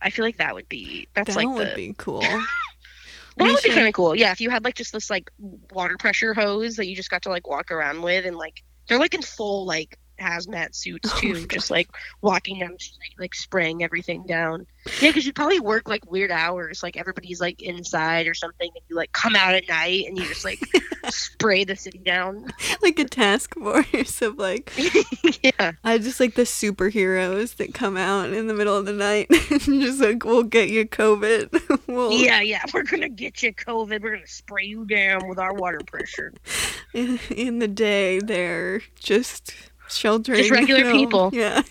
I 0.00 0.10
feel 0.10 0.24
like 0.24 0.38
that 0.38 0.54
would 0.54 0.68
be 0.68 1.08
that's 1.14 1.34
that 1.34 1.36
like 1.36 1.48
would 1.48 1.68
the 1.70 1.74
be 1.74 1.94
cool. 1.98 2.20
that 3.36 3.44
we 3.44 3.52
would 3.52 3.62
be 3.62 3.70
kind 3.70 3.86
of 3.88 3.94
cool. 3.94 4.14
Yeah, 4.14 4.32
if 4.32 4.40
you 4.40 4.50
had 4.50 4.64
like 4.64 4.74
just 4.74 4.92
this 4.92 5.10
like 5.10 5.30
water 5.70 5.96
pressure 5.98 6.34
hose 6.34 6.76
that 6.76 6.86
you 6.88 6.96
just 6.96 7.10
got 7.10 7.22
to 7.22 7.28
like 7.30 7.46
walk 7.46 7.70
around 7.70 8.02
with, 8.02 8.24
and 8.24 8.36
like 8.36 8.62
they're 8.88 8.98
like 8.98 9.14
in 9.14 9.22
full 9.22 9.66
like 9.66 9.98
hazmat 10.18 10.74
suits 10.74 11.10
Oh 11.14 11.20
too, 11.20 11.34
my 11.34 11.46
just 11.46 11.70
like 11.70 11.88
walking 12.20 12.60
down 12.60 12.72
the 12.72 12.88
like 13.18 13.34
spraying 13.34 13.82
everything 13.82 14.24
down. 14.26 14.66
Yeah, 15.00 15.10
because 15.10 15.26
you 15.26 15.32
probably 15.32 15.60
work 15.60 15.88
like 15.88 16.10
weird 16.10 16.30
hours, 16.30 16.82
like 16.82 16.96
everybody's 16.96 17.40
like 17.40 17.60
inside 17.62 18.26
or 18.26 18.34
something, 18.34 18.70
and 18.74 18.82
you 18.88 18.96
like 18.96 19.12
come 19.12 19.36
out 19.36 19.54
at 19.54 19.68
night 19.68 20.06
and 20.06 20.16
you 20.16 20.24
just 20.26 20.44
like 20.44 20.60
spray 21.08 21.64
the 21.64 21.76
city 21.76 21.98
down. 21.98 22.46
like 22.82 22.98
a 22.98 23.04
task 23.04 23.54
force 23.54 24.22
of 24.22 24.38
like 24.38 24.72
yeah, 25.42 25.72
I 25.84 25.98
just 25.98 26.20
like 26.20 26.34
the 26.34 26.42
superheroes 26.42 27.56
that 27.56 27.74
come 27.74 27.96
out 27.96 28.30
in 28.32 28.46
the 28.46 28.54
middle 28.54 28.76
of 28.76 28.86
the 28.86 28.92
night 28.92 29.28
and 29.30 29.80
just 29.82 30.00
like 30.00 30.24
we'll 30.24 30.42
get 30.42 30.70
you 30.70 30.86
COVID. 30.86 31.86
we'll 31.86 32.12
yeah, 32.12 32.40
yeah. 32.40 32.64
We're 32.72 32.84
gonna 32.84 33.08
get 33.08 33.42
you 33.42 33.52
COVID. 33.52 34.00
We're 34.00 34.14
gonna 34.14 34.26
spray 34.26 34.64
you 34.64 34.84
down 34.84 35.28
with 35.28 35.38
our 35.38 35.54
water 35.54 35.80
pressure. 35.86 36.32
in, 36.94 37.18
in 37.30 37.58
the 37.58 37.68
day 37.68 38.20
they're 38.20 38.80
just 38.98 39.54
sheltering 39.88 40.38
Just 40.38 40.50
regular 40.50 40.80
at 40.80 40.86
home. 40.86 40.96
people. 40.96 41.30
Yeah. 41.38 41.62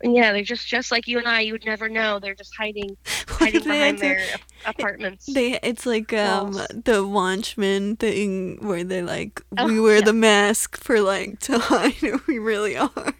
Yeah, 0.00 0.30
they're 0.32 0.42
just 0.44 0.68
just 0.68 0.92
like 0.92 1.08
you 1.08 1.18
and 1.18 1.26
I. 1.26 1.40
You 1.40 1.52
would 1.54 1.64
never 1.64 1.88
know. 1.88 2.20
They're 2.20 2.36
just 2.36 2.54
hiding 2.56 2.96
hiding 3.26 3.64
behind 3.64 3.98
their 3.98 4.22
apartments. 4.64 5.26
They 5.26 5.58
it's 5.60 5.86
like 5.86 6.12
um 6.12 6.52
Walls. 6.52 6.68
the 6.84 7.04
Watchmen 7.04 7.96
thing 7.96 8.58
where 8.64 8.84
they 8.84 9.02
like 9.02 9.42
Oh, 9.58 9.66
we 9.66 9.80
wear 9.80 9.96
yeah. 9.96 10.04
the 10.04 10.12
mask 10.12 10.76
for 10.76 11.00
like 11.00 11.40
to 11.40 11.58
hide 11.58 11.94
who 11.94 12.20
we 12.28 12.38
really 12.38 12.76
are. 12.76 13.12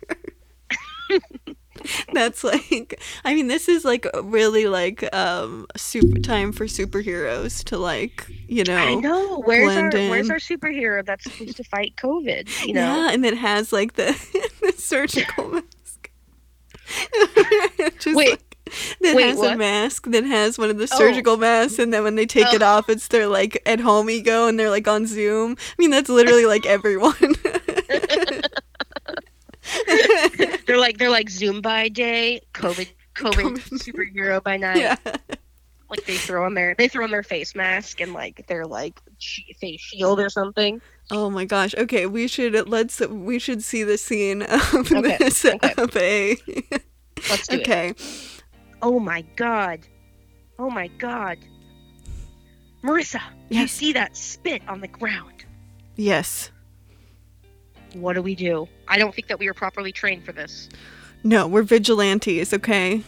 That's 2.12 2.44
like 2.44 3.00
I 3.24 3.34
mean 3.34 3.48
this 3.48 3.68
is 3.68 3.84
like 3.84 4.06
really 4.22 4.66
like 4.66 5.12
um 5.14 5.66
super 5.76 6.18
time 6.20 6.52
for 6.52 6.66
superheroes 6.66 7.62
to 7.64 7.78
like 7.78 8.26
you 8.48 8.64
know 8.64 8.76
I 8.76 8.94
know. 8.96 9.40
Where's 9.44 9.76
our 9.76 9.90
Where's 9.90 10.30
our 10.30 10.38
superhero 10.38 11.04
that's 11.04 11.24
supposed 11.24 11.56
to 11.56 11.64
fight 11.64 11.94
COVID? 11.96 12.66
You 12.66 12.74
know. 12.74 12.80
Yeah, 13.06 13.10
and 13.12 13.24
it 13.24 13.36
has 13.38 13.72
like 13.72 13.94
the, 13.94 14.12
the 14.60 14.72
surgical 14.72 15.48
mask. 15.52 16.10
Just 18.00 18.16
Wait. 18.16 18.30
like, 18.30 18.56
that 19.00 19.16
Wait, 19.16 19.26
has 19.28 19.40
a 19.40 19.56
mask 19.56 20.06
that 20.08 20.24
has 20.24 20.58
one 20.58 20.68
of 20.70 20.76
the 20.78 20.88
Oh. 20.92 20.98
surgical 20.98 21.36
masks, 21.36 21.78
and 21.78 21.92
then 21.92 22.02
when 22.04 22.14
they 22.16 22.26
take 22.26 22.52
it 22.52 22.62
Oh. 22.62 22.66
off, 22.66 22.88
it's 22.90 23.08
their 23.08 23.26
like 23.26 23.62
at 23.66 23.80
home 23.80 24.10
ego, 24.10 24.46
and 24.46 24.58
they're 24.58 24.70
like 24.70 24.86
on 24.88 25.06
Zoom. 25.06 25.56
I 25.58 25.74
mean, 25.78 25.90
that's 25.90 26.08
literally 26.10 26.44
like 26.46 26.66
everyone. 26.66 27.14
they're 30.66 30.78
like 30.78 30.98
they're 30.98 31.10
like 31.10 31.28
Zoom 31.30 31.60
by 31.60 31.88
day, 31.88 32.40
COVID 32.54 32.88
COVID, 33.14 33.58
superhero 33.78 34.42
by 34.42 34.56
night. 34.66 34.76
yeah, 34.78 34.96
Like 35.90 36.04
they 36.04 36.16
throw 36.16 36.44
on 36.44 36.54
their 36.54 36.74
they 36.76 36.88
throw 36.88 37.04
on 37.04 37.10
their 37.10 37.22
face 37.22 37.54
mask 37.54 38.00
and 38.00 38.12
like 38.12 38.46
their 38.46 38.64
like 38.66 39.00
face 39.60 39.80
shield 39.80 40.20
or 40.20 40.28
something. 40.30 40.80
Oh 41.10 41.30
my 41.30 41.44
gosh. 41.44 41.74
Okay, 41.76 42.06
we 42.06 42.28
should 42.28 42.68
let's 42.68 43.00
we 43.00 43.38
should 43.38 43.62
see 43.62 43.82
the 43.82 43.98
scene 43.98 44.42
of 44.42 44.74
Okay, 44.92 45.16
this 45.18 45.44
okay. 45.44 45.74
of 45.78 45.96
a 45.96 46.36
Let's 47.28 47.48
do 47.48 47.56
it. 47.56 47.60
Okay. 47.62 47.94
Oh 48.82 49.00
my 49.00 49.22
god. 49.36 49.80
Oh 50.58 50.70
my 50.70 50.88
god. 50.98 51.38
Marissa, 52.84 53.20
you 53.48 53.66
see 53.66 53.92
that 53.92 54.16
spit 54.16 54.62
on 54.68 54.80
the 54.80 54.86
ground? 54.88 55.44
Yes. 55.96 56.52
What 57.94 58.14
do 58.14 58.22
we 58.22 58.34
do? 58.34 58.68
I 58.86 58.98
don't 58.98 59.14
think 59.14 59.28
that 59.28 59.38
we 59.38 59.46
were 59.46 59.54
properly 59.54 59.92
trained 59.92 60.24
for 60.24 60.32
this. 60.32 60.68
No, 61.24 61.48
we're 61.48 61.62
vigilantes, 61.62 62.52
okay? 62.54 63.02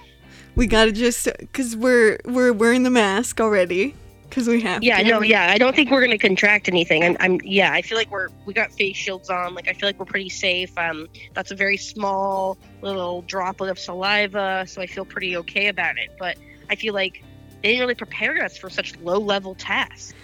we 0.54 0.66
gotta 0.66 0.92
just 0.92 1.28
because 1.38 1.76
we're 1.76 2.18
we're 2.24 2.52
wearing 2.52 2.82
the 2.82 2.90
mask 2.90 3.40
already 3.40 3.94
because 4.28 4.46
we 4.46 4.60
have 4.60 4.82
Yeah, 4.82 4.98
to. 5.02 5.08
no, 5.08 5.22
yeah. 5.22 5.50
I 5.50 5.58
don't 5.58 5.74
think 5.74 5.90
we're 5.90 6.02
gonna 6.02 6.18
contract 6.18 6.68
anything. 6.68 7.02
I'm, 7.02 7.16
I'm, 7.20 7.40
yeah. 7.42 7.72
I 7.72 7.82
feel 7.82 7.96
like 7.98 8.10
we're 8.10 8.28
we 8.44 8.52
got 8.54 8.70
face 8.72 8.96
shields 8.96 9.30
on. 9.30 9.54
Like 9.54 9.68
I 9.68 9.72
feel 9.72 9.88
like 9.88 9.98
we're 9.98 10.04
pretty 10.06 10.28
safe. 10.28 10.76
Um, 10.78 11.08
that's 11.34 11.50
a 11.50 11.56
very 11.56 11.76
small 11.78 12.58
little 12.82 13.22
droplet 13.22 13.70
of 13.70 13.78
saliva, 13.78 14.64
so 14.68 14.80
I 14.82 14.86
feel 14.86 15.04
pretty 15.04 15.36
okay 15.38 15.68
about 15.68 15.96
it. 15.98 16.10
But 16.18 16.36
I 16.70 16.74
feel 16.76 16.92
like 16.94 17.24
they 17.62 17.70
didn't 17.70 17.80
really 17.80 17.94
prepare 17.94 18.44
us 18.44 18.56
for 18.56 18.70
such 18.70 18.96
low 18.98 19.18
level 19.18 19.54
tasks. 19.54 20.14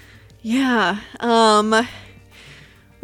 Yeah. 0.42 1.00
Um. 1.20 1.86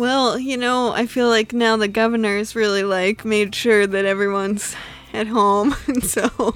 Well, 0.00 0.38
you 0.38 0.56
know, 0.56 0.92
I 0.92 1.04
feel 1.04 1.28
like 1.28 1.52
now 1.52 1.76
the 1.76 1.86
governor's 1.86 2.56
really 2.56 2.84
like 2.84 3.22
made 3.26 3.54
sure 3.54 3.86
that 3.86 4.06
everyone's 4.06 4.74
at 5.12 5.26
home, 5.26 5.76
and 5.86 6.02
so. 6.02 6.54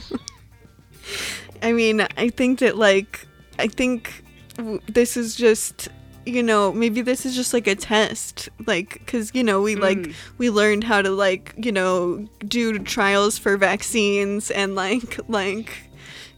I 1.62 1.72
mean, 1.72 2.01
I 2.16 2.30
think 2.30 2.61
that 2.61 2.78
like 2.78 3.26
I 3.59 3.66
think 3.68 4.24
w- 4.57 4.80
this 4.88 5.18
is 5.18 5.36
just 5.36 5.88
you 6.24 6.42
know 6.42 6.72
maybe 6.72 7.03
this 7.03 7.26
is 7.26 7.34
just 7.36 7.53
like 7.53 7.66
a 7.66 7.74
test 7.74 8.49
like 8.66 8.95
because 8.95 9.30
you 9.34 9.42
know 9.45 9.61
we 9.61 9.76
like 9.76 9.99
Mm. 9.99 10.14
we 10.38 10.49
learned 10.49 10.82
how 10.84 11.03
to 11.03 11.11
like 11.11 11.53
you 11.59 11.70
know 11.70 12.26
do 12.49 12.78
trials 12.78 13.36
for 13.36 13.59
vaccines 13.59 14.51
and 14.51 14.74
like 14.74 15.20
like 15.28 15.70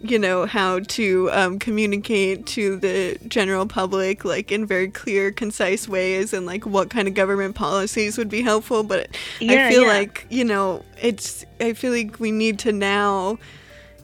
you 0.01 0.18
know 0.18 0.47
how 0.47 0.80
to 0.80 1.30
um, 1.32 1.59
communicate 1.59 2.47
to 2.47 2.76
the 2.76 3.18
general 3.28 3.66
public 3.66 4.24
like 4.24 4.53
in 4.53 4.66
very 4.66 4.88
clear 4.88 5.32
concise 5.32 5.88
ways 5.88 6.32
and 6.32 6.44
like 6.44 6.66
what 6.66 6.90
kind 6.90 7.09
of 7.09 7.14
government 7.14 7.55
policies 7.55 8.18
would 8.18 8.28
be 8.28 8.42
helpful 8.42 8.82
but 8.82 9.09
Yeah, 9.40 9.66
i 9.66 9.70
feel 9.70 9.82
yeah. 9.82 9.88
like 9.88 10.26
you 10.28 10.44
know 10.44 10.84
it's 11.01 11.44
i 11.61 11.72
feel 11.72 11.92
like 11.92 12.20
we 12.20 12.30
need 12.30 12.59
to 12.61 12.72
now 12.72 13.38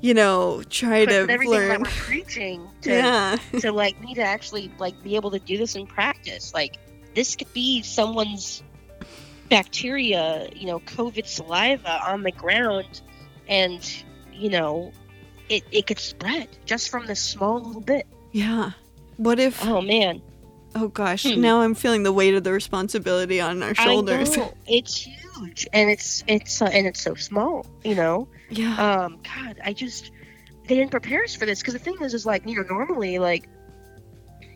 you 0.00 0.14
know 0.14 0.62
try 0.70 1.04
But 1.04 1.10
to 1.10 1.16
everything 1.32 1.50
that 1.50 1.68
learn 1.68 1.82
we're 1.82 1.88
preaching 1.90 2.66
to, 2.82 2.90
yeah 2.90 3.36
to 3.60 3.70
like 3.70 4.00
need 4.00 4.14
to 4.14 4.22
actually 4.22 4.72
like 4.78 5.00
be 5.02 5.14
able 5.16 5.30
to 5.30 5.38
do 5.38 5.58
this 5.58 5.74
in 5.74 5.86
practice. 5.86 6.52
Like 6.54 6.78
this 7.14 7.36
could 7.36 7.52
be 7.52 7.82
someone's 7.82 8.62
bacteria, 9.48 10.48
you 10.56 10.66
know, 10.66 10.80
COVID 10.80 11.26
saliva 11.26 12.00
on 12.06 12.22
the 12.22 12.32
ground, 12.32 13.02
and 13.48 13.80
you 14.32 14.48
know, 14.50 14.92
it 15.52 15.64
it 15.70 15.86
could 15.86 15.98
spread 15.98 16.48
just 16.64 16.88
from 16.90 17.06
this 17.06 17.20
small 17.20 17.60
little 17.60 17.80
bit. 17.80 18.06
yeah 18.32 18.72
what 19.18 19.38
if 19.38 19.64
Oh 19.66 19.80
man, 19.82 20.20
oh 20.74 20.88
gosh 20.88 21.22
Hmm. 21.24 21.40
now 21.40 21.60
i'm 21.60 21.74
feeling 21.74 22.02
the 22.02 22.12
weight 22.12 22.34
of 22.34 22.44
the 22.44 22.52
responsibility 22.52 23.40
on 23.40 23.62
our 23.62 23.74
shoulders 23.74 24.32
I 24.32 24.36
know. 24.36 24.54
It's 24.66 24.94
huge, 25.06 25.66
and 25.72 25.90
it's 25.90 26.24
it's 26.26 26.60
uh, 26.62 26.66
and 26.66 26.86
it's 26.86 27.00
so 27.00 27.14
small. 27.14 27.66
You 27.84 27.94
know, 27.94 28.28
yeah 28.50 28.74
um, 29.04 29.18
God, 29.22 29.60
I 29.64 29.72
just 29.72 30.10
they 30.68 30.74
didn't 30.76 30.90
prepare 30.90 31.24
us 31.24 31.34
for 31.34 31.46
this 31.46 31.60
because 31.60 31.74
the 31.74 31.80
thing 31.80 31.96
is, 32.00 32.14
is 32.14 32.24
like 32.26 32.46
you 32.48 32.56
know, 32.56 32.62
normally 32.68 33.18
like. 33.18 33.48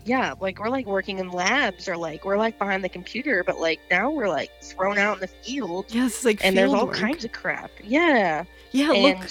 Yeah, 0.05 0.35
like 0.41 0.61
we're 0.61 0.69
like 0.69 0.87
working 0.87 1.19
in 1.19 1.31
labs 1.33 1.89
or 1.89 1.97
like 1.97 2.25
we're 2.25 2.37
like 2.39 2.61
behind 2.61 2.85
the 2.85 2.89
computer, 2.89 3.43
but 3.45 3.59
like 3.59 3.81
now 3.91 4.09
we're 4.11 4.29
like 4.29 4.51
thrown 4.63 4.99
out 4.99 5.15
in 5.17 5.21
the 5.21 5.27
field 5.27 5.87
yeah 5.93 6.09
like 6.23 6.45
and 6.45 6.57
there's 6.57 6.73
all 6.73 6.87
work. 6.87 6.95
kinds 6.95 7.25
of 7.25 7.33
crap. 7.33 7.73
Yeah. 7.83 8.45
yeah 8.71 8.93
and 8.93 9.19
look 9.19 9.29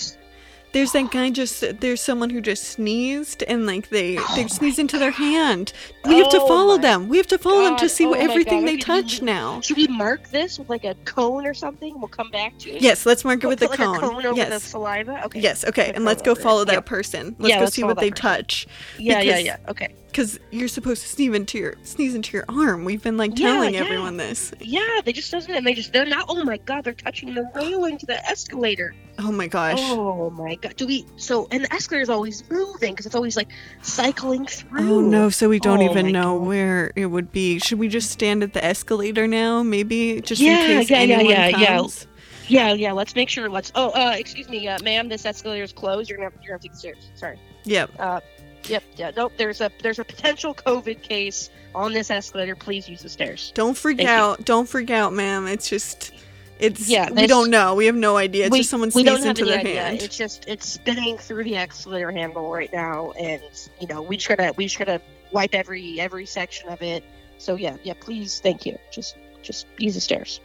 There's 0.75 0.91
that 0.91 1.09
guy 1.09 1.29
just 1.29 1.63
there's 1.79 2.01
someone 2.01 2.29
who 2.29 2.41
just 2.41 2.65
sneezed 2.65 3.43
and 3.43 3.65
like 3.65 3.87
they 3.87 4.17
Oh 4.17 4.33
they 4.35 4.41
my 4.41 4.47
sneezed 4.59 4.77
into 4.77 4.99
their 4.99 5.11
hand. 5.11 5.71
We 6.03 6.17
have 6.17 6.29
to 6.31 6.41
Oh 6.41 6.47
follow 6.49 6.77
them. 6.77 7.07
We 7.07 7.15
have 7.15 7.27
to 7.27 7.37
follow 7.37 7.63
them 7.63 7.77
to 7.77 7.87
see 7.87 8.05
Oh 8.05 8.09
what 8.09 8.19
everything 8.19 8.65
God. 8.65 8.67
they 8.67 8.77
touch 8.77 9.21
we- 9.21 9.25
now. 9.25 9.61
should 9.61 9.77
we 9.77 9.87
mark 9.87 10.29
this 10.31 10.59
with 10.59 10.69
like 10.69 10.83
a 10.83 10.95
cone 11.05 11.47
or 11.47 11.53
something? 11.53 11.97
We'll 11.97 12.09
come 12.09 12.29
back 12.29 12.57
to 12.59 12.71
it. 12.71 12.81
Yes, 12.81 13.05
let's 13.05 13.23
mark 13.23 13.41
it 13.41 13.47
with 13.47 13.59
the 13.59 13.69
put, 13.69 13.77
cone. 13.77 13.93
like 13.93 13.97
a 14.03 14.05
cone 14.05 14.25
over 14.25 14.35
the 14.35 14.35
yes. 14.35 14.63
saliva. 14.63 15.23
Okay. 15.27 15.39
Yes, 15.39 15.63
okay. 15.63 15.91
A 15.91 15.93
And 15.93 16.03
let's 16.03 16.21
go 16.21 16.35
follow 16.35 16.65
that 16.65 16.85
person. 16.85 17.37
Let's 17.39 17.49
Yeah, 17.51 17.55
go 17.59 17.63
let's 17.63 17.75
see 17.77 17.83
what 17.85 17.97
they 17.97 18.11
person. 18.11 18.21
touch. 18.21 18.67
Yeah, 18.99 19.21
yeah, 19.21 19.37
yeah. 19.37 19.57
Okay. 19.69 19.95
Because 20.15 20.39
you're 20.49 20.69
supposed 20.69 21.01
to 21.01 21.09
sneeze 21.09 21.35
into 21.35 21.57
your 21.57 21.75
sneeze 21.83 22.15
into 22.15 22.37
your 22.37 22.45
arm. 22.47 22.85
We've 22.85 23.03
been 23.03 23.17
like 23.17 23.35
telling 23.35 23.73
yeah. 23.73 23.81
everyone 23.81 24.15
this. 24.15 24.53
Yeah, 24.61 25.01
they 25.03 25.11
just 25.11 25.29
doesn't, 25.29 25.53
and 25.53 25.67
they 25.67 25.73
just 25.73 25.91
they're 25.91 26.05
not. 26.05 26.27
Oh 26.29 26.41
my 26.45 26.55
god, 26.55 26.85
they're 26.85 26.93
touching 26.93 27.33
the 27.33 27.51
railing 27.53 27.97
to 27.97 28.05
the 28.05 28.25
escalator. 28.25 28.95
Oh 29.19 29.29
my 29.29 29.47
gosh. 29.47 29.77
Oh 29.81 30.29
my 30.29 30.55
god, 30.55 30.77
do 30.77 30.87
we? 30.87 31.05
So 31.17 31.49
and 31.51 31.65
the 31.65 31.73
escalator 31.73 32.01
is 32.03 32.09
always 32.09 32.49
moving 32.49 32.93
because 32.93 33.05
it's 33.05 33.15
always 33.15 33.35
like 33.35 33.49
cycling 33.81 34.45
through. 34.45 34.89
Oh 34.89 35.01
no, 35.01 35.29
so 35.29 35.49
we 35.49 35.59
don't 35.59 35.81
Oh 35.81 35.91
even 35.91 36.13
know 36.13 36.39
God. 36.39 36.47
where 36.47 36.91
it 36.95 37.07
would 37.07 37.33
be. 37.33 37.59
Should 37.59 37.79
we 37.79 37.89
just 37.89 38.09
stand 38.09 38.41
at 38.41 38.53
the 38.53 38.63
escalator 38.63 39.27
now? 39.27 39.63
Maybe 39.63 40.21
just 40.21 40.41
Yeah, 40.41 40.61
in 40.61 40.79
case 40.79 40.89
yeah, 40.89 40.97
yeah, 41.01 41.15
anyone 41.15 41.33
yeah, 41.33 41.47
yeah. 41.47 41.77
comes. 41.77 42.07
Yeah, 42.47 42.73
yeah. 42.73 42.93
Let's 42.93 43.15
make 43.15 43.27
sure. 43.27 43.49
Let's. 43.49 43.73
Oh, 43.75 43.89
uh, 43.89 44.15
excuse 44.17 44.47
me, 44.47 44.65
uh, 44.65 44.77
ma'am. 44.81 45.09
This 45.09 45.25
escalator 45.25 45.63
is 45.63 45.73
closed. 45.73 46.09
You're 46.09 46.19
gonna 46.19 46.29
have, 46.29 46.41
you're 46.41 46.49
gonna 46.49 46.53
have 46.53 46.61
to 46.61 46.67
take 46.67 46.71
the 46.71 46.77
stairs. 46.77 47.11
Sorry. 47.15 47.39
Yep. 47.65 47.91
Uh, 47.99 48.21
yep. 48.67 48.83
Yeah. 48.95 49.11
Nope. 49.15 49.33
There's 49.37 49.61
a 49.61 49.71
there's 49.81 49.99
a 49.99 50.05
potential 50.05 50.53
COVID 50.53 51.01
case 51.01 51.49
on 51.73 51.93
this 51.93 52.09
escalator. 52.09 52.55
Please 52.55 52.87
use 52.87 53.01
the 53.01 53.09
stairs. 53.09 53.51
Don't 53.55 53.77
freak 53.77 53.97
Thank 53.97 54.09
you. 54.09 54.13
out. 54.13 54.45
Don't 54.45 54.67
freak 54.67 54.89
out, 54.89 55.13
ma'am. 55.13 55.47
It's 55.47 55.69
just 55.69 56.11
it's 56.59 56.87
Yeah, 56.87 57.09
we 57.11 57.27
don't 57.27 57.49
know. 57.49 57.75
We 57.75 57.85
have 57.87 57.95
no 57.95 58.17
idea. 58.17 58.45
It's 58.45 58.51
we, 58.51 58.59
just 58.59 58.69
someone 58.69 58.91
sneezed 58.91 59.25
into 59.25 59.45
their 59.45 59.59
idea. 59.59 59.83
hand. 59.83 60.01
It's 60.01 60.17
just 60.17 60.45
it's 60.47 60.67
spinning 60.67 61.17
through 61.17 61.43
the 61.43 61.57
escalator 61.57 62.11
handle 62.11 62.51
right 62.51 62.71
now, 62.71 63.11
and 63.11 63.41
you 63.79 63.87
know 63.87 64.01
we 64.01 64.17
just 64.17 64.29
gotta 64.29 64.53
we 64.55 64.65
just 64.65 64.79
gotta 64.79 65.01
wipe 65.31 65.53
every 65.53 65.99
every 65.99 66.25
section 66.25 66.69
of 66.69 66.81
it. 66.81 67.03
So 67.37 67.55
yeah, 67.55 67.75
yeah. 67.83 67.93
Please, 67.99 68.39
thank 68.39 68.65
you. 68.65 68.77
Just 68.91 69.17
just 69.41 69.67
use 69.77 69.95
the 69.95 70.01
stairs. 70.01 70.39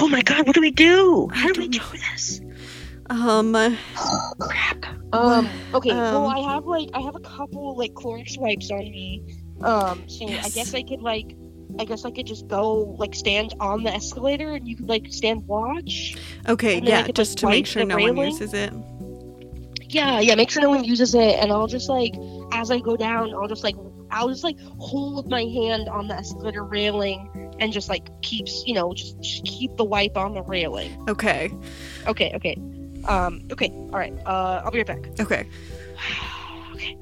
Oh 0.00 0.08
my 0.08 0.22
God, 0.22 0.46
what 0.46 0.54
do 0.54 0.60
we 0.60 0.70
do? 0.70 1.28
How 1.32 1.48
do 1.52 1.60
we 1.60 1.68
do 1.68 1.80
this? 1.92 2.40
Um 3.10 3.76
crap. 4.38 4.86
Um. 5.12 5.48
Okay. 5.74 5.90
well, 5.90 6.26
Um, 6.28 6.36
I 6.36 6.54
have 6.54 6.64
like 6.64 6.88
I 6.94 7.00
have 7.00 7.16
a 7.16 7.20
couple 7.20 7.76
like 7.76 7.92
Clorox 7.92 8.38
wipes 8.38 8.70
on 8.70 8.78
me. 8.78 9.22
Um. 9.62 10.08
So 10.08 10.26
I 10.26 10.48
guess 10.48 10.74
I 10.74 10.82
could 10.82 11.02
like. 11.02 11.36
I 11.78 11.84
guess 11.84 12.04
I 12.04 12.10
could 12.10 12.26
just 12.26 12.46
go 12.48 12.94
like 12.98 13.14
stand 13.14 13.54
on 13.60 13.82
the 13.84 13.92
escalator 13.92 14.52
and 14.52 14.66
you 14.66 14.76
could 14.76 14.88
like 14.88 15.06
stand 15.10 15.46
watch. 15.46 16.16
okay, 16.48 16.78
and 16.78 16.86
then 16.86 16.94
I 16.94 16.98
yeah, 16.98 17.02
could, 17.02 17.08
like, 17.08 17.14
just 17.16 17.38
to 17.38 17.48
make 17.48 17.66
sure 17.66 17.84
no 17.84 17.96
one 17.96 18.16
uses 18.16 18.54
it. 18.54 18.72
Yeah, 19.88 20.20
yeah. 20.20 20.36
Make 20.36 20.50
sure 20.50 20.62
no 20.62 20.70
one 20.70 20.84
uses 20.84 21.14
it, 21.14 21.38
and 21.40 21.50
I'll 21.50 21.66
just 21.66 21.88
like 21.88 22.14
as 22.52 22.70
I 22.70 22.78
go 22.78 22.96
down, 22.96 23.34
I'll 23.34 23.48
just 23.48 23.64
like 23.64 23.76
I'll 24.12 24.28
just 24.28 24.44
like 24.44 24.58
hold 24.78 25.28
my 25.28 25.42
hand 25.42 25.88
on 25.88 26.06
the 26.06 26.14
escalator 26.14 26.64
railing 26.64 27.54
and 27.58 27.72
just 27.72 27.88
like 27.88 28.08
keeps 28.22 28.62
you 28.66 28.74
know 28.74 28.92
just, 28.94 29.20
just 29.20 29.44
keep 29.44 29.76
the 29.76 29.84
wipe 29.84 30.16
on 30.16 30.34
the 30.34 30.42
railing. 30.42 30.92
Okay. 31.08 31.52
Okay, 32.06 32.32
okay, 32.34 32.56
um, 33.08 33.42
okay. 33.52 33.70
All 33.70 33.98
right. 33.98 34.14
Uh, 34.26 34.62
I'll 34.64 34.70
be 34.70 34.78
right 34.78 34.86
back. 34.86 35.20
Okay. 35.20 35.46
okay. 36.74 36.96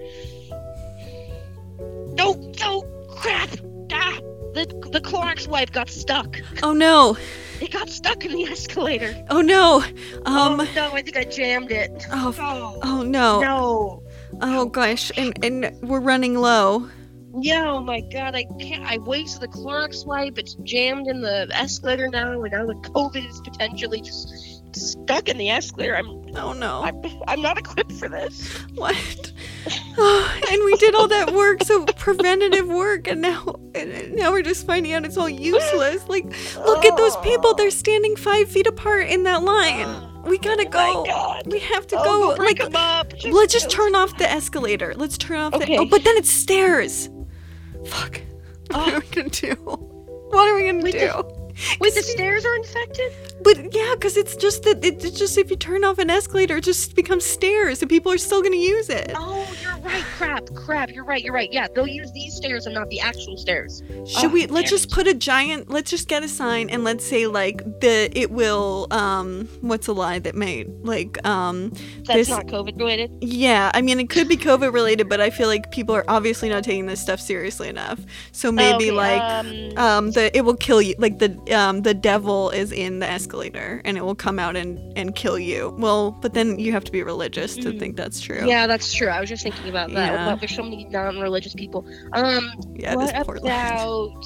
No, 2.14 2.34
no, 2.61 2.82
crap! 3.16 3.51
Ah, 3.92 4.18
the 4.55 4.66
the 4.92 5.01
Clorox 5.01 5.46
wipe 5.46 5.72
got 5.72 5.88
stuck. 5.88 6.36
Oh 6.62 6.72
no. 6.72 7.16
It 7.61 7.72
got 7.72 7.88
stuck 7.88 8.24
in 8.24 8.32
the 8.32 8.44
escalator. 8.44 9.14
Oh 9.30 9.40
no. 9.40 9.82
Um 10.26 10.61
oh 10.61 10.68
no, 10.74 10.90
I 10.92 11.03
think 11.03 11.16
I 11.16 11.24
jammed 11.24 11.70
it. 11.70 12.07
oh, 12.11 12.34
Oh, 12.38 12.80
oh 12.82 13.03
no. 13.03 13.40
no. 13.40 14.03
Oh 14.40 14.66
gosh. 14.66 15.12
And 15.16 15.44
and 15.44 15.76
we're 15.82 16.01
running 16.01 16.34
low. 16.36 16.88
Yeah, 17.40 17.70
oh 17.70 17.80
my 17.80 18.01
god, 18.01 18.34
I 18.34 18.44
can't. 18.59 18.82
I 18.84 18.99
wasted 18.99 19.42
the 19.42 19.49
Clorox 19.49 20.05
wipe. 20.05 20.38
It's 20.38 20.55
jammed 20.64 21.07
in 21.07 21.20
the 21.20 21.46
escalator 21.53 22.09
now, 22.09 22.32
and 22.32 22.51
now 22.53 22.66
the 22.66 22.74
COVID 22.74 23.28
is 23.28 23.40
potentially 23.42 24.01
just 24.01 24.32
stuck 24.74 25.28
in 25.28 25.38
the 25.38 25.50
escalator. 25.50 25.96
I'm, 25.96 26.08
Oh 26.36 26.52
no. 26.52 26.82
I'm, 26.82 27.00
I'm 27.26 27.40
not 27.40 27.58
equipped 27.58 27.92
for 27.92 28.08
this. 28.08 28.54
What? 28.74 29.32
Oh, 29.96 30.40
and 30.50 30.62
we 30.64 30.74
did 30.76 30.94
all 30.94 31.08
that 31.08 31.32
work, 31.32 31.62
so 31.64 31.84
preventative 31.84 32.68
work, 32.68 33.08
and 33.08 33.20
now 33.20 33.56
and 33.74 34.14
now 34.14 34.30
we're 34.30 34.42
just 34.42 34.66
finding 34.66 34.92
out 34.92 35.04
it's 35.04 35.16
all 35.16 35.28
useless. 35.28 36.06
Like, 36.08 36.24
look 36.56 36.84
at 36.84 36.96
those 36.96 37.16
people; 37.18 37.54
they're 37.54 37.66
oh. 37.66 37.70
standing 37.70 38.14
five 38.16 38.48
feet 38.48 38.66
apart 38.66 39.08
in 39.08 39.24
that 39.24 39.42
line. 39.42 39.86
We 40.24 40.36
oh 40.36 40.40
gotta 40.42 40.66
Oh 40.66 40.70
go. 40.70 41.02
my 41.02 41.08
god. 41.08 41.42
We 41.46 41.58
have 41.60 41.86
to 41.88 41.96
Oh, 41.98 42.04
go. 42.04 42.36
go 42.36 42.42
Like, 42.44 42.60
up. 42.74 43.12
let's 43.24 43.52
just 43.52 43.70
turn 43.70 43.94
off 43.94 44.16
the 44.18 44.30
escalator. 44.30 44.94
Let's 44.96 45.16
turn 45.18 45.38
off 45.40 45.54
Okay. 45.54 45.76
the. 45.76 45.82
Oh, 45.82 45.86
but 45.86 46.04
then 46.04 46.16
it's 46.16 46.30
stairs. 46.30 47.08
Fuck. 47.86 48.20
What 48.70 48.88
Oh. 48.88 48.94
are 48.96 49.00
we 49.00 49.06
gonna 49.08 49.28
do? 49.30 49.54
What 50.30 50.48
are 50.48 50.54
we 50.56 50.66
gonna 50.66 50.82
Wait, 50.82 50.92
do? 50.92 51.38
Wait, 51.80 51.94
the 51.94 52.02
stairs 52.02 52.44
are 52.44 52.56
infected? 52.56 53.12
But 53.42 53.74
yeah, 53.74 53.94
because 53.94 54.16
it's 54.16 54.36
just 54.36 54.62
that 54.64 54.84
it's 54.84 55.18
just 55.18 55.38
if 55.38 55.50
you 55.50 55.56
turn 55.56 55.84
off 55.84 55.98
an 55.98 56.11
escalator, 56.11 56.59
it 56.59 56.64
just 56.64 56.94
becomes 56.94 57.24
stairs, 57.24 57.82
and 57.82 57.88
people 57.88 58.12
are 58.12 58.18
still 58.18 58.42
gonna 58.42 58.56
use 58.56 58.88
it. 58.90 59.12
Oh, 59.14 59.46
you're 59.62 59.77
right. 59.82 60.04
Crap, 60.16 60.54
crap. 60.54 60.90
You're 60.90 61.04
right. 61.04 61.22
You're 61.22 61.32
right. 61.34 61.52
Yeah, 61.52 61.66
they'll 61.74 61.86
use 61.86 62.10
these 62.12 62.34
stairs 62.34 62.66
and 62.66 62.74
not 62.74 62.88
the 62.90 63.00
actual 63.00 63.36
stairs. 63.36 63.82
Should 64.06 64.24
Oh, 64.26 64.28
we 64.28 64.46
let's 64.46 64.70
just 64.70 64.86
it. 64.86 64.92
put 64.92 65.06
a 65.06 65.14
giant 65.14 65.70
let's 65.70 65.90
just 65.90 66.08
get 66.08 66.22
a 66.22 66.28
sign 66.28 66.70
and 66.70 66.84
let's 66.84 67.04
say 67.04 67.26
like 67.26 67.58
the 67.80 68.10
it 68.18 68.30
will 68.30 68.86
um 68.90 69.48
what's 69.60 69.86
a 69.88 69.92
lie 69.92 70.18
that 70.20 70.34
made 70.34 70.68
like 70.82 71.24
um 71.26 71.70
That's 72.04 72.14
This- 72.14 72.28
not 72.28 72.46
COVID 72.46 72.78
related. 72.78 73.10
yeah, 73.20 73.70
I 73.74 73.82
mean 73.82 74.00
it 74.00 74.10
could 74.10 74.28
be 74.28 74.36
COVID 74.36 74.72
related, 74.72 75.08
but 75.08 75.20
I 75.20 75.30
feel 75.30 75.48
like 75.48 75.70
people 75.70 75.94
are 75.94 76.04
obviously 76.08 76.48
not 76.48 76.64
taking 76.64 76.86
this 76.86 77.00
stuff 77.00 77.20
seriously 77.20 77.68
enough. 77.68 78.00
So 78.32 78.50
maybe 78.52 78.90
Okay, 78.90 78.90
like 78.92 79.22
um, 79.22 79.78
um 79.78 80.10
the 80.12 80.36
it 80.36 80.42
will 80.44 80.56
kill 80.56 80.82
you 80.82 80.94
like 80.98 81.18
the 81.18 81.36
um 81.56 81.82
the 81.82 81.94
devil 81.94 82.50
is 82.50 82.72
in 82.72 82.98
the 82.98 83.08
escalator 83.08 83.80
and 83.84 83.96
it 83.96 84.04
will 84.04 84.14
come 84.14 84.38
out 84.38 84.56
and 84.56 84.78
and 84.98 85.14
kill 85.14 85.38
you. 85.38 85.74
Well, 85.78 86.12
but 86.12 86.34
then 86.34 86.58
you 86.58 86.72
have 86.72 86.84
to 86.84 86.92
be 86.92 87.02
religious 87.02 87.54
to 87.56 87.68
Mm. 87.68 87.78
think 87.78 87.96
that's 87.96 88.20
true. 88.20 88.46
Yeah, 88.46 88.66
that's 88.66 88.92
true. 88.94 89.08
I 89.08 89.20
was 89.20 89.28
just 89.28 89.42
thinking 89.42 89.67
about 89.68 89.90
that. 89.92 90.12
Yeah. 90.12 90.34
There's 90.36 90.54
so 90.54 90.62
many 90.62 90.84
non-religious 90.86 91.54
people. 91.54 91.86
Um, 92.12 92.50
Yeah, 92.74 92.94
what 92.96 93.14
about? 93.38 94.24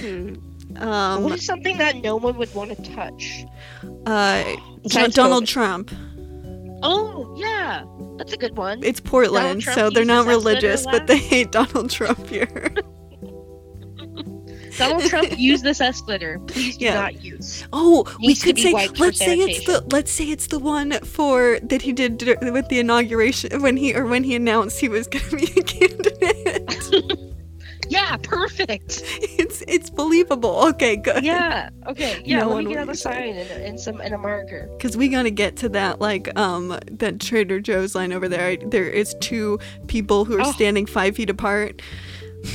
Hmm, 0.00 0.34
Um 0.76 1.22
what 1.24 1.32
is 1.34 1.44
something 1.46 1.78
that 1.78 1.96
no 1.96 2.16
one 2.16 2.36
would 2.38 2.52
want 2.54 2.70
to 2.76 2.82
touch? 2.94 3.44
uh 4.06 4.42
Besides 4.82 5.14
Donald 5.14 5.44
COVID. 5.44 5.48
Trump. 5.48 5.90
Oh, 6.82 7.34
yeah, 7.38 7.84
that's 8.18 8.32
a 8.32 8.36
good 8.36 8.56
one. 8.56 8.82
It's 8.84 9.00
Portland, 9.00 9.62
so 9.62 9.88
they're 9.90 10.04
not 10.04 10.26
religious, 10.26 10.84
but 10.84 11.06
they 11.06 11.16
hate 11.18 11.50
Donald 11.50 11.90
Trump 11.90 12.26
here. 12.28 12.72
Donald 14.76 15.04
Trump 15.04 15.28
used 15.38 15.64
this 15.64 15.80
escalator. 15.80 16.38
Please 16.46 16.76
do 16.76 16.84
Yeah. 16.86 16.94
not 16.94 17.22
use. 17.22 17.66
Oh, 17.72 18.04
we 18.20 18.34
could 18.34 18.58
say 18.58 18.72
let's 18.98 19.18
say 19.18 19.36
it's 19.38 19.66
the 19.66 19.84
let's 19.90 20.10
say 20.12 20.24
it's 20.30 20.46
the 20.48 20.58
one 20.58 20.92
for 21.00 21.58
that 21.62 21.82
he 21.82 21.92
did 21.92 22.22
with 22.42 22.68
the 22.68 22.78
inauguration 22.80 23.62
when 23.62 23.76
he 23.76 23.94
or 23.94 24.06
when 24.06 24.24
he 24.24 24.34
announced 24.34 24.80
he 24.80 24.88
was 24.88 25.06
going 25.06 25.24
to 25.30 25.36
be 25.36 25.60
a 25.60 25.62
candidate. 25.62 27.32
Yeah, 27.88 28.16
perfect. 28.16 29.00
it's 29.38 29.62
it's 29.68 29.90
believable. 29.90 30.64
Okay, 30.70 30.96
good. 30.96 31.22
Yeah. 31.22 31.70
Okay. 31.86 32.20
Yeah. 32.24 32.40
No 32.40 32.46
let 32.48 32.54
one 32.54 32.64
me 32.64 32.70
get 32.72 32.80
out 32.80 32.88
a 32.88 32.90
use 32.92 33.02
sign 33.02 33.36
and, 33.36 33.48
and 33.62 33.78
some 33.80 34.00
and 34.00 34.12
a 34.12 34.18
marker. 34.18 34.68
Because 34.76 34.96
we 34.96 35.06
gotta 35.08 35.30
get 35.30 35.56
to 35.58 35.68
that 35.68 36.00
like 36.00 36.36
um 36.36 36.76
that 36.90 37.20
Trader 37.20 37.60
Joe's 37.60 37.94
line 37.94 38.12
over 38.12 38.28
there. 38.28 38.44
I, 38.48 38.56
there 38.56 38.88
is 38.88 39.14
two 39.20 39.60
people 39.86 40.24
who 40.24 40.36
are 40.36 40.40
Oh. 40.46 40.52
standing 40.52 40.84
five 40.86 41.14
feet 41.14 41.30
apart, 41.30 41.80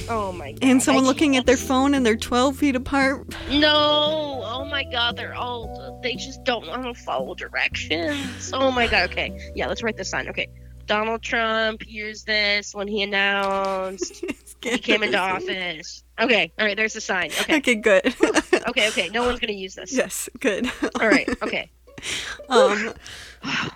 Oh 0.09 0.31
my 0.31 0.51
god. 0.53 0.59
and 0.63 0.81
someone 0.83 1.05
looking 1.05 1.37
at 1.37 1.45
their 1.45 1.57
phone 1.57 1.93
and 1.93 2.05
they're 2.05 2.15
twelve 2.17 2.57
feet 2.57 2.75
apart. 2.75 3.27
No. 3.49 4.41
Oh 4.45 4.65
my 4.65 4.83
god. 4.83 5.17
They're 5.17 5.33
all. 5.35 5.99
They 6.03 6.15
just 6.15 6.43
don't 6.43 6.67
want 6.67 6.83
to 6.83 6.93
follow 6.93 7.35
directions. 7.35 8.51
Oh 8.53 8.71
my 8.71 8.87
god. 8.87 9.09
Okay. 9.11 9.51
Yeah. 9.55 9.67
Let's 9.67 9.83
write 9.83 9.97
this 9.97 10.09
sign. 10.09 10.27
Okay. 10.29 10.47
Donald 10.87 11.21
Trump 11.21 11.83
used 11.87 12.25
this 12.25 12.73
when 12.75 12.87
he 12.87 13.01
announced 13.03 14.25
he 14.61 14.77
came 14.77 15.03
into 15.03 15.17
office. 15.17 16.03
Okay. 16.19 16.51
All 16.59 16.65
right. 16.65 16.75
There's 16.75 16.93
the 16.93 17.01
sign. 17.01 17.31
Okay. 17.41 17.57
Okay, 17.57 17.75
good. 17.75 18.13
Okay. 18.67 18.87
Okay. 18.89 19.09
No 19.09 19.23
one's 19.23 19.39
gonna 19.39 19.53
use 19.53 19.75
this. 19.75 19.91
yes, 19.93 20.29
good. 20.39 20.69
All 20.99 21.07
right. 21.07 21.27
Okay. 21.43 21.69
Um. 22.49 22.93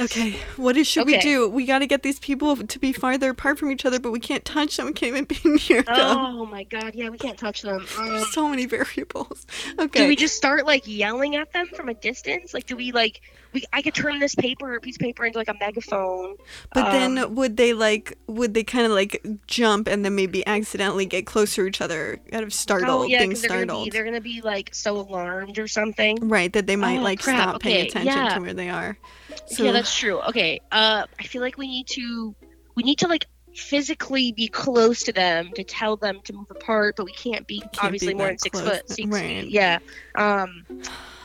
Okay, 0.00 0.38
what 0.56 0.76
is 0.76 0.86
should 0.86 1.06
we 1.06 1.18
do? 1.18 1.48
We 1.48 1.66
got 1.66 1.80
to 1.80 1.86
get 1.86 2.02
these 2.02 2.18
people 2.18 2.56
to 2.56 2.78
be 2.78 2.92
farther 2.92 3.30
apart 3.30 3.58
from 3.58 3.70
each 3.70 3.84
other, 3.84 3.98
but 4.00 4.10
we 4.12 4.20
can't 4.20 4.44
touch 4.44 4.76
them. 4.76 4.86
We 4.86 4.92
can't 4.92 5.10
even 5.16 5.24
be 5.24 5.38
near 5.68 5.82
them. 5.82 5.94
Oh 5.96 6.46
my 6.46 6.64
god. 6.64 6.94
Yeah. 6.94 7.08
We 7.10 7.18
can't 7.18 7.38
touch 7.38 7.62
them. 7.62 7.86
Um, 7.98 8.24
So 8.30 8.48
many 8.48 8.66
variables. 8.78 9.46
Okay. 9.78 10.02
Do 10.02 10.08
we 10.08 10.16
just 10.16 10.36
start 10.36 10.66
like 10.66 10.82
yelling 10.86 11.36
at 11.36 11.52
them 11.52 11.66
from 11.68 11.88
a 11.88 11.94
distance? 11.94 12.54
Like, 12.54 12.66
do 12.66 12.76
we 12.76 12.92
like 12.92 13.20
we? 13.60 13.66
I 13.72 13.82
could 13.82 13.94
turn 13.94 14.18
this 14.18 14.34
paper, 14.34 14.78
piece 14.80 14.96
of 14.96 15.00
paper, 15.00 15.24
into 15.24 15.38
like 15.38 15.48
a 15.48 15.54
megaphone. 15.54 16.36
but 16.74 16.86
um, 16.86 16.92
then 16.92 17.34
would 17.34 17.56
they 17.56 17.72
like? 17.72 18.18
Would 18.26 18.54
they 18.54 18.64
kind 18.64 18.86
of 18.86 18.92
like 18.92 19.24
jump 19.46 19.88
and 19.88 20.04
then 20.04 20.14
maybe 20.14 20.46
accidentally 20.46 21.06
get 21.06 21.26
closer 21.26 21.62
to 21.62 21.68
each 21.68 21.80
other 21.80 22.20
out 22.32 22.42
of 22.42 22.52
startled, 22.52 23.02
oh 23.02 23.06
yeah, 23.06 23.18
being 23.18 23.30
they're 23.30 23.48
gonna 23.48 23.60
be 23.60 23.64
startled? 23.64 23.92
they're 23.92 24.04
gonna 24.04 24.20
be 24.20 24.40
like 24.42 24.74
so 24.74 24.98
alarmed 24.98 25.58
or 25.58 25.68
something. 25.68 26.28
Right, 26.28 26.52
that 26.52 26.66
they 26.66 26.76
might 26.76 26.98
Oh, 26.98 27.02
like 27.02 27.20
crap, 27.20 27.48
stop 27.48 27.62
paying 27.62 27.86
attention 27.86 28.12
yeah. 28.12 28.34
to 28.34 28.40
where 28.40 28.54
they 28.54 28.70
are. 28.70 28.98
So 29.46 29.64
yeah, 29.64 29.72
that's 29.72 29.96
true. 29.96 30.20
Okay, 30.22 30.60
uh, 30.72 31.04
I 31.18 31.22
feel 31.24 31.42
like 31.42 31.58
we 31.58 31.68
need 31.68 31.86
to 31.88 32.34
we 32.74 32.82
need 32.82 32.98
to 32.98 33.08
like 33.08 33.26
physically 33.54 34.32
be 34.32 34.48
close 34.48 35.02
to 35.02 35.12
them 35.12 35.50
to 35.54 35.64
tell 35.64 35.96
them 35.96 36.20
to 36.24 36.32
move 36.32 36.50
apart, 36.50 36.96
but 36.96 37.04
we 37.04 37.12
can't 37.12 37.46
be 37.46 37.60
can't 37.60 37.84
obviously 37.84 38.08
be 38.08 38.14
more 38.14 38.28
than 38.28 38.38
six 38.38 38.60
close, 38.60 38.76
foot. 38.78 38.90
Six 38.90 39.08
right. 39.08 39.42
feet. 39.44 39.50
Yeah. 39.50 39.78
Um. 40.14 40.64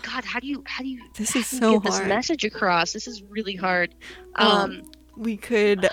God, 0.04 0.24
how 0.26 0.40
do 0.40 0.48
you 0.48 0.64
how 0.68 0.84
do 0.84 0.90
you 0.90 1.02
this 1.16 1.36
is 1.36 1.48
so 1.48 1.80
get 1.80 1.92
hard. 1.92 2.04
this 2.04 2.08
message 2.10 2.44
across? 2.46 2.94
This 2.94 3.08
is 3.08 3.24
really 3.24 3.56
hard. 3.56 3.96
Um, 4.36 4.48
Um. 4.48 4.92
we 5.18 5.38
could. 5.38 5.90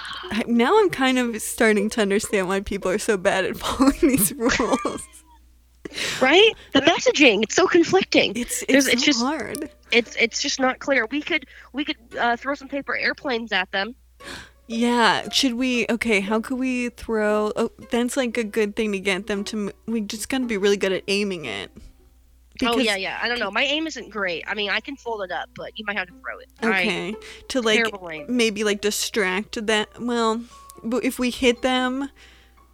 Now 0.47 0.79
I'm 0.79 0.91
kind 0.91 1.19
of 1.19 1.41
starting 1.41 1.89
to 1.91 2.03
understand 2.03 2.49
why 2.49 2.61
people 2.61 2.91
are 2.91 2.99
so 2.99 3.17
bad 3.17 3.45
at 3.45 3.57
following 3.65 3.99
these 4.03 4.33
rules. 4.35 5.03
right? 6.21 6.53
The 6.73 6.81
messaging 6.83 7.43
it's 7.43 7.55
so 7.55 7.67
conflicting. 7.67 8.33
It's 8.37 8.63
it's, 8.69 8.87
it's 8.87 9.01
so 9.03 9.07
just- 9.07 9.21
hard. 9.23 9.71
It's 9.93 10.15
it's 10.21 10.41
just 10.41 10.61
not 10.61 10.79
clear. 10.79 11.07
We 11.11 11.21
could 11.21 11.47
we 11.73 11.85
could 11.85 11.97
uh, 12.19 12.37
throw 12.37 12.55
some 12.55 12.69
paper 12.69 12.97
airplanes 12.97 13.51
at 13.53 13.71
them. 13.73 13.95
Yeah, 14.69 15.29
should 15.31 15.55
we? 15.55 15.85
Okay, 15.91 16.21
how 16.21 16.41
could 16.41 16.59
we 16.61 16.91
throw? 16.91 17.51
Oh, 17.57 17.73
that's 17.91 18.17
like 18.17 18.37
a 18.39 18.45
good 18.45 18.77
thing 18.77 18.93
to 18.93 19.01
get 19.01 19.27
them 19.27 19.43
to. 19.47 19.73
We 19.87 20.01
just 20.03 20.29
gotta 20.29 20.47
be 20.47 20.57
really 20.57 20.77
good 20.77 20.93
at 20.93 21.03
aiming 21.09 21.45
it. 21.47 21.73
Oh 22.63 22.79
yeah, 22.79 22.97
yeah. 22.97 23.19
I 23.23 23.29
don't 23.29 23.39
know. 23.39 23.51
My 23.51 23.63
aim 23.65 23.87
isn't 23.87 24.11
great. 24.11 24.45
I 24.47 24.55
mean, 24.55 24.71
I 24.71 24.81
can 24.81 24.97
fold 24.97 25.23
it 25.23 25.31
up, 25.33 25.49
but 25.55 25.79
you 25.79 25.85
might 25.87 25.97
have 25.97 26.09
to 26.09 26.15
throw 26.15 26.39
it. 26.39 26.49
I, 26.63 26.81
Okay, 26.81 27.15
to 27.49 27.61
like 27.61 28.29
maybe 28.29 28.65
like 28.65 28.81
distract 28.81 29.67
that. 29.67 29.89
Well, 30.01 30.43
but 30.83 31.05
if 31.05 31.19
we 31.19 31.31
hit 31.31 31.63
them, 31.63 32.11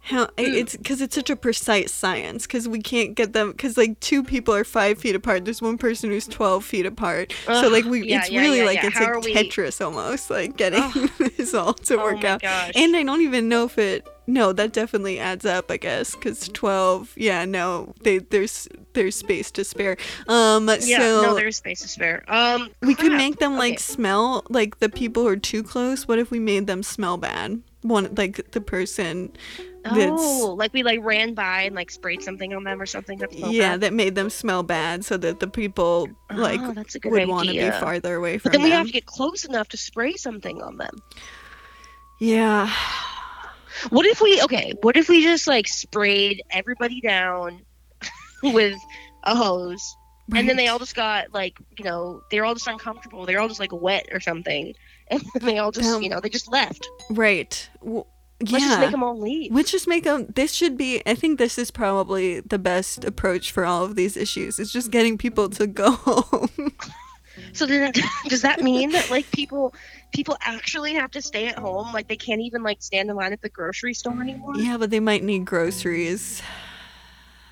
how 0.01 0.25
Hmm. 0.25 0.31
it's 0.37 0.77
because 0.77 1.01
it's 1.01 1.13
such 1.15 1.29
a 1.29 1.35
precise 1.35 1.91
science. 1.93 2.47
Because 2.47 2.67
we 2.69 2.81
can't 2.81 3.15
get 3.15 3.33
them. 3.33 3.51
Because 3.51 3.75
like 3.77 3.99
two 3.99 4.23
people 4.23 4.53
are 4.55 4.63
five 4.63 4.97
feet 4.99 5.15
apart. 5.15 5.43
There's 5.45 5.61
one 5.61 5.77
person 5.77 6.09
who's 6.09 6.27
twelve 6.27 6.63
feet 6.63 6.85
apart. 6.85 7.33
so 7.45 7.67
like 7.67 7.83
we, 7.85 8.07
yeah, 8.07 8.19
it's 8.19 8.29
yeah, 8.29 8.39
really 8.41 8.59
yeah, 8.59 8.63
like 8.65 8.83
it's 8.83 8.97
How 8.97 9.05
like 9.05 9.09
are 9.15 9.19
we- 9.19 9.33
Tetris 9.35 9.83
almost. 9.85 10.29
Like 10.29 10.55
getting 10.55 10.83
this 11.37 11.53
all 11.53 11.73
to 11.73 11.95
Oh 11.99 12.03
work 12.03 12.23
my 12.23 12.29
out. 12.29 12.41
gosh. 12.41 12.71
And 12.75 12.95
I 12.95 13.03
don't 13.03 13.21
even 13.21 13.49
know 13.49 13.65
if 13.65 13.77
it. 13.77 14.07
No, 14.29 14.51
that 14.53 14.73
definitely 14.73 15.19
adds 15.19 15.45
up. 15.45 15.71
I 15.71 15.77
guess 15.77 16.15
because 16.15 16.49
twelve. 16.49 17.13
Yeah, 17.15 17.45
no, 17.45 17.93
they 18.03 18.19
there's 18.19 18.67
there's 18.93 19.15
space 19.15 19.51
to 19.51 19.63
spare. 19.63 19.97
Um, 20.27 20.69
yeah, 20.79 20.97
so 20.97 21.21
no, 21.21 21.33
there's 21.33 21.57
space 21.57 21.81
to 21.81 21.87
spare. 21.87 22.23
Um, 22.27 22.69
we 22.81 22.95
could 22.95 23.13
make 23.13 23.39
them 23.39 23.57
like 23.57 23.75
Okay. 23.75 23.77
smell 23.79 24.43
like 24.49 24.79
the 24.79 24.89
people 24.89 25.23
who 25.23 25.29
are 25.29 25.37
too 25.37 25.63
close. 25.63 26.07
What 26.07 26.19
if 26.19 26.31
we 26.31 26.39
made 26.39 26.67
them 26.67 26.83
smell 26.83 27.17
bad? 27.17 27.61
One 27.81 28.13
like 28.15 28.51
the 28.51 28.61
person 28.61 29.31
that's 29.83 30.49
Oh, 30.49 30.55
like 30.57 30.73
we 30.73 30.83
like 30.83 30.99
ran 31.03 31.33
by 31.33 31.61
and 31.63 31.75
like 31.75 31.91
sprayed 31.91 32.21
something 32.21 32.53
on 32.53 32.63
them 32.63 32.81
or 32.81 32.85
something. 32.85 33.19
That 33.19 33.29
yeah 33.31 33.59
bad? 33.59 33.81
that 33.81 33.93
made 33.93 34.15
them 34.15 34.29
smell 34.29 34.63
bad, 34.63 35.05
so 35.05 35.17
that 35.17 35.39
the 35.39 35.47
people 35.47 36.09
like 36.33 36.67
Oh, 36.67 36.71
a 36.95 36.99
good 36.99 37.11
would 37.11 37.25
want 37.25 37.49
to 37.49 37.55
be 37.55 37.71
farther 37.71 38.15
away 38.15 38.37
from 38.37 38.43
But 38.43 38.51
then 38.53 38.61
we 38.63 38.71
have 38.71 38.87
to 38.87 38.93
get 38.93 39.05
close 39.05 39.45
enough 39.45 39.67
to 39.69 39.77
spray 39.77 40.13
something 40.15 40.61
on 40.61 40.77
them. 40.77 41.03
yeah, 42.19 42.71
What 43.89 44.05
if 44.05 44.21
we 44.21 44.41
okay? 44.43 44.73
What 44.81 44.97
if 44.97 45.09
we 45.09 45.21
just 45.23 45.47
like 45.47 45.67
sprayed 45.67 46.41
everybody 46.51 47.01
down 47.01 47.61
with 48.43 48.77
a 49.23 49.35
hose, 49.35 49.95
and 50.35 50.47
then 50.47 50.57
they 50.57 50.67
all 50.67 50.79
just 50.79 50.95
got 50.95 51.33
like 51.33 51.57
you 51.77 51.83
know 51.85 52.21
they're 52.31 52.45
all 52.45 52.53
just 52.53 52.67
uncomfortable. 52.67 53.25
They're 53.25 53.39
all 53.39 53.47
just 53.47 53.59
like 53.59 53.71
wet 53.73 54.07
or 54.11 54.19
something, 54.19 54.73
and 55.09 55.21
they 55.41 55.57
all 55.59 55.71
just 55.71 55.89
Um, 55.89 56.01
you 56.01 56.09
know 56.09 56.19
they 56.19 56.29
just 56.29 56.51
left. 56.51 56.87
right. 57.09 57.69
W- 57.81 58.05
Let's 58.39 58.63
just 58.65 58.79
make 58.79 58.91
them 58.91 59.01
all 59.01 59.19
leave. 59.19 59.51
Let's 59.51 59.71
just 59.71 59.87
make 59.87 60.03
them. 60.03 60.27
This 60.35 60.53
should 60.53 60.77
be. 60.77 61.01
I 61.07 61.15
think 61.15 61.39
this 61.39 61.57
is 61.57 61.71
probably 61.71 62.39
the 62.41 62.59
best 62.59 63.03
approach 63.03 63.51
for 63.51 63.65
all 63.65 63.83
of 63.83 63.95
these 63.95 64.15
issues. 64.15 64.59
It's 64.59 64.71
just 64.71 64.91
getting 64.91 65.17
people 65.17 65.49
to 65.49 65.65
go 65.65 65.91
home. 66.05 66.73
So 67.53 67.65
then, 67.65 67.93
does 68.27 68.43
that 68.43 68.61
mean 68.61 68.91
that 68.91 69.09
like 69.09 69.31
people 69.31 69.73
people 70.13 70.37
actually 70.41 70.93
have 70.95 71.11
to 71.11 71.21
stay 71.21 71.47
at 71.47 71.57
home? 71.57 71.91
Like 71.93 72.07
they 72.07 72.15
can't 72.15 72.41
even 72.41 72.63
like 72.63 72.81
stand 72.81 73.09
in 73.09 73.15
line 73.15 73.33
at 73.33 73.41
the 73.41 73.49
grocery 73.49 73.93
store 73.93 74.19
anymore? 74.21 74.53
yeah, 74.57 74.77
but 74.77 74.89
they 74.89 74.99
might 74.99 75.23
need 75.23 75.45
groceries. 75.45 76.41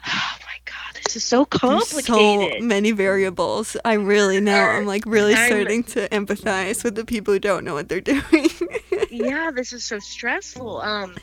Oh 0.07 0.37
my 0.41 0.59
god, 0.65 1.01
this 1.03 1.15
is 1.15 1.23
so 1.23 1.47
There's 1.49 1.59
complicated. 1.61 2.59
so 2.61 2.65
many 2.65 2.91
variables. 2.91 3.75
I 3.83 3.93
really 3.93 4.39
know. 4.39 4.53
I'm 4.55 4.85
like 4.85 5.03
really 5.07 5.33
I'm- 5.33 5.47
starting 5.47 5.83
to 5.85 6.07
empathize 6.09 6.83
with 6.83 6.93
the 6.93 7.03
people 7.05 7.33
who 7.33 7.39
don't 7.39 7.63
know 7.65 7.73
what 7.73 7.89
they're 7.89 8.01
doing. 8.13 8.49
yeah, 9.09 9.49
this 9.49 9.73
is 9.73 9.83
so 9.83 9.97
stressful. 9.97 10.79
Um, 10.81 11.15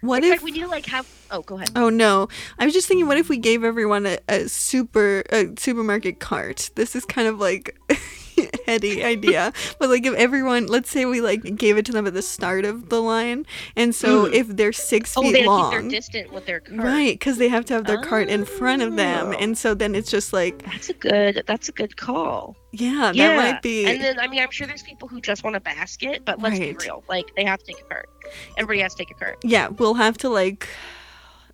what 0.00 0.22
if? 0.22 0.30
like 0.30 0.42
we 0.42 0.52
need 0.52 0.60
to 0.60 0.68
like 0.68 0.86
have. 0.86 1.08
Oh, 1.32 1.42
go 1.42 1.56
ahead. 1.56 1.72
Oh 1.74 1.88
no! 1.90 2.28
I 2.60 2.64
was 2.64 2.72
just 2.72 2.86
thinking, 2.86 3.08
what 3.08 3.18
if 3.18 3.28
we 3.28 3.36
gave 3.36 3.64
everyone 3.64 4.06
a, 4.06 4.18
a 4.28 4.48
super 4.48 5.24
a 5.30 5.46
supermarket 5.58 6.20
cart? 6.20 6.70
This 6.76 6.94
is 6.94 7.04
kind 7.04 7.26
of 7.26 7.40
like 7.40 7.76
heady 8.66 9.02
idea, 9.04 9.52
but 9.78 9.88
like 9.90 10.04
if 10.06 10.14
everyone, 10.14 10.66
let's 10.66 10.90
say 10.90 11.04
we 11.04 11.20
like 11.20 11.56
gave 11.56 11.76
it 11.76 11.84
to 11.86 11.92
them 11.92 12.06
at 12.06 12.14
the 12.14 12.22
start 12.22 12.64
of 12.64 12.88
the 12.88 13.00
line, 13.00 13.46
and 13.76 13.94
so 13.94 14.26
Mm. 14.26 14.34
if 14.34 14.48
they're 14.48 14.72
six 14.72 15.16
Oh, 15.16 15.22
feet 15.22 15.32
they 15.32 15.46
long, 15.46 15.70
keep 15.72 15.80
their 15.80 15.90
distant 15.90 16.32
with 16.32 16.46
their 16.46 16.60
cart. 16.60 16.78
right? 16.80 17.14
Because 17.18 17.38
they 17.38 17.48
have 17.48 17.64
to 17.66 17.74
have 17.74 17.86
their 17.86 18.00
cart 18.02 18.28
in 18.28 18.44
front 18.44 18.82
of 18.82 18.96
them, 18.96 19.28
Oh. 19.28 19.32
and 19.38 19.56
so 19.58 19.74
then 19.74 19.94
it's 19.94 20.10
just 20.10 20.32
like, 20.32 20.62
That's 20.64 20.88
a 20.90 20.94
good. 20.94 21.42
That's 21.46 21.68
a 21.68 21.72
good 21.72 21.96
call. 21.96 22.56
yeah, 22.72 23.12
yeah, 23.12 23.28
that 23.28 23.36
might 23.36 23.62
be. 23.62 23.86
And 23.86 24.00
then 24.00 24.18
I 24.18 24.26
mean, 24.28 24.40
I'm 24.42 24.50
sure 24.50 24.66
there's 24.66 24.82
people 24.82 25.08
who 25.08 25.20
just 25.20 25.42
want 25.44 25.56
a 25.56 25.60
basket, 25.60 26.22
but 26.24 26.40
let's 26.40 26.58
Right. 26.58 26.76
be 26.78 26.84
real. 26.86 27.02
Like 27.08 27.26
they 27.36 27.44
have 27.44 27.58
to 27.60 27.64
take 27.66 27.80
a 27.80 27.84
cart. 27.84 28.08
Everybody 28.56 28.80
has 28.82 28.94
to 28.94 28.98
take 29.04 29.10
a 29.10 29.14
cart. 29.14 29.38
yeah, 29.44 29.68
we'll 29.68 29.94
have 29.94 30.16
to 30.18 30.28
like. 30.28 30.68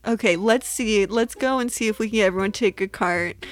Okay, 0.06 0.36
let's 0.36 0.68
see. 0.68 1.04
Let's 1.06 1.34
go 1.34 1.58
and 1.58 1.70
see 1.72 1.88
if 1.88 1.98
we 1.98 2.08
can 2.08 2.16
get 2.18 2.26
everyone 2.26 2.52
to 2.52 2.60
take 2.60 2.80
a 2.80 2.86
cart. 2.86 3.44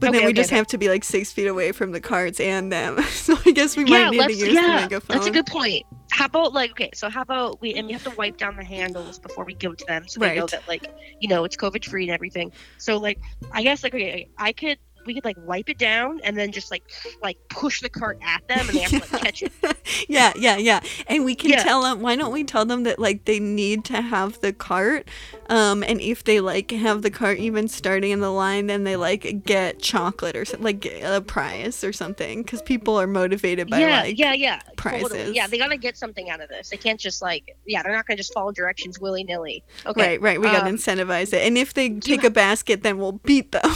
But 0.00 0.08
Okay, 0.08 0.18
then 0.18 0.24
we 0.26 0.32
okay, 0.32 0.40
just 0.40 0.48
okay. 0.48 0.56
have 0.56 0.66
to 0.68 0.78
be 0.78 0.88
like 0.88 1.04
six 1.04 1.30
feet 1.32 1.46
away 1.46 1.72
from 1.72 1.92
the 1.92 2.00
cards 2.00 2.40
and 2.40 2.72
them. 2.72 2.98
So 3.10 3.36
I 3.44 3.52
guess 3.52 3.76
we 3.76 3.84
yeah, 3.84 4.10
might 4.10 4.10
need 4.10 4.26
to 4.28 4.32
use 4.32 4.54
the 4.54 4.62
Yeah, 4.62 4.74
megaphone. 4.74 5.14
that's 5.14 5.26
a 5.26 5.30
good 5.30 5.46
point. 5.46 5.84
How 6.10 6.24
about 6.26 6.52
like 6.52 6.70
okay, 6.72 6.90
so 6.94 7.08
how 7.08 7.22
about 7.22 7.60
we 7.60 7.74
and 7.74 7.86
we 7.86 7.92
have 7.92 8.02
to 8.04 8.10
wipe 8.10 8.36
down 8.36 8.56
the 8.56 8.64
handles 8.64 9.18
before 9.18 9.44
we 9.44 9.54
give 9.54 9.72
it 9.72 9.78
to 9.78 9.84
them, 9.86 10.08
so 10.08 10.18
they 10.18 10.30
know 10.30 10.46
that 10.48 10.66
like 10.66 10.82
you 11.20 11.28
know 11.28 11.44
it's 11.44 11.56
COVID 11.56 11.84
free 11.84 12.04
and 12.04 12.12
everything. 12.12 12.52
So 12.78 12.96
like 12.98 13.18
I 13.52 13.62
guess 13.62 13.82
like 13.84 13.94
okay, 13.94 14.28
I 14.38 14.52
could 14.52 14.78
we 15.06 15.14
could 15.14 15.24
like 15.24 15.36
wipe 15.44 15.68
it 15.68 15.78
down 15.78 16.20
and 16.24 16.36
then 16.36 16.52
just 16.52 16.70
like 16.70 16.82
like 17.22 17.38
push 17.48 17.80
the 17.80 17.88
cart 17.88 18.18
at 18.22 18.46
them 18.48 18.60
and 18.60 18.70
they 18.70 18.80
have 18.80 18.90
to 18.90 19.12
like 19.14 19.22
catch 19.22 19.42
it. 19.42 19.52
yeah, 20.08 20.32
yeah, 20.36 20.56
yeah. 20.56 20.80
And 21.06 21.24
we 21.24 21.34
can 21.34 21.50
Yeah. 21.50 21.62
tell 21.62 21.82
them. 21.82 22.00
Why 22.00 22.16
don't 22.16 22.32
we 22.32 22.44
tell 22.44 22.64
them 22.64 22.82
that 22.84 22.98
like 22.98 23.24
they 23.24 23.40
need 23.40 23.84
to 23.86 24.00
have 24.00 24.40
the 24.40 24.52
cart, 24.52 25.08
um, 25.48 25.82
and 25.82 26.00
if 26.00 26.24
they 26.24 26.40
like 26.40 26.70
have 26.70 27.02
the 27.02 27.10
cart 27.10 27.38
even 27.38 27.68
starting 27.68 28.10
in 28.10 28.20
the 28.20 28.30
line, 28.30 28.66
then 28.66 28.84
they 28.84 28.96
like 28.96 29.44
get 29.44 29.80
chocolate 29.80 30.36
or 30.36 30.44
something, 30.44 30.64
like 30.64 30.86
a 30.86 31.20
prize 31.20 31.82
or 31.82 31.92
something, 31.92 32.42
because 32.42 32.62
people 32.62 33.00
are 33.00 33.06
motivated 33.06 33.68
by 33.70 33.80
yeah, 33.80 34.02
like 34.02 34.18
yeah, 34.18 34.32
yeah. 34.32 34.60
prizes. 34.76 35.08
Totally. 35.08 35.34
Yeah, 35.34 35.46
they 35.46 35.58
gotta 35.58 35.76
get 35.76 35.96
something 35.96 36.30
out 36.30 36.40
of 36.40 36.48
this. 36.48 36.68
They 36.68 36.76
can't 36.76 37.00
just 37.00 37.22
like 37.22 37.56
yeah, 37.66 37.82
they're 37.82 37.92
not 37.92 38.06
gonna 38.06 38.16
just 38.18 38.32
follow 38.34 38.52
directions 38.52 39.00
willy 39.00 39.24
nilly. 39.24 39.62
Okay. 39.86 40.00
Right, 40.00 40.20
right. 40.20 40.40
We 40.40 40.46
gotta 40.46 40.68
um, 40.68 40.76
incentivize 40.76 41.32
it, 41.32 41.46
and 41.46 41.56
if 41.58 41.74
they 41.74 41.90
take 41.90 42.24
a 42.24 42.30
basket, 42.30 42.82
then 42.82 42.98
we'll 42.98 43.12
beat 43.12 43.52
them. 43.52 43.70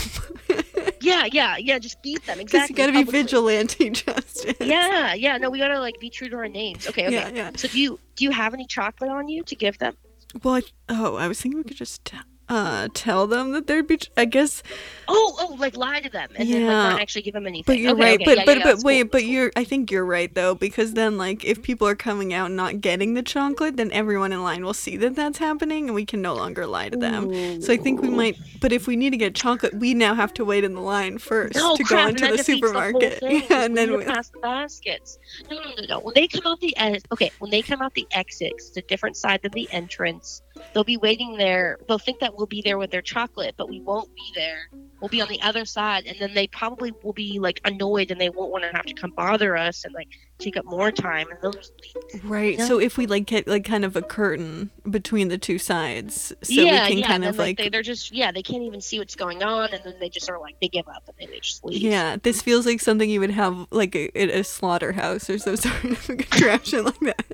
Yeah, 1.00 1.26
yeah, 1.30 1.56
yeah. 1.58 1.78
Just 1.78 2.02
beat 2.02 2.24
them. 2.26 2.40
Exactly. 2.40 2.72
you 2.72 2.76
gotta 2.76 2.92
be 2.92 3.04
publicly. 3.04 3.22
vigilante 3.22 3.90
justice. 4.04 4.54
Yeah, 4.60 5.14
yeah. 5.14 5.36
No, 5.36 5.50
we 5.50 5.58
gotta 5.58 5.80
like 5.80 5.98
be 6.00 6.10
true 6.10 6.28
to 6.28 6.36
our 6.36 6.48
names. 6.48 6.88
Okay, 6.88 7.06
okay. 7.06 7.14
Yeah, 7.14 7.28
yeah. 7.28 7.50
So 7.56 7.68
do 7.68 7.78
you 7.78 7.98
do 8.16 8.24
you 8.24 8.30
have 8.30 8.54
any 8.54 8.66
chocolate 8.66 9.10
on 9.10 9.28
you 9.28 9.42
to 9.44 9.54
give 9.54 9.78
them? 9.78 9.96
Well, 10.42 10.56
I, 10.56 10.62
oh, 10.88 11.16
I 11.16 11.28
was 11.28 11.40
thinking 11.40 11.58
we 11.58 11.64
could 11.64 11.76
just 11.76 12.04
uh 12.48 12.88
tell 12.94 13.26
them 13.26 13.52
that 13.52 13.66
there'd 13.66 13.86
be. 13.86 13.98
I 14.16 14.24
guess 14.26 14.62
Oh, 15.08 15.36
oh, 15.38 15.56
like 15.58 15.76
lie 15.76 16.00
to 16.00 16.10
them 16.10 16.30
and 16.36 16.48
then 16.50 16.62
like 16.66 16.78
Yeah. 16.78 16.82
not 16.82 17.00
actually 17.00 17.22
give 17.22 17.34
them 17.34 17.46
anything. 17.46 17.64
But 17.66 17.78
you're 17.78 17.92
Okay, 17.92 18.02
right. 18.02 18.20
okay, 18.20 18.24
but 18.24 18.36
yeah, 18.38 18.44
but 18.44 18.58
yeah, 18.58 18.64
but 18.64 18.78
wait. 18.84 19.02
cool, 19.02 19.08
But 19.12 19.24
you're. 19.24 19.52
I 19.56 19.64
think 19.64 19.90
you're 19.90 20.04
right 20.04 20.34
though, 20.34 20.54
because 20.54 20.94
then 20.94 21.18
like 21.18 21.44
if 21.44 21.62
people 21.62 21.86
are 21.88 21.94
coming 21.94 22.32
out 22.32 22.50
not 22.50 22.80
getting 22.80 23.14
the 23.14 23.22
chocolate, 23.22 23.76
then 23.76 23.90
everyone 23.92 24.32
in 24.32 24.42
line 24.42 24.64
will 24.64 24.74
see 24.74 24.96
that 24.98 25.14
that's 25.16 25.38
happening, 25.38 25.86
and 25.86 25.94
we 25.94 26.06
can 26.06 26.22
no 26.22 26.34
longer 26.34 26.66
lie 26.66 26.88
to 26.88 26.96
them. 26.96 27.60
So 27.60 27.72
I 27.72 27.76
think 27.76 28.02
we 28.02 28.08
might. 28.10 28.38
But 28.60 28.72
if 28.72 28.86
we 28.86 28.96
need 28.96 29.10
to 29.10 29.18
get 29.18 29.34
chocolate, 29.34 29.74
we 29.74 29.92
now 29.94 30.14
have 30.14 30.32
to 30.34 30.44
wait 30.44 30.64
in 30.64 30.74
the 30.74 30.80
line 30.80 31.18
first 31.18 31.54
No, 31.54 31.76
to 31.76 31.84
crap, 31.84 32.04
go 32.04 32.08
into 32.24 32.36
the 32.36 32.42
supermarket. 32.42 33.20
thing, 33.20 33.42
yeah, 33.50 33.64
and 33.64 33.76
then 33.76 33.96
we. 33.96 34.04
pass 34.04 34.30
the 34.30 34.38
baskets. 34.40 35.18
No, 35.50 35.58
no, 35.58 35.70
no, 35.78 35.84
no. 35.88 36.00
When 36.00 36.14
they 36.14 36.28
come 36.28 36.42
out 36.46 36.60
the 36.60 36.74
ex- 36.76 37.02
okay, 37.12 37.30
when 37.40 37.50
they 37.50 37.62
come 37.62 37.82
out 37.82 37.92
the 37.94 38.06
exits, 38.12 38.70
the 38.70 38.82
different 38.82 39.16
side 39.16 39.40
of 39.44 39.52
the 39.52 39.68
entrance, 39.70 40.42
they'll 40.72 40.84
be 40.84 40.96
waiting 40.96 41.36
there. 41.36 41.78
They'll 41.88 41.98
think 41.98 42.20
that 42.20 42.36
we'll 42.36 42.46
be 42.46 42.62
there 42.62 42.78
with 42.78 42.90
their 42.90 43.02
chocolate, 43.02 43.54
but 43.56 43.68
we 43.68 43.80
won't 43.80 44.14
be 44.14 44.32
there. 44.34 44.68
We'll 45.00 45.08
be 45.08 45.20
on 45.20 45.28
the 45.28 45.40
other 45.42 45.64
side, 45.64 46.06
and 46.06 46.18
then 46.18 46.34
they 46.34 46.46
probably 46.46 46.92
will 47.02 47.12
be 47.12 47.38
like 47.38 47.60
annoyed, 47.64 48.10
and 48.10 48.20
they 48.20 48.30
won't 48.30 48.50
want 48.50 48.64
to 48.64 48.70
have 48.70 48.86
to 48.86 48.94
come 48.94 49.10
bother 49.10 49.56
us 49.56 49.84
and 49.84 49.92
like 49.92 50.08
take 50.38 50.56
up 50.56 50.64
more 50.64 50.90
time, 50.90 51.26
and 51.30 51.38
they'll 51.42 51.52
just 51.52 51.72
leave. 51.82 52.24
Right. 52.24 52.58
Yeah. 52.58 52.66
So 52.66 52.80
if 52.80 52.96
we 52.96 53.06
like 53.06 53.26
get 53.26 53.46
like 53.46 53.64
kind 53.64 53.84
of 53.84 53.96
a 53.96 54.02
curtain 54.02 54.70
between 54.88 55.28
the 55.28 55.38
two 55.38 55.58
sides, 55.58 56.32
so 56.42 56.52
yeah, 56.52 56.84
we 56.84 56.88
can 56.88 56.98
yeah. 56.98 57.06
kind 57.06 57.24
of 57.24 57.36
like. 57.38 57.58
they, 57.58 57.68
they're 57.68 57.82
just 57.82 58.12
yeah, 58.12 58.32
they 58.32 58.42
can't 58.42 58.62
even 58.62 58.80
see 58.80 58.98
what's 58.98 59.16
going 59.16 59.42
on, 59.42 59.72
and 59.72 59.82
then 59.84 59.94
they 60.00 60.08
just 60.08 60.30
are 60.30 60.38
like 60.40 60.56
they 60.60 60.68
give 60.68 60.88
up 60.88 61.02
and 61.20 61.30
they 61.30 61.38
just 61.38 61.64
leave. 61.64 61.82
yeah, 61.82 62.16
this 62.22 62.40
feels 62.40 62.64
like 62.64 62.80
something 62.80 63.08
you 63.08 63.20
would 63.20 63.30
have 63.30 63.66
like 63.70 63.94
a, 63.94 64.16
at 64.16 64.30
a 64.30 64.44
slaughterhouse 64.44 65.28
or 65.28 65.38
some 65.38 65.56
sort 65.58 65.84
of 65.84 66.08
a 66.08 66.16
contraption 66.16 66.84
like 66.84 67.00
that. 67.00 67.26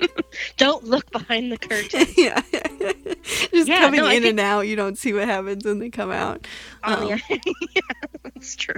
Don't 0.56 0.84
look 0.84 1.10
behind 1.12 1.50
the 1.52 1.58
curtain. 1.58 2.06
yeah. 2.16 2.40
Just 3.52 3.68
Yeah, 3.68 3.80
coming 3.80 4.00
no, 4.00 4.06
in 4.06 4.22
think- 4.22 4.26
and 4.26 4.40
out, 4.40 4.62
you 4.62 4.76
don't 4.76 4.98
see 4.98 5.12
what 5.12 5.26
happens 5.26 5.64
when 5.64 5.78
they 5.78 5.90
come 5.90 6.10
out. 6.10 6.46
Oh, 6.82 7.02
Um. 7.02 7.08
yeah. 7.08 7.18
yeah, 7.30 7.80
that's 8.24 8.56
true. 8.56 8.74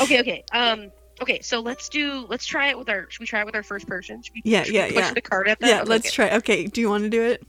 Okay, 0.00 0.20
okay. 0.20 0.44
Um, 0.52 0.90
okay. 1.20 1.40
So 1.42 1.60
let's 1.60 1.88
do. 1.88 2.26
Let's 2.28 2.46
try 2.46 2.68
it 2.68 2.78
with 2.78 2.88
our. 2.88 3.06
Should 3.10 3.20
we 3.20 3.26
try 3.26 3.40
it 3.40 3.46
with 3.46 3.54
our 3.54 3.62
first 3.62 3.86
person? 3.86 4.22
Should 4.22 4.34
we, 4.34 4.42
Yeah, 4.44 4.62
should 4.62 4.74
yeah, 4.74 4.86
we 4.86 4.92
push 4.94 5.04
yeah. 5.04 5.14
the 5.14 5.20
card 5.20 5.48
at 5.48 5.58
them? 5.60 5.68
yeah, 5.68 5.80
Okay, 5.80 5.88
let's 5.90 6.06
okay. 6.08 6.28
try. 6.28 6.36
Okay, 6.38 6.66
do 6.66 6.80
you 6.80 6.88
want 6.88 7.04
to 7.04 7.10
do 7.10 7.22
it? 7.22 7.42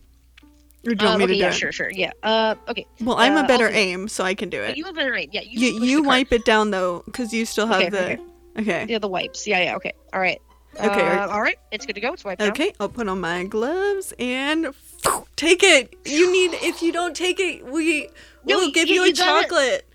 Or 0.87 0.95
do 0.95 1.03
you 1.03 1.09
want 1.09 1.13
Um, 1.15 1.17
me 1.19 1.23
okay, 1.25 1.33
to 1.33 1.37
do 1.37 1.43
yeah, 1.43 1.49
it? 1.49 1.53
sure, 1.53 1.71
sure. 1.71 1.91
Yeah. 1.91 2.11
Uh, 2.23 2.55
okay. 2.69 2.85
Well, 3.01 3.17
I'm 3.17 3.35
Uh, 3.35 3.43
a 3.43 3.47
better 3.47 3.69
aim, 3.69 4.07
so 4.07 4.23
I 4.23 4.33
can 4.35 4.49
do 4.49 4.59
Oh, 4.61 4.65
it. 4.65 4.77
you 4.77 4.85
have 4.85 4.93
a 4.93 4.97
better 4.97 5.15
aim. 5.15 5.29
Yeah. 5.31 5.41
You, 5.41 5.59
You 5.71 5.83
you 5.83 6.03
wipe 6.03 6.31
it 6.31 6.45
down 6.45 6.71
though, 6.71 7.03
because 7.05 7.33
you 7.33 7.45
still 7.45 7.67
have 7.67 7.91
the. 7.91 8.03
okay. 8.13 8.17
Okay. 8.59 8.85
Yeah, 8.89 8.97
the 8.99 9.07
wipes. 9.07 9.45
Yeah, 9.45 9.61
yeah. 9.61 9.75
Okay. 9.75 9.93
All 10.13 10.19
right. 10.19 10.41
Okay, 10.79 11.07
Uh, 11.07 11.27
all 11.29 11.41
right. 11.41 11.57
It's 11.71 11.85
good 11.85 11.93
to 11.95 12.01
go. 12.01 12.13
It's 12.13 12.23
wiped. 12.23 12.41
Okay, 12.41 12.73
I'll 12.79 12.89
put 12.89 13.07
on 13.07 13.19
my 13.21 13.43
gloves 13.45 14.13
and 14.19 14.73
take 15.35 15.63
it. 15.63 15.95
You 16.05 16.31
need. 16.31 16.53
If 16.61 16.81
you 16.81 16.91
don't 16.91 17.15
take 17.15 17.39
it, 17.39 17.65
we 17.65 18.09
No, 18.45 18.57
will 18.59 18.71
give 18.71 18.87
you- 18.87 18.95
you 18.95 19.03
a 19.03 19.07
you 19.07 19.13
gotta- 19.13 19.43
chocolate. 19.47 19.87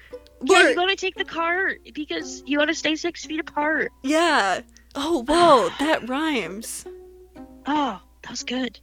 Yeah, 0.44 0.70
you 0.70 0.74
gotta 0.74 0.96
take 0.96 1.14
the 1.14 1.24
cart 1.24 1.80
because 1.94 2.42
you 2.46 2.58
gotta 2.58 2.74
stay 2.74 2.96
six 2.96 3.24
feet 3.24 3.38
apart. 3.40 3.92
yeah. 4.02 4.62
Oh, 4.94 5.22
whoa, 5.28 5.70
that 5.78 6.08
rhymes. 6.08 6.84
Oh, 7.66 8.00
that 8.22 8.30
was 8.30 8.42
good. 8.42 8.78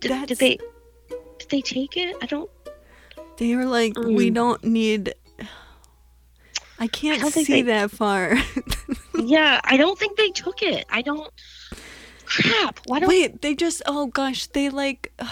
Did, 0.00 0.26
did 0.26 0.38
they? 0.38 0.58
Did 1.38 1.48
they 1.48 1.60
take 1.62 1.96
it? 1.96 2.16
I 2.20 2.26
don't. 2.26 2.50
They 3.38 3.54
were 3.54 3.66
like, 3.66 3.96
we 3.98 4.30
Mm. 4.30 4.34
don't 4.34 4.64
need. 4.64 5.14
I 6.78 6.88
can't 6.88 7.20
don't 7.22 7.32
see 7.32 7.44
they- 7.44 7.62
that 7.62 7.90
far. 7.90 8.36
Yeah, 9.18 9.60
I 9.64 9.76
don't 9.76 9.98
think 9.98 10.16
they 10.16 10.30
took 10.30 10.62
it. 10.62 10.86
I 10.90 11.02
don't. 11.02 11.30
Crap. 12.24 12.80
Why 12.86 13.00
don't? 13.00 13.08
Wait, 13.08 13.42
they 13.42 13.54
just. 13.54 13.82
Oh 13.86 14.06
gosh, 14.06 14.46
they 14.46 14.68
like. 14.68 15.12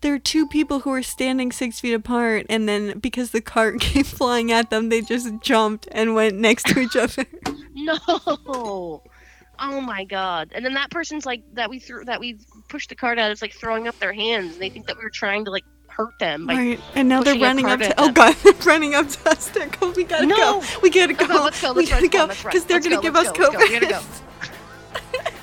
There 0.00 0.14
are 0.14 0.18
two 0.18 0.48
people 0.48 0.80
who 0.80 0.92
are 0.92 1.02
standing 1.02 1.52
six 1.52 1.78
feet 1.78 1.92
apart, 1.92 2.46
and 2.48 2.66
then 2.68 2.98
because 2.98 3.30
the 3.30 3.42
cart 3.42 3.80
came 3.80 4.02
flying 4.02 4.50
at 4.50 4.70
them, 4.70 4.88
they 4.88 5.02
just 5.02 5.28
jumped 5.42 5.86
and 5.92 6.14
went 6.14 6.36
next 6.36 6.66
to 6.68 6.80
each 6.80 6.96
other. 6.96 7.26
No. 7.74 9.02
Oh 9.58 9.80
my 9.80 10.04
god. 10.04 10.52
And 10.54 10.64
then 10.64 10.74
that 10.74 10.90
person's 10.90 11.26
like 11.26 11.42
that 11.54 11.68
we 11.68 11.78
threw 11.78 12.04
that 12.06 12.18
we 12.18 12.38
pushed 12.68 12.88
the 12.88 12.94
cart 12.94 13.18
out 13.18 13.30
It's 13.30 13.42
like 13.42 13.52
throwing 13.52 13.88
up 13.88 13.98
their 13.98 14.12
hands 14.12 14.54
and 14.54 14.62
they 14.62 14.70
think 14.70 14.86
that 14.86 14.96
we 14.96 15.02
were 15.04 15.10
trying 15.10 15.44
to 15.44 15.50
like 15.50 15.64
hurt 16.00 16.18
them. 16.18 16.46
Like 16.46 16.56
right, 16.56 16.80
and 16.94 17.08
now 17.08 17.22
they're 17.22 17.38
running 17.38 17.66
up 17.66 17.80
to. 17.80 17.94
Oh 17.98 18.10
god, 18.10 18.34
they're 18.42 18.52
running 18.64 18.94
up 18.94 19.08
to 19.08 19.30
us. 19.30 19.48
They're 19.50 19.66
go. 19.68 19.78
Oh, 19.82 19.92
we 19.96 20.04
gotta 20.04 20.26
No! 20.26 20.36
go. 20.36 20.62
We 20.82 20.90
gotta 20.90 21.12
go. 21.12 21.26
Let's 21.26 21.60
go, 21.60 21.72
let's 21.72 21.76
we 21.76 21.86
gotta 21.86 22.08
go 22.08 22.18
come 22.18 22.20
on, 22.22 22.28
let's 22.28 22.44
run. 22.44 22.52
because 22.52 22.64
they're 22.66 22.80
gonna 22.80 22.96
go, 22.96 23.02
give 23.02 23.16
us 23.16 23.30
go, 23.32 23.42
let's 23.44 23.56
go, 23.56 23.60
we 23.60 23.80
gotta 23.80 23.86
go. 23.86 24.00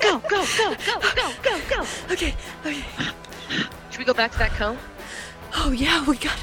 go, 0.00 0.18
go, 0.28 0.44
go, 0.56 0.74
go, 0.84 1.00
go, 1.14 1.32
go, 1.42 1.60
go. 1.76 1.86
okay. 2.12 2.34
Okay. 2.66 2.84
Should 3.90 3.98
we 3.98 4.04
go 4.04 4.14
back 4.14 4.32
to 4.32 4.38
that 4.38 4.50
cone? 4.52 4.78
Oh 5.54 5.70
yeah, 5.70 6.04
we 6.06 6.16
gotta. 6.16 6.42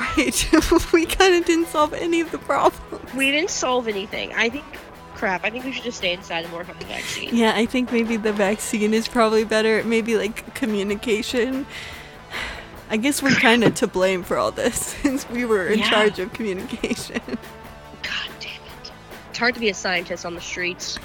Right. 0.00 0.92
we 0.92 1.06
kind 1.06 1.34
of 1.34 1.44
didn't 1.44 1.68
solve 1.68 1.92
any 1.94 2.20
of 2.20 2.30
the 2.32 2.38
problems. 2.38 3.14
We 3.14 3.30
didn't 3.30 3.50
solve 3.50 3.86
anything. 3.88 4.32
I 4.32 4.48
think 4.48 4.64
crap. 5.14 5.44
I 5.44 5.50
think 5.50 5.64
we 5.66 5.72
should 5.72 5.84
just 5.84 5.98
stay 5.98 6.14
inside 6.14 6.44
and 6.44 6.52
work 6.52 6.68
on 6.68 6.78
the 6.78 6.86
vaccine. 6.86 7.36
Yeah, 7.36 7.52
I 7.54 7.66
think 7.66 7.92
maybe 7.92 8.16
the 8.16 8.32
vaccine 8.32 8.94
is 8.94 9.06
probably 9.06 9.44
better. 9.44 9.84
Maybe 9.84 10.16
like 10.16 10.54
communication. 10.54 11.66
I 12.90 12.96
guess 12.96 13.22
we're 13.22 13.30
kind 13.30 13.62
of 13.64 13.74
to 13.76 13.86
blame 13.86 14.22
for 14.24 14.36
all 14.36 14.50
this 14.50 14.76
since 15.02 15.28
we 15.30 15.44
were 15.44 15.68
in 15.68 15.78
Yeah. 15.78 15.90
charge 15.90 16.18
of 16.18 16.32
communication. 16.32 17.20
God 18.02 18.28
damn 18.40 18.50
it. 18.50 18.92
It's 19.30 19.38
hard 19.38 19.54
to 19.54 19.60
be 19.60 19.68
a 19.70 19.74
scientist 19.74 20.26
on 20.26 20.34
the 20.34 20.40
streets. 20.40 20.98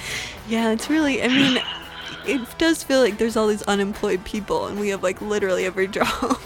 yeah, 0.47 0.71
it's 0.71 0.89
really, 0.89 1.21
I 1.21 1.27
mean, 1.27 1.61
it 2.25 2.41
does 2.57 2.81
feel 2.83 3.01
like 3.01 3.17
there's 3.19 3.37
all 3.37 3.47
these 3.47 3.61
unemployed 3.63 4.23
people 4.25 4.65
and 4.67 4.79
we 4.79 4.89
have 4.89 5.03
like 5.03 5.21
literally 5.21 5.65
every 5.65 5.87
job. 5.99 6.39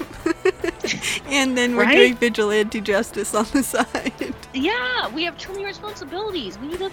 and 1.27 1.57
then 1.57 1.75
we're 1.75 1.83
Right? 1.85 1.95
doing 1.95 2.15
vigilante 2.17 2.81
justice 2.81 3.33
on 3.33 3.45
the 3.53 3.63
side. 3.75 4.35
Yeah, 4.53 5.07
we 5.13 5.23
have 5.23 5.37
too 5.37 5.53
many 5.53 5.63
responsibilities. 5.65 6.57
We 6.59 6.67
need 6.67 6.79
to. 6.79 6.91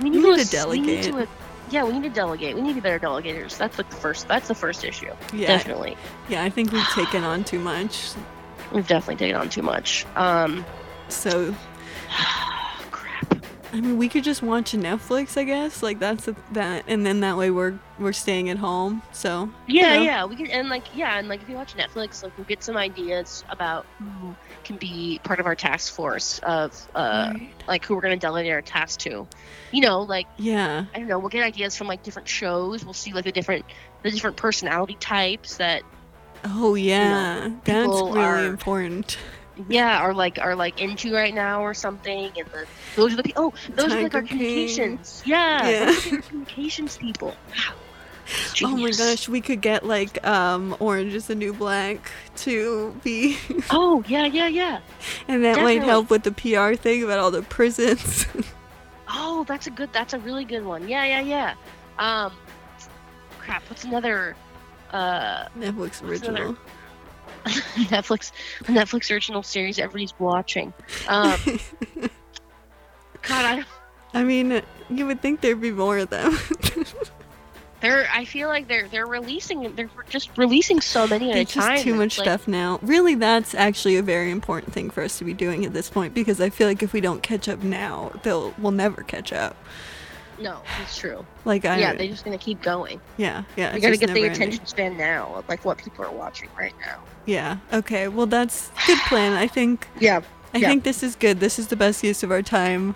We 0.00 0.10
need, 0.10 0.22
We 0.22 0.30
need 0.36 0.38
to, 0.44 0.50
to 0.50 0.56
ass- 0.58 0.66
we 0.68 0.80
need 0.80 1.02
delegate. 1.02 1.26
to- 1.28 1.28
yeah, 1.70 1.84
we 1.84 1.92
need 1.92 2.02
to 2.04 2.10
delegate. 2.10 2.54
We 2.54 2.62
need 2.62 2.68
to 2.70 2.74
be 2.74 2.80
better 2.80 2.98
delegators. 2.98 3.56
That's 3.56 3.76
the 3.76 3.84
first. 3.84 4.28
That's 4.28 4.48
the 4.48 4.54
first 4.54 4.84
issue. 4.84 5.12
Yeah. 5.32 5.48
Definitely. 5.48 5.96
Yeah, 6.28 6.42
I 6.44 6.50
think 6.50 6.72
we've 6.72 6.86
taken 6.88 7.24
on 7.24 7.44
too 7.44 7.58
much. 7.58 8.10
We've 8.72 8.86
definitely 8.86 9.16
taken 9.16 9.36
on 9.36 9.48
too 9.48 9.62
much. 9.62 10.04
Um. 10.16 10.64
So, 11.08 11.54
crap. 12.90 13.44
I 13.72 13.80
mean, 13.80 13.96
we 13.98 14.08
could 14.08 14.24
just 14.24 14.42
watch 14.42 14.72
Netflix, 14.72 15.36
I 15.36 15.44
guess. 15.44 15.82
Like 15.82 15.98
that's 15.98 16.28
a, 16.28 16.36
that, 16.52 16.84
and 16.86 17.04
then 17.04 17.20
that 17.20 17.36
way 17.36 17.50
we're 17.50 17.78
we're 17.98 18.12
staying 18.12 18.48
at 18.50 18.58
home. 18.58 19.02
So 19.12 19.50
Yeah, 19.66 19.96
know. 19.96 20.02
yeah. 20.02 20.24
We 20.24 20.36
can 20.36 20.46
and 20.48 20.68
like 20.68 20.84
yeah, 20.94 21.18
and 21.18 21.28
like 21.28 21.42
if 21.42 21.48
you 21.48 21.54
watch 21.54 21.74
Netflix, 21.76 22.22
like 22.22 22.36
we'll 22.36 22.46
get 22.46 22.62
some 22.62 22.76
ideas 22.76 23.44
about 23.50 23.86
who 23.98 24.34
can 24.68 24.76
be 24.76 25.18
part 25.24 25.40
of 25.40 25.46
our 25.46 25.56
task 25.56 25.92
force 25.92 26.38
of 26.44 26.70
uh 26.94 27.32
Right. 27.34 27.50
like 27.66 27.84
who 27.84 27.94
we're 27.96 28.00
gonna 28.02 28.16
delegate 28.16 28.52
our 28.52 28.62
task 28.62 29.00
to. 29.00 29.26
You 29.72 29.80
know, 29.80 30.02
like 30.02 30.26
yeah, 30.36 30.84
I 30.94 30.98
don't 30.98 31.08
know, 31.08 31.18
we'll 31.18 31.28
get 31.30 31.42
ideas 31.42 31.76
from 31.76 31.88
like 31.88 32.02
different 32.04 32.28
shows. 32.28 32.84
We'll 32.84 32.94
see 32.94 33.12
like 33.12 33.24
the 33.24 33.32
different 33.32 33.64
the 34.02 34.10
different 34.12 34.36
personality 34.36 34.96
types 35.00 35.56
that 35.56 35.82
oh 36.44 36.74
yeah, 36.76 37.50
that's 37.64 37.84
people 37.86 38.12
really 38.12 38.20
are- 38.24 38.44
important. 38.44 39.18
yeah 39.68 39.98
are 39.98 40.14
like 40.14 40.38
are 40.38 40.54
like 40.54 40.80
into 40.80 41.12
right 41.12 41.34
now 41.34 41.62
or 41.62 41.74
something 41.74 42.30
and 42.38 42.46
the, 42.52 42.64
those 42.94 43.12
are 43.12 43.16
the 43.16 43.24
people 43.24 43.42
oh 43.46 43.54
those 43.74 43.92
are 43.92 44.02
like 44.02 44.14
our 44.14 44.22
King. 44.22 44.38
communications 44.38 45.20
yeah, 45.26 45.68
Yeah. 45.68 45.84
those 45.86 46.12
are 46.12 46.20
communications 46.22 46.96
people 46.96 47.34
Wow. 47.56 47.74
Oh 48.62 48.76
my 48.76 48.90
gosh, 48.90 49.28
we 49.28 49.40
could 49.40 49.60
get 49.60 49.84
like 49.86 50.24
um 50.26 50.76
Orange 50.80 51.14
is 51.14 51.26
the 51.28 51.34
New 51.34 51.52
Black 51.52 52.10
to 52.36 52.94
be, 53.02 53.38
oh 53.70 54.04
yeah 54.08 54.26
yeah 54.26 54.48
yeah 54.48 54.80
and 55.28 55.44
that 55.44 55.62
might 55.62 55.82
help 55.82 56.10
with 56.10 56.22
the 56.22 56.32
PR 56.32 56.74
thing 56.74 57.02
about 57.02 57.18
all 57.18 57.30
the 57.30 57.42
prisons. 57.42 58.26
oh 59.10 59.44
that's 59.48 59.66
a 59.66 59.70
good 59.70 59.90
that's 59.92 60.12
a 60.12 60.18
really 60.18 60.44
good 60.44 60.64
one 60.64 60.86
yeah 60.86 61.04
yeah 61.04 61.20
yeah 61.20 61.54
um 61.98 62.32
crap 63.38 63.62
what's 63.70 63.84
another 63.84 64.36
uh 64.90 65.48
Netflix 65.58 66.00
another- 66.02 66.12
original. 66.12 66.56
netflix 67.88 68.32
the 68.66 68.72
netflix 68.72 69.10
original 69.10 69.42
series 69.42 69.78
everybody's 69.78 70.12
watching 70.18 70.74
um 71.08 71.38
god 73.22 73.44
i 73.44 73.64
I 74.14 74.24
mean, 74.24 74.62
you 74.88 75.06
would 75.06 75.20
think 75.20 75.42
there'd 75.42 75.60
be 75.60 75.70
more 75.70 75.98
of 75.98 76.08
them. 76.08 76.36
They're 77.80 78.08
i 78.12 78.24
feel 78.24 78.48
like 78.48 78.66
they're 78.68 78.88
they're 78.88 79.06
releasing 79.06 79.74
they're 79.76 79.88
just 80.08 80.30
releasing 80.36 80.80
so 80.80 81.06
many 81.06 81.26
at 81.30 81.32
a 81.32 81.34
There's 81.34 81.52
just 81.54 81.66
time 81.66 81.78
too 81.82 81.94
much 81.94 82.18
like- 82.18 82.24
stuff 82.24 82.48
now. 82.48 82.78
Really, 82.82 83.14
that's 83.14 83.54
actually 83.54 83.96
a 83.96 84.02
very 84.02 84.30
important 84.30 84.72
thing 84.74 84.90
for 84.90 85.02
us 85.02 85.18
to 85.18 85.24
be 85.24 85.32
doing 85.34 85.64
at 85.64 85.72
this 85.72 85.88
point 85.90 86.14
because 86.14 86.40
I 86.40 86.50
feel 86.50 86.66
like 86.66 86.82
if 86.82 86.92
we 86.92 87.00
don't 87.00 87.22
catch 87.22 87.48
up 87.48 87.62
now, 87.62 88.12
they'll 88.22 88.54
we'll 88.58 88.72
never 88.72 89.02
catch 89.02 89.32
up. 89.32 89.56
no 90.40 90.60
it's 90.82 90.96
true 90.98 91.24
Like 91.44 91.64
I 91.64 91.78
yeah, 91.78 91.94
they're 91.94 92.08
just 92.08 92.24
gonna 92.24 92.38
keep 92.38 92.62
going. 92.62 93.00
yeah 93.16 93.42
yeah. 93.56 93.74
We 93.74 93.80
gotta 93.80 93.96
get 93.96 94.08
the 94.08 94.14
never 94.14 94.26
ending. 94.26 94.32
attention 94.32 94.66
span 94.66 94.96
now, 94.96 95.44
like 95.48 95.64
what 95.64 95.78
people 95.78 96.04
are 96.04 96.10
watching 96.12 96.48
right 96.58 96.74
now. 96.80 97.02
Yeah. 97.26 97.58
Okay. 97.72 98.08
Well, 98.08 98.26
that's 98.26 98.70
good 98.86 98.98
plan. 99.08 99.34
I 99.34 99.46
think 99.46 99.86
Yeah, 100.00 100.20
I 100.54 100.58
Yeah. 100.58 100.68
think 100.68 100.84
this 100.84 101.02
is 101.02 101.14
good. 101.16 101.40
This 101.40 101.58
is 101.58 101.66
the 101.68 101.76
best 101.76 102.02
use 102.02 102.22
of 102.22 102.30
our 102.30 102.42
time. 102.42 102.94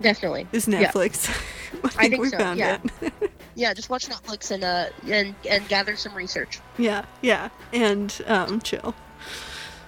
definitely. 0.00 0.46
Is 0.52 0.66
Yeah. 0.66 0.90
I 1.84 1.88
think, 1.88 2.12
think 2.12 2.22
we 2.22 2.28
so, 2.30 2.38
found 2.38 2.58
yeah. 2.58 2.78
it. 3.02 3.12
Yeah, 3.56 3.74
just 3.74 3.90
watch 3.90 4.06
Netflix 4.08 4.52
and 4.52 4.62
uh 4.64 4.86
and 5.06 5.34
and 5.48 5.68
gather 5.68 5.96
some 5.96 6.14
research. 6.14 6.60
yeah. 6.78 7.04
Yeah. 7.20 7.48
And 7.72 8.16
um, 8.26 8.60
chill. 8.60 8.94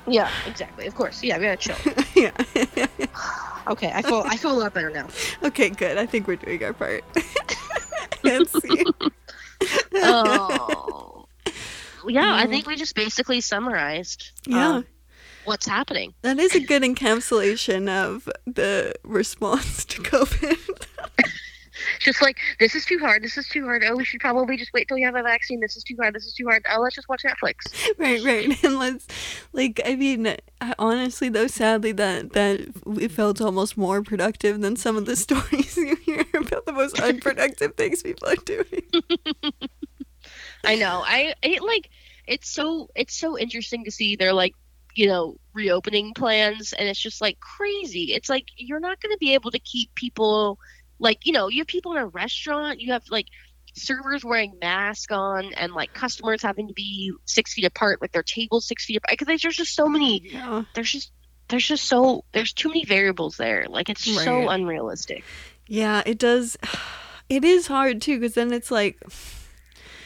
Yeah, 0.07 0.29
exactly. 0.47 0.87
Of 0.87 0.95
course. 0.97 1.23
Yeah, 1.23 1.39
we 1.39 1.45
gotta 1.45 1.57
chill. 1.57 1.95
yeah. 2.15 2.87
Okay, 3.69 3.93
I 3.95 4.03
feel 4.03 4.25
I 4.27 4.37
feel 4.37 4.51
a 4.51 4.59
lot 4.59 4.75
better 4.75 4.91
now. 4.91 5.07
okay. 5.45 5.71
Good. 5.71 5.97
I 5.97 6.05
think 6.07 6.27
we're 6.27 6.35
doing 6.37 6.63
our 6.65 6.73
part. 6.73 7.05
Let's 8.25 8.53
see. 8.61 8.85
Oh. 9.95 11.27
Yeah, 12.09 12.35
I 12.35 12.47
think 12.49 12.67
we 12.67 12.75
just 12.75 12.97
basically 12.97 13.41
summarized 13.41 14.33
Yeah. 14.47 14.69
um, 14.77 14.87
what's 15.45 15.67
happening. 15.69 16.15
That 16.23 16.39
is 16.41 16.55
a 16.57 16.61
good 16.61 16.83
encapsulation 16.83 17.89
of 17.89 18.29
the 18.45 18.95
response 19.05 19.85
to 19.85 20.03
COVID. 20.03 20.87
Just 21.99 22.23
like 22.23 22.39
this 22.59 22.75
is 22.75 22.85
too 22.85 22.99
hard. 22.99 23.23
This 23.23 23.37
is 23.39 23.49
too 23.49 23.65
hard. 23.65 23.85
Oh, 23.85 23.97
we 23.97 24.05
should 24.05 24.21
probably 24.21 24.57
just 24.57 24.73
wait 24.73 24.89
till 24.89 24.97
we 24.97 25.03
have 25.03 25.15
a 25.15 25.23
vaccine. 25.23 25.61
This 25.61 25.77
is 25.77 25.85
too 25.85 25.97
hard. 26.01 26.15
This 26.15 26.25
is 26.25 26.35
too 26.35 26.47
hard. 26.47 26.65
Oh, 26.71 26.81
let's 26.81 26.95
just 26.95 27.09
watch 27.09 27.23
Netflix. 27.23 27.73
right, 27.99 28.23
right. 28.23 28.65
And 28.65 28.79
let's, 28.79 29.07
like, 29.53 29.81
I 29.85 29.97
mean, 29.97 30.37
honestly, 30.79 31.29
though, 31.29 31.47
sadly, 31.47 31.93
that 31.93 32.33
that 32.33 32.61
it 33.01 33.11
felt 33.11 33.41
almost 33.41 33.77
more 33.77 34.03
productive 34.03 34.61
than 34.61 34.77
some 34.77 34.97
of 34.97 35.07
the 35.07 35.17
stories 35.27 35.77
you 35.77 35.97
hear 35.97 36.25
about 36.35 36.67
the 36.67 36.73
most 36.73 37.01
unproductive 37.01 37.75
things 37.75 38.03
people 38.03 38.29
are 38.29 38.37
doing. 38.37 38.83
I 40.65 40.77
know. 40.77 41.03
I 41.05 41.35
it 41.43 41.63
like 41.63 41.91
it's 42.27 42.49
so 42.49 42.89
it's 42.95 43.15
so 43.15 43.39
interesting 43.39 43.85
to 43.85 43.91
see 43.91 44.17
their 44.17 44.33
like 44.33 44.55
you 44.95 45.07
know 45.07 45.37
reopening 45.55 46.15
plans 46.15 46.73
and 46.73 46.89
it's 46.89 47.01
just 47.01 47.21
like 47.21 47.41
crazy. 47.41 48.13
It's 48.15 48.29
like 48.29 48.47
you're 48.57 48.81
not 48.81 49.01
going 49.01 49.13
to 49.13 49.19
be 49.19 49.35
able 49.35 49.51
to 49.51 49.59
keep 49.59 49.95
people 49.95 50.59
like 51.03 51.27
you 51.27 51.33
know 51.33 51.49
you 51.49 51.59
have 51.61 51.67
people 51.67 51.93
in 51.93 51.99
a 51.99 52.07
restaurant 52.07 52.81
you 52.81 52.93
have 52.93 53.03
like 53.11 53.27
servers 53.75 54.25
wearing 54.25 54.53
masks 54.61 55.13
on 55.13 55.53
and 55.55 55.73
like 55.73 55.93
customers 55.93 56.43
having 56.43 56.69
to 56.69 56.75
be 56.75 57.13
six 57.25 57.53
feet 57.55 57.65
apart 57.65 58.01
like 58.01 58.13
their 58.13 58.23
tables 58.23 58.67
six 58.67 58.85
feet 58.87 58.97
apart 58.97 59.13
because 59.13 59.27
there's 59.27 59.57
just 59.57 59.75
so 59.75 59.87
many 59.89 60.23
Yeah. 60.25 60.65
there's 60.75 60.93
just 60.93 61.11
there's 61.49 61.67
just 61.67 61.85
so 61.85 62.25
there's 62.33 62.53
too 62.53 62.69
many 62.69 62.85
variables 62.85 63.37
there 63.37 63.67
like 63.69 63.89
it's 63.91 64.05
so 64.25 64.49
unrealistic 64.49 65.25
Yeah, 65.67 66.03
it 66.07 66.19
does. 66.19 66.57
It 67.29 67.45
is 67.45 67.67
hard 67.69 68.03
too, 68.03 68.19
because 68.21 68.35
then 68.35 68.53
it's 68.53 68.71
like, 68.71 69.01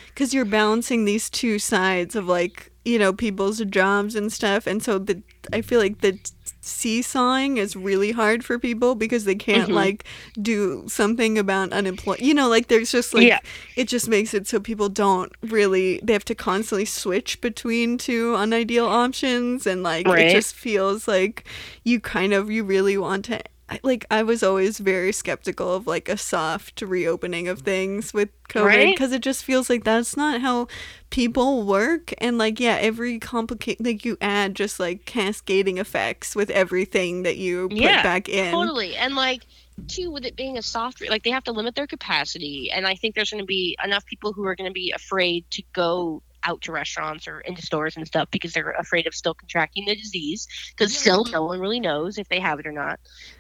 because 0.09 0.33
you're 0.33 0.45
balancing 0.45 1.05
these 1.05 1.29
two 1.29 1.59
sides 1.59 2.15
of 2.15 2.29
like, 2.29 2.71
you 2.85 3.01
know, 3.01 3.13
people's 3.13 3.59
jobs 3.65 4.15
and 4.15 4.33
stuff. 4.33 4.69
And 4.69 4.81
so 4.81 4.99
the, 5.01 5.23
I 5.53 5.61
feel 5.63 5.81
like 5.81 6.03
the 6.03 6.21
seesawing 6.67 7.57
is 7.59 7.77
really 7.77 8.13
hard 8.13 8.45
for 8.45 8.59
people 8.59 8.95
because 8.95 9.25
they 9.25 9.35
can't 9.35 9.71
Mhm. 9.71 9.75
like 9.75 10.05
do 10.41 10.85
something 10.89 11.39
about 11.39 11.73
unemployment. 11.73 12.23
You 12.23 12.35
know, 12.35 12.49
like 12.49 12.69
there's 12.69 12.91
just 12.91 13.15
like 13.15 13.27
Yeah. 13.27 13.39
it 13.77 13.89
just 13.89 14.09
makes 14.09 14.35
it 14.35 14.47
so 14.47 14.61
people 14.61 14.89
don't 14.89 15.33
really 15.43 16.01
they 16.03 16.13
have 16.13 16.25
to 16.27 16.35
constantly 16.35 16.85
switch 16.85 17.41
between 17.41 17.99
two 17.99 18.33
unideal 18.37 18.87
options 18.87 19.67
and 19.67 19.83
like 19.83 20.07
Right. 20.07 20.27
it 20.27 20.33
just 20.33 20.55
feels 20.55 21.07
like 21.09 21.45
you 21.85 22.01
kind 22.01 22.33
of 22.33 22.51
you 22.51 22.65
really 22.65 22.99
want 22.99 23.25
to 23.27 23.41
I- 23.69 23.81
like 23.83 24.05
I 24.11 24.23
was 24.23 24.43
always 24.45 24.79
very 24.79 25.13
skeptical 25.13 25.75
of 25.75 25.87
like 25.87 26.09
a 26.09 26.17
soft 26.17 26.81
reopening 26.83 27.49
of 27.49 27.61
things 27.61 28.15
with 28.15 28.29
COVID 28.49 28.65
Right. 28.65 28.95
because 28.95 29.13
it 29.13 29.23
just 29.23 29.45
feels 29.45 29.69
like 29.69 29.83
that's 29.83 30.17
not 30.17 30.41
how 30.41 30.69
people 31.11 31.65
work 31.65 32.15
and 32.19 32.39
like 32.39 32.61
yeah 32.61 32.77
every 32.81 33.19
complicate 33.19 33.83
like 33.85 34.05
you 34.05 34.17
add 34.21 34.55
just 34.55 34.79
like 34.79 35.05
cascading 35.05 35.79
effects 35.79 36.37
with 36.37 36.51
everything 36.51 37.25
that 37.25 37.37
you 37.39 37.69
put 37.69 37.79
Yeah, 37.79 38.03
back 38.05 38.29
in 38.29 38.53
Totally. 38.53 38.95
And 38.97 39.17
like 39.17 39.43
too 39.89 40.11
with 40.11 40.25
it 40.25 40.37
being 40.37 40.57
a 40.57 40.63
soft 40.63 41.03
like 41.11 41.23
they 41.25 41.31
have 41.31 41.45
to 41.45 41.53
limit 41.53 41.75
their 41.75 41.87
capacity 41.89 42.71
and 42.71 42.87
I 42.87 42.95
think 42.95 43.15
there's 43.15 43.31
gonna 43.31 43.45
be 43.45 43.77
enough 43.85 44.07
people 44.07 44.33
who 44.33 44.45
are 44.47 44.55
gonna 44.55 44.71
be 44.71 44.93
afraid 44.93 45.45
to 45.51 45.63
go 45.73 46.23
out 46.47 46.63
to 46.63 46.73
restaurants 46.73 47.29
or 47.29 47.41
into 47.41 47.63
stores 47.63 47.97
and 47.97 48.07
stuff 48.07 48.29
because 48.31 48.53
they're 48.53 48.71
afraid 48.73 49.07
of 49.07 49.15
still 49.15 49.35
contracting 49.35 49.85
the 49.87 49.97
disease 49.97 50.47
because 50.77 50.95
still 50.97 51.25
no 51.27 51.45
one 51.45 51.61
really 51.61 51.81
knows 51.81 52.19
if 52.19 52.29
they 52.29 52.41
have 52.41 52.59
it 52.61 52.67
or 52.67 52.73
not. 52.73 52.99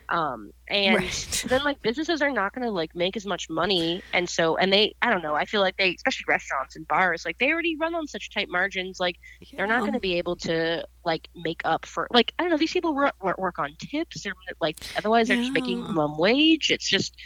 Um 0.09 0.51
and 0.69 0.97
Right. 0.97 1.29
then 1.45 1.63
like 1.65 1.81
businesses 1.83 2.23
are 2.23 2.31
not 2.33 2.53
going 2.55 2.65
to 2.67 2.71
like 2.71 2.95
make 2.95 3.17
as 3.17 3.27
much 3.27 3.49
money 3.49 4.05
and 4.13 4.29
so 4.29 4.57
and 4.57 4.73
they 4.73 4.95
i 5.03 5.11
don't 5.11 5.23
know 5.23 5.35
i 5.35 5.45
feel 5.45 5.61
like 5.61 5.77
they 5.77 5.95
especially 5.95 6.25
restaurants 6.29 6.77
and 6.77 6.87
bars 6.89 7.25
like 7.25 7.39
they 7.39 7.53
already 7.53 7.77
run 7.77 7.95
on 7.95 8.07
such 8.07 8.31
tight 8.33 8.49
margins 8.51 8.99
like 9.01 9.17
they're 9.57 9.67
not 9.67 9.81
going 9.85 9.95
to 9.95 10.01
be 10.01 10.19
able 10.19 10.37
to 10.37 10.85
like 11.05 11.29
make 11.35 11.63
up 11.65 11.87
for 11.87 12.09
like 12.13 12.33
i 12.39 12.43
don't 12.43 12.51
know 12.51 12.57
these 12.59 12.73
people 12.73 12.95
work, 12.95 13.15
work, 13.23 13.59
on 13.59 13.75
tips 13.79 14.23
they're 14.23 14.35
like 14.61 14.77
otherwise 14.97 15.29
they're 15.29 15.37
just 15.37 15.55
making 15.55 15.81
minimum 15.83 16.19
wage 16.19 16.71
it's 16.71 16.89
just 16.89 17.17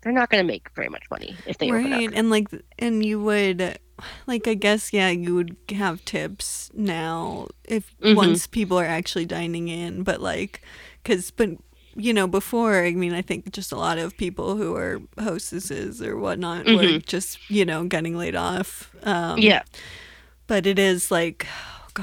they're 0.00 0.12
not 0.12 0.30
going 0.30 0.42
to 0.42 0.46
make 0.46 0.68
very 0.74 0.88
much 0.88 1.04
money 1.10 1.36
if 1.46 1.58
they 1.58 1.66
open 1.70 1.90
right 1.90 2.10
and 2.14 2.30
like 2.30 2.48
and 2.78 3.04
you 3.04 3.20
would 3.20 3.78
like 4.26 4.46
i 4.46 4.54
guess 4.54 4.92
yeah 4.92 5.08
you 5.08 5.34
would 5.34 5.56
have 5.70 6.04
tips 6.04 6.70
now 6.74 7.46
if 7.64 7.92
Mhm. 8.00 8.16
once 8.16 8.46
people 8.46 8.78
are 8.78 8.84
actually 8.84 9.26
dining 9.26 9.68
in 9.68 10.02
but 10.04 10.20
like 10.20 10.62
because 11.02 11.30
but 11.32 11.50
you 11.96 12.12
know 12.14 12.28
before 12.28 12.84
i 12.84 12.92
mean 12.92 13.12
i 13.12 13.22
think 13.22 13.50
just 13.50 13.72
a 13.72 13.76
lot 13.76 13.98
of 13.98 14.16
people 14.16 14.54
who 14.56 14.76
are 14.76 15.00
hostesses 15.18 16.00
or 16.00 16.16
whatnot 16.16 16.64
were 16.66 16.72
Mhm. 16.74 17.06
just 17.06 17.38
you 17.50 17.64
know 17.64 17.84
getting 17.84 18.16
laid 18.16 18.36
off 18.36 18.90
um 19.02 19.38
yeah 19.40 19.62
but 20.46 20.64
it 20.64 20.78
is 20.78 21.10
like 21.10 21.46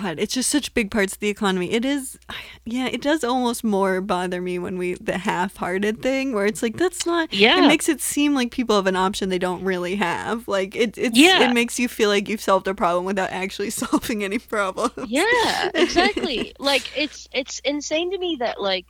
god 0.01 0.19
it's 0.19 0.33
just 0.33 0.49
such 0.49 0.73
big 0.73 0.91
parts 0.91 1.13
of 1.13 1.19
the 1.19 1.29
economy 1.29 1.71
it 1.71 1.85
is 1.85 2.17
yeah 2.65 2.87
it 2.87 3.01
does 3.01 3.23
almost 3.23 3.63
more 3.63 4.01
bother 4.01 4.41
me 4.41 4.59
when 4.59 4.77
we 4.77 4.93
the 4.95 5.17
half-hearted 5.17 6.01
thing 6.01 6.33
where 6.33 6.45
it's 6.45 6.61
like 6.61 6.77
that's 6.77 7.05
not 7.05 7.31
Yeah. 7.33 7.63
it 7.63 7.67
makes 7.67 7.87
it 7.87 8.01
seem 8.01 8.33
like 8.35 8.51
people 8.51 8.75
have 8.75 8.87
an 8.87 8.95
option 8.95 9.29
they 9.29 9.39
don't 9.39 9.63
really 9.63 9.95
have 9.95 10.47
like 10.47 10.75
it 10.75 10.97
it's 10.97 11.17
Yeah. 11.17 11.49
it 11.49 11.53
makes 11.53 11.79
you 11.79 11.87
feel 11.87 12.09
like 12.09 12.27
you've 12.29 12.41
solved 12.41 12.67
a 12.67 12.75
problem 12.75 13.05
without 13.05 13.29
actually 13.31 13.69
solving 13.83 14.23
any 14.23 14.39
problem 14.39 14.91
Yeah, 15.07 15.69
exactly. 15.73 16.53
like 16.59 16.85
it's 16.97 17.27
it's 17.31 17.59
insane 17.59 18.11
to 18.11 18.17
me 18.17 18.37
that 18.39 18.61
like 18.61 18.85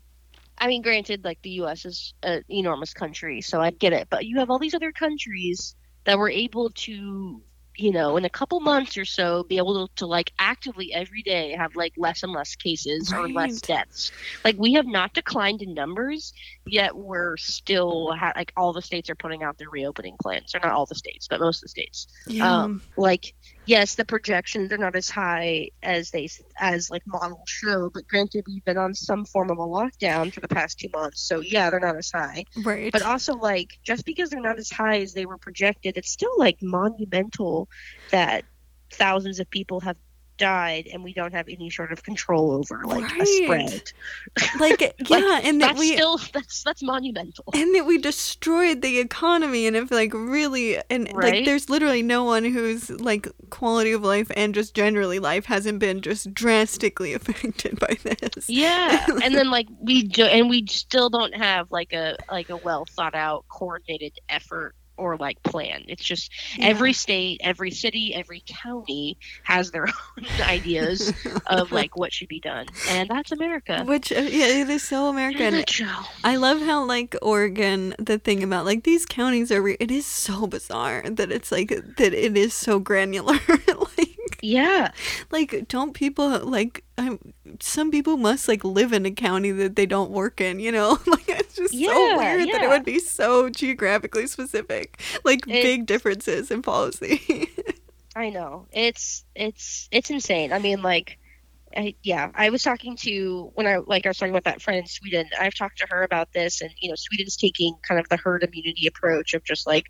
I 0.57 0.67
mean 0.67 0.81
granted 0.81 1.23
like 1.23 1.41
the 1.41 1.51
US 1.61 1.85
is 1.85 2.13
an 2.23 2.43
enormous 2.49 2.93
country, 2.93 3.41
so 3.41 3.61
I 3.61 3.71
get 3.71 3.93
it, 3.93 4.07
but 4.09 4.25
you 4.25 4.39
have 4.39 4.49
all 4.49 4.59
these 4.59 4.73
other 4.73 4.91
countries 4.91 5.75
that 6.05 6.17
were 6.17 6.29
able 6.29 6.69
to 6.87 7.41
you 7.77 7.91
know, 7.91 8.17
in 8.17 8.25
a 8.25 8.29
couple 8.29 8.59
months 8.59 8.97
or 8.97 9.05
so, 9.05 9.43
be 9.43 9.57
able 9.57 9.87
to, 9.87 9.93
to 9.95 10.05
like 10.05 10.31
actively 10.39 10.93
every 10.93 11.21
day 11.21 11.55
have 11.57 11.75
like 11.75 11.93
less 11.97 12.23
and 12.23 12.31
less 12.31 12.55
cases 12.55 13.13
or 13.13 13.27
less 13.29 13.61
deaths. 13.61 14.11
Like 14.43 14.55
we 14.57 14.73
have 14.73 14.85
not 14.85 15.13
declined 15.13 15.61
in 15.61 15.73
numbers, 15.73 16.33
yet 16.65 16.95
we're 16.95 17.37
still 17.37 18.13
ha- 18.13 18.33
like 18.35 18.51
all 18.55 18.73
the 18.73 18.81
states 18.81 19.09
are 19.09 19.15
putting 19.15 19.43
out 19.43 19.57
their 19.57 19.69
reopening 19.69 20.15
plans. 20.21 20.53
Or 20.55 20.59
not 20.63 20.71
all 20.71 20.85
the 20.85 20.95
states, 20.95 21.27
but 21.29 21.39
most 21.39 21.57
of 21.57 21.61
the 21.61 21.69
states 21.69 22.07
yeah 22.27 22.63
um, 22.63 22.81
like 22.97 23.33
yes 23.65 23.95
the 23.95 24.05
projections 24.05 24.71
are 24.71 24.77
not 24.77 24.95
as 24.95 25.09
high 25.09 25.69
as 25.83 26.11
they 26.11 26.27
as 26.59 26.89
like 26.89 27.01
models 27.05 27.39
show 27.47 27.89
but 27.93 28.07
granted 28.07 28.43
we've 28.47 28.63
been 28.65 28.77
on 28.77 28.93
some 28.93 29.25
form 29.25 29.49
of 29.49 29.57
a 29.57 29.61
lockdown 29.61 30.33
for 30.33 30.39
the 30.39 30.47
past 30.47 30.79
two 30.79 30.89
months 30.93 31.21
so 31.21 31.39
yeah 31.39 31.69
they're 31.69 31.79
not 31.79 31.95
as 31.95 32.11
high. 32.11 32.43
Right. 32.63 32.91
But 32.91 33.01
also 33.01 33.33
like 33.33 33.77
just 33.83 34.05
because 34.05 34.29
they're 34.29 34.41
not 34.41 34.57
as 34.57 34.69
high 34.69 35.01
as 35.01 35.13
they 35.13 35.25
were 35.25 35.37
projected 35.37 35.97
it's 35.97 36.11
still 36.11 36.33
like 36.37 36.57
monumental 36.61 37.69
that 38.11 38.43
thousands 38.91 39.39
of 39.39 39.49
people 39.49 39.79
have 39.81 39.97
died 40.37 40.87
and 40.91 41.03
we 41.03 41.13
don't 41.13 41.33
have 41.33 41.47
any 41.49 41.69
sort 41.69 41.91
of 41.91 42.03
control 42.03 42.51
over 42.51 42.83
like 42.85 43.11
a 43.19 43.25
spread. 43.25 43.91
Like 44.59 44.81
yeah 45.09 45.41
and 45.43 45.61
that 45.61 45.67
that's 45.67 45.79
we 45.79 45.93
still 45.93 46.17
that's 46.33 46.63
that's 46.63 46.83
monumental. 46.83 47.45
And 47.53 47.73
that 47.75 47.85
we 47.85 47.97
destroyed 47.97 48.81
the 48.81 48.99
economy 48.99 49.67
and 49.67 49.75
if 49.75 49.91
like 49.91 50.13
really 50.13 50.77
and 50.89 51.11
like 51.13 51.45
there's 51.45 51.69
literally 51.69 52.03
no 52.03 52.23
one 52.23 52.43
whose 52.43 52.89
like 52.89 53.27
quality 53.49 53.91
of 53.91 54.03
life 54.03 54.31
and 54.35 54.53
just 54.53 54.73
generally 54.73 55.19
life 55.19 55.45
hasn't 55.45 55.79
been 55.79 56.01
just 56.01 56.33
drastically 56.33 57.13
affected 57.13 57.79
by 57.79 57.97
this. 58.03 58.49
Yeah, 58.49 59.05
and 59.23 59.35
then 59.35 59.49
like 59.49 59.67
we 59.81 60.03
do, 60.03 60.25
and 60.25 60.49
we 60.49 60.65
still 60.67 61.09
don't 61.09 61.35
have 61.35 61.71
like 61.71 61.93
a 61.93 62.17
like 62.29 62.49
a 62.49 62.57
well 62.57 62.85
thought 62.85 63.15
out, 63.15 63.45
coordinated 63.49 64.13
effort 64.29 64.75
or 64.97 65.17
like 65.17 65.41
plan. 65.43 65.83
It's 65.87 66.03
just 66.03 66.31
every 66.59 66.93
state, 66.93 67.41
every 67.43 67.71
city, 67.71 68.13
every 68.15 68.43
county 68.45 69.17
has 69.43 69.71
their 69.71 69.87
own 70.17 70.25
ideas 70.41 71.13
of 71.47 71.71
like 71.71 71.97
what 71.97 72.13
should 72.13 72.27
be 72.27 72.39
done, 72.39 72.67
and 72.89 73.09
that's 73.09 73.31
America. 73.31 73.83
which 73.85 74.11
uh, 74.11 74.15
yeah 74.15 74.47
it 74.47 74.69
is 74.69 74.83
so 74.83 75.07
american. 75.07 75.63
I 76.23 76.35
love 76.37 76.61
how 76.61 76.85
like 76.85 77.15
Oregon, 77.21 77.95
the 77.99 78.17
thing 78.17 78.43
about 78.43 78.65
like 78.65 78.83
these 78.83 79.05
counties 79.05 79.51
are. 79.51 79.61
Re- 79.61 79.77
it 79.79 79.91
is 79.91 80.05
so 80.05 80.47
bizarre 80.47 81.03
that 81.09 81.31
it's 81.31 81.51
like 81.51 81.69
that. 81.69 82.13
It 82.13 82.37
is 82.37 82.53
so 82.53 82.79
granular. 82.79 83.39
like, 83.97 84.04
Yeah, 84.47 84.91
like 85.31 85.67
don't 85.69 85.93
people 85.93 86.39
like? 86.45 86.83
I'm, 86.97 87.33
some 87.59 87.89
people 87.89 88.17
must 88.17 88.47
like 88.47 88.63
live 88.63 88.93
in 88.93 89.05
a 89.05 89.11
county 89.11 89.51
that 89.51 89.75
they 89.75 89.85
don't 89.85 90.11
work 90.11 90.39
in. 90.39 90.59
You 90.59 90.71
know, 90.71 90.99
like 91.07 91.27
it's 91.29 91.55
just 91.55 91.83
so 91.83 92.09
Yeah, 92.09 92.11
weird 92.13 92.51
that 92.51 92.61
it 92.61 92.67
would 92.69 92.85
be 92.85 92.99
so 92.99 93.49
geographically 93.49 94.27
specific. 94.27 95.01
Like 95.23 95.59
big 95.59 95.85
differences 95.87 96.51
in 96.51 96.61
policy. 96.61 97.49
I 98.15 98.29
know. 98.29 98.67
It's 98.71 99.25
it's 99.35 99.87
it's 99.91 100.09
insane. 100.09 100.53
I 100.53 100.59
mean, 100.59 100.81
like, 100.81 101.17
I, 101.75 101.95
yeah, 102.03 102.31
I 102.35 102.49
was 102.51 102.63
talking 102.63 102.97
to 103.03 103.51
when 103.55 103.67
I 103.67 103.77
like 103.77 104.05
I 104.05 104.09
was 104.09 104.17
talking 104.17 104.33
about 104.33 104.45
that 104.45 104.61
friend 104.61 104.79
in 104.79 104.87
Sweden. 104.87 105.29
I've 105.39 105.55
talked 105.55 105.79
to 105.79 105.87
her 105.89 106.03
about 106.03 106.33
this, 106.33 106.61
and 106.61 106.71
you 106.81 106.89
know, 106.89 106.95
Sweden's 106.97 107.37
taking 107.37 107.75
kind 107.87 107.99
of 107.99 108.09
the 108.09 108.17
herd 108.17 108.43
immunity 108.43 108.87
approach 108.87 109.33
of 109.35 109.43
just 109.45 109.67
like 109.67 109.85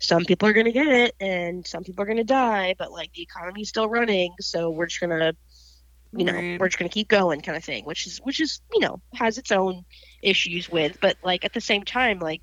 some 0.00 0.24
people 0.24 0.48
are 0.48 0.52
going 0.52 0.66
to 0.66 0.72
get 0.72 0.86
it 0.88 1.14
and 1.20 1.66
some 1.66 1.82
people 1.84 2.02
are 2.02 2.06
going 2.06 2.18
to 2.18 2.24
die, 2.24 2.74
but 2.78 2.92
like 2.92 3.12
the 3.14 3.22
economy's 3.22 3.68
still 3.68 3.88
running, 3.88 4.34
so 4.40 4.70
we're 4.70 4.86
just 4.86 5.00
gonna, 5.00 5.32
you 6.16 6.24
know, 6.24 6.32
Right. 6.32 6.58
we're 6.60 6.68
just 6.68 6.78
gonna 6.78 6.88
keep 6.88 7.08
going, 7.08 7.40
kind 7.42 7.56
of 7.56 7.64
thing. 7.64 7.84
Which 7.84 8.06
is 8.06 8.18
which 8.22 8.40
is 8.40 8.60
you 8.72 8.80
know 8.80 9.00
has 9.14 9.38
its 9.38 9.52
own 9.52 9.84
issues 10.22 10.68
with, 10.70 10.98
but 11.00 11.16
like 11.22 11.44
at 11.44 11.52
the 11.52 11.60
same 11.60 11.84
time, 11.84 12.18
like 12.20 12.42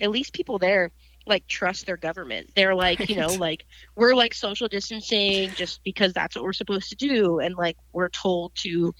at 0.00 0.10
least 0.10 0.32
people 0.34 0.58
there 0.58 0.90
like 1.26 1.46
trust 1.46 1.86
their 1.86 1.96
government. 1.96 2.50
They're 2.54 2.74
like, 2.74 3.08
you 3.08 3.16
know, 3.16 3.34
like 3.34 3.64
we're 3.96 4.14
like 4.14 4.34
social 4.34 4.68
distancing 4.68 5.54
just 5.54 5.82
because 5.84 6.12
that's 6.12 6.36
what 6.36 6.44
we're 6.44 6.52
supposed 6.52 6.90
to 6.90 6.96
do 6.96 7.38
and 7.40 7.54
like 7.56 7.76
we're 7.92 8.10
told 8.10 8.54
to 8.56 8.94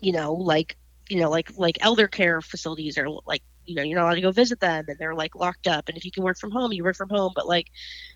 you 0.00 0.12
know, 0.12 0.34
like 0.34 0.76
you 1.08 1.18
know, 1.20 1.30
like 1.30 1.50
like 1.56 1.78
elder 1.80 2.08
care 2.08 2.40
facilities 2.40 2.98
are 2.98 3.08
like 3.26 3.42
you 3.66 3.74
know, 3.74 3.82
you're 3.82 3.98
not 3.98 4.06
allowed 4.06 4.14
to 4.14 4.20
go 4.20 4.32
visit 4.32 4.60
them 4.60 4.84
and 4.88 4.98
they're 4.98 5.14
like 5.14 5.34
locked 5.34 5.66
up 5.66 5.88
and 5.88 5.96
if 5.96 6.04
you 6.04 6.10
can 6.10 6.22
work 6.22 6.38
from 6.38 6.50
home, 6.50 6.72
you 6.72 6.84
work 6.84 6.96
from 6.96 7.08
home, 7.08 7.32
but 7.34 7.46
like 7.46 7.68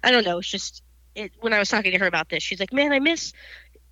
I 0.03 0.11
don't 0.11 0.25
know, 0.25 0.39
it's 0.39 0.49
just 0.49 0.83
it 1.15 1.33
when 1.41 1.53
I 1.53 1.59
was 1.59 1.69
talking 1.69 1.93
to 1.93 1.99
her 1.99 2.07
about 2.07 2.29
this, 2.29 2.43
she's 2.43 2.61
like, 2.61 2.73
"Man, 2.73 2.93
I 2.93 2.99
miss 2.99 3.33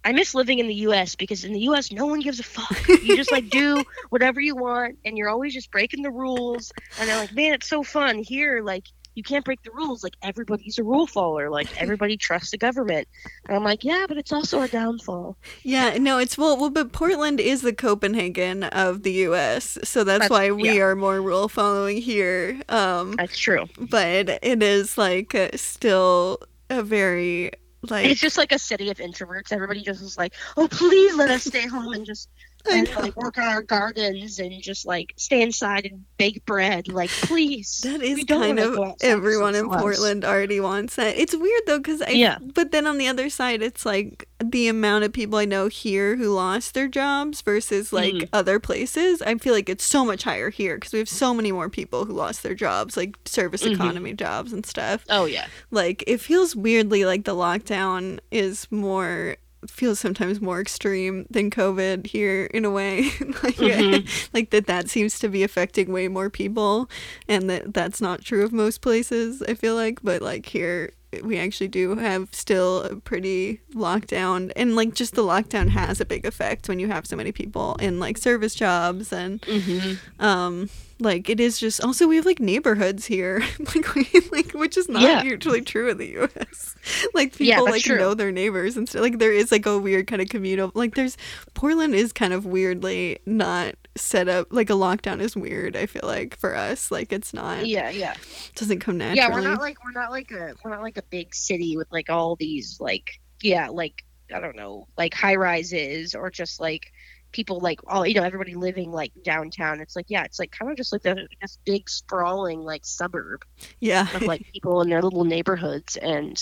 I 0.07 0.13
miss 0.13 0.37
living 0.37 0.61
in 0.61 0.69
the 0.69 0.75
US 0.75 1.17
because 1.17 1.45
in 1.45 1.53
the 1.53 1.61
US 1.61 1.91
no 1.91 2.07
one 2.07 2.21
gives 2.21 2.39
a 2.39 2.45
fuck. 2.45 2.89
You 2.89 3.17
just 3.17 3.33
like 3.33 3.51
do 3.51 3.83
whatever 4.11 4.41
you 4.41 4.55
want 4.55 4.99
and 5.05 5.19
you're 5.19 5.29
always 5.29 5.53
just 5.53 5.73
breaking 5.73 6.03
the 6.03 6.13
rules. 6.13 6.73
And 7.01 7.09
they're 7.09 7.19
like, 7.19 7.35
man, 7.35 7.55
it's 7.55 7.69
so 7.69 7.83
fun. 7.83 8.19
Here, 8.19 8.63
like 8.63 8.85
you 9.17 9.23
can't 9.23 9.45
break 9.45 9.63
the 9.63 9.73
rules. 9.73 10.05
Like 10.05 10.15
everybody's 10.23 10.79
a 10.79 10.85
rule 10.85 11.07
follower. 11.07 11.51
Like 11.51 11.69
everybody 11.81 12.17
trusts 12.17 12.53
the 12.53 12.59
government. 12.59 13.09
And 13.49 13.57
I'm 13.57 13.65
like, 13.65 13.83
yeah, 13.83 14.05
but 14.07 14.17
it's 14.19 14.33
also 14.33 14.61
a 14.61 14.69
downfall. 14.69 15.37
Yeah, 15.65 15.97
no, 15.99 16.19
it's 16.19 16.39
well, 16.39 16.57
well, 16.57 16.71
but 16.71 16.93
Portland 16.93 17.41
is 17.41 17.63
the 17.63 17.73
Copenhagen 17.73 18.63
of 18.65 19.03
the 19.03 19.13
U.S., 19.13 19.79
so 19.83 20.05
that's, 20.05 20.29
That's- 20.29 20.31
why 20.31 20.51
we 20.53 20.77
yeah. 20.77 20.83
are 20.85 20.95
more 20.95 21.21
rule 21.21 21.49
following 21.49 21.97
here. 21.97 22.61
Um, 22.69 23.13
That's 23.17 23.37
true. 23.37 23.65
but 23.79 24.29
it 24.43 24.63
is 24.63 24.99
like 24.99 25.35
uh, 25.35 25.49
still 25.57 26.39
a 26.69 26.83
very 26.83 27.53
like 27.91 28.07
It's 28.07 28.21
just 28.21 28.37
like 28.37 28.53
a 28.53 28.59
city 28.59 28.91
of 28.91 28.99
introverts. 28.99 29.53
Everybody 29.53 29.83
just 29.83 30.03
is 30.03 30.19
like, 30.19 30.35
oh, 30.57 30.69
please 30.69 31.15
let 31.17 31.31
us 31.31 31.45
stay 31.45 31.67
home 31.67 31.93
and 31.93 32.05
just 32.05 32.29
and 32.71 32.89
like 32.97 33.17
work 33.17 33.39
on 33.39 33.45
our 33.45 33.63
gardens 33.63 34.39
and 34.39 34.61
just 34.63 34.87
like 34.87 35.13
stay 35.17 35.43
inside 35.43 35.87
and 35.87 36.05
bake 36.19 36.45
bread. 36.47 36.89
Like, 36.89 37.11
please. 37.11 37.81
That 37.85 38.03
is 38.03 38.25
kind 38.25 38.59
of 38.59 38.95
everyone 39.03 39.55
in. 39.55 39.69
Portland 39.69 40.25
already 40.25 40.61
wants 40.61 40.97
that. 40.97 41.17
It's 41.17 41.35
weird 41.37 41.63
though, 41.67 41.79
because 41.79 42.03
I. 42.03 42.11
Yeah. 42.11 42.39
But 42.41 42.73
then 42.73 42.87
on 42.87 42.99
the 42.99 43.09
other 43.09 43.29
side, 43.31 43.63
it's 43.63 43.85
like 43.85 44.29
the 44.43 44.69
amount 44.69 45.05
of 45.05 45.13
people 45.13 45.39
I 45.39 45.45
know 45.45 45.69
here 45.69 46.17
who 46.17 46.33
lost 46.35 46.75
their 46.75 46.89
jobs 46.89 47.41
versus 47.41 47.93
like 47.93 48.15
Mhm. 48.15 48.29
other 48.33 48.59
places. 48.61 49.23
I 49.23 49.35
feel 49.37 49.53
like 49.55 49.69
it's 49.69 49.85
so 49.85 50.05
much 50.05 50.23
higher 50.25 50.51
here 50.51 50.77
because 50.77 50.93
we 50.93 50.99
have 50.99 51.09
so 51.09 51.33
many 51.35 51.53
more 51.53 51.69
people 51.69 52.05
who 52.05 52.13
lost 52.13 52.43
their 52.43 52.55
jobs, 52.55 52.97
like 52.97 53.17
service 53.25 53.63
Mhm. 53.63 53.75
economy 53.75 54.13
jobs 54.13 54.53
and 54.53 54.65
stuff. 54.67 55.05
Oh 55.09 55.25
yeah. 55.25 55.47
Like 55.71 56.05
it 56.07 56.21
feels 56.21 56.55
weirdly 56.57 57.05
like 57.05 57.25
the 57.25 57.35
lockdown 57.35 58.19
is 58.31 58.67
more 58.71 59.37
feels 59.69 59.99
sometimes 59.99 60.41
more 60.41 60.61
extreme 60.61 61.27
than 61.31 61.51
COVID 61.51 62.07
here 62.07 62.45
in 62.47 62.65
a 62.65 62.71
way. 62.71 63.03
like, 63.43 63.57
Mhm. 63.57 64.09
like 64.35 64.51
that 64.51 64.67
that 64.67 64.89
seems 64.89 65.19
to 65.21 65.29
be 65.29 65.43
affecting 65.43 65.93
way 65.93 66.09
more 66.09 66.31
people 66.31 66.89
and 67.29 67.49
that 67.51 67.75
that's 67.75 68.01
not 68.01 68.23
true 68.23 68.45
of 68.45 68.53
most 68.53 68.81
places 68.81 69.43
I 69.43 69.55
feel 69.55 69.75
like 69.75 70.03
but 70.03 70.23
like 70.23 70.47
here 70.47 70.93
we 71.23 71.39
actually 71.39 71.69
do 71.69 71.97
have 71.97 72.29
still 72.33 72.83
a 72.83 72.97
pretty 72.97 73.61
lockdown 73.75 74.53
and 74.57 74.77
like 74.77 74.95
just 74.95 75.15
the 75.15 75.23
lockdown 75.23 75.69
has 75.69 76.01
a 76.01 76.05
big 76.05 76.25
effect 76.25 76.69
when 76.69 76.79
you 76.79 76.87
have 76.89 77.07
so 77.07 77.17
many 77.17 77.33
people 77.33 77.75
in 77.81 77.99
like 78.01 78.19
service 78.19 78.55
jobs 78.55 79.13
and 79.13 79.41
Mm-hmm. 79.43 80.23
um 80.25 80.69
like 80.99 81.29
it 81.29 81.41
is 81.41 81.59
just 81.59 81.83
also 81.85 82.07
we 82.09 82.17
have 82.17 82.25
like 82.25 82.41
neighborhoods 82.41 83.05
here 83.05 83.43
like 83.75 83.95
we 83.95 84.09
like 84.33 84.53
which 84.53 84.77
is 84.79 84.89
not 84.89 85.03
Yeah. 85.03 85.23
usually 85.23 85.61
true 85.61 85.91
in 85.91 85.99
the 85.99 86.19
US 86.23 86.75
like 87.15 87.33
people 87.33 87.47
Yeah, 87.47 87.61
like 87.61 87.83
true. 87.83 87.99
know 87.99 88.15
their 88.15 88.33
neighbors 88.33 88.77
and 88.79 88.89
stuff 88.89 89.03
like 89.03 89.19
there 89.19 89.33
is 89.33 89.53
like 89.53 89.67
a 89.67 89.79
weird 89.79 90.07
kind 90.07 90.23
of 90.23 90.29
communal 90.31 90.73
like 90.75 90.95
there's 90.95 91.17
Portland 91.55 91.95
is 91.95 92.13
kind 92.13 92.33
of 92.33 92.47
weirdly 92.47 93.19
not 93.27 93.75
set 93.97 94.29
up 94.29 94.49
like 94.51 94.71
a 94.71 94.75
lockdown 94.75 95.21
is 95.21 95.37
weird 95.37 95.77
I 95.77 95.87
feel 95.87 96.03
like 96.05 96.39
for 96.39 96.55
us 96.55 96.91
like 96.91 97.13
it's 97.13 97.33
not 97.33 97.67
Yeah, 97.67 97.91
yeah. 97.91 98.15
doesn't 98.55 98.81
come 98.81 98.99
naturally 98.99 99.19
Yeah, 99.19 99.35
we're 99.35 99.41
not 99.41 99.61
like 99.61 99.85
we're 99.85 99.93
not 99.93 100.11
like 100.11 100.31
a 100.31 100.55
we're 100.63 100.71
not 100.71 100.83
like 100.83 100.97
a 100.97 101.03
big 101.03 101.35
city 101.35 101.77
with 101.77 101.89
like 101.91 102.11
all 102.11 102.37
these 102.37 102.79
like 102.81 103.21
yeah, 103.43 103.69
like 103.69 104.05
I 104.35 104.41
don't 104.41 104.57
know, 104.57 104.89
like 104.97 105.15
high 105.15 105.37
rises 105.37 106.15
or 106.15 106.31
just 106.31 106.61
like 106.61 106.93
people 107.33 107.61
like 107.61 107.81
all 107.87 108.07
you 108.07 108.15
know, 108.15 108.23
everybody 108.23 108.55
living 108.55 108.91
like 108.91 109.13
downtown. 109.23 109.81
It's 109.81 109.97
like 109.97 110.07
yeah, 110.09 110.25
it's 110.25 110.39
like 110.39 110.53
kind 110.53 110.71
of 110.71 110.77
just 110.77 110.93
like 110.93 111.03
the, 111.03 111.27
this 111.41 111.59
big 111.65 111.89
sprawling 111.89 112.61
like 112.61 112.85
suburb 112.85 113.45
yeah 113.81 114.07
of 114.15 114.23
like 114.23 114.47
people 114.53 114.81
in 114.81 114.89
their 114.89 115.03
little 115.03 115.25
neighborhoods 115.25 115.97
and 115.97 116.41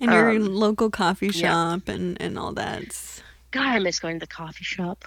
and 0.00 0.12
your 0.12 0.30
um, 0.30 0.46
local 0.46 0.90
coffee 0.90 1.26
yeah. 1.26 1.32
shop 1.32 1.88
and 1.88 2.20
and 2.20 2.38
all 2.38 2.52
that 2.52 3.22
God, 3.56 3.66
I 3.66 3.78
miss 3.78 4.00
going 4.00 4.16
to 4.16 4.20
the 4.20 4.26
coffee 4.26 4.64
shop. 4.64 5.06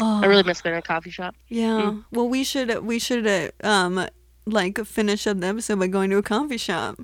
Oh 0.00 0.20
I 0.22 0.26
really 0.26 0.42
miss 0.42 0.60
going 0.60 0.74
to 0.74 0.78
a 0.78 0.82
coffee 0.82 1.10
shop. 1.10 1.34
Yeah. 1.48 1.96
Well, 2.12 2.28
we 2.28 2.44
should 2.44 2.84
we 2.84 2.98
should 2.98 3.26
uh, 3.26 3.48
um 3.62 4.06
like 4.46 4.78
finish 4.84 5.26
up 5.26 5.40
the 5.40 5.46
episode 5.46 5.78
by 5.78 5.86
going 5.86 6.10
to 6.10 6.16
a 6.18 6.22
coffee 6.22 6.56
shop. 6.56 6.96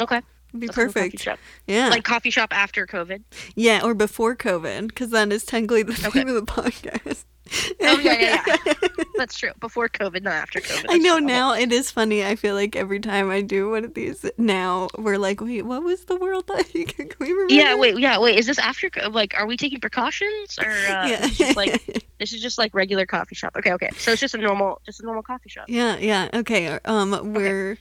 Okay, 0.00 0.20
It'd 0.48 0.60
be 0.60 0.66
let's 0.66 0.76
go 0.76 0.82
to 0.84 0.88
a 0.88 0.92
coffee 0.92 1.00
perfect. 1.10 1.22
shop. 1.22 1.38
Yeah. 1.66 1.88
Like 1.88 2.04
coffee 2.04 2.30
shop 2.30 2.52
after 2.56 2.86
COVID. 2.86 3.22
yeah, 3.54 3.80
or 3.84 3.94
before 3.94 4.34
COVID, 4.36 4.88
because 4.88 5.10
that 5.10 5.32
is 5.32 5.44
technically 5.44 5.82
the 5.84 5.92
Okay. 6.08 6.24
name 6.24 6.34
of 6.36 6.44
the 6.46 6.52
podcast. 6.52 7.24
Oh, 7.80 7.98
yeah, 8.00 8.12
yeah, 8.46 8.53
That's 9.24 9.38
true. 9.38 9.52
Before 9.58 9.88
COVID, 9.88 10.22
not 10.22 10.34
after 10.34 10.60
COVID. 10.60 10.84
I 10.90 10.98
know. 10.98 11.18
Now 11.18 11.54
it 11.54 11.72
is 11.72 11.90
funny. 11.90 12.22
I 12.26 12.36
feel 12.36 12.54
like 12.54 12.76
every 12.76 13.00
time 13.00 13.30
I 13.30 13.40
do 13.40 13.70
one 13.70 13.82
of 13.82 13.94
these 13.94 14.26
now, 14.36 14.90
we're 14.98 15.16
like, 15.16 15.40
wait, 15.40 15.62
what 15.62 15.82
was 15.82 16.04
the 16.04 16.16
world 16.16 16.46
like? 16.50 16.70
Can 16.94 17.08
we 17.18 17.32
remember? 17.32 17.54
Yeah, 17.54 17.74
wait, 17.74 17.98
yeah, 17.98 18.18
wait. 18.18 18.38
Is 18.38 18.44
this 18.44 18.58
after? 18.58 18.90
Like, 19.08 19.32
are 19.34 19.46
we 19.46 19.56
taking 19.56 19.80
precautions, 19.80 20.58
or 20.58 20.68
uh, 20.68 21.08
Yeah. 21.08 21.26
just 21.28 21.56
like 21.56 22.04
this 22.18 22.34
is 22.34 22.42
just 22.42 22.58
like 22.58 22.74
regular 22.74 23.06
coffee 23.06 23.34
shop? 23.34 23.54
Okay, 23.56 23.72
okay. 23.72 23.88
So 23.96 24.12
it's 24.12 24.20
just 24.20 24.34
a 24.34 24.38
normal, 24.38 24.82
just 24.84 25.00
a 25.00 25.06
normal 25.06 25.22
coffee 25.22 25.48
shop. 25.48 25.64
Yeah, 25.68 25.96
yeah. 25.96 26.28
Okay. 26.34 26.78
Um 26.84 27.32
we're 27.32 27.78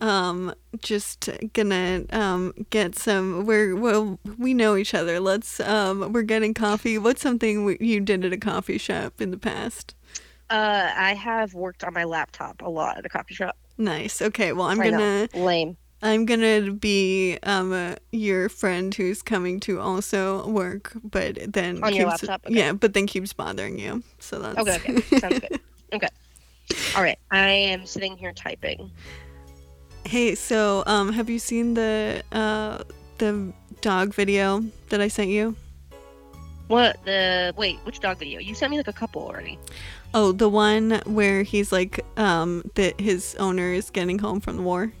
um 0.00 0.52
just 0.82 1.28
gonna 1.52 2.04
um 2.10 2.52
get 2.70 2.98
some 2.98 3.46
we're 3.46 3.76
well 3.76 4.18
we 4.38 4.54
know 4.54 4.74
each 4.74 4.92
other. 4.92 5.20
Let's 5.20 5.60
um 5.60 6.12
we're 6.12 6.22
getting 6.22 6.52
coffee. 6.52 6.98
What's 6.98 7.22
something 7.22 7.76
you 7.80 8.00
did 8.00 8.24
at 8.24 8.32
a 8.32 8.38
coffee 8.38 8.78
shop 8.78 9.20
in 9.20 9.30
the 9.30 9.38
past? 9.38 9.94
Uh, 10.50 10.90
I 10.96 11.14
have 11.14 11.54
worked 11.54 11.84
on 11.84 11.94
my 11.94 12.04
laptop 12.04 12.60
a 12.62 12.68
lot 12.68 12.98
at 12.98 13.06
a 13.06 13.08
coffee 13.08 13.34
shop. 13.34 13.56
Nice. 13.78 14.20
Okay. 14.20 14.52
Well, 14.52 14.66
I'm 14.66 14.80
I 14.80 14.90
gonna 14.90 15.28
Lame. 15.32 15.76
I'm 16.02 16.24
gonna 16.26 16.72
be 16.72 17.38
um 17.44 17.72
uh, 17.72 17.94
your 18.10 18.48
friend 18.48 18.92
who's 18.94 19.22
coming 19.22 19.60
to 19.60 19.78
also 19.80 20.46
work, 20.48 20.92
but 21.04 21.38
then 21.52 21.82
On 21.84 21.94
your 21.94 22.08
laptop? 22.08 22.44
Okay. 22.46 22.54
Yeah, 22.54 22.72
but 22.72 22.94
then 22.94 23.06
keeps 23.06 23.32
bothering 23.32 23.78
you. 23.78 24.02
So 24.18 24.40
that's 24.40 24.58
Okay, 24.58 24.76
okay. 24.76 25.00
Sounds 25.18 25.38
good. 25.38 25.60
Okay. 25.92 26.08
All 26.96 27.02
right. 27.02 27.18
I 27.30 27.48
am 27.48 27.86
sitting 27.86 28.16
here 28.16 28.32
typing. 28.32 28.90
Hey, 30.04 30.34
so 30.34 30.82
um, 30.86 31.12
have 31.12 31.30
you 31.30 31.38
seen 31.38 31.74
the 31.74 32.22
uh 32.32 32.82
the 33.18 33.52
dog 33.82 34.14
video 34.14 34.64
that 34.88 35.00
I 35.00 35.08
sent 35.08 35.30
you? 35.30 35.54
What 36.70 37.04
the? 37.04 37.52
Wait, 37.56 37.80
which 37.82 37.98
dog 37.98 38.18
video? 38.18 38.38
You 38.38 38.54
sent 38.54 38.70
me 38.70 38.76
like 38.76 38.86
a 38.86 38.92
couple 38.92 39.22
already. 39.22 39.58
Oh, 40.14 40.30
the 40.30 40.48
one 40.48 41.02
where 41.04 41.42
he's 41.42 41.72
like 41.72 41.98
um 42.16 42.62
that 42.76 43.00
his 43.00 43.34
owner 43.40 43.72
is 43.72 43.90
getting 43.90 44.20
home 44.20 44.38
from 44.38 44.56
the 44.56 44.62
war. 44.62 44.92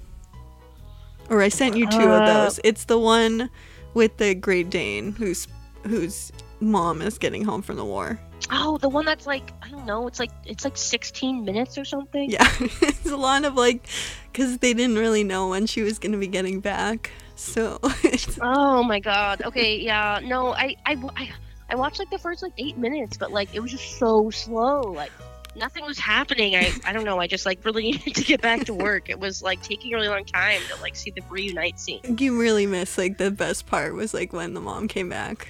Or 1.28 1.42
I 1.42 1.48
sent 1.48 1.76
you 1.76 1.86
two 1.86 1.98
of 2.10 2.22
Uh, 2.22 2.26
those. 2.26 2.58
It's 2.64 2.86
the 2.86 2.98
one 2.98 3.50
with 3.94 4.16
the 4.16 4.34
Great 4.34 4.68
Dane 4.68 5.12
whose 5.12 5.46
whose 5.86 6.32
mom 6.58 7.00
is 7.02 7.18
getting 7.18 7.44
home 7.44 7.62
from 7.62 7.76
the 7.76 7.84
war. 7.84 8.18
Oh, 8.50 8.76
the 8.78 8.88
one 8.88 9.04
that's 9.04 9.28
like 9.28 9.52
I 9.62 9.68
don't 9.68 9.86
know. 9.86 10.08
It's 10.08 10.18
like 10.18 10.32
it's 10.46 10.64
like 10.64 10.76
16 10.76 11.44
minutes 11.44 11.78
or 11.78 11.84
something. 11.84 12.32
Yeah, 12.32 12.50
it's 12.60 13.06
a 13.06 13.16
lot 13.16 13.44
of 13.44 13.54
like, 13.54 13.86
because 14.32 14.58
they 14.58 14.74
didn't 14.74 14.98
really 14.98 15.22
know 15.22 15.50
when 15.50 15.66
she 15.66 15.82
was 15.82 16.00
gonna 16.00 16.18
be 16.18 16.26
getting 16.26 16.58
back. 16.58 17.12
So 17.36 17.78
Oh 18.42 18.82
my 18.82 18.98
god. 18.98 19.42
Okay, 19.44 19.78
yeah. 19.78 20.18
No, 20.24 20.52
I, 20.52 20.74
I, 20.84 20.96
I, 21.16 21.30
I 21.70 21.76
watched 21.76 21.98
like 21.98 22.10
the 22.10 22.18
first 22.18 22.42
like 22.42 22.52
eight 22.58 22.76
minutes, 22.76 23.16
but 23.16 23.30
like 23.30 23.54
it 23.54 23.60
was 23.60 23.70
just 23.70 23.98
so 23.98 24.28
slow. 24.30 24.80
Like 24.82 25.12
nothing 25.56 25.84
was 25.84 25.98
happening. 25.98 26.56
I, 26.56 26.72
I 26.84 26.92
don't 26.92 27.04
know. 27.04 27.18
I 27.20 27.26
just 27.26 27.46
like 27.46 27.64
really 27.64 27.82
needed 27.92 28.14
to 28.16 28.24
get 28.24 28.40
back 28.42 28.64
to 28.66 28.74
work. 28.74 29.08
It 29.08 29.18
was 29.20 29.42
like 29.42 29.62
taking 29.62 29.92
a 29.92 29.96
really 29.96 30.08
long 30.08 30.24
time 30.24 30.60
to 30.68 30.80
like 30.82 30.96
see 30.96 31.10
the 31.10 31.22
reunite 31.30 31.78
scene. 31.78 32.00
you 32.18 32.38
really 32.40 32.66
miss 32.66 32.98
like 32.98 33.18
the 33.18 33.30
best 33.30 33.66
part 33.66 33.94
was 33.94 34.12
like 34.12 34.32
when 34.32 34.54
the 34.54 34.60
mom 34.60 34.88
came 34.88 35.08
back. 35.08 35.48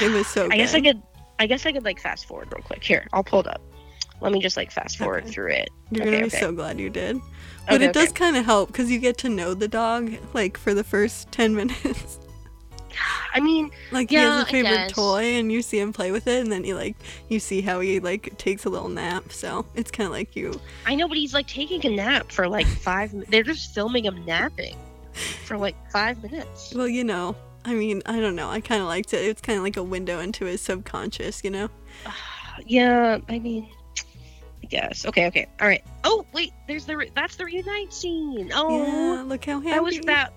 It 0.00 0.10
was 0.12 0.26
so. 0.26 0.48
I 0.50 0.56
guess 0.56 0.74
I 0.74 0.80
good. 0.80 0.96
could, 0.96 1.02
I 1.38 1.46
guess 1.46 1.66
I 1.66 1.72
could 1.72 1.84
like 1.84 2.00
fast 2.00 2.26
forward 2.26 2.48
real 2.52 2.62
quick. 2.62 2.82
Here, 2.82 3.06
I'll 3.12 3.24
pull 3.24 3.40
it 3.40 3.46
up. 3.46 3.60
Let 4.20 4.32
me 4.32 4.40
just 4.40 4.56
like 4.56 4.70
fast 4.70 4.98
forward 4.98 5.24
Okay. 5.24 5.32
through 5.32 5.50
it. 5.52 5.68
You're 5.90 6.02
okay, 6.02 6.10
gonna 6.10 6.22
be 6.22 6.26
okay. 6.28 6.40
so 6.40 6.52
glad 6.52 6.78
you 6.78 6.88
did. 6.90 7.20
But 7.68 7.82
it 7.82 7.92
does 7.92 8.12
kind 8.12 8.36
of 8.36 8.44
help 8.44 8.68
because 8.68 8.90
you 8.90 8.98
get 9.00 9.18
to 9.18 9.28
know 9.28 9.54
the 9.54 9.68
dog 9.68 10.12
like 10.32 10.56
for 10.56 10.74
the 10.74 10.84
first 10.84 11.30
ten 11.32 11.54
minutes. 11.56 12.18
I 13.34 13.40
mean, 13.40 13.70
like 13.90 14.10
he 14.10 14.16
has 14.16 14.42
a 14.42 14.46
favorite 14.46 14.90
toy, 14.90 15.24
and 15.34 15.50
you 15.50 15.62
see 15.62 15.78
him 15.78 15.92
play 15.92 16.10
with 16.12 16.26
it, 16.26 16.40
and 16.42 16.52
then 16.52 16.64
you 16.64 16.74
like 16.74 16.96
you 17.28 17.40
see 17.40 17.60
how 17.60 17.80
he 17.80 18.00
like 18.00 18.36
takes 18.38 18.64
a 18.64 18.68
little 18.68 18.88
nap. 18.88 19.32
So 19.32 19.64
it's 19.74 19.90
kind 19.90 20.06
of 20.06 20.12
like 20.12 20.36
you. 20.36 20.60
I 20.86 20.94
know, 20.94 21.08
but 21.08 21.16
he's 21.16 21.34
like 21.34 21.46
taking 21.46 21.84
a 21.86 21.96
nap 21.96 22.30
for 22.30 22.48
like 22.48 22.66
five. 22.66 23.12
They're 23.30 23.42
just 23.42 23.74
filming 23.74 24.04
him 24.04 24.24
napping 24.24 24.76
for 25.46 25.56
like 25.58 25.76
five 25.90 26.22
minutes. 26.22 26.72
Well, 26.74 26.88
you 26.88 27.04
know. 27.04 27.36
I 27.64 27.74
mean, 27.74 28.02
I 28.06 28.18
don't 28.18 28.34
know. 28.34 28.50
I 28.50 28.60
kind 28.60 28.82
of 28.82 28.88
liked 28.88 29.14
it. 29.14 29.24
It's 29.24 29.40
kind 29.40 29.56
of 29.56 29.62
like 29.62 29.76
a 29.76 29.84
window 29.84 30.18
into 30.18 30.46
his 30.46 30.60
subconscious, 30.60 31.44
you 31.44 31.50
know. 31.50 31.68
Yeah, 32.66 33.18
I 33.30 33.38
mean, 33.38 33.66
I 34.62 34.66
guess. 34.66 35.06
Okay, 35.06 35.26
okay, 35.28 35.46
all 35.58 35.66
right. 35.66 35.82
Oh 36.04 36.26
wait, 36.34 36.52
there's 36.68 36.84
the 36.84 36.96
re- 36.98 37.10
that's 37.14 37.36
the 37.36 37.46
reunite 37.46 37.92
scene. 37.94 38.50
Oh, 38.54 38.84
Yeah, 39.14 39.22
look 39.22 39.44
how 39.46 39.58
happy. 39.58 39.70
that 39.70 39.82
was 39.82 39.98
that. 40.00 40.32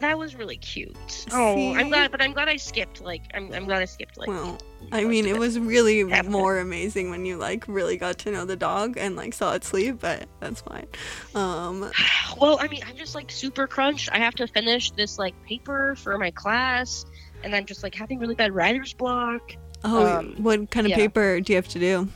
That 0.00 0.16
was 0.18 0.34
really 0.34 0.56
cute. 0.56 1.26
Oh, 1.30 1.74
I'm 1.74 1.88
glad, 1.90 2.10
but 2.10 2.22
I'm 2.22 2.32
glad 2.32 2.48
I 2.48 2.56
skipped. 2.56 3.02
Like, 3.02 3.22
I'm, 3.34 3.52
I'm 3.52 3.66
glad 3.66 3.82
I 3.82 3.84
skipped. 3.84 4.16
Like, 4.16 4.28
Well, 4.28 4.58
I 4.92 5.04
mean, 5.04 5.26
it 5.26 5.38
was 5.38 5.58
really 5.58 6.08
Half 6.08 6.20
of 6.20 6.26
it. 6.26 6.30
more 6.30 6.58
amazing 6.58 7.10
when 7.10 7.26
you 7.26 7.36
like 7.36 7.68
really 7.68 7.98
got 7.98 8.16
to 8.20 8.30
know 8.30 8.46
the 8.46 8.56
dog 8.56 8.96
and 8.96 9.14
like 9.14 9.34
saw 9.34 9.52
it 9.54 9.62
sleep, 9.62 9.98
but 10.00 10.26
that's 10.40 10.62
fine. 10.62 10.86
Um, 11.34 11.90
Well, 12.40 12.58
I 12.60 12.68
mean, 12.68 12.80
I'm 12.88 12.96
just 12.96 13.14
like 13.14 13.30
super 13.30 13.66
crunched. 13.66 14.08
I 14.12 14.18
have 14.18 14.34
to 14.36 14.46
finish 14.46 14.90
this 14.92 15.18
like 15.18 15.34
paper 15.44 15.94
for 15.96 16.16
my 16.16 16.30
class, 16.30 17.04
and 17.44 17.54
I'm 17.54 17.66
just 17.66 17.82
like 17.82 17.94
having 17.94 18.18
really 18.18 18.34
bad 18.34 18.52
writer's 18.52 18.94
block. 18.94 19.54
oh, 19.84 20.06
Um, 20.18 20.34
what 20.42 20.70
kind 20.70 20.86
of 20.86 20.90
yeah. 20.92 20.96
paper 20.96 21.40
do 21.40 21.52
you 21.52 21.56
have 21.56 21.68
to 21.68 21.78
do? 21.78 22.08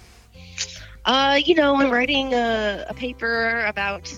Uh, 1.04 1.38
you 1.44 1.54
know, 1.54 1.76
I'm 1.76 1.90
writing 1.90 2.32
a, 2.32 2.86
a 2.88 2.94
paper 2.94 3.62
about 3.66 4.10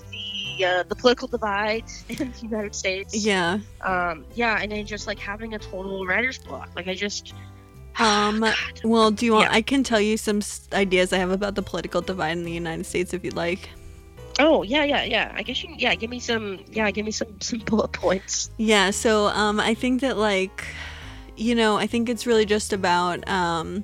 the 0.57 0.65
uh, 0.65 0.83
the 0.83 0.95
political 0.95 1.27
divide 1.27 1.85
in 2.09 2.31
the 2.31 2.39
United 2.41 2.75
States. 2.75 3.15
Yeah. 3.15 3.59
Um, 3.81 4.25
yeah, 4.35 4.59
and 4.61 4.71
then 4.71 4.85
just 4.85 5.07
like 5.07 5.19
having 5.19 5.53
a 5.53 5.59
total 5.59 6.05
writer's 6.05 6.37
block. 6.37 6.69
Like 6.75 6.87
I 6.87 6.95
just. 6.95 7.33
Um, 7.99 8.41
God. 8.41 8.55
Well, 8.83 9.09
do 9.09 9.25
you 9.25 9.33
want? 9.33 9.49
Yeah. 9.49 9.57
I 9.57 9.63
can 9.63 9.83
tell 9.83 9.99
you 9.99 10.17
some 10.17 10.41
ideas 10.71 11.11
I 11.11 11.17
have 11.17 11.31
about 11.31 11.55
the 11.55 11.63
political 11.63 11.99
divide 11.99 12.37
in 12.37 12.43
the 12.43 12.51
United 12.51 12.85
States 12.85 13.11
if 13.11 13.25
you'd 13.25 13.35
like. 13.35 13.71
Oh 14.37 14.61
yeah, 14.61 14.83
yeah, 14.83 15.03
yeah. 15.03 15.33
I 15.35 15.41
guess 15.41 15.63
you. 15.63 15.73
Yeah, 15.75 15.95
give 15.95 16.11
me 16.11 16.19
some. 16.19 16.59
Yeah, 16.71 16.91
give 16.91 17.07
me 17.07 17.11
some 17.11 17.29
some 17.41 17.57
bullet 17.57 17.93
points. 17.93 18.51
Yeah. 18.57 18.91
So, 18.91 19.29
um, 19.29 19.59
I 19.59 19.73
think 19.73 20.01
that 20.01 20.15
like, 20.15 20.63
you 21.37 21.55
know, 21.55 21.77
I 21.77 21.87
think 21.87 22.07
it's 22.07 22.27
really 22.27 22.45
just 22.45 22.71
about 22.71 23.27
um, 23.27 23.83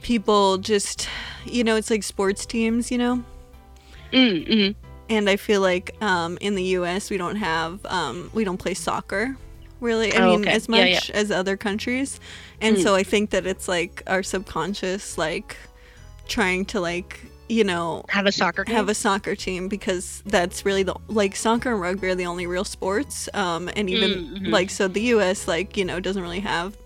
people 0.00 0.56
just, 0.56 1.06
you 1.44 1.62
know, 1.62 1.76
it's 1.76 1.90
like 1.90 2.02
sports 2.02 2.46
teams, 2.46 2.90
you 2.90 2.98
know? 2.98 3.22
Mm, 4.12 4.48
mhm. 4.48 4.74
And 5.10 5.28
I 5.28 5.36
feel 5.36 5.60
like 5.60 5.94
um, 6.00 6.38
in 6.40 6.54
the 6.54 6.62
U.S. 6.78 7.10
we 7.10 7.18
don't 7.18 7.36
have 7.36 7.84
um, 7.86 8.30
we 8.32 8.44
don't 8.44 8.58
play 8.58 8.74
soccer 8.74 9.36
really. 9.80 10.12
I 10.14 10.22
Oh, 10.22 10.30
mean, 10.30 10.42
okay. 10.42 10.52
as 10.54 10.68
much 10.68 11.08
yeah. 11.10 11.16
as 11.16 11.30
other 11.30 11.56
countries, 11.56 12.20
and 12.60 12.76
Mm. 12.76 12.82
so 12.82 12.94
I 12.94 13.02
think 13.02 13.30
that 13.30 13.46
it's 13.46 13.66
like 13.68 14.02
our 14.06 14.22
subconscious 14.22 15.18
like 15.18 15.56
trying 16.28 16.64
to 16.66 16.80
like 16.80 17.18
you 17.48 17.64
know 17.64 18.04
Have 18.10 18.26
a 18.26 18.32
soccer 18.32 18.62
game. 18.62 18.76
have 18.76 18.88
a 18.88 18.94
soccer 18.94 19.34
team 19.34 19.68
because 19.68 20.22
that's 20.26 20.64
really 20.64 20.84
the 20.84 20.94
like 21.08 21.34
soccer 21.34 21.72
and 21.72 21.80
rugby 21.80 22.06
are 22.08 22.14
the 22.14 22.26
only 22.26 22.46
real 22.46 22.62
sports 22.62 23.28
um 23.34 23.68
and 23.74 23.90
even 23.90 24.10
Mm, 24.10 24.38
mhm. 24.42 24.50
like 24.52 24.70
so 24.70 24.86
the 24.86 25.00
US 25.16 25.48
like 25.48 25.76
you 25.76 25.84
know 25.84 25.98
doesn't 25.98 26.22
really 26.22 26.38
have 26.40 26.76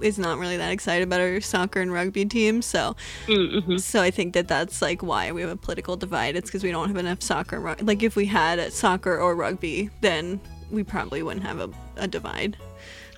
is 0.00 0.18
not 0.18 0.38
really 0.38 0.56
that 0.56 0.72
excited 0.72 1.04
about 1.04 1.20
our 1.20 1.40
soccer 1.40 1.80
and 1.80 1.92
rugby 1.92 2.24
teams 2.24 2.66
so 2.66 2.94
Mm, 3.26 3.62
mhm. 3.64 3.80
so 3.80 4.02
I 4.02 4.10
think 4.10 4.34
that 4.34 4.48
that's 4.48 4.82
like 4.82 5.02
why 5.02 5.32
we 5.32 5.40
have 5.40 5.50
a 5.50 5.56
political 5.56 5.96
divide 5.96 6.36
it's 6.36 6.50
because 6.50 6.62
we 6.62 6.70
don't 6.70 6.88
have 6.88 6.96
enough 6.96 7.22
soccer 7.22 7.76
like 7.80 8.02
if 8.02 8.16
we 8.16 8.26
had 8.26 8.72
soccer 8.72 9.18
or 9.18 9.34
rugby 9.34 9.90
then 10.00 10.40
we 10.70 10.82
probably 10.82 11.22
wouldn't 11.22 11.44
have 11.44 11.60
a, 11.60 11.70
a 11.96 12.08
divide 12.08 12.56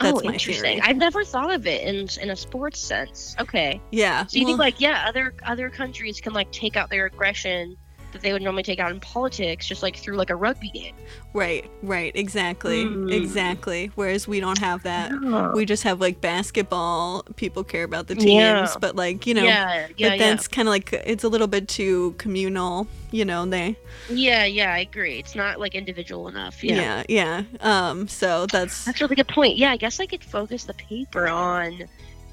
that's 0.01 0.21
oh, 0.21 0.25
my 0.25 0.33
interesting. 0.33 0.79
theory 0.79 0.81
I've 0.83 0.97
never 0.97 1.25
thought 1.25 1.53
of 1.53 1.67
it 1.67 1.83
in 1.83 2.09
in 2.21 2.31
a 2.31 2.37
sports 2.37 2.81
sense. 2.81 3.37
Okay. 3.39 3.81
yeah 3.93 4.27
So 4.27 4.39
you 4.39 4.45
think 4.45 4.59
like 4.59 4.81
yeah, 4.81 5.05
other 5.07 5.35
other 5.45 5.71
countries 5.71 6.21
can 6.21 6.33
like 6.33 6.51
take 6.51 6.77
out 6.77 6.91
their 6.91 7.07
aggression 7.07 7.77
that 8.15 8.23
they 8.23 8.33
would 8.33 8.41
normally 8.41 8.63
take 8.63 8.79
out 8.79 8.91
in 8.91 8.99
politics 9.01 9.67
just 9.67 9.83
like 9.83 9.97
through 9.97 10.17
like 10.17 10.31
a 10.31 10.37
rugby 10.37 10.71
game. 10.71 10.95
right 11.35 11.69
right 11.83 12.13
exactly 12.15 12.85
Mm. 12.87 13.13
exactly 13.13 13.91
whereas 13.97 14.27
we 14.27 14.41
don't 14.41 14.59
have 14.59 14.83
that 14.85 15.13
Oh. 15.13 15.53
we 15.55 15.65
just 15.67 15.83
have 15.83 16.01
like 16.01 16.21
basketball 16.21 17.23
people 17.37 17.63
care 17.65 17.85
about 17.85 18.07
the 18.07 18.15
teams 18.15 18.33
Yeah. 18.35 18.75
but 18.81 18.97
like 18.97 19.27
you 19.27 19.35
know 19.35 19.43
yeah, 19.43 19.89
yeah, 19.97 20.09
but 20.11 20.19
yeah. 20.19 20.31
that's 20.31 20.49
kind 20.49 20.67
of 20.69 20.71
like 20.71 20.93
it's 20.93 21.25
a 21.25 21.29
little 21.29 21.47
bit 21.49 21.69
too 21.69 22.15
communal 22.19 22.87
you 23.11 23.25
know 23.25 23.45
they 23.47 23.77
Yeah, 24.09 24.45
yeah, 24.45 24.73
I 24.73 24.79
agree. 24.79 25.19
It's 25.19 25.35
not 25.35 25.61
like 25.61 25.75
individual 25.75 26.29
enough. 26.29 26.63
yeah 26.65 27.03
yeah, 27.09 27.43
um 27.61 28.09
so 28.09 28.47
that's 28.47 28.85
That's 28.87 29.01
a 29.01 29.05
really 29.05 29.17
good 29.17 29.29
point. 29.29 29.57
Yeah, 29.57 29.71
I 29.73 29.77
guess 29.77 30.01
I 30.01 30.07
could 30.07 30.23
focus 30.25 30.65
the 30.65 30.75
paper 30.75 31.27
on 31.29 31.85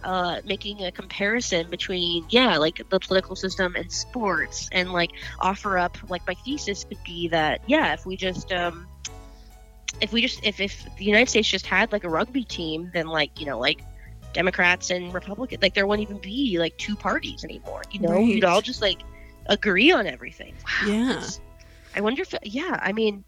uh, 0.03 0.41
making 0.45 0.84
a 0.84 0.91
comparison 0.91 1.69
between, 1.69 2.26
yeah, 2.30 2.57
like 2.57 2.82
the 2.90 2.99
political 2.99 3.36
system 3.36 3.76
and 3.76 3.91
sports, 3.91 4.69
and 4.72 4.91
like 4.94 5.11
offer 5.40 5.78
up, 5.78 5.98
like 6.10 6.26
my 6.28 6.34
thesis 6.34 6.84
could 6.84 6.98
be 7.06 7.28
that, 7.30 7.61
yeah, 7.68 7.94
if 7.94 8.06
we 8.06 8.15
just, 8.15 8.52
um, 8.52 8.88
if 9.99 10.11
we 10.11 10.22
just, 10.22 10.44
if 10.44 10.60
if 10.60 10.86
the 10.98 11.06
United 11.06 11.30
States 11.30 11.48
just 11.48 11.65
had 11.65 11.91
like 11.91 12.03
a 12.03 12.10
rugby 12.10 12.44
team, 12.44 12.90
then 12.94 13.07
like 13.07 13.40
you 13.40 13.45
know, 13.45 13.60
like 13.60 13.82
Democrats 14.34 14.90
and 14.90 15.14
Republicans, 15.14 15.61
like 15.61 15.73
there 15.73 15.86
wouldn't 15.88 16.07
even 16.07 16.22
be 16.22 16.57
like 16.57 16.78
two 16.78 16.95
parties 16.95 17.44
anymore. 17.44 17.84
You 17.91 17.99
know, 18.02 18.19
you'd 18.19 18.44
all 18.44 18.61
just 18.61 18.82
like 18.82 18.99
agree 19.48 19.91
on 19.91 20.07
everything. 20.07 20.53
Wow. 20.65 20.88
Yeah. 20.88 21.23
I 21.94 21.99
wonder 21.99 22.22
if, 22.22 22.34
yeah, 22.44 22.80
I 22.82 22.94
mean, 22.94 23.26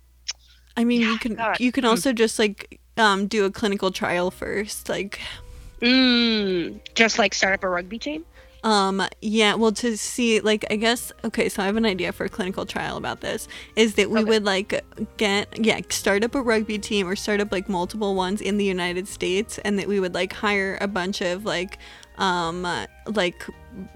i 0.76 0.84
mean 0.84 1.02
you 1.02 1.18
can 1.18 1.36
God. 1.36 1.60
you 1.60 1.72
can 1.72 1.86
also 1.86 2.14
just 2.14 2.40
like 2.40 2.80
um 2.98 3.28
do 3.28 3.45
a 3.45 3.52
clinical 3.52 3.91
trial 3.91 4.32
first 4.32 4.90
like 4.90 5.20
mm, 5.84 6.80
just 6.96 7.20
like 7.20 7.34
start 7.34 7.54
up 7.54 7.64
a 7.64 7.70
rugby 7.70 8.00
team. 8.00 8.26
Um, 8.64 9.06
yeah, 9.22 9.56
well, 9.56 9.74
to 9.74 9.98
see, 9.98 10.40
like, 10.40 10.64
I 10.72 10.78
guess, 10.78 11.12
okay, 11.26 11.50
so 11.50 11.62
I 11.62 11.66
have 11.66 11.76
an 11.76 11.86
idea 11.86 12.14
for 12.14 12.24
a 12.24 12.30
clinical 12.30 12.66
trial 12.66 12.96
about 12.96 13.20
this 13.20 13.50
is 13.76 13.96
that 13.96 14.10
we 14.10 14.22
Okay. 14.22 14.30
would, 14.30 14.46
like, 14.46 14.86
get, 15.18 15.50
yeah, 15.60 15.82
start 15.90 16.24
up 16.24 16.34
a 16.34 16.42
rugby 16.42 16.80
team 16.80 17.06
or 17.06 17.18
start 17.18 17.42
up, 17.42 17.52
like, 17.52 17.68
multiple 17.68 18.16
ones 18.16 18.40
in 18.40 18.58
the 18.58 18.64
United 18.64 19.10
States, 19.10 19.58
and 19.66 19.78
that 19.80 19.90
we 19.90 20.00
would, 20.00 20.14
like, 20.14 20.32
hire 20.32 20.78
a 20.80 20.88
bunch 20.88 21.20
of, 21.20 21.44
like, 21.44 21.78
um, 22.18 22.66
like, 23.08 23.46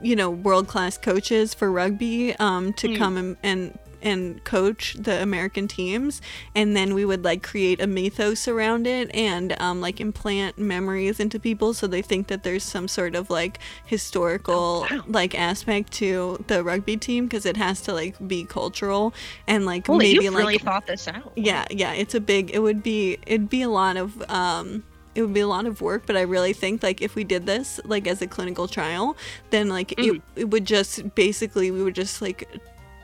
you 0.03 0.17
know, 0.17 0.29
world 0.29 0.67
class 0.67 0.97
coaches 0.97 1.53
for 1.53 1.71
rugby, 1.71 2.35
um, 2.35 2.73
to 2.73 2.89
Mm. 2.89 2.97
come 2.97 3.15
and, 3.15 3.37
and, 3.43 3.79
and 4.01 4.43
coach 4.43 4.95
the 4.99 5.21
American 5.21 5.67
teams, 5.67 6.21
and 6.55 6.75
then 6.75 6.93
we 6.93 7.03
would 7.05 7.23
like 7.23 7.41
create 7.43 7.81
a 7.81 7.87
mythos 7.87 8.47
around 8.47 8.85
it 8.87 9.09
and 9.15 9.59
um, 9.61 9.81
like 9.81 9.99
implant 9.99 10.57
memories 10.57 11.19
into 11.19 11.39
people 11.39 11.73
so 11.73 11.87
they 11.87 12.01
think 12.01 12.27
that 12.27 12.43
there's 12.43 12.63
some 12.63 12.87
sort 12.87 13.15
of 13.15 13.29
like 13.29 13.59
historical 13.85 14.85
Oh, 14.89 14.95
wow. 14.97 15.03
like 15.07 15.33
aspect 15.37 15.91
to 15.93 16.43
the 16.47 16.63
rugby 16.63 16.97
team 16.97 17.25
because 17.25 17.45
it 17.45 17.57
has 17.57 17.81
to 17.81 17.93
like 17.93 18.15
be 18.27 18.43
cultural 18.45 19.13
and 19.47 19.65
like 19.65 19.87
Holy, 19.87 20.13
maybe 20.13 20.29
like 20.29 20.37
really 20.37 20.57
thought 20.57 20.85
this 20.87 21.07
out. 21.07 21.31
yeah 21.35 21.65
yeah 21.71 21.93
it's 21.93 22.13
a 22.15 22.19
big 22.19 22.51
it 22.53 22.59
would 22.59 22.83
be 22.83 23.17
it'd 23.25 23.49
be 23.49 23.61
a 23.61 23.69
lot 23.69 23.97
of 23.97 24.21
um 24.29 24.83
it 25.15 25.21
would 25.23 25.33
be 25.33 25.39
a 25.39 25.47
lot 25.47 25.65
of 25.65 25.81
work 25.81 26.03
but 26.05 26.15
i 26.15 26.21
really 26.21 26.53
think 26.53 26.83
like 26.83 27.01
if 27.01 27.15
we 27.15 27.23
did 27.23 27.45
this 27.45 27.79
like 27.85 28.07
as 28.07 28.21
a 28.21 28.27
clinical 28.27 28.67
trial 28.67 29.17
then 29.49 29.67
like 29.69 29.91
it, 29.93 29.97
Mhm. 29.97 30.21
it 30.35 30.45
would 30.51 30.65
just 30.65 31.13
basically 31.15 31.71
we 31.71 31.81
would 31.83 31.95
just 31.95 32.21
like 32.21 32.47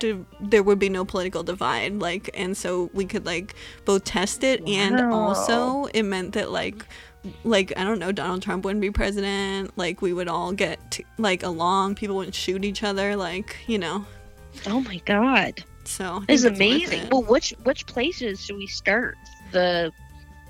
to, 0.03 0.25
there 0.39 0.63
would 0.63 0.79
be 0.79 0.89
no 0.89 1.03
political 1.05 1.43
divide 1.43 1.99
like 1.99 2.29
and 2.33 2.55
so 2.55 2.89
we 2.93 3.05
could 3.05 3.25
like 3.25 3.55
both 3.85 4.03
test 4.03 4.43
it 4.43 4.65
and 4.67 4.99
also 5.01 5.85
it 5.93 6.03
meant 6.03 6.33
that 6.33 6.51
like 6.51 6.85
like 7.43 7.71
I 7.77 7.83
don't 7.83 7.99
know, 7.99 8.11
Donald 8.11 8.41
Trump 8.41 8.65
wouldn't 8.65 8.81
be 8.81 8.91
president. 8.91 9.71
Like 9.77 10.01
we 10.01 10.11
would 10.11 10.27
all 10.27 10.51
get 10.51 10.91
to, 10.91 11.03
like 11.17 11.41
along. 11.43 11.95
People 11.95 12.17
wouldn't 12.17 12.35
shoot 12.35 12.65
each 12.65 12.83
other. 12.83 13.15
Like 13.15 13.55
you 13.67 13.77
know. 13.79 14.05
Oh 14.67 14.81
my 14.81 14.97
god, 15.05 15.63
So 15.85 16.21
I 16.21 16.25
this 16.27 16.43
is 16.43 16.43
think 16.43 16.57
that's 16.57 16.59
worth 16.59 16.91
amazing. 16.91 17.01
it. 17.03 17.11
Well, 17.11 17.23
which 17.23 17.51
which 17.63 17.85
places 17.85 18.43
should 18.43 18.57
we 18.57 18.67
start 18.67 19.15
the 19.51 19.91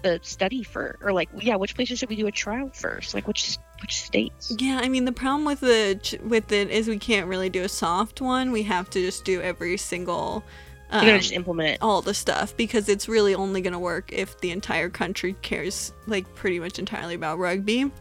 the 0.02 0.20
study 0.24 0.64
for, 0.64 0.98
or 1.02 1.14
like 1.14 1.30
yeah, 1.40 1.56
which 1.56 1.76
places 1.76 2.00
should 2.00 2.10
we 2.10 2.16
do 2.16 2.28
a 2.28 2.32
trial 2.32 2.70
first? 2.74 3.14
Like 3.14 3.28
which 3.28 3.58
which 3.84 4.02
states? 4.02 4.52
Yeah, 4.58 4.80
I 4.82 4.90
mean 4.90 5.06
the 5.06 5.12
problem 5.12 5.46
with 5.46 5.60
the 5.60 6.00
ch- 6.02 6.16
with 6.24 6.52
it 6.52 6.72
is 6.72 6.88
we 6.88 6.98
can't 6.98 7.28
really 7.28 7.50
do 7.50 7.62
a 7.64 7.70
soft 7.70 8.20
one. 8.22 8.52
We 8.52 8.64
have 8.64 8.90
to 8.92 9.00
just 9.00 9.24
do 9.26 9.42
every 9.42 9.78
single 9.78 10.44
You're 10.92 11.00
um, 11.02 11.06
gonna 11.08 11.20
just 11.20 11.34
implement 11.34 11.70
it. 11.70 11.78
all 11.82 12.02
the 12.02 12.14
stuff 12.16 12.58
because 12.58 12.90
it's 12.90 13.08
really 13.08 13.36
only 13.36 13.62
going 13.62 13.74
to 13.74 13.80
work 13.80 14.12
if 14.14 14.40
the 14.40 14.52
entire 14.52 14.90
country 14.90 15.36
cares 15.42 15.92
like 16.08 16.34
pretty 16.36 16.60
much 16.60 16.80
entirely 16.80 17.14
about 17.16 17.38
rugby, 17.40 17.92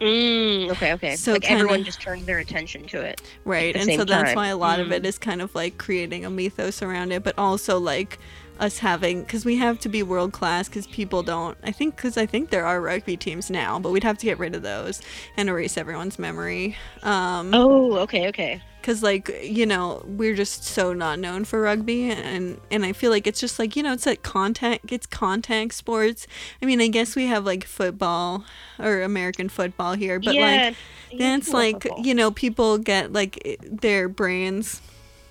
Mm, 0.00 0.70
okay, 0.70 0.92
okay. 0.92 1.16
So 1.16 1.32
like 1.32 1.42
kinda- 1.42 1.60
everyone 1.64 1.82
just 1.82 2.00
turns 2.00 2.24
their 2.24 2.38
attention 2.38 2.84
to 2.86 3.00
it. 3.00 3.20
right? 3.44 3.74
And 3.74 3.84
so 3.90 3.96
same 3.96 4.06
that's 4.06 4.36
why 4.36 4.46
a 4.48 4.56
lot 4.56 4.78
of 4.78 4.88
Mm. 4.88 4.92
it 4.92 5.04
is 5.06 5.18
kind 5.18 5.42
of 5.42 5.52
like 5.56 5.76
creating 5.78 6.24
a 6.24 6.30
mythos 6.30 6.82
around 6.82 7.10
it, 7.12 7.24
but 7.24 7.36
also 7.36 7.80
like 7.80 8.18
us 8.58 8.78
having 8.78 9.22
because 9.22 9.44
we 9.44 9.56
have 9.56 9.78
to 9.80 9.88
be 9.88 10.02
world 10.02 10.32
class 10.32 10.68
because 10.68 10.86
people 10.86 11.22
don't. 11.22 11.56
I 11.62 11.70
think 11.72 11.96
because 11.96 12.16
I 12.16 12.26
think 12.26 12.50
there 12.50 12.64
are 12.66 12.80
rugby 12.80 13.16
teams 13.16 13.50
now, 13.50 13.78
but 13.78 13.90
we'd 13.90 14.04
have 14.04 14.18
to 14.18 14.26
get 14.26 14.38
rid 14.38 14.54
of 14.54 14.62
those 14.62 15.00
and 15.36 15.48
erase 15.48 15.76
everyone's 15.76 16.18
memory. 16.18 16.76
Um, 17.02 17.52
Oh, 17.54 17.96
okay, 17.98 18.28
okay. 18.28 18.62
because 18.80 19.02
like 19.02 19.28
you 19.42 19.66
know 19.66 20.02
we're 20.06 20.34
just 20.34 20.64
so 20.64 20.92
not 20.92 21.18
known 21.18 21.44
for 21.44 21.60
rugby 21.60 22.10
and 22.10 22.60
and 22.70 22.84
i 22.84 22.92
feel 22.92 23.10
like 23.10 23.26
it's 23.26 23.40
just 23.40 23.58
like 23.58 23.76
you 23.76 23.82
know 23.82 23.92
it's 23.92 24.06
like 24.06 24.22
contact 24.22 24.90
it's 24.92 25.06
contact 25.06 25.74
sports 25.74 26.26
i 26.62 26.66
mean 26.66 26.80
i 26.80 26.86
guess 26.88 27.14
we 27.16 27.26
have 27.26 27.44
like 27.44 27.64
football 27.64 28.44
or 28.78 29.02
american 29.02 29.48
football 29.48 29.94
here 29.94 30.18
but 30.18 30.36
like 30.36 30.36
yeah, 30.36 30.72
then 31.18 31.38
it's 31.40 31.52
like 31.52 31.82
football. 31.82 32.00
you 32.06 32.14
know 32.14 32.30
people 32.30 32.78
get 32.78 33.12
like 33.12 33.58
their 33.62 34.08
brains 34.08 34.80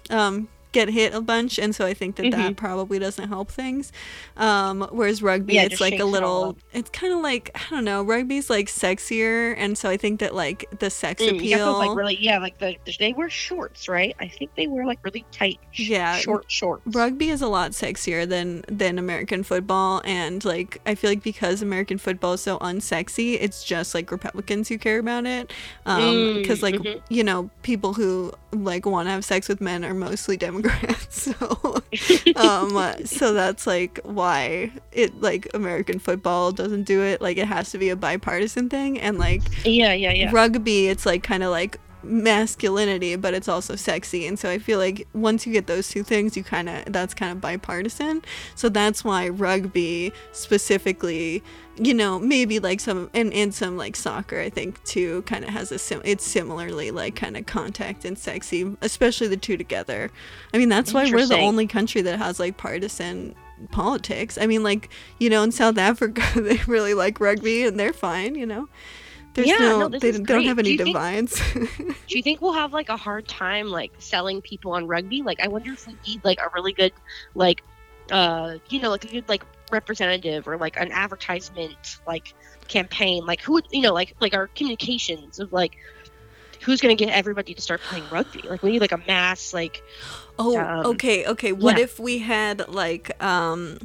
um 0.10 0.48
get 0.78 0.88
hit 1.00 1.14
a 1.14 1.22
bunch 1.22 1.54
and 1.64 1.72
so 1.78 1.86
i 1.86 1.94
think 1.94 2.12
that 2.18 2.30
that 2.32 2.56
probably 2.56 2.98
doesn't 3.00 3.28
help 3.30 3.50
things 3.52 3.92
um 4.38 4.82
whereas 4.92 5.22
rugby 5.22 5.54
Mm-hmm. 5.54 5.56
Yeah, 5.56 5.64
it's 5.72 5.82
like 5.82 6.00
a 6.00 6.06
little 6.16 6.42
up. 6.50 6.58
it's 6.74 6.90
kind 6.92 7.14
of 7.14 7.20
like 7.22 7.46
i 7.56 7.62
don't 7.70 7.86
know 7.86 8.04
rugby's 8.04 8.50
like 8.50 8.68
sexier 8.68 9.54
and 9.58 9.78
so 9.78 9.90
i 9.90 9.98
think 9.98 10.20
that 10.20 10.34
like 10.36 10.66
the 10.80 10.90
sex 10.90 11.22
Mm, 11.24 11.36
appeal 11.38 11.74
like 11.78 11.96
really, 11.96 12.18
yeah, 12.20 12.38
like 12.40 12.58
the 12.60 12.76
they 13.00 13.14
wear 13.14 13.30
shorts, 13.30 13.88
right? 13.88 14.16
I 14.20 14.28
think 14.28 14.50
they 14.56 14.68
wear 14.68 14.86
like 14.86 15.00
really 15.04 15.26
tight, 15.32 15.60
sh- 15.72 15.90
Yeah, 15.90 16.18
short 16.18 16.46
shorts. 16.52 16.84
rugby 16.96 17.30
is 17.30 17.42
a 17.42 17.48
lot 17.48 17.72
sexier 17.72 18.28
than 18.28 18.64
than 18.68 18.98
American 19.00 19.42
football 19.44 20.02
and 20.06 20.44
like 20.46 20.80
I 20.86 20.96
feel 20.96 21.10
like 21.12 21.24
because 21.24 21.62
American 21.62 21.98
football 21.98 22.34
is 22.34 22.42
so 22.42 22.58
unsexy 22.60 23.38
it's 23.40 23.64
just 23.64 23.96
like 23.96 24.12
Republicans 24.12 24.70
who 24.70 24.78
care 24.78 25.00
about 25.00 25.26
it 25.26 25.52
um 25.86 26.02
Mm, 26.02 26.36
because 26.42 26.62
like 26.62 26.76
mhm. 26.76 27.02
you 27.10 27.24
know 27.24 27.50
people 27.64 27.94
who 27.94 28.32
like 28.52 28.86
want 28.86 29.08
to 29.08 29.12
have 29.12 29.26
sex 29.26 29.50
with 29.50 29.60
men 29.60 29.84
are 29.84 29.94
mostly 29.94 30.38
Democrats 30.38 31.24
so 31.40 31.82
um 32.36 33.06
so 33.06 33.34
that's 33.34 33.68
like 33.68 34.00
why 34.04 34.72
it 34.92 35.20
like 35.22 35.48
American 35.54 36.00
football 36.00 36.52
doesn't 36.52 36.84
do 36.84 37.02
it 37.04 37.22
like 37.22 37.38
it 37.38 37.48
has 37.48 37.72
to 37.72 37.78
be 37.78 37.90
a 37.90 37.96
bipartisan 37.96 38.70
thing 38.70 39.00
and 39.00 39.18
like 39.18 39.42
Yeah, 39.66 39.94
yeah, 39.94 40.12
yeah. 40.12 40.32
rugby 40.32 40.88
it's 40.88 41.06
like 41.06 41.24
kind 41.24 41.44
of 41.44 41.52
like 41.52 41.80
masculinity 42.04 43.16
but 43.16 43.34
it's 43.34 43.48
also 43.48 43.76
sexy. 43.76 44.28
And 44.28 44.38
so 44.38 44.50
i 44.50 44.58
feel 44.58 44.80
like 44.80 45.08
once 45.14 45.46
you 45.46 45.54
get 45.54 45.68
those 45.68 45.90
two 45.90 46.04
things 46.04 46.38
you 46.38 46.44
kind 46.44 46.70
of 46.70 46.86
that's 46.92 47.14
kind 47.14 47.32
of 47.32 47.42
bipartisan. 47.42 48.24
So 48.56 48.70
that's 48.70 49.04
why 49.04 49.30
rugby 49.30 50.12
specifically 50.32 51.44
you 51.80 51.94
know 51.94 52.20
maybe 52.20 52.60
like 52.60 52.80
some 52.80 53.10
and, 53.14 53.32
and 53.34 53.54
some 53.54 53.78
like 53.78 53.96
soccer 53.96 54.40
i 54.40 54.50
think 54.50 54.84
too 54.84 55.22
kind 55.24 55.44
of 55.44 55.52
has 55.52 55.72
a 55.72 55.78
sim 55.78 56.02
it's 56.04 56.24
similarly 56.24 56.90
like 56.90 57.16
kind 57.16 57.38
of 57.38 57.46
contact 57.46 58.04
and 58.04 58.18
sexy 58.18 58.76
especially 58.82 59.28
the 59.28 59.38
two 59.38 59.58
together. 59.58 60.12
I 60.54 60.58
mean 60.58 60.70
that's 60.70 60.94
why 60.94 61.10
we're 61.12 61.26
the 61.26 61.40
only 61.40 61.68
country 61.68 62.02
that 62.02 62.18
has 62.20 62.40
like 62.40 62.58
partisan 62.58 63.36
politics. 63.72 64.38
I 64.38 64.48
mean 64.48 64.64
like 64.64 64.90
you 65.20 65.30
know 65.30 65.44
in 65.44 65.52
south 65.52 65.78
africa 65.78 66.24
they 66.36 66.60
really 66.68 66.94
like 66.94 67.20
rugby 67.20 67.64
and 67.64 67.80
they're 67.80 67.94
fine 67.94 68.36
you 68.36 68.46
know 68.46 68.68
There's 69.38 69.50
Yeah, 69.50 69.58
no, 69.60 69.88
no, 69.88 70.00
they 70.00 70.12
don't 70.14 70.24
great. 70.24 70.48
have 70.48 70.58
Do 70.58 70.62
any 70.62 70.72
you 70.72 70.78
think- 70.84 70.98
Do 72.08 72.18
you 72.18 72.24
think 72.24 72.42
we'll 72.42 72.54
have 72.54 72.74
like 72.74 72.90
a 72.90 72.98
hard 72.98 73.28
time 73.28 73.68
like 73.68 73.92
selling 74.00 74.42
people 74.42 74.72
on 74.72 74.88
rugby? 74.88 75.22
Like, 75.22 75.40
I 75.40 75.48
wonder 75.48 75.74
if 75.74 75.86
we 75.86 75.96
need 76.08 76.26
like 76.26 76.40
a 76.42 76.50
really 76.56 76.74
good, 76.74 76.92
like, 77.36 77.64
uh, 78.12 78.56
you 78.70 78.82
know, 78.82 78.90
like 78.90 79.04
a 79.06 79.08
good 79.10 79.30
like 79.30 79.44
representative 79.72 80.48
or 80.48 80.58
like 80.58 80.76
an 80.78 80.92
advertisement 80.92 82.00
like 82.08 82.34
campaign. 82.68 83.28
Like, 83.28 83.42
who 83.42 83.54
would 83.54 83.68
you 83.72 83.82
know, 83.82 83.94
like 83.94 84.16
like 84.20 84.34
our 84.34 84.48
communications 84.48 85.38
of 85.40 85.54
like 85.54 85.78
who's 86.62 86.82
gonna 86.82 86.96
get 86.96 87.10
everybody 87.10 87.54
to 87.54 87.62
start 87.62 87.80
playing 87.82 88.06
rugby? 88.12 88.42
Like, 88.42 88.64
we 88.64 88.72
need 88.72 88.82
like 88.82 88.92
a 88.92 89.02
mass 89.08 89.54
like 89.54 89.84
Oh, 90.40 90.58
Um, 90.58 90.86
okay, 90.88 91.26
okay. 91.28 91.52
What 91.52 91.78
yeah. 91.78 91.84
if 91.84 92.00
we 92.00 92.18
had 92.18 92.68
like 92.70 93.22
um 93.24 93.78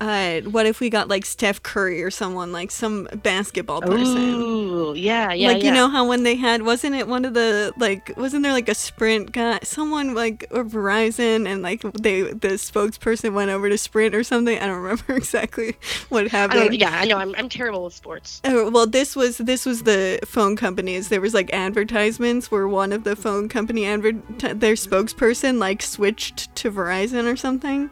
uh 0.00 0.40
what 0.42 0.66
if 0.66 0.80
we 0.80 0.90
got 0.90 1.08
like 1.08 1.26
Steph 1.26 1.62
Curry 1.62 2.02
or 2.02 2.10
someone 2.10 2.52
like 2.52 2.70
some 2.70 3.08
basketball 3.22 3.82
person? 3.82 4.16
Ooh, 4.16 4.94
yeah, 4.94 5.32
yeah, 5.32 5.48
like 5.48 5.62
yeah. 5.62 5.68
you 5.68 5.74
know 5.74 5.88
how 5.88 6.08
when 6.08 6.22
they 6.22 6.36
had 6.36 6.62
wasn't 6.62 6.94
it 6.94 7.06
one 7.06 7.24
of 7.24 7.34
the 7.34 7.72
like 7.76 8.12
wasn't 8.16 8.42
there 8.42 8.52
like 8.52 8.68
a 8.68 8.74
sprint 8.74 9.32
guy 9.32 9.58
someone 9.62 10.14
like 10.14 10.46
or 10.50 10.64
Verizon 10.64 11.46
and 11.46 11.62
like 11.62 11.82
they 11.82 12.22
the 12.22 12.56
spokesperson 12.56 13.34
went 13.34 13.50
over 13.50 13.68
to 13.68 13.78
Sprint 13.78 14.14
or 14.14 14.24
something 14.24 14.58
I 14.58 14.66
don't 14.66 14.76
remember 14.82 15.14
exactly 15.14 15.76
what 16.08 16.26
I 16.26 16.28
happened. 16.28 16.60
don't, 16.60 16.74
yeah, 16.74 16.90
I 17.00 17.04
know. 17.06 17.16
I'm, 17.16 17.34
I'm 17.36 17.48
terrible 17.48 17.84
with 17.84 17.94
sports. 17.94 18.40
Oh, 18.44 18.70
well, 18.70 18.86
this 18.86 19.16
was 19.16 19.38
this 19.38 19.66
was 19.66 19.82
the 19.82 20.20
phone 20.24 20.56
companies. 20.56 21.08
There 21.08 21.20
was 21.20 21.34
like 21.34 21.52
advertisements 21.52 22.50
where 22.50 22.68
one 22.68 22.92
of 22.92 23.04
the 23.04 23.16
phone 23.16 23.48
company 23.48 23.86
advert 23.86 24.16
their 24.38 24.74
spokesperson 24.74 25.58
like 25.58 25.82
switched 25.82 26.54
to 26.56 26.70
Verizon 26.70 27.30
or 27.30 27.36
something. 27.36 27.90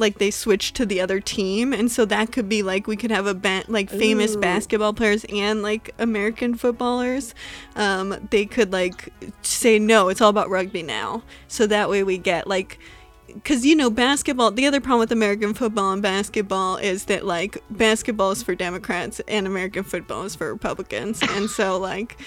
Like 0.00 0.18
they 0.18 0.30
switched 0.30 0.74
to 0.76 0.86
the 0.86 1.00
other 1.00 1.20
team, 1.20 1.72
and 1.72 1.90
so 1.90 2.04
that 2.06 2.32
could 2.32 2.48
be 2.48 2.62
like 2.62 2.86
we 2.86 2.96
could 2.96 3.10
have 3.10 3.26
a 3.26 3.34
ba- 3.34 3.64
like 3.68 3.90
famous 3.90 4.34
Ooh. 4.34 4.40
basketball 4.40 4.92
players 4.94 5.24
and 5.28 5.62
like 5.62 5.94
American 5.98 6.54
footballers. 6.54 7.34
Um, 7.76 8.28
they 8.30 8.46
could 8.46 8.72
like 8.72 9.12
say 9.42 9.78
no, 9.78 10.08
it's 10.08 10.20
all 10.20 10.30
about 10.30 10.50
rugby 10.50 10.82
now. 10.82 11.22
So 11.46 11.66
that 11.66 11.88
way 11.88 12.02
we 12.02 12.18
get 12.18 12.46
like 12.48 12.78
because 13.34 13.64
you 13.66 13.74
know 13.76 13.90
basketball 13.90 14.50
the 14.50 14.66
other 14.66 14.80
problem 14.80 15.00
with 15.00 15.12
american 15.12 15.54
football 15.54 15.92
and 15.92 16.02
basketball 16.02 16.76
is 16.76 17.04
that 17.06 17.24
like 17.26 17.62
basketball 17.70 18.30
is 18.30 18.42
for 18.42 18.54
democrats 18.54 19.20
and 19.28 19.46
american 19.46 19.82
football 19.84 20.24
is 20.24 20.34
for 20.34 20.52
republicans. 20.52 21.20
And 21.30 21.48
so 21.48 21.78
like 21.78 22.18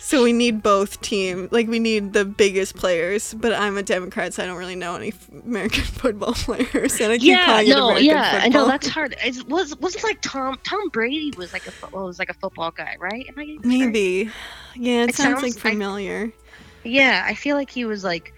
so 0.00 0.22
we 0.22 0.32
need 0.32 0.62
both 0.62 1.00
team 1.00 1.48
like 1.52 1.68
we 1.68 1.78
need 1.78 2.12
the 2.12 2.24
biggest 2.24 2.74
players 2.76 3.34
but 3.34 3.52
i'm 3.52 3.76
a 3.78 3.82
democrat 3.82 4.34
so 4.34 4.42
i 4.42 4.46
don't 4.46 4.56
really 4.58 4.74
know 4.76 4.96
any 4.96 5.08
f- 5.08 5.28
american 5.46 5.84
football 6.02 6.34
players 6.34 7.00
and 7.00 7.12
i 7.12 7.18
keep 7.18 7.28
Yeah, 7.28 7.46
calling 7.46 7.66
it 7.66 7.70
no, 7.70 7.84
american 7.90 8.04
yeah, 8.06 8.40
I 8.42 8.48
know 8.48 8.66
that's 8.66 8.88
hard. 8.88 9.14
It 9.24 9.46
was 9.48 9.76
wasn't 9.78 10.04
like 10.04 10.20
Tom 10.22 10.58
Tom 10.64 10.88
Brady 10.90 11.32
was 11.36 11.52
like 11.52 11.62
a 11.66 11.72
was 11.96 12.18
like 12.18 12.30
a 12.30 12.34
football 12.34 12.70
guy, 12.72 12.96
right? 12.98 13.26
Am 13.28 13.38
I 13.38 13.44
getting 13.44 13.60
this 13.60 13.66
maybe. 13.68 14.30
Yeah 14.74 15.02
it, 15.04 15.10
It 15.10 15.14
sounds, 15.14 15.40
sounds- 15.40 15.56
like 15.56 15.66
I- 15.66 15.70
familiar. 15.70 16.32
Yeah, 16.84 17.24
I 17.26 17.34
feel 17.34 17.54
like 17.56 17.70
he 17.70 17.84
was 17.84 18.02
like, 18.02 18.34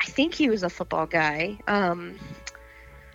I 0.00 0.06
think 0.06 0.34
he 0.34 0.50
was 0.50 0.62
a 0.62 0.70
football 0.70 1.06
guy. 1.06 1.58
Um, 1.66 2.18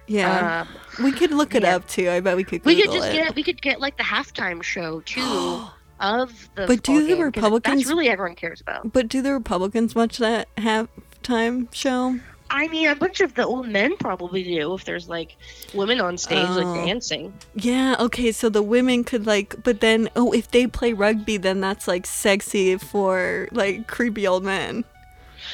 yeah 0.10 0.66
um, 0.98 1.04
we 1.06 1.12
could 1.12 1.32
look 1.32 1.54
it 1.54 1.62
yeah. 1.62 1.76
up 1.76 1.88
too 1.88 2.10
i 2.10 2.20
bet 2.20 2.36
we 2.36 2.44
could 2.44 2.66
we 2.66 2.82
could 2.82 2.92
just 2.92 3.10
it. 3.10 3.14
get 3.14 3.36
we 3.36 3.44
could 3.44 3.62
get 3.62 3.80
like 3.80 3.96
the 3.96 4.04
halftime 4.04 4.62
show 4.64 5.00
too 5.06 5.64
of 6.02 6.50
the. 6.56 6.66
But 6.66 6.82
do 6.82 7.02
the 7.02 7.10
game, 7.10 7.22
Republicans- 7.22 7.82
That's 7.82 7.90
really 7.90 8.08
everyone 8.10 8.36
cares 8.36 8.62
about. 8.62 8.92
but 8.92 9.08
do 9.08 9.22
the 9.22 9.34
republicans 9.34 9.94
watch 9.94 10.18
that 10.18 10.48
halftime 10.56 11.72
show 11.74 12.20
I 12.52 12.68
mean, 12.70 12.88
a 12.88 12.96
bunch 12.96 13.22
of 13.22 13.36
the 13.36 13.46
old 13.46 13.70
men 13.70 13.96
probably 13.98 14.42
do 14.42 14.74
if 14.74 14.84
there's 14.84 15.08
like 15.08 15.38
women 15.76 16.02
on 16.02 16.18
stage 16.18 16.48
Oh. 16.50 16.60
like 16.60 16.84
dancing. 16.88 17.32
Yeah, 17.54 17.96
okay, 18.00 18.32
so 18.32 18.50
the 18.50 18.64
women 18.64 19.04
could 19.04 19.28
like 19.28 19.62
but 19.62 19.82
then 19.82 20.10
oh 20.16 20.32
if 20.32 20.50
they 20.50 20.66
play 20.66 20.94
rugby 20.94 21.38
then 21.38 21.62
that's 21.62 21.88
like 21.88 22.08
sexy 22.08 22.76
for 22.78 23.48
like 23.52 23.86
creepy 23.86 24.26
old 24.26 24.44
men. 24.44 24.84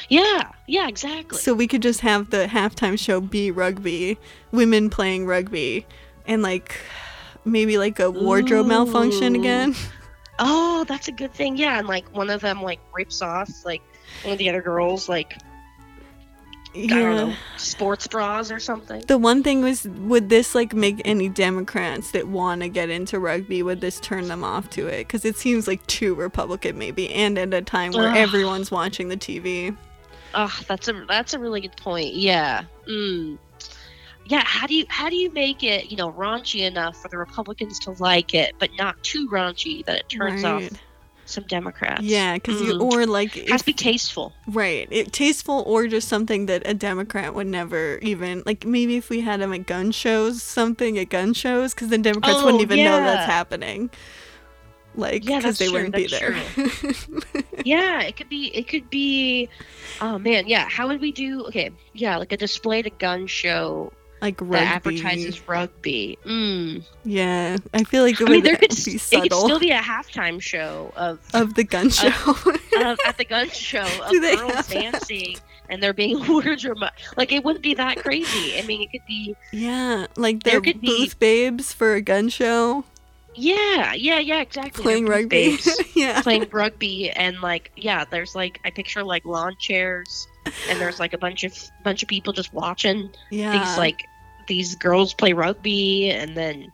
Yeah, 0.08 0.50
yeah, 0.66 0.88
exactly. 0.88 1.38
So 1.38 1.54
we 1.54 1.66
could 1.66 1.82
just 1.82 2.00
have 2.00 2.30
the 2.30 2.46
halftime 2.46 2.98
show 2.98 3.20
be 3.20 3.50
rugby, 3.50 4.18
women 4.52 4.90
playing 4.90 5.26
rugby 5.26 5.86
and 6.26 6.42
like 6.42 6.76
maybe 7.44 7.78
like 7.78 7.98
a 7.98 8.10
wardrobe 8.10 8.66
malfunction 8.66 9.34
again. 9.34 9.74
Oh, 10.38 10.84
that's 10.86 11.08
a 11.08 11.12
good 11.12 11.32
thing. 11.32 11.56
Yeah, 11.56 11.78
and 11.78 11.88
like 11.88 12.14
one 12.14 12.28
of 12.28 12.42
them 12.42 12.62
like 12.62 12.78
rips 12.94 13.22
off 13.22 13.50
like 13.64 13.80
one 14.22 14.32
of 14.32 14.38
the 14.38 14.50
other 14.50 14.60
girls 14.60 15.08
like 15.08 15.38
I 16.74 16.86
don't 16.88 17.16
know 17.16 17.34
sports 17.56 18.06
bras 18.06 18.50
or 18.50 18.60
something. 18.60 19.02
The 19.06 19.16
one 19.16 19.42
thing 19.42 19.62
was 19.62 19.84
would 19.84 20.28
this 20.28 20.54
like 20.54 20.74
make 20.74 21.00
any 21.06 21.30
Democrats 21.30 22.10
that 22.10 22.28
want 22.28 22.60
to 22.60 22.68
get 22.68 22.90
into 22.90 23.18
rugby 23.18 23.62
would 23.62 23.80
this 23.80 23.98
turn 23.98 24.28
them 24.28 24.44
off 24.44 24.68
to 24.70 24.86
it 24.86 25.08
cuz 25.08 25.24
it 25.24 25.36
seems 25.36 25.66
like 25.66 25.86
too 25.86 26.14
republican 26.14 26.76
maybe 26.76 27.08
and 27.14 27.38
at 27.38 27.54
a 27.54 27.62
time 27.62 27.92
where 27.92 28.10
Ugh. 28.10 28.16
everyone's 28.16 28.70
watching 28.70 29.08
the 29.08 29.16
TV. 29.16 29.74
Oh, 30.38 30.60
that's 30.68 30.86
a 30.88 31.04
that's 31.08 31.32
a 31.34 31.38
really 31.38 31.62
good 31.62 31.76
point. 31.78 32.14
Yeah. 32.14 32.64
Mm. 32.88 33.38
Yeah. 34.26 34.42
How 34.44 34.66
do 34.66 34.74
you 34.74 34.84
how 34.88 35.08
do 35.08 35.16
you 35.16 35.32
make 35.32 35.62
it 35.62 35.90
you 35.90 35.96
know 35.96 36.12
raunchy 36.12 36.60
enough 36.60 36.96
for 36.98 37.08
the 37.08 37.16
Republicans 37.16 37.78
to 37.80 37.92
like 37.92 38.34
it, 38.34 38.54
but 38.58 38.70
not 38.78 39.02
too 39.02 39.28
raunchy 39.28 39.84
that 39.86 39.96
it 40.00 40.08
turns 40.10 40.44
Right. 40.44 40.52
off 40.64 40.68
some 41.24 41.44
Democrats? 41.44 42.02
Yeah, 42.02 42.34
because 42.34 42.60
you 42.60 42.74
Mm. 42.74 42.92
or 42.92 43.06
like 43.06 43.34
It 43.36 43.48
has 43.50 43.62
to 43.62 43.66
be 43.66 43.72
tasteful. 43.72 44.34
right, 44.46 44.86
it, 44.90 45.12
tasteful 45.12 45.64
or 45.66 45.86
just 45.86 46.06
something 46.06 46.44
that 46.46 46.62
a 46.66 46.74
Democrat 46.74 47.34
would 47.34 47.46
never 47.46 47.98
even 48.02 48.42
like. 48.44 48.66
Maybe 48.66 48.96
if 48.96 49.08
we 49.08 49.22
had 49.22 49.40
them 49.40 49.54
at 49.54 49.66
gun 49.66 49.90
shows, 49.90 50.42
something 50.42 50.98
at 50.98 51.08
gun 51.08 51.32
shows, 51.32 51.72
because 51.72 51.88
then 51.88 52.02
Democrats 52.02 52.42
wouldn't 52.42 52.60
Oh, 52.60 52.62
even 52.62 52.84
know 52.84 53.00
that's 53.00 53.24
happening. 53.26 53.88
Like, 54.96 55.24
Yeah, 55.28 55.38
because 55.38 55.58
that's 55.58 55.58
they 55.58 55.66
true, 55.66 55.74
wouldn't 55.74 55.94
be 55.94 56.06
there. 56.06 56.34
yeah, 57.64 58.00
it 58.02 58.16
could 58.16 58.28
be. 58.28 58.46
It 58.54 58.68
could 58.68 58.88
be. 58.90 59.48
Oh 60.00 60.18
man, 60.18 60.46
yeah. 60.48 60.68
How 60.68 60.88
would 60.88 61.00
we 61.00 61.12
do? 61.12 61.44
Okay, 61.46 61.70
yeah, 61.94 62.16
like 62.16 62.32
a 62.32 62.36
display 62.36 62.82
to 62.82 62.90
gun 62.90 63.26
show 63.26 63.92
like 64.22 64.38
that 64.38 64.76
advertises 64.76 65.46
rugby. 65.46 66.18
Mm. 66.24 66.82
Yeah, 67.04 67.58
I 67.74 67.84
feel 67.84 68.02
like 68.04 68.20
it 68.20 68.22
I 68.22 68.24
would 68.24 68.30
mean, 68.32 68.42
there 68.44 68.56
could 68.56 68.70
be 68.84 68.94
s- 68.94 69.12
it 69.12 69.20
could 69.22 69.32
still 69.32 69.58
be 69.58 69.70
a 69.70 69.80
halftime 69.80 70.40
show 70.40 70.92
of 70.96 71.18
of 71.34 71.54
the 71.54 71.64
gun 71.64 71.90
show. 71.90 72.08
of, 72.78 72.98
at 73.06 73.18
the 73.18 73.24
gun 73.26 73.48
show 73.50 73.82
of 73.82 74.10
girls 74.12 74.52
have 74.52 74.68
that? 74.68 74.68
dancing 74.70 75.36
and 75.68 75.82
there 75.82 75.92
being 75.92 76.26
wardrobe. 76.26 76.78
Like 77.16 77.32
it 77.32 77.44
wouldn't 77.44 77.62
be 77.62 77.74
that 77.74 77.98
crazy. 77.98 78.58
I 78.58 78.62
mean, 78.62 78.82
it 78.82 78.90
could 78.92 79.06
be. 79.06 79.34
yeah, 79.52 80.06
like 80.16 80.42
There 80.44 80.60
the 80.60 80.72
could 80.72 80.80
be- 80.80 81.10
babes 81.18 81.72
for 81.72 81.94
a 81.94 82.00
gun 82.00 82.28
show 82.28 82.84
Yeah, 83.36 83.92
yeah, 83.92 84.18
yeah, 84.18 84.40
exactly. 84.40 84.82
playing 84.82 85.06
rugby. 85.06 85.58
yeah, 85.94 86.22
playing 86.22 86.48
rugby 86.50 87.10
and 87.10 87.40
like 87.40 87.70
yeah, 87.76 88.04
there's 88.04 88.34
like 88.34 88.60
I 88.64 88.70
picture 88.70 89.04
like 89.04 89.24
lawn 89.24 89.56
chairs 89.58 90.26
and 90.68 90.80
there's 90.80 90.98
like 90.98 91.12
a 91.12 91.18
bunch 91.18 91.44
of 91.44 91.56
bunch 91.84 92.02
of 92.02 92.08
people 92.08 92.32
just 92.32 92.52
watching 92.52 93.10
yeah, 93.30 93.52
these 93.52 93.78
like 93.78 94.04
these 94.46 94.74
girls 94.76 95.12
play 95.12 95.32
rugby 95.32 96.10
and 96.10 96.36
then 96.36 96.72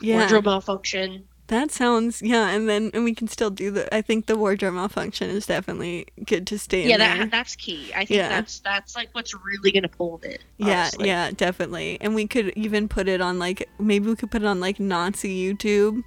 yeah. 0.00 0.18
wardrobe 0.18 0.44
malfunction. 0.44 1.26
That 1.48 1.70
sounds 1.70 2.20
yeah, 2.22 2.50
and 2.50 2.68
then 2.68 2.90
and 2.94 3.04
we 3.04 3.14
can 3.14 3.26
still 3.26 3.50
do 3.50 3.70
the. 3.70 3.92
I 3.94 4.02
think 4.02 4.26
the 4.26 4.36
wardrobe 4.36 4.74
malfunction 4.74 5.30
is 5.30 5.46
definitely 5.46 6.06
good 6.26 6.46
to 6.48 6.58
stay 6.58 6.82
in 6.84 6.90
Yeah, 6.90 6.98
there. 6.98 7.16
that 7.18 7.30
that's 7.30 7.56
key. 7.56 7.90
I 7.94 8.04
think 8.04 8.18
Yeah. 8.18 8.28
that's 8.28 8.60
that's 8.60 8.94
like 8.94 9.08
what's 9.12 9.34
really 9.34 9.72
gonna 9.72 9.88
pull 9.88 10.20
it. 10.22 10.42
yeah, 10.58 10.80
honestly. 10.82 11.06
yeah, 11.08 11.30
definitely. 11.30 11.98
And 12.00 12.14
we 12.14 12.26
could 12.26 12.48
even 12.56 12.86
put 12.88 13.08
it 13.08 13.20
on 13.22 13.38
like 13.38 13.68
maybe 13.78 14.08
we 14.08 14.16
could 14.16 14.30
put 14.30 14.42
it 14.42 14.46
on 14.46 14.60
like 14.60 14.78
Nazi 14.78 15.52
YouTube, 15.54 16.04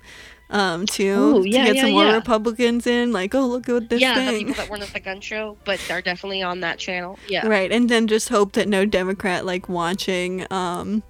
um, 0.52 0.86
too 0.86 1.38
Ooh, 1.40 1.44
to 1.44 1.50
get 1.50 1.76
yeah, 1.76 1.82
some 1.82 1.92
more 1.92 2.06
yeah. 2.06 2.14
Republicans 2.16 2.86
in. 2.86 3.12
Like, 3.12 3.34
oh 3.34 3.48
look 3.48 3.68
at 3.68 3.90
this 3.90 4.00
yeah, 4.00 4.14
the 4.24 4.26
thing. 4.32 4.38
people 4.48 4.54
that 4.64 4.70
weren't 4.70 4.84
at 4.84 4.94
the 4.94 5.00
gun 5.00 5.22
show, 5.22 5.58
but 5.66 5.82
they're 5.88 6.04
definitely 6.04 6.44
on 6.44 6.60
that 6.60 6.78
channel. 6.78 7.18
Yeah. 7.28 7.48
Right, 7.48 7.72
and 7.72 7.90
then 7.90 8.06
just 8.06 8.30
hope 8.30 8.52
that 8.54 8.68
no 8.68 8.86
Democrat 8.86 9.44
like 9.44 9.68
watching, 9.68 10.46
um, 10.52 11.02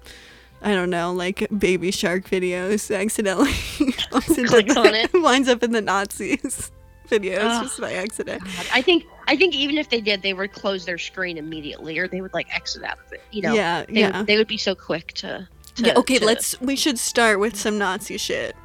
I 0.62 0.74
don't 0.74 0.90
know, 0.90 1.12
like 1.12 1.48
Baby 1.56 1.90
Shark 1.90 2.24
videos 2.28 2.94
accidentally 2.94 3.52
Clicks 4.10 4.76
on 4.76 4.94
it. 4.94 5.10
winds 5.14 5.48
up 5.48 5.62
in 5.62 5.72
the 5.72 5.82
Nazis 5.82 6.70
videos 7.08 7.40
Ugh. 7.42 7.62
just 7.64 7.80
by 7.80 7.92
accident. 7.92 8.42
God, 8.44 8.66
I 8.72 8.80
think 8.80 9.04
I 9.28 9.36
think 9.36 9.54
even 9.54 9.76
if 9.76 9.90
they 9.90 10.00
did, 10.00 10.22
they 10.22 10.34
would 10.34 10.52
close 10.52 10.84
their 10.84 10.98
screen 10.98 11.36
immediately, 11.38 11.98
or 11.98 12.08
they 12.08 12.20
would 12.20 12.34
like 12.34 12.54
exit 12.54 12.82
out 12.84 12.98
of 13.04 13.12
it. 13.12 13.22
You 13.30 13.42
know, 13.42 13.54
yeah, 13.54 13.84
they, 13.86 14.00
yeah. 14.00 14.18
would, 14.18 14.26
they 14.26 14.36
would 14.36 14.48
be 14.48 14.56
so 14.56 14.74
quick 14.74 15.12
to. 15.14 15.48
to 15.76 15.82
yeah, 15.82 15.94
okay, 15.96 16.18
to- 16.18 16.24
let's. 16.24 16.60
We 16.60 16.76
should 16.76 16.98
start 16.98 17.40
with 17.40 17.56
some 17.56 17.78
Nazi 17.78 18.16
shit, 18.16 18.56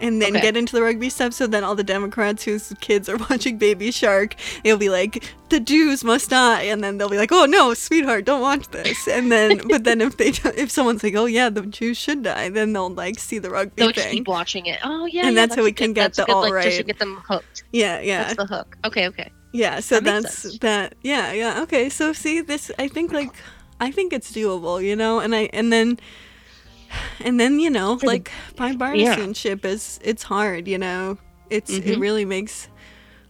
and 0.00 0.20
then 0.22 0.30
Okay. 0.36 0.40
get 0.42 0.56
into 0.56 0.74
the 0.74 0.82
rugby 0.82 1.08
stuff. 1.10 1.32
So 1.32 1.46
then 1.46 1.64
all 1.64 1.74
the 1.74 1.84
Democrats 1.84 2.44
whose 2.44 2.72
kids 2.80 3.08
are 3.08 3.16
watching 3.30 3.58
Baby 3.58 3.90
Shark, 3.90 4.34
it'll 4.64 4.78
be 4.78 4.88
like 4.90 5.32
the 5.48 5.60
Jews 5.60 6.02
must 6.02 6.30
die, 6.30 6.62
and 6.62 6.82
then 6.82 6.98
they'll 6.98 7.08
be 7.08 7.16
like, 7.16 7.30
oh 7.32 7.44
no, 7.46 7.72
sweetheart, 7.74 8.24
don't 8.24 8.40
watch 8.40 8.68
this. 8.68 9.06
And 9.08 9.30
then, 9.30 9.60
but 9.68 9.84
then 9.84 10.00
if 10.00 10.16
they 10.16 10.28
if 10.60 10.70
someone's 10.70 11.02
like, 11.02 11.14
oh 11.14 11.26
yeah, 11.26 11.48
the 11.48 11.62
Jews 11.62 11.96
should 11.96 12.22
die, 12.22 12.48
then 12.48 12.72
they'll 12.72 12.90
like 12.90 13.18
see 13.18 13.38
the 13.38 13.50
rugby 13.50 13.72
They'll 13.76 13.92
thing. 13.92 14.10
keep 14.10 14.28
watching 14.28 14.66
it. 14.66 14.80
Oh 14.82 15.06
yeah, 15.06 15.26
And 15.26 15.34
yeah, 15.36 15.42
that's 15.46 15.54
how 15.56 15.62
we 15.62 15.70
a 15.70 15.72
can 15.72 15.92
get 15.92 16.14
the 16.14 16.24
good, 16.24 16.34
like, 16.50 16.64
just 16.64 16.76
to 16.78 16.82
get 16.84 16.98
them 16.98 17.16
hooked. 17.28 17.64
yeah, 17.72 18.00
yeah, 18.00 18.24
That's 18.24 18.36
the 18.36 18.46
hook. 18.46 18.76
Okay, 18.84 19.06
okay. 19.08 19.30
yeah. 19.52 19.80
So 19.80 20.00
that 20.00 20.22
that's 20.22 20.58
that. 20.58 20.94
Yeah, 21.02 21.32
yeah. 21.32 21.62
Okay, 21.62 21.88
so 21.88 22.12
see 22.12 22.40
this. 22.40 22.70
I 22.78 22.88
think 22.88 23.12
like 23.12 23.32
I 23.80 23.90
think 23.90 24.12
it's 24.12 24.32
doable, 24.32 24.82
you 24.82 24.96
know, 24.96 25.20
and 25.20 25.34
I 25.34 25.48
and 25.52 25.72
then 25.72 25.98
and 27.20 27.38
then 27.40 27.60
you 27.60 27.70
know, 27.70 27.98
like 28.02 28.30
bipartisanship 28.56 29.64
is 29.64 29.98
it's 30.02 30.22
hard. 30.22 30.68
You 30.68 30.78
know, 30.78 31.18
it's 31.50 31.70
it 31.70 31.84
Mhm. 31.84 32.00
really 32.00 32.24
makes 32.24 32.68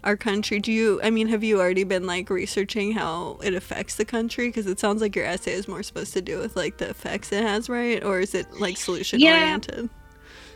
our 0.04 0.16
country. 0.16 0.60
Do 0.60 0.72
you? 0.72 1.00
I 1.02 1.10
mean, 1.10 1.28
have 1.28 1.42
you 1.42 1.58
already 1.60 1.84
been 1.84 2.06
like 2.06 2.30
researching 2.30 2.92
how 2.92 3.38
it 3.42 3.54
affects 3.54 3.96
the 3.96 4.04
country? 4.04 4.48
Because 4.48 4.66
it 4.66 4.78
sounds 4.78 5.02
like 5.02 5.16
your 5.16 5.24
essay 5.26 5.52
is 5.52 5.66
more 5.68 5.82
supposed 5.82 6.12
to 6.14 6.22
do 6.22 6.38
with 6.38 6.56
like 6.56 6.78
the 6.78 6.88
effects 6.90 7.32
it 7.32 7.42
has, 7.42 7.68
right? 7.68 8.02
Or 8.04 8.20
is 8.20 8.34
it 8.34 8.46
like 8.60 8.76
solution 8.76 9.20
Yeah. 9.20 9.32
oriented? 9.32 9.90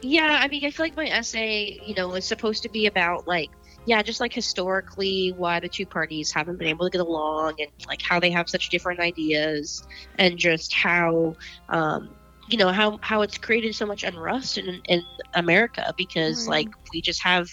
Yeah, 0.02 0.38
I 0.40 0.48
mean, 0.48 0.64
I 0.64 0.70
feel 0.70 0.86
like 0.86 0.96
my 0.96 1.08
essay, 1.08 1.78
you 1.84 1.94
know, 1.94 2.14
is 2.14 2.24
supposed 2.24 2.62
to 2.62 2.70
be 2.70 2.86
about 2.86 3.26
like, 3.28 3.50
yeah, 3.86 4.02
just 4.02 4.18
like 4.20 4.32
historically 4.32 5.34
why 5.36 5.60
the 5.60 5.68
two 5.68 5.84
parties 5.84 6.30
haven't 6.32 6.58
been 6.58 6.68
able 6.68 6.86
to 6.86 6.90
get 6.90 7.02
along 7.02 7.54
and 7.58 7.68
like 7.86 8.00
how 8.00 8.18
they 8.18 8.30
have 8.30 8.48
such 8.48 8.70
different 8.70 8.98
ideas 9.00 9.82
and 10.18 10.38
just 10.38 10.72
how, 10.72 11.34
um, 11.68 12.14
you 12.50 12.58
know, 12.58 12.72
how 12.72 12.98
how 13.02 13.22
it's 13.22 13.38
created 13.38 13.74
so 13.74 13.86
much 13.86 14.04
unrest 14.04 14.58
in 14.58 14.80
in 14.86 15.02
America 15.34 15.92
because 15.96 16.46
Right. 16.46 16.48
like 16.48 16.70
we 16.92 17.02
just 17.02 17.22
have. 17.24 17.48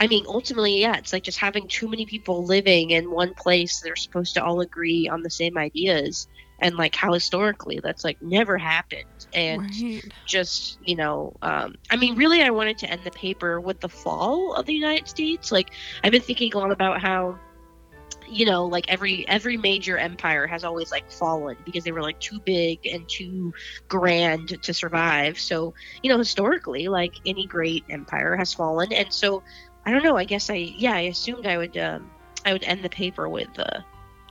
I 0.00 0.08
mean, 0.08 0.24
ultimately, 0.26 0.80
yeah, 0.80 0.96
it's 0.98 1.12
like 1.12 1.24
just 1.24 1.38
having 1.38 1.68
too 1.68 1.88
many 1.88 2.06
people 2.06 2.44
living 2.46 2.90
in 2.90 3.10
one 3.10 3.34
place 3.34 3.80
they're 3.80 3.96
supposed 3.96 4.34
to 4.34 4.44
all 4.44 4.60
agree 4.60 5.08
on 5.10 5.22
the 5.22 5.30
same 5.30 5.56
ideas, 5.58 6.28
and 6.60 6.76
like 6.76 6.94
how 6.96 7.12
historically 7.14 7.80
that's 7.82 8.04
like 8.04 8.18
never 8.20 8.58
happened. 8.58 9.04
And 9.34 9.66
right. 9.72 10.12
just 10.26 10.78
you 10.80 10.96
know 10.96 11.36
um, 11.42 11.74
i 11.90 11.96
mean 11.96 12.16
really 12.16 12.42
i 12.42 12.50
wanted 12.50 12.78
to 12.78 12.90
end 12.90 13.04
the 13.04 13.10
paper 13.12 13.60
with 13.60 13.80
the 13.80 13.88
fall 13.88 14.54
of 14.54 14.66
the 14.66 14.72
united 14.74 15.08
states 15.08 15.50
like 15.52 15.68
i've 16.04 16.12
been 16.12 16.22
thinking 16.22 16.50
a 16.54 16.58
lot 16.58 16.70
about 16.72 17.00
how 17.00 17.38
you 18.28 18.46
know 18.46 18.66
like 18.66 18.88
every 18.88 19.26
every 19.28 19.56
major 19.56 19.98
empire 19.98 20.46
has 20.46 20.64
always 20.64 20.90
like 20.90 21.10
fallen 21.10 21.56
because 21.64 21.84
they 21.84 21.92
were 21.92 22.02
like 22.02 22.18
too 22.20 22.40
big 22.40 22.86
and 22.86 23.08
too 23.08 23.52
grand 23.88 24.62
to 24.62 24.74
survive. 24.74 25.38
So 25.38 25.74
you 26.02 26.10
know 26.10 26.18
historically 26.18 26.88
like 26.88 27.14
any 27.26 27.46
great 27.46 27.84
empire 27.90 28.36
has 28.36 28.52
fallen. 28.52 28.92
And 28.92 29.12
so 29.12 29.42
i 29.84 29.90
don't 29.90 30.02
know 30.02 30.16
i 30.16 30.24
guess 30.24 30.48
i 30.50 30.54
yeah 30.54 30.94
i 30.94 31.00
assumed 31.00 31.46
i 31.46 31.58
would 31.58 31.76
um 31.76 32.10
i 32.44 32.52
would 32.52 32.62
end 32.64 32.84
the 32.84 32.88
paper 32.88 33.28
with 33.28 33.48
uh, 33.58 33.80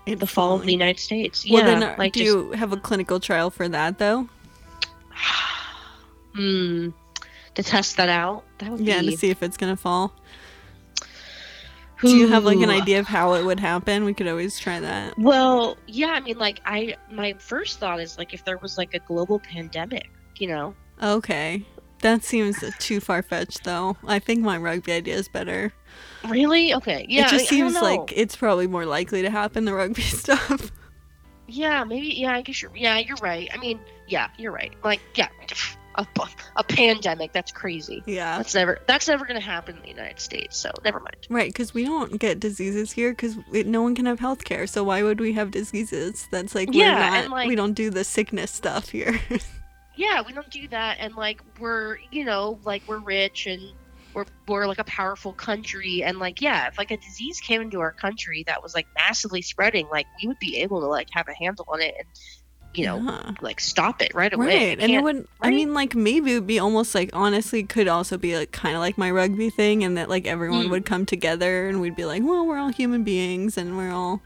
the 0.05 0.27
fall 0.27 0.55
of 0.55 0.65
the 0.65 0.71
united 0.71 0.99
states. 0.99 1.45
Well, 1.49 1.59
yeah 1.59 1.65
then, 1.79 1.83
uh, 1.83 1.95
like 1.97 2.13
do 2.13 2.19
just, 2.19 2.35
you 2.35 2.51
have 2.51 2.73
a 2.73 2.77
clinical 2.77 3.19
trial 3.19 3.49
for 3.49 3.69
that 3.69 3.97
though? 3.97 4.27
hmm. 6.33 6.89
To 7.55 7.63
test 7.63 7.97
that 7.97 8.09
out? 8.09 8.43
That 8.59 8.71
would 8.71 8.79
Yeah, 8.79 9.01
be 9.01 9.11
to 9.11 9.17
see 9.17 9.29
if 9.29 9.43
it's 9.43 9.57
gonna 9.57 9.77
fall. 9.77 10.13
Do 12.01 12.15
you 12.15 12.27
have 12.27 12.43
like 12.43 12.59
an 12.59 12.69
idea 12.69 12.99
of 12.99 13.07
how 13.07 13.33
it 13.33 13.45
would 13.45 13.59
happen? 13.59 14.05
We 14.05 14.13
could 14.13 14.27
always 14.27 14.59
try 14.59 14.79
that. 14.79 15.17
Well, 15.17 15.77
yeah, 15.87 16.09
I 16.09 16.19
mean, 16.19 16.37
like, 16.37 16.61
I 16.65 16.95
my 17.11 17.33
first 17.33 17.79
thought 17.79 17.99
is 17.99 18.17
like 18.17 18.33
if 18.33 18.43
there 18.43 18.57
was 18.57 18.77
like 18.77 18.93
a 18.93 18.99
global 18.99 19.39
pandemic, 19.39 20.09
you 20.37 20.47
know. 20.47 20.75
Okay. 21.01 21.65
That 21.99 22.23
seems 22.23 22.63
too 22.79 22.99
far 22.99 23.21
fetched, 23.21 23.63
though. 23.63 23.95
I 24.07 24.17
think 24.17 24.41
my 24.41 24.57
rugby 24.57 24.91
idea 24.91 25.15
is 25.15 25.27
better. 25.27 25.71
Really? 26.27 26.73
Okay. 26.73 27.05
Yeah. 27.07 27.25
it 27.25 27.29
just 27.29 27.43
I, 27.43 27.55
I 27.55 27.59
seems 27.59 27.73
know. 27.75 27.81
like 27.81 28.11
it's 28.15 28.35
probably 28.35 28.67
more 28.67 28.85
likely 28.85 29.21
to 29.21 29.29
happen 29.29 29.65
the 29.65 29.73
rugby 29.73 30.01
stuff. 30.01 30.71
Yeah, 31.47 31.83
maybe. 31.83 32.07
Yeah, 32.07 32.33
I 32.33 32.41
guess 32.41 32.61
you're. 32.61 32.75
Yeah, 32.75 32.97
you're 32.97 33.17
right. 33.21 33.49
I 33.53 33.57
mean, 33.57 33.79
yeah, 34.07 34.29
you're 34.37 34.51
right. 34.51 34.73
Like, 34.83 35.01
yeah, 35.15 35.27
a, 35.95 36.05
a 36.55 36.63
pandemic. 36.63 37.33
That's 37.33 37.51
crazy. 37.51 38.03
yeah. 38.05 38.37
That's 38.37 38.55
never. 38.55 38.79
That's 38.87 39.07
never 39.07 39.25
gonna 39.25 39.39
happen 39.39 39.75
in 39.77 39.81
the 39.81 39.89
United 39.89 40.19
States. 40.19 40.57
So 40.57 40.71
never 40.83 40.99
mind. 40.99 41.27
Right, 41.29 41.49
because 41.49 41.73
we 41.73 41.85
don't 41.85 42.19
get 42.19 42.39
diseases 42.39 42.91
here 42.91 43.11
because 43.11 43.37
no 43.51 43.81
one 43.81 43.95
can 43.95 44.05
have 44.05 44.19
health 44.19 44.43
care. 44.43 44.67
So 44.67 44.83
why 44.83 45.03
would 45.03 45.19
we 45.19 45.33
have 45.33 45.51
diseases? 45.51 46.27
That's 46.31 46.55
like, 46.55 46.69
Yeah, 46.71 46.93
we're 46.95 47.11
not, 47.11 47.23
and, 47.23 47.31
like- 47.31 47.47
we 47.47 47.55
don't 47.55 47.73
do 47.73 47.89
the 47.89 48.03
sickness 48.03 48.51
stuff 48.51 48.89
here. 48.89 49.19
Yeah, 49.93 50.21
we 50.25 50.31
don't 50.31 50.49
do 50.49 50.67
that, 50.69 50.97
and 50.99 51.15
like 51.15 51.41
we're, 51.59 51.97
you 52.11 52.23
know, 52.23 52.59
like 52.63 52.81
we're 52.87 52.99
rich 52.99 53.45
and 53.45 53.61
we're 54.13 54.25
we're 54.47 54.65
like 54.65 54.79
a 54.79 54.85
powerful 54.85 55.33
country, 55.33 56.01
and 56.01 56.17
like 56.17 56.41
yeah, 56.41 56.69
if 56.69 56.77
like 56.77 56.91
a 56.91 56.97
disease 56.97 57.39
came 57.41 57.61
into 57.61 57.81
our 57.81 57.91
country 57.91 58.43
that 58.47 58.63
was 58.63 58.73
like 58.73 58.87
massively 58.95 59.41
spreading, 59.41 59.87
like 59.89 60.07
we 60.21 60.29
would 60.29 60.39
be 60.39 60.57
able 60.59 60.79
to 60.79 60.87
like 60.87 61.09
have 61.11 61.27
a 61.27 61.33
handle 61.33 61.65
on 61.67 61.81
it 61.81 61.93
and 61.99 62.07
you 62.73 62.85
know 62.85 62.97
Yeah. 63.01 63.31
like 63.41 63.59
stop 63.59 64.01
it 64.01 64.13
right 64.15 64.31
away. 64.33 64.45
Right, 64.69 64.79
and 64.79 64.91
it 64.91 65.01
would. 65.03 65.27
I 65.41 65.49
mean, 65.49 65.73
like 65.73 65.93
maybe 65.95 66.31
it 66.31 66.35
would 66.35 66.47
be 66.47 66.59
almost 66.59 66.95
like 66.95 67.09
honestly 67.13 67.63
could 67.63 67.87
also 67.87 68.17
be 68.17 68.37
like 68.37 68.51
kind 68.51 68.75
of 68.75 68.81
like 68.81 68.97
my 68.97 69.11
rugby 69.11 69.49
thing, 69.49 69.83
and 69.83 69.97
that 69.97 70.09
like 70.09 70.25
everyone 70.27 70.65
Mm. 70.67 70.69
would 70.71 70.85
come 70.85 71.05
together 71.05 71.67
and 71.67 71.81
we'd 71.81 71.95
be 71.95 72.05
like, 72.05 72.23
well, 72.23 72.45
we're 72.45 72.57
all 72.57 72.69
human 72.69 73.03
beings 73.03 73.57
and 73.57 73.75
we're 73.77 73.91
all, 73.91 74.21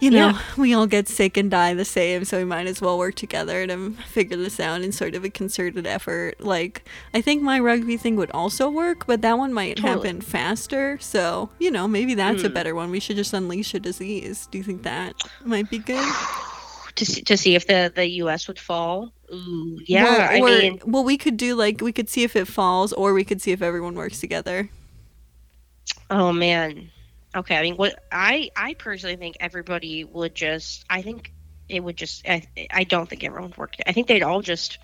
you 0.00 0.10
know, 0.10 0.28
Yeah. 0.30 0.38
we 0.56 0.74
all 0.74 0.86
get 0.86 1.08
sick 1.08 1.36
and 1.36 1.50
die 1.50 1.74
the 1.74 1.84
same, 1.84 2.24
so 2.24 2.38
we 2.38 2.44
might 2.44 2.66
as 2.66 2.80
well 2.80 2.96
work 2.98 3.14
together 3.14 3.66
to 3.66 3.90
figure 4.08 4.36
this 4.36 4.58
out 4.58 4.80
in 4.82 4.92
sort 4.92 5.14
of 5.14 5.24
a 5.24 5.30
concerted 5.30 5.86
effort. 5.86 6.40
Like 6.40 6.84
I 7.12 7.20
think 7.20 7.42
my 7.42 7.58
rugby 7.60 7.96
thing 7.96 8.16
would 8.16 8.30
also 8.32 8.70
work, 8.70 9.06
but 9.06 9.20
that 9.22 9.36
one 9.38 9.52
might 9.52 9.76
Totally. 9.76 10.08
happen 10.08 10.20
faster. 10.22 10.98
So 11.00 11.50
you 11.58 11.70
know, 11.70 11.86
maybe 11.88 12.14
that's 12.14 12.42
a 12.42 12.48
Mm. 12.48 12.54
better 12.54 12.74
one. 12.74 12.90
We 12.90 13.00
should 13.00 13.16
just 13.16 13.32
unleash 13.34 13.74
a 13.74 13.80
disease. 13.80 14.48
Do 14.50 14.56
you 14.58 14.64
think 14.64 14.82
that 14.82 15.14
might 15.44 15.68
be 15.68 15.78
good? 15.78 16.12
To 16.96 17.06
see, 17.06 17.22
to 17.22 17.36
see 17.36 17.54
if 17.54 17.66
the 17.66 17.92
the 17.94 18.06
U.S. 18.22 18.48
would 18.48 18.58
fall. 18.58 19.12
Ooh, 19.32 19.78
yeah. 19.84 20.04
Well, 20.04 20.30
I 20.30 20.60
mean, 20.60 20.80
well, 20.86 21.04
we 21.04 21.16
could 21.16 21.36
do 21.36 21.54
like 21.54 21.80
we 21.80 21.92
could 21.92 22.08
see 22.08 22.22
if 22.22 22.36
it 22.36 22.46
falls, 22.46 22.92
or 22.92 23.12
we 23.12 23.24
could 23.24 23.40
see 23.42 23.52
if 23.52 23.62
everyone 23.62 23.94
works 23.94 24.20
together. 24.20 24.70
oh 26.10 26.32
man. 26.32 26.90
Okay, 27.36 27.56
I 27.56 27.62
mean, 27.62 27.76
what 27.76 28.02
I 28.12 28.50
I 28.56 28.74
personally 28.74 29.16
think 29.16 29.36
everybody 29.40 30.04
would 30.04 30.34
just. 30.34 30.84
I 30.88 31.02
think 31.02 31.32
it 31.68 31.80
would 31.82 31.96
just. 31.96 32.26
I 32.28 32.46
I 32.70 32.84
don't 32.84 33.08
think 33.08 33.24
everyone 33.24 33.50
would 33.50 33.58
work. 33.58 33.74
I 33.86 33.92
think 33.92 34.06
they'd 34.06 34.22
all 34.22 34.42
just. 34.42 34.78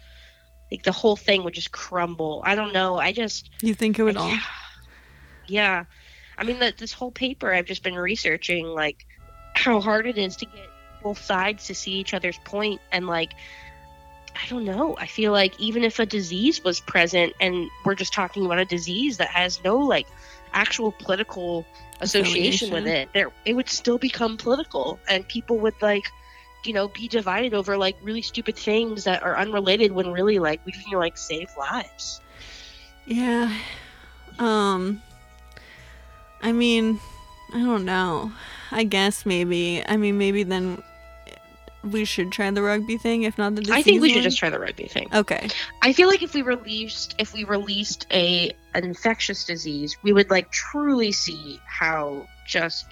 Like 0.73 0.85
the 0.85 0.93
whole 0.93 1.17
thing 1.17 1.43
would 1.43 1.55
just 1.55 1.73
crumble. 1.73 2.43
I 2.45 2.55
don't 2.55 2.73
know. 2.73 2.97
I 2.97 3.11
just. 3.13 3.51
You 3.61 3.75
think 3.75 3.99
it 3.99 4.05
would 4.05 4.17
all? 4.17 4.29
Yeah. 4.29 4.41
Yeah. 5.49 5.85
I 6.39 6.45
mean, 6.45 6.61
that 6.61 6.79
this 6.79 6.93
whole 6.93 7.11
paper 7.11 7.53
I've 7.53 7.67
just 7.67 7.83
been 7.83 7.97
researching, 7.97 8.67
like 8.67 9.05
how 9.55 9.81
hard 9.81 10.07
it 10.07 10.17
is 10.17 10.37
to 10.37 10.47
get 10.47 10.70
both 11.03 11.21
sides 11.23 11.67
to 11.67 11.75
see 11.75 11.93
each 11.93 12.15
other's 12.15 12.39
point, 12.45 12.81
and 12.93 13.07
like, 13.07 13.35
I 14.35 14.49
don't 14.49 14.65
know. 14.65 14.97
I 14.99 15.07
feel 15.07 15.33
like 15.33 15.59
even 15.61 15.85
if 15.85 15.99
a 15.99 16.07
disease 16.07 16.63
was 16.63 16.81
present, 16.81 17.33
and 17.41 17.69
we're 17.85 17.95
just 17.95 18.13
talking 18.13 18.47
about 18.47 18.59
a 18.59 18.65
disease 18.65 19.17
that 19.17 19.29
has 19.29 19.63
no 19.65 19.77
like 19.79 20.07
actual 20.53 20.93
political 20.93 21.67
association 22.01 22.73
with 22.73 22.87
it, 22.87 23.09
there 23.13 23.31
it 23.45 23.55
would 23.55 23.69
still 23.69 23.99
become 23.99 24.37
political, 24.37 24.99
and 25.09 25.27
people 25.29 25.59
would 25.59 25.75
like. 25.81 26.05
You 26.63 26.75
know, 26.75 26.89
be 26.89 27.09
divided 27.09 27.55
over 27.55 27.79
like 27.79 27.97
really 28.03 28.21
stupid 28.21 28.55
things 28.55 29.05
that 29.05 29.23
are 29.23 29.35
unrelated 29.35 29.93
when 29.93 30.13
really 30.13 30.39
like 30.39 30.61
we 30.67 30.73
can 30.73 30.99
like 30.99 31.17
save 31.17 31.49
lives. 31.57 32.21
Yeah. 33.07 33.57
Um. 34.39 35.01
I 36.43 36.53
mean, 36.53 37.01
I 37.55 37.61
don't 37.61 37.87
know. 37.87 38.33
I 38.71 38.85
guess 38.85 39.25
maybe. 39.25 39.83
I 39.89 39.97
mean, 39.97 40.19
maybe 40.19 40.43
then 40.43 40.83
we 41.83 42.05
should 42.05 42.31
try 42.33 42.51
the 42.51 42.63
rugby 42.63 42.97
thing, 42.99 43.23
if 43.23 43.39
not 43.39 43.55
the 43.55 43.63
disease 43.63 43.77
I 43.77 43.83
think 43.83 44.03
we 44.03 44.13
should 44.13 44.23
just 44.23 44.39
try 44.39 44.51
the 44.51 44.59
rugby 44.59 44.87
thing. 44.87 45.09
Okay. 45.13 45.49
I 45.83 45.93
feel 45.93 46.09
like 46.09 46.23
if 46.23 46.35
we 46.35 46.43
released 46.43 47.15
if 47.19 47.33
we 47.33 47.45
released 47.45 48.07
a 48.13 48.53
an 48.75 48.85
infectious 48.85 49.45
disease, 49.45 49.97
we 50.03 50.13
would 50.13 50.31
like 50.31 50.51
truly 50.51 51.13
see 51.13 51.61
how 51.67 52.27
just 52.47 52.87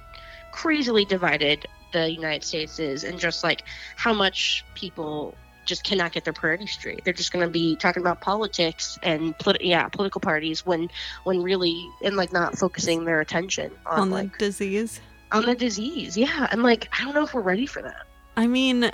crazily 0.52 1.04
divided 1.04 1.66
the 1.92 2.10
United 2.10 2.44
States 2.44 2.78
is 2.78 3.04
and 3.04 3.18
just 3.18 3.44
like 3.44 3.62
how 3.96 4.12
much 4.12 4.64
people 4.74 5.34
just 5.64 5.84
cannot 5.84 6.12
get 6.12 6.24
their 6.24 6.32
priorities 6.32 6.72
straight. 6.72 7.04
They're 7.04 7.12
just 7.12 7.30
going 7.30 7.44
to 7.44 7.50
be 7.50 7.76
talking 7.76 8.02
about 8.02 8.20
politics 8.22 8.98
and 9.02 9.38
polit- 9.38 9.62
yeah, 9.62 9.86
political 9.88 10.20
parties 10.20 10.64
when 10.64 10.88
when 11.24 11.42
really 11.42 11.86
and 12.02 12.16
like 12.16 12.32
not 12.32 12.58
focusing 12.58 13.04
their 13.04 13.20
attention 13.20 13.70
on, 13.86 14.00
On 14.00 14.08
the 14.10 14.14
like 14.16 14.38
disease. 14.38 15.00
on 15.30 15.44
the 15.44 15.54
disease. 15.54 16.16
Yeah, 16.16 16.48
and 16.50 16.62
like 16.62 16.88
I 16.98 17.04
don't 17.04 17.14
know 17.14 17.22
if 17.24 17.34
we're 17.34 17.42
ready 17.42 17.66
for 17.66 17.82
that. 17.82 18.06
I 18.38 18.46
mean, 18.46 18.92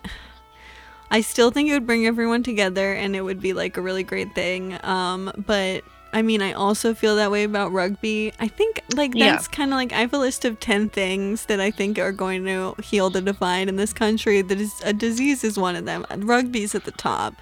I 1.11 1.21
still 1.21 1.51
think 1.51 1.69
it 1.69 1.75
would 1.75 1.87
bring 1.87 2.07
everyone 2.07 2.43
together 2.43 2.95
and 2.95 3.15
it 3.15 3.21
would 3.21 3.43
be 3.43 3.53
like 3.53 3.77
a 3.77 3.83
really 3.83 4.03
great 4.03 4.35
thing. 4.35 4.79
Um, 4.83 5.31
but 5.37 5.85
I 6.15 6.23
mean, 6.23 6.41
I 6.41 6.53
also 6.53 6.95
feel 6.95 7.17
that 7.17 7.31
way 7.31 7.43
about 7.45 7.73
rugby. 7.73 8.33
I 8.39 8.49
think 8.49 8.81
like 8.95 9.15
Yeah. 9.15 9.33
that's 9.33 9.49
kind 9.49 9.73
of 9.73 9.77
like 9.77 9.93
I 9.93 9.99
have 9.99 10.13
a 10.15 10.19
list 10.19 10.45
of 10.45 10.61
10 10.61 10.89
things 10.89 11.47
that 11.47 11.61
I 11.61 11.71
think 11.71 11.99
are 11.99 12.13
going 12.13 12.45
to 12.45 12.75
heal 12.83 13.11
the 13.11 13.21
divide 13.21 13.69
in 13.69 13.77
this 13.77 13.93
country. 13.93 14.41
That 14.41 14.61
is 14.61 14.73
a 14.85 14.93
disease 14.93 15.43
is 15.45 15.59
one 15.59 15.75
of 15.77 15.85
them. 15.85 16.07
Rugby's 16.17 16.75
at 16.75 16.85
the 16.85 16.93
top. 16.93 17.35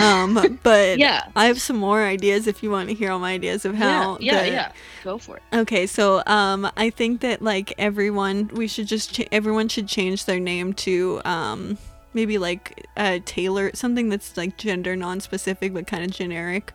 Um, 0.00 0.58
but 0.62 0.98
Yeah. 0.98 1.22
I 1.36 1.46
have 1.46 1.60
some 1.60 1.76
more 1.76 2.02
ideas 2.02 2.46
if 2.48 2.62
you 2.62 2.70
want 2.70 2.88
to 2.88 2.94
hear 2.94 3.12
all 3.12 3.20
my 3.20 3.32
ideas 3.32 3.64
of 3.64 3.76
how 3.76 4.18
yeah, 4.20 4.32
yeah, 4.34 4.42
the- 4.42 4.50
yeah. 4.50 4.72
Go 5.04 5.18
for 5.18 5.36
it. 5.36 5.42
Okay, 5.54 5.86
so 5.86 6.22
um, 6.26 6.68
I 6.76 6.90
think 6.90 7.20
that 7.20 7.40
like 7.42 7.72
everyone, 7.78 8.48
we 8.52 8.66
should 8.66 8.88
just 8.88 9.14
ch- 9.14 9.28
everyone 9.30 9.68
should 9.68 9.86
change 9.86 10.24
their 10.24 10.40
name 10.40 10.72
to 10.74 11.20
um, 11.24 11.78
maybe 12.12 12.38
like 12.38 12.86
uh, 12.96 13.20
Taylor, 13.24 13.70
something 13.72 14.08
that's 14.08 14.36
like 14.36 14.56
gender 14.56 14.96
non-specific 14.96 15.72
but 15.72 15.86
kind 15.86 16.02
of 16.04 16.10
generic. 16.10 16.72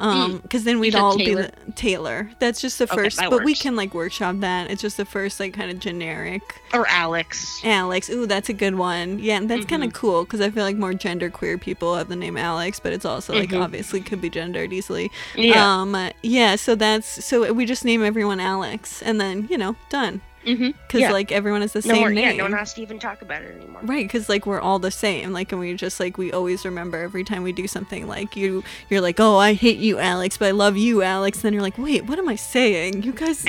Um, 0.00 0.38
because 0.38 0.64
then 0.64 0.80
we'd 0.80 0.94
all 0.96 1.16
Taylor? 1.16 1.42
be 1.44 1.48
the, 1.66 1.72
Taylor. 1.72 2.30
That's 2.40 2.60
just 2.60 2.78
the 2.78 2.84
Okay, 2.84 2.94
first, 3.04 3.18
but 3.30 3.44
we 3.44 3.54
can 3.54 3.76
like 3.76 3.94
workshop 3.94 4.36
that. 4.40 4.70
It's 4.70 4.82
just 4.82 4.96
the 4.96 5.04
first 5.04 5.38
like 5.38 5.54
kind 5.54 5.70
of 5.70 5.78
generic. 5.78 6.42
Or 6.72 6.86
Alex. 6.88 7.60
Alex. 7.64 8.10
Ooh, 8.10 8.26
that's 8.26 8.48
a 8.48 8.52
good 8.52 8.74
one. 8.74 9.18
Yeah, 9.20 9.36
and 9.36 9.48
that's 9.48 9.64
kind 9.66 9.82
Mm-hmm. 9.82 9.88
of 9.90 9.94
cool 9.94 10.24
because 10.24 10.40
I 10.40 10.50
feel 10.50 10.64
like 10.64 10.76
more 10.76 10.94
gender 10.94 11.30
queer 11.30 11.58
people 11.58 11.94
have 11.96 12.08
the 12.08 12.16
name 12.16 12.36
Alex, 12.36 12.80
but 12.80 12.92
it's 12.92 13.04
also 13.04 13.34
like 13.34 13.50
Mhm. 13.50 13.62
obviously 13.62 14.00
could 14.00 14.20
be 14.20 14.28
gendered 14.30 14.72
easily. 14.72 15.12
Yeah. 15.36 15.80
Um. 15.80 16.10
Yeah. 16.22 16.56
So 16.56 16.74
that's 16.74 17.24
so 17.24 17.52
we 17.52 17.64
just 17.64 17.84
name 17.84 18.02
everyone 18.04 18.40
Alex, 18.40 19.00
and 19.02 19.20
then 19.20 19.46
you 19.48 19.56
know 19.56 19.76
done. 19.90 20.20
Mm-hmm. 20.44 20.70
Because 20.86 21.00
Yeah. 21.00 21.12
like 21.12 21.32
everyone 21.32 21.62
is 21.62 21.72
the 21.72 21.80
No 21.86 21.94
same 21.94 22.02
one, 22.02 22.14
name. 22.14 22.24
yeah, 22.24 22.36
no 22.36 22.44
one 22.44 22.52
has 22.52 22.74
to 22.74 22.82
even 22.82 22.98
talk 22.98 23.22
about 23.22 23.42
it 23.42 23.54
anymore. 23.56 23.80
Right, 23.84 24.04
because 24.06 24.28
like 24.28 24.46
we're 24.46 24.60
all 24.60 24.78
the 24.78 24.90
same. 24.90 25.32
Like, 25.32 25.52
and 25.52 25.60
we 25.60 25.74
just 25.74 25.98
like 26.00 26.18
we 26.18 26.32
always 26.32 26.64
remember 26.64 26.98
every 27.02 27.24
time 27.24 27.42
we 27.42 27.52
do 27.52 27.66
something. 27.66 28.06
Like 28.06 28.36
you, 28.36 28.62
you're 28.90 29.00
like, 29.00 29.18
oh, 29.20 29.36
I 29.38 29.54
hate 29.54 29.78
you, 29.78 29.98
Alex, 29.98 30.36
but 30.36 30.48
I 30.48 30.50
love 30.52 30.76
you, 30.76 31.02
Alex. 31.02 31.40
then 31.42 31.52
you're 31.52 31.62
like, 31.62 31.78
wait, 31.78 32.04
what 32.06 32.18
am 32.18 32.28
I 32.28 32.36
saying? 32.36 33.02
You 33.02 33.12
guys, 33.12 33.44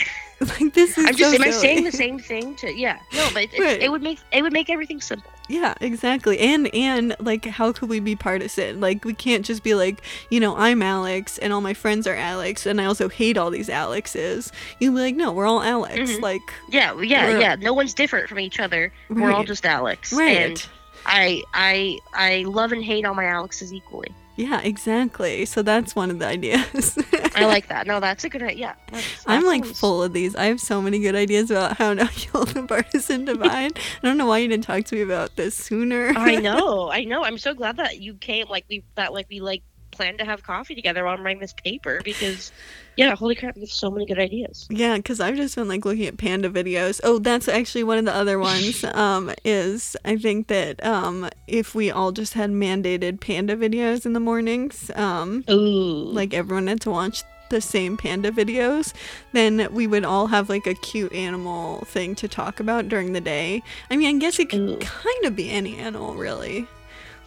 like 0.61 0.73
this 0.73 0.97
is 0.97 1.05
I'm 1.05 1.15
just 1.15 1.31
so 1.35 1.41
am 1.41 1.47
I 1.47 1.51
saying 1.51 1.83
the 1.83 1.91
same 1.91 2.19
thing 2.19 2.55
to 2.55 2.71
yeah 2.73 2.99
no 3.13 3.27
but 3.33 3.43
it, 3.53 3.59
Right. 3.59 3.81
it 3.81 3.91
would 3.91 4.01
make 4.01 4.19
it 4.31 4.41
would 4.41 4.53
make 4.53 4.69
everything 4.69 5.01
simple 5.01 5.31
Yeah, 5.47 5.75
exactly. 5.79 6.39
And 6.39 6.73
and 6.73 7.15
like, 7.19 7.45
how 7.45 7.71
could 7.71 7.87
we 7.89 7.99
be 7.99 8.15
partisan? 8.15 8.81
Like, 8.81 9.05
we 9.05 9.13
can't 9.13 9.45
just 9.45 9.61
be 9.61 9.75
like, 9.75 10.01
you 10.31 10.39
know, 10.39 10.55
I'm 10.57 10.81
Alex, 10.81 11.37
and 11.37 11.53
all 11.53 11.61
my 11.61 11.75
friends 11.75 12.07
are 12.07 12.15
Alex, 12.15 12.65
and 12.65 12.81
I 12.81 12.85
also 12.85 13.09
hate 13.09 13.37
all 13.37 13.51
these 13.51 13.69
Alexes. 13.69 14.51
You'd 14.79 14.95
be 14.95 15.01
like, 15.01 15.15
no, 15.15 15.31
we're 15.31 15.45
all 15.45 15.61
Alex. 15.61 15.97
Mhm. 16.13 16.21
Like, 16.21 16.41
yeah 16.69 16.99
yeah 16.99 17.37
yeah 17.39 17.55
no 17.55 17.73
one's 17.73 17.93
different 17.93 18.27
from 18.27 18.39
each 18.39 18.59
other 18.59 18.91
we're 19.09 19.31
all 19.31 19.43
just 19.43 19.65
Alex 19.67 20.11
right. 20.13 20.37
and 20.37 20.67
I 21.05 21.43
I 21.53 21.99
I 22.13 22.43
love 22.47 22.71
and 22.71 22.83
hate 22.83 23.05
all 23.05 23.13
my 23.13 23.25
Alexes 23.25 23.71
equally 23.71 24.11
yeah, 24.35 24.61
exactly. 24.61 25.45
So 25.45 25.61
that's 25.61 25.95
one 25.95 26.11
of 26.11 26.19
the 26.19 26.27
ideas. 26.27 26.97
I 27.35 27.45
like 27.55 27.67
that 27.67 27.85
no 27.87 27.99
that's 27.99 28.23
a 28.23 28.29
good 28.29 28.43
idea 28.43 28.55
yeah 28.57 28.73
that's- 28.87 29.23
I'm 29.27 29.43
like 29.45 29.65
sounds- 29.65 29.79
full 29.79 30.03
of 30.03 30.13
these. 30.13 30.35
I 30.35 30.45
have 30.45 30.59
so 30.61 30.81
many 30.81 30.99
good 30.99 31.15
ideas 31.15 31.51
about 31.51 31.77
how 31.77 31.93
to 31.93 32.05
heal 32.21 32.45
the 32.45 32.63
partisan 32.63 33.25
divide. 33.31 33.77
I 33.77 34.07
don't 34.07 34.17
know 34.17 34.25
why 34.27 34.39
you 34.39 34.47
didn't 34.47 34.63
talk 34.65 34.85
to 34.85 34.95
me 34.95 35.01
about 35.01 35.35
this 35.35 35.55
sooner. 35.55 36.13
I 36.15 36.35
know 36.35 36.89
I 36.91 37.03
know 37.03 37.23
I'm 37.23 37.37
so 37.37 37.53
glad 37.53 37.77
that 37.77 37.99
you 37.99 38.15
came 38.15 38.47
like 38.47 38.65
we 38.69 38.83
that 38.95 39.13
like 39.13 39.27
we 39.29 39.39
like 39.41 39.63
planned 39.95 40.17
to 40.19 40.25
have 40.25 40.43
coffee 40.43 40.75
together 40.75 41.03
while 41.03 41.13
I'm 41.15 41.23
writing 41.23 41.39
this 41.41 41.53
paper 41.53 42.01
because 42.03 42.51
yeah 42.97 43.15
holy 43.15 43.35
crap 43.35 43.55
you 43.55 43.61
have 43.61 43.69
so 43.69 43.89
many 43.91 44.05
good 44.05 44.19
ideas 44.19 44.67
Yeah, 44.69 44.95
because 44.97 45.19
I've 45.19 45.35
just 45.35 45.55
been 45.55 45.67
like 45.67 45.85
looking 45.85 46.05
at 46.05 46.17
panda 46.17 46.49
videos. 46.49 46.99
Oh, 47.03 47.19
that's 47.19 47.47
actually 47.47 47.83
one 47.83 47.97
of 47.97 48.05
the 48.05 48.13
other 48.15 48.37
ones. 48.39 48.83
um, 48.93 49.31
is 49.43 49.95
I 50.05 50.17
think 50.17 50.47
that 50.47 50.83
um, 50.85 51.29
if 51.47 51.73
we 51.75 51.91
all 51.91 52.11
just 52.11 52.33
had 52.33 52.51
mandated 52.51 53.19
panda 53.19 53.55
videos 53.55 54.05
in 54.05 54.13
the 54.13 54.19
mornings, 54.19 54.91
um, 54.95 55.43
ooh 55.49 56.03
like 56.19 56.33
everyone 56.33 56.67
had 56.67 56.81
to 56.81 56.89
watch 56.91 57.23
the 57.49 57.61
same 57.61 57.95
panda 57.95 58.31
videos, 58.31 58.91
then 59.31 59.67
we 59.71 59.85
would 59.85 60.03
all 60.03 60.25
have 60.27 60.49
like 60.49 60.65
a 60.65 60.73
cute 60.73 61.13
animal 61.13 61.79
thing 61.85 62.15
to 62.15 62.27
talk 62.27 62.59
about 62.59 62.89
during 62.89 63.13
the 63.13 63.21
day. 63.21 63.61
I 63.91 63.97
mean, 63.97 64.15
I 64.15 64.19
guess 64.19 64.39
it 64.39 64.49
could 64.49 64.59
Ooh. 64.61 64.77
kind 64.79 65.25
of 65.25 65.35
be 65.35 65.51
any 65.51 65.77
animal, 65.77 66.15
really. 66.15 66.65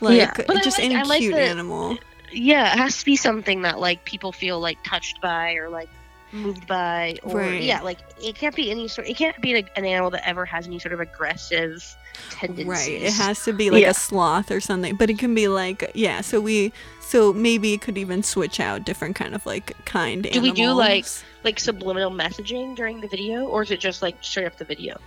Like 0.01 0.17
Yeah, 0.19 0.33
just 0.63 0.79
like- 0.79 0.85
any 0.91 1.03
like 1.05 1.21
cute 1.21 1.35
that- 1.35 1.49
animal. 1.49 1.99
Yeah 2.33 2.73
it 2.73 2.79
has 2.79 2.99
to 2.99 3.05
be 3.05 3.17
something 3.17 3.63
that 3.63 3.79
like 3.79 4.05
people 4.05 4.33
feel 4.33 4.61
like 4.61 4.79
touched 4.85 5.21
by 5.21 5.55
or 5.55 5.69
like 5.69 5.89
moved 6.33 6.67
by 6.67 7.17
or 7.23 7.39
Right. 7.39 7.63
yeah 7.63 7.81
like 7.81 7.99
it 8.23 8.35
can't 8.35 8.55
be 8.55 8.71
any 8.71 8.87
sort 8.87 9.09
it 9.09 9.17
can't 9.17 9.41
be 9.41 9.55
like, 9.55 9.71
an 9.79 9.85
animal 9.87 10.11
that 10.11 10.29
ever 10.29 10.45
has 10.45 10.67
any 10.67 10.79
sort 10.79 10.93
of 10.93 11.01
aggressive 11.01 11.83
tendencies 12.31 12.67
Right. 12.67 13.03
It 13.03 13.13
has 13.15 13.43
to 13.45 13.53
be 13.53 13.71
like 13.71 13.83
Yeah. 13.83 13.91
a 13.91 13.95
sloth 13.95 14.51
or 14.51 14.61
something, 14.61 14.97
but 14.97 15.09
it 15.09 15.19
can 15.19 15.35
be 15.35 15.49
like 15.49 15.91
yeah. 15.95 16.21
So 16.21 16.41
we 16.41 16.73
so 17.01 17.33
maybe 17.33 17.73
it 17.73 17.81
could 17.81 17.97
even 17.97 18.23
switch 18.23 18.61
out 18.61 18.85
different 18.85 19.17
kind 19.17 19.35
of 19.35 19.47
like 19.47 19.73
kind. 19.87 20.25
Do 20.31 20.43
we 20.43 20.51
do, 20.53 20.73
like- 20.73 21.07
like 21.45 21.59
subliminal 21.61 22.11
messaging 22.11 22.75
during 22.77 23.01
the 23.01 23.09
video 23.09 23.47
or 23.47 23.63
is 23.63 23.71
it 23.71 23.81
just 23.81 24.03
like 24.03 24.17
straight 24.21 24.47
up 24.47 24.57
the 24.59 24.65
video 24.65 24.99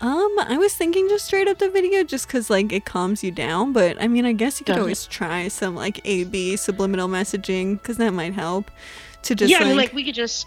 Um, 0.00 0.38
I 0.38 0.58
was 0.58 0.74
thinking 0.74 1.08
just 1.08 1.24
straight 1.24 1.48
up 1.48 1.58
the 1.58 1.70
video, 1.70 2.04
just 2.04 2.28
cause 2.28 2.50
like 2.50 2.72
it 2.72 2.84
calms 2.84 3.24
you 3.24 3.30
down. 3.30 3.72
But 3.72 4.00
I 4.00 4.08
mean, 4.08 4.26
I 4.26 4.32
guess 4.32 4.60
you 4.60 4.64
could 4.66 4.72
Does 4.72 4.78
it? 4.78 4.82
always 4.82 5.06
try 5.06 5.48
some 5.48 5.74
like 5.74 6.00
A 6.04 6.24
B 6.24 6.56
subliminal 6.56 7.08
messaging, 7.08 7.82
cause 7.82 7.96
that 7.96 8.12
might 8.12 8.34
help. 8.34 8.70
To 9.22 9.34
just 9.34 9.50
yeah 9.50 9.58
like, 9.58 9.64
i 9.64 9.68
mean 9.68 9.76
like 9.76 9.92
we 9.92 10.04
could 10.04 10.14
just 10.14 10.46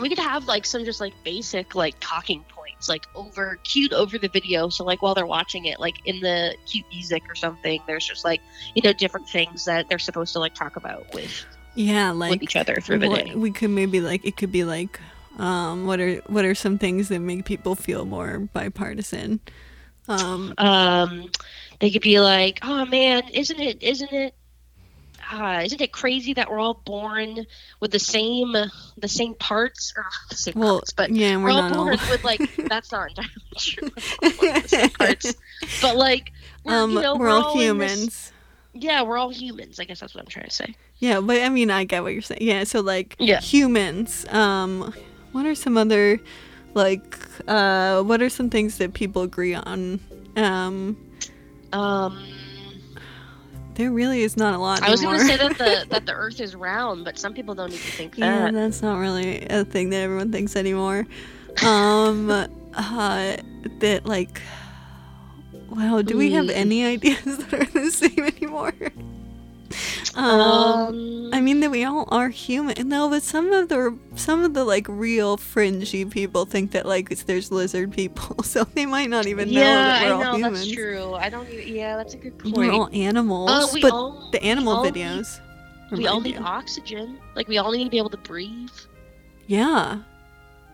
we 0.00 0.08
could 0.08 0.18
have 0.18 0.44
like 0.46 0.64
some 0.64 0.84
just 0.84 1.00
like 1.00 1.12
basic 1.24 1.74
like 1.74 1.96
talking 1.98 2.44
points 2.48 2.88
like 2.88 3.04
over 3.16 3.58
cute 3.64 3.92
over 3.92 4.16
the 4.16 4.28
video 4.28 4.68
so 4.68 4.84
like 4.84 5.02
while 5.02 5.12
they're 5.12 5.26
watching 5.26 5.64
it 5.64 5.80
like 5.80 5.96
in 6.04 6.20
the 6.20 6.54
cute 6.66 6.84
music 6.92 7.24
or 7.28 7.34
something 7.34 7.82
there's 7.88 8.06
just 8.06 8.24
like 8.24 8.40
you 8.76 8.82
know 8.82 8.92
different 8.92 9.28
things 9.28 9.64
that 9.64 9.88
they're 9.88 9.98
supposed 9.98 10.32
to 10.32 10.38
like 10.38 10.54
talk 10.54 10.76
about 10.76 11.12
with 11.12 11.44
yeah, 11.74 12.12
like 12.12 12.30
with 12.30 12.42
each 12.44 12.54
other 12.54 12.76
through 12.80 12.98
the 13.00 13.08
what- 13.08 13.24
day 13.24 13.34
we 13.34 13.50
could 13.50 13.70
maybe 13.70 14.00
like 14.00 14.24
it 14.24 14.36
could 14.36 14.52
be 14.52 14.62
like 14.62 15.00
um 15.40 15.86
what 15.86 15.98
are 16.00 16.16
what 16.26 16.44
are 16.44 16.54
some 16.54 16.78
things 16.78 17.08
that 17.08 17.18
make 17.20 17.44
people 17.44 17.74
feel 17.74 18.04
more 18.04 18.38
bipartisan? 18.52 19.40
Um 20.08 20.54
um 20.58 21.30
they 21.80 21.90
could 21.90 22.02
be 22.02 22.20
like 22.20 22.58
oh 22.62 22.84
man 22.86 23.22
isn't 23.32 23.58
it 23.58 23.82
isn't 23.82 24.12
it 24.12 24.34
uh, 25.32 25.62
isn't 25.64 25.80
it 25.80 25.92
crazy 25.92 26.34
that 26.34 26.50
we're 26.50 26.58
all 26.58 26.82
born 26.84 27.46
with 27.78 27.92
the 27.92 28.00
same 28.00 28.52
the 28.98 29.06
same 29.08 29.32
parts? 29.34 29.92
Or 29.96 30.04
the 30.30 30.36
same 30.36 30.54
well 30.56 30.78
parts 30.78 30.92
but 30.92 31.10
yeah 31.12 31.36
we're, 31.36 31.44
we're, 31.44 31.50
all 31.52 31.60
not 31.62 31.72
all. 31.76 31.84
born 31.84 31.98
with 32.10 32.24
like 32.24 32.40
that's 32.68 32.90
not 32.92 33.08
entirely 33.10 33.30
true 33.56 33.90
We're 34.42 34.52
all 34.52 34.62
born 34.80 34.90
parts 34.90 35.34
but 35.80 35.96
like 35.96 36.32
we're, 36.64 36.74
um 36.82 36.90
you 36.90 37.00
know, 37.00 37.16
we're, 37.16 37.28
all, 37.28 37.52
in 37.60 37.78
this- 37.78 37.92
humans. 37.92 38.32
Yeah 38.72 39.02
we're 39.02 39.18
all 39.18 39.30
humans 39.30 39.78
i 39.80 39.84
guess 39.84 40.00
that's 40.00 40.14
what 40.14 40.20
i'm 40.22 40.26
trying 40.28 40.46
to 40.48 40.54
say. 40.54 40.74
Yeah 40.98 41.20
but 41.20 41.40
i 41.40 41.48
mean 41.48 41.70
i 41.70 41.84
get 41.84 42.02
what 42.02 42.12
you're 42.12 42.22
saying. 42.22 42.42
Yeah 42.42 42.64
so 42.64 42.80
like 42.80 43.14
Yeah. 43.18 43.40
humans 43.40 44.26
um 44.30 44.92
what 45.32 45.46
are 45.46 45.54
some 45.54 45.76
other 45.76 46.18
like 46.74 47.18
uh 47.48 48.02
what 48.02 48.20
are 48.22 48.28
some 48.30 48.48
things 48.50 48.78
that 48.78 48.94
people 48.94 49.22
agree 49.22 49.54
on? 49.54 50.00
Um 50.36 50.96
um 51.72 52.26
there 53.74 53.92
really 53.92 54.22
is 54.22 54.36
not 54.36 54.52
a 54.54 54.58
lot 54.58 54.82
i 54.82 54.90
was 54.90 55.00
gonna 55.02 55.20
say 55.20 55.36
that 55.36 55.56
the 55.56 55.86
that 55.90 56.04
the 56.04 56.12
earth 56.12 56.40
is 56.40 56.54
round 56.54 57.04
but 57.04 57.16
some 57.18 57.32
people 57.32 57.54
don't 57.54 57.72
even 57.72 57.90
think 57.92 58.16
yeah 58.16 58.26
that. 58.46 58.52
Yeah, 58.54 58.60
that's 58.60 58.82
not 58.82 58.98
really 58.98 59.46
a 59.46 59.64
thing 59.64 59.90
that 59.90 59.98
everyone 59.98 60.32
thinks 60.32 60.54
anymore. 60.56 61.06
Um 61.62 62.30
uh 62.74 63.36
that 63.80 64.02
like 64.04 64.40
wow 65.70 66.02
do 66.02 66.16
we 66.16 66.32
have 66.32 66.46
Mm. 66.46 66.52
any 66.54 66.84
ideas 66.94 67.22
that 67.38 67.52
are 67.54 67.64
the 67.66 67.90
same 67.90 68.18
anymore 68.18 68.74
um 70.16 71.30
I 71.32 71.40
mean 71.40 71.60
that 71.60 71.70
we 71.70 71.84
all 71.84 72.08
are 72.10 72.28
human. 72.28 72.88
No, 72.88 73.08
but 73.08 73.22
some 73.22 73.52
of 73.52 73.68
the 73.68 73.96
some 74.16 74.44
of 74.44 74.54
the 74.54 74.64
like 74.64 74.86
real 74.88 75.36
fringy 75.36 76.04
people 76.04 76.44
think 76.44 76.72
that 76.72 76.86
like 76.86 77.08
there's 77.26 77.50
lizard 77.52 77.92
people, 77.92 78.42
so 78.44 78.64
they 78.64 78.86
might 78.86 79.08
not 79.10 79.26
even 79.26 79.50
know 79.52 79.60
yeah 79.60 79.74
that 79.74 80.02
we're 80.02 80.08
i 80.08 80.10
all 80.10 80.22
know 80.32 80.36
humans. 80.38 80.58
that's 80.60 80.72
true 80.72 81.14
i 81.14 81.28
don't 81.28 81.48
even 81.48 81.74
yeah 81.74 81.96
that's 81.96 82.14
a 82.14 82.16
good 82.16 82.38
point 82.38 82.56
We're 82.56 82.72
all 82.72 82.88
animals, 82.92 83.50
Uh, 83.50 83.66
we 83.74 83.80
but 83.82 83.92
all, 83.92 84.28
the 84.32 84.42
animal 84.42 84.74
all 84.76 84.84
need- 84.84 84.94
videos. 84.94 85.40
we 85.92 86.06
all 86.06 86.20
need 86.20 86.38
oxygen. 86.38 87.18
Like 87.36 87.48
we 87.48 87.58
all 87.58 87.70
need 87.72 87.84
to 87.84 87.90
be 87.90 87.98
able 87.98 88.10
to 88.10 88.16
breathe, 88.18 88.70
Yeah, 89.46 90.00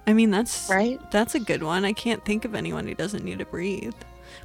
I 0.07 0.13
mean 0.13 0.31
that's 0.31 0.69
right? 0.71 0.99
that's 1.11 1.35
a 1.35 1.41
good 1.41 1.63
one. 1.63 1.85
I 1.85 1.93
can't 1.93 2.25
think 2.25 2.45
of 2.45 2.55
anyone 2.55 2.87
who 2.87 2.95
doesn't 2.95 3.25
need 3.25 3.39
to 3.41 3.47
breathe, 3.47 3.95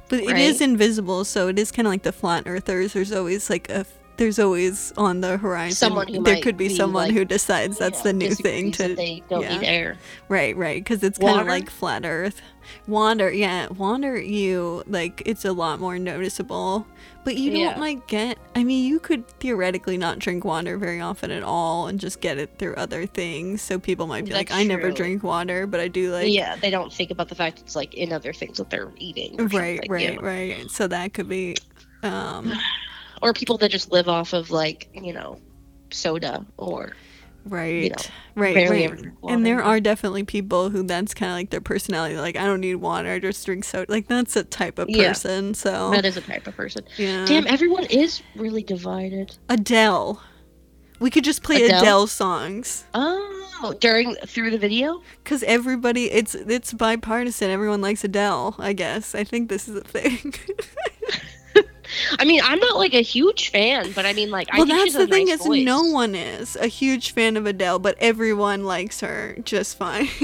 but 0.08 0.20
it 0.20 0.26
Right. 0.28 0.38
is 0.38 0.60
invisible, 0.60 1.24
so 1.24 1.48
it 1.48 1.58
is 1.58 1.70
kind 1.72 1.86
of 1.86 1.92
like 1.92 2.02
the 2.02 2.12
flat 2.12 2.44
earthers. 2.46 2.92
There's 2.92 3.12
always 3.12 3.48
like 3.50 3.70
a 3.70 3.84
there's 4.22 4.38
always 4.38 4.92
on 4.96 5.20
the 5.20 5.36
horizon. 5.36 5.74
Someone 5.74 6.06
who 6.06 6.22
there 6.22 6.40
could 6.40 6.56
be, 6.56 6.68
be, 6.68 6.76
someone 6.76 7.08
like, 7.08 7.14
who 7.14 7.24
decides 7.24 7.76
that's 7.76 7.98
Yeah, 7.98 8.04
the 8.04 8.12
new 8.12 8.34
thing 8.36 8.70
to 8.72 8.94
they 8.94 9.20
don't 9.28 9.42
yeah. 9.42 9.58
need 9.58 9.66
air. 9.66 9.98
Right, 10.28 10.56
right, 10.56 10.82
because 10.82 11.02
it's 11.02 11.18
kind 11.18 11.40
of 11.40 11.48
like 11.48 11.68
flat 11.68 12.06
Earth. 12.06 12.40
Wander, 12.86 13.32
yeah, 13.32 13.66
wander. 13.70 14.16
You 14.16 14.84
like 14.86 15.24
it's 15.26 15.44
a 15.44 15.52
lot 15.52 15.80
more 15.80 15.98
noticeable, 15.98 16.86
but 17.24 17.36
you 17.36 17.50
don't 17.50 17.80
like 17.80 18.06
get. 18.06 18.38
I 18.54 18.62
mean, 18.62 18.88
you 18.88 19.00
could 19.00 19.26
theoretically 19.40 19.98
not 19.98 20.20
drink 20.20 20.44
water 20.44 20.78
very 20.78 21.00
often 21.00 21.32
at 21.32 21.42
all, 21.42 21.88
and 21.88 21.98
just 21.98 22.20
get 22.20 22.38
it 22.38 22.50
through 22.58 22.76
other 22.76 23.06
things. 23.06 23.60
So 23.60 23.80
people 23.80 24.06
might 24.06 24.24
be 24.24 24.32
like, 24.32 24.50
That's 24.50 24.60
"I 24.60 24.62
never 24.62 24.92
drink 24.92 25.24
water, 25.24 25.66
but 25.66 25.80
I 25.80 25.88
do 25.88 26.12
like." 26.12 26.30
yeah, 26.32 26.54
they 26.54 26.70
don't 26.70 26.92
think 26.92 27.10
about 27.10 27.28
the 27.28 27.34
fact 27.34 27.58
it's 27.58 27.74
like 27.74 27.94
in 27.94 28.12
other 28.12 28.32
things 28.32 28.58
that 28.58 28.70
they're 28.70 28.92
eating. 28.98 29.36
Right, 29.48 29.80
right, 29.88 30.10
you 30.10 30.14
know? 30.14 30.22
right. 30.22 30.70
So 30.70 30.86
that 30.86 31.12
could 31.12 31.28
be. 31.28 31.56
Um, 32.04 32.52
Or 33.22 33.32
people 33.32 33.56
that 33.58 33.70
just 33.70 33.90
live 33.92 34.08
off 34.08 34.32
of 34.34 34.50
like 34.50 34.88
you 34.92 35.12
know, 35.14 35.40
soda 35.90 36.44
or 36.58 36.92
right, 37.46 38.10
right, 38.34 38.54
barely 38.54 38.86
right. 38.88 38.98
water. 39.20 39.34
And 39.34 39.46
there 39.46 39.62
are 39.62 39.80
definitely 39.80 40.24
people 40.24 40.70
who 40.70 40.82
that's 40.82 41.14
kind 41.14 41.30
of 41.32 41.36
like 41.36 41.50
their 41.50 41.60
personality. 41.60 42.16
Like, 42.16 42.36
I 42.36 42.44
don't 42.44 42.60
need 42.60 42.76
water, 42.76 43.10
I 43.12 43.18
just 43.18 43.44
drink 43.46 43.64
soda. 43.64 43.90
Like, 43.90 44.06
that's 44.08 44.36
a 44.36 44.44
type 44.44 44.78
of 44.78 44.88
Yeah. 44.90 45.08
person. 45.08 45.54
So, 45.54 45.90
that 45.92 46.04
is 46.04 46.16
a 46.16 46.20
type 46.20 46.46
of 46.46 46.54
person. 46.56 46.84
yeah. 46.98 47.24
Damn, 47.26 47.46
everyone 47.46 47.84
is 47.84 48.22
really 48.36 48.62
divided. 48.62 49.36
Adele. 49.48 50.20
We 51.00 51.10
could 51.10 51.24
just 51.24 51.42
play 51.42 51.64
Adele? 51.64 51.80
Adele, 51.82 52.06
songs 52.06 52.84
Oh, 52.94 53.74
during 53.80 54.14
through 54.26 54.50
the 54.50 54.58
video. 54.58 55.02
because 55.24 55.42
everybody 55.44 56.10
it's 56.10 56.34
it's 56.36 56.72
bipartisan. 56.72 57.50
Everyone 57.50 57.80
likes 57.80 58.04
Adele. 58.04 58.54
I 58.58 58.72
guess. 58.72 59.14
I 59.14 59.24
think 59.24 59.48
this 59.48 59.68
is 59.68 59.74
a 59.76 59.80
thing. 59.80 60.34
I 62.18 62.24
mean, 62.24 62.40
I'm 62.44 62.58
not 62.58 62.76
like 62.76 62.94
a 62.94 63.02
huge 63.02 63.50
fan, 63.50 63.92
but 63.92 64.06
I 64.06 64.12
mean, 64.12 64.30
like, 64.30 64.48
I 64.52 64.58
well, 64.58 64.66
think 64.66 64.78
that's 64.78 64.94
the 64.94 65.06
thing 65.06 65.26
nice 65.26 65.40
is, 65.40 65.46
voice. 65.46 65.64
no 65.64 65.82
one 65.82 66.14
is 66.14 66.56
a 66.56 66.66
huge 66.66 67.12
fan 67.12 67.36
of 67.36 67.46
Adele, 67.46 67.78
but 67.78 67.96
everyone 68.00 68.64
likes 68.64 69.00
her 69.00 69.36
just 69.44 69.76
fine. 69.76 70.08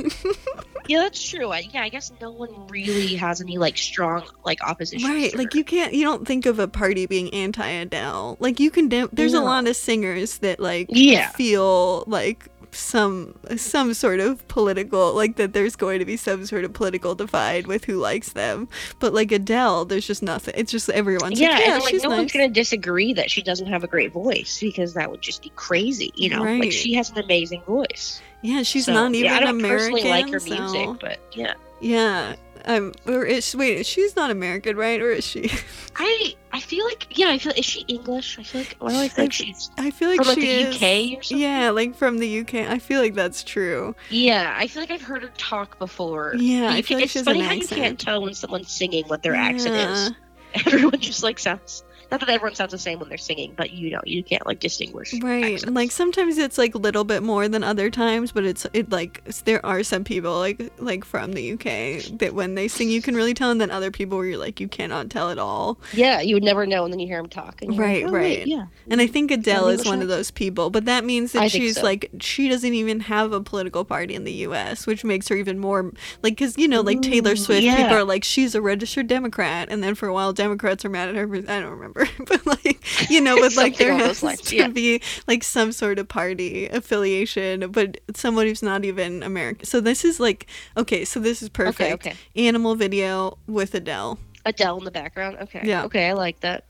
Yeah, 0.88 1.00
that's 1.00 1.22
true. 1.22 1.50
I, 1.50 1.68
yeah, 1.70 1.82
I 1.82 1.90
guess 1.90 2.10
no 2.18 2.30
one 2.30 2.66
really 2.68 3.14
has 3.16 3.42
any 3.42 3.58
like 3.58 3.76
strong 3.76 4.22
like 4.46 4.64
opposition. 4.66 5.06
right? 5.06 5.36
Like 5.36 5.52
her. 5.52 5.58
you 5.58 5.62
can't, 5.62 5.92
you 5.92 6.02
don't 6.02 6.26
think 6.26 6.46
of 6.46 6.58
a 6.58 6.66
party 6.66 7.04
being 7.04 7.28
anti-Adele. 7.34 8.38
Like 8.40 8.58
you 8.58 8.70
can, 8.70 8.88
de- 8.88 9.08
there's 9.12 9.34
a 9.34 9.42
lot 9.42 9.68
of 9.68 9.76
singers 9.76 10.38
that 10.38 10.60
like 10.60 10.86
Yeah. 10.88 11.28
feel 11.28 12.04
like 12.06 12.48
some 12.74 13.34
some 13.56 13.94
sort 13.94 14.20
of 14.20 14.46
political 14.48 15.14
like 15.14 15.36
that 15.36 15.52
there's 15.52 15.74
going 15.76 15.98
to 15.98 16.04
be 16.04 16.16
some 16.16 16.44
sort 16.46 16.64
of 16.64 16.72
political 16.72 17.14
divide 17.14 17.66
with 17.66 17.84
who 17.86 17.96
likes 17.96 18.32
them 18.34 18.68
but 19.00 19.12
like 19.14 19.32
adele 19.32 19.84
there's 19.84 20.06
just 20.06 20.22
nothing 20.22 20.54
it's 20.56 20.70
just 20.72 20.88
everyone's 20.90 21.40
yeah, 21.40 21.50
like, 21.50 21.60
yeah 21.66 21.74
and 21.74 21.82
like 21.84 21.94
no 21.94 22.08
nice. 22.10 22.18
one's 22.18 22.32
gonna 22.32 22.48
disagree 22.48 23.12
that 23.12 23.30
she 23.30 23.42
doesn't 23.42 23.66
have 23.68 23.84
a 23.84 23.86
great 23.86 24.12
voice 24.12 24.58
because 24.60 24.94
that 24.94 25.10
would 25.10 25.22
just 25.22 25.42
be 25.42 25.50
crazy, 25.56 26.10
you 26.14 26.28
know. 26.30 26.44
Right. 26.44 26.60
Like 26.60 26.72
she 26.72 26.94
has 26.94 27.10
an 27.10 27.18
amazing 27.18 27.62
voice. 27.62 28.20
yeah 28.42 28.62
she's 28.62 28.84
So, 28.86 28.92
not 28.92 29.14
even 29.14 29.30
yeah, 29.30 29.36
I 29.36 29.40
don't 29.40 29.58
american 29.60 29.92
personally 29.92 30.10
like 30.10 30.24
her 30.26 30.40
music, 30.40 30.58
so- 30.84 30.96
but 31.00 31.18
yeah, 31.32 31.54
yeah 31.80 32.34
um 32.66 32.92
or 33.06 33.24
is 33.24 33.54
wait 33.54 33.84
she's 33.86 34.14
not 34.16 34.30
american 34.30 34.76
right 34.76 35.00
or 35.00 35.10
is 35.10 35.24
she 35.26 35.50
I 35.96 36.34
I 36.52 36.60
feel 36.60 36.84
like 36.86 37.06
yeah, 37.18 37.28
I 37.28 37.38
feel 37.38 37.52
is 37.56 37.64
she 37.64 37.80
English? 37.88 38.38
I 38.38 38.42
feel 38.42 38.60
like 38.62 38.76
why 38.78 38.90
do 38.92 38.98
I 39.00 39.08
feel 39.08 39.24
like 39.26 39.32
she's 39.32 39.70
i 39.76 39.90
feel 39.90 40.08
like 40.08 40.18
from 40.18 40.28
like 40.28 40.38
the 40.38 40.48
is 40.48 40.76
UK 40.76 41.18
or 41.18 41.22
something? 41.22 41.38
yeah 41.38 41.70
like 41.70 41.94
from 41.94 42.18
the 42.18 42.40
uk 42.40 42.54
i 42.54 42.78
feel 42.78 43.00
like 43.00 43.14
that's 43.14 43.42
true 43.44 43.94
Yeah, 44.10 44.54
I 44.56 44.66
feel 44.66 44.82
like 44.82 44.90
I've 44.90 45.02
heard 45.02 45.22
her 45.22 45.32
talk 45.36 45.78
before. 45.78 46.34
Yeah, 46.36 46.70
I 46.70 46.82
can- 46.82 46.96
like 47.00 47.04
it's 47.14 47.20
funny 47.22 47.40
how 47.40 47.52
accent. 47.52 47.70
you 47.70 47.76
can't 47.76 47.98
tell 48.00 48.22
when 48.22 48.34
someone's 48.34 48.70
singing 48.70 49.04
what 49.08 49.22
their 49.22 49.34
accent 49.34 49.76
is. 49.76 50.12
Everyone 50.66 50.98
just 51.00 51.22
like 51.22 51.38
sounds. 51.38 51.84
Not 52.10 52.20
that 52.20 52.28
everyone 52.30 52.54
sounds 52.54 52.72
the 52.72 52.78
same 52.78 52.98
when 53.00 53.08
they're 53.08 53.18
singing, 53.18 53.52
but 53.56 53.72
you 53.72 53.90
know 53.90 54.00
you 54.04 54.22
can't 54.22 54.46
like 54.46 54.60
distinguish. 54.60 55.14
Right. 55.20 55.54
accents. 55.54 55.74
Like 55.74 55.90
sometimes 55.90 56.38
it's 56.38 56.58
like 56.58 56.74
a 56.74 56.78
little 56.78 57.04
bit 57.04 57.22
more 57.22 57.48
than 57.48 57.62
other 57.62 57.90
times, 57.90 58.32
but 58.32 58.44
it's 58.44 58.66
it 58.72 58.90
like 58.90 59.24
there 59.44 59.64
are 59.64 59.82
some 59.82 60.04
people 60.04 60.38
like 60.38 60.70
like 60.78 61.04
from 61.04 61.32
the 61.32 61.52
UK 61.52 62.18
that 62.18 62.34
when 62.34 62.54
they 62.54 62.68
sing 62.68 62.90
you 62.90 63.02
can 63.02 63.14
really 63.14 63.34
tell, 63.34 63.50
and 63.50 63.60
then 63.60 63.70
other 63.70 63.90
people 63.90 64.18
where 64.18 64.26
you're 64.26 64.38
like 64.38 64.60
you 64.60 64.68
cannot 64.68 65.10
tell 65.10 65.30
at 65.30 65.38
all. 65.38 65.78
Yeah, 65.92 66.20
you 66.20 66.34
would 66.34 66.42
never 66.42 66.66
know, 66.66 66.84
and 66.84 66.92
then 66.92 67.00
you 67.00 67.06
hear 67.06 67.18
them 67.20 67.28
talk. 67.28 67.62
And 67.62 67.78
Right, 67.78 68.04
like, 68.04 68.10
oh, 68.10 68.14
wait, 68.14 68.38
right. 68.38 68.46
yeah. 68.46 68.66
And 68.90 69.00
I 69.00 69.06
think 69.06 69.30
Adele 69.30 69.68
is 69.68 69.84
one 69.84 70.00
of 70.02 70.08
those 70.08 70.30
people, 70.30 70.70
but 70.70 70.86
that 70.86 71.04
means 71.04 71.32
that 71.32 71.50
she's 71.50 71.76
so. 71.76 71.82
like 71.82 72.10
she 72.20 72.48
doesn't 72.48 72.74
even 72.74 73.00
have 73.00 73.32
a 73.32 73.40
political 73.40 73.84
party 73.84 74.14
in 74.14 74.24
the 74.24 74.32
U.S., 74.32 74.86
which 74.86 75.04
makes 75.04 75.28
her 75.28 75.36
even 75.36 75.58
more 75.58 75.92
like 76.22 76.32
because 76.32 76.56
you 76.56 76.68
know 76.68 76.80
like 76.80 77.02
Taylor 77.02 77.32
Ooh, 77.32 77.36
Swift, 77.36 77.62
yeah. 77.62 77.76
people 77.76 77.96
are 77.96 78.04
like 78.04 78.24
she's 78.24 78.54
a 78.54 78.62
registered 78.62 79.06
Democrat, 79.06 79.68
and 79.70 79.82
then 79.82 79.94
for 79.94 80.08
a 80.08 80.12
while 80.14 80.32
Democrats 80.32 80.84
are 80.84 80.88
mad 80.88 81.08
at 81.08 81.14
her. 81.14 81.28
For, 81.28 81.36
I 81.36 81.60
don't 81.60 81.70
remember, 81.70 81.97
but 82.26 82.46
like 82.46 83.10
you 83.10 83.20
know, 83.20 83.38
but 83.40 83.56
like 83.56 83.76
there 83.76 83.94
has 83.94 84.22
lines, 84.22 84.42
to 84.42 84.56
yeah. 84.56 84.68
be 84.68 85.00
like 85.26 85.42
some 85.42 85.72
sort 85.72 85.98
of 85.98 86.08
party 86.08 86.66
affiliation, 86.66 87.70
but 87.70 88.00
someone 88.14 88.46
who's 88.46 88.62
not 88.62 88.84
even 88.84 89.22
American. 89.22 89.64
So 89.66 89.80
this 89.80 90.04
is 90.04 90.20
like 90.20 90.46
okay, 90.76 91.04
so 91.04 91.20
this 91.20 91.42
is 91.42 91.48
perfect. 91.48 92.06
okay. 92.06 92.16
Animal 92.36 92.74
video 92.74 93.38
with 93.46 93.74
Adele. 93.74 94.18
Adele 94.44 94.78
in 94.78 94.84
the 94.84 94.90
background. 94.90 95.38
Okay. 95.42 95.62
Yeah. 95.64 95.84
Okay, 95.84 96.08
I 96.08 96.12
like 96.12 96.40
that. 96.40 96.64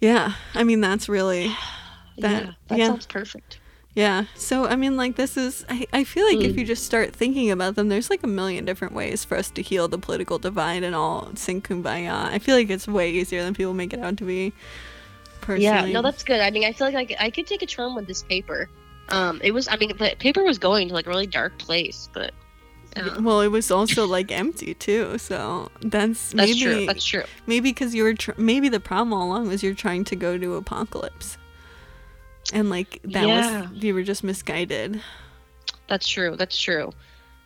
Yeah, 0.00 0.34
I 0.54 0.64
mean 0.64 0.80
that's 0.80 1.08
really 1.08 1.48
That- 2.18 2.44
yeah, 2.44 2.52
that 2.68 2.78
yeah. 2.78 2.86
sounds 2.86 3.06
perfect. 3.06 3.58
Yeah. 3.96 4.26
So 4.34 4.66
I 4.66 4.76
mean 4.76 4.96
like 4.96 5.16
this 5.16 5.36
is 5.38 5.64
I, 5.68 5.86
I 5.92 6.04
feel 6.04 6.26
like 6.26 6.44
if 6.44 6.54
Mm. 6.54 6.58
you 6.58 6.64
just 6.66 6.84
start 6.84 7.12
thinking 7.16 7.50
about 7.50 7.74
them, 7.74 7.88
there's 7.88 8.10
like 8.10 8.22
a 8.22 8.26
million 8.28 8.64
different 8.66 8.92
ways 8.94 9.24
for 9.24 9.36
us 9.38 9.50
to 9.50 9.62
heal 9.62 9.88
the 9.88 9.98
political 9.98 10.38
divide 10.38 10.82
and 10.84 10.94
all 10.94 11.30
sing 11.34 11.62
kumbaya. 11.62 12.12
I 12.26 12.38
feel 12.38 12.54
like 12.56 12.68
it's 12.70 12.86
way 12.86 13.10
easier 13.10 13.42
than 13.42 13.54
people 13.54 13.72
make 13.74 13.92
it 13.94 14.00
out 14.00 14.18
to 14.18 14.24
be. 14.24 14.52
Personally. 15.40 15.64
Yeah, 15.64 15.86
no, 15.92 16.02
that's 16.02 16.22
good. 16.24 16.40
I 16.40 16.50
mean, 16.50 16.64
I 16.64 16.72
feel 16.72 16.86
like 16.88 16.94
I 16.96 17.04
could, 17.06 17.16
I 17.20 17.30
could 17.30 17.46
take 17.46 17.62
a 17.62 17.66
turn 17.66 17.94
with 17.94 18.06
this 18.06 18.22
paper. 18.22 18.68
Um, 19.08 19.40
it 19.42 19.52
was, 19.52 19.66
I 19.68 19.76
mean, 19.76 19.96
the 19.96 20.14
paper 20.18 20.42
was 20.44 20.58
going 20.58 20.88
to 20.88 20.94
like 20.94 21.06
a 21.06 21.08
really 21.10 21.26
dark 21.28 21.56
place, 21.58 22.08
but 22.12 22.32
uh, 22.96 23.16
well, 23.20 23.40
it 23.42 23.48
was 23.48 23.70
also 23.70 24.06
like 24.16 24.32
empty 24.32 24.74
too, 24.74 25.16
so 25.18 25.70
that's, 25.80 26.32
that's 26.32 26.34
maybe 26.34 26.60
true. 26.60 26.86
That's 26.86 27.04
true. 27.04 27.22
maybe 27.46 27.70
because 27.70 27.94
you 27.94 28.02
were 28.02 28.14
tr- 28.14 28.32
maybe 28.36 28.68
the 28.68 28.80
problem 28.80 29.12
all 29.12 29.26
along 29.28 29.46
was 29.48 29.62
you're 29.62 29.74
trying 29.74 30.02
to 30.04 30.16
go 30.16 30.36
to 30.36 30.54
apocalypse, 30.56 31.38
and 32.52 32.70
like 32.70 33.00
that 33.04 33.26
Yeah. 33.26 33.62
was 33.70 33.82
you 33.82 33.94
were 33.94 34.02
just 34.02 34.22
misguided. 34.24 35.00
That's 35.88 36.08
true. 36.08 36.36
That's 36.36 36.58
true. 36.60 36.92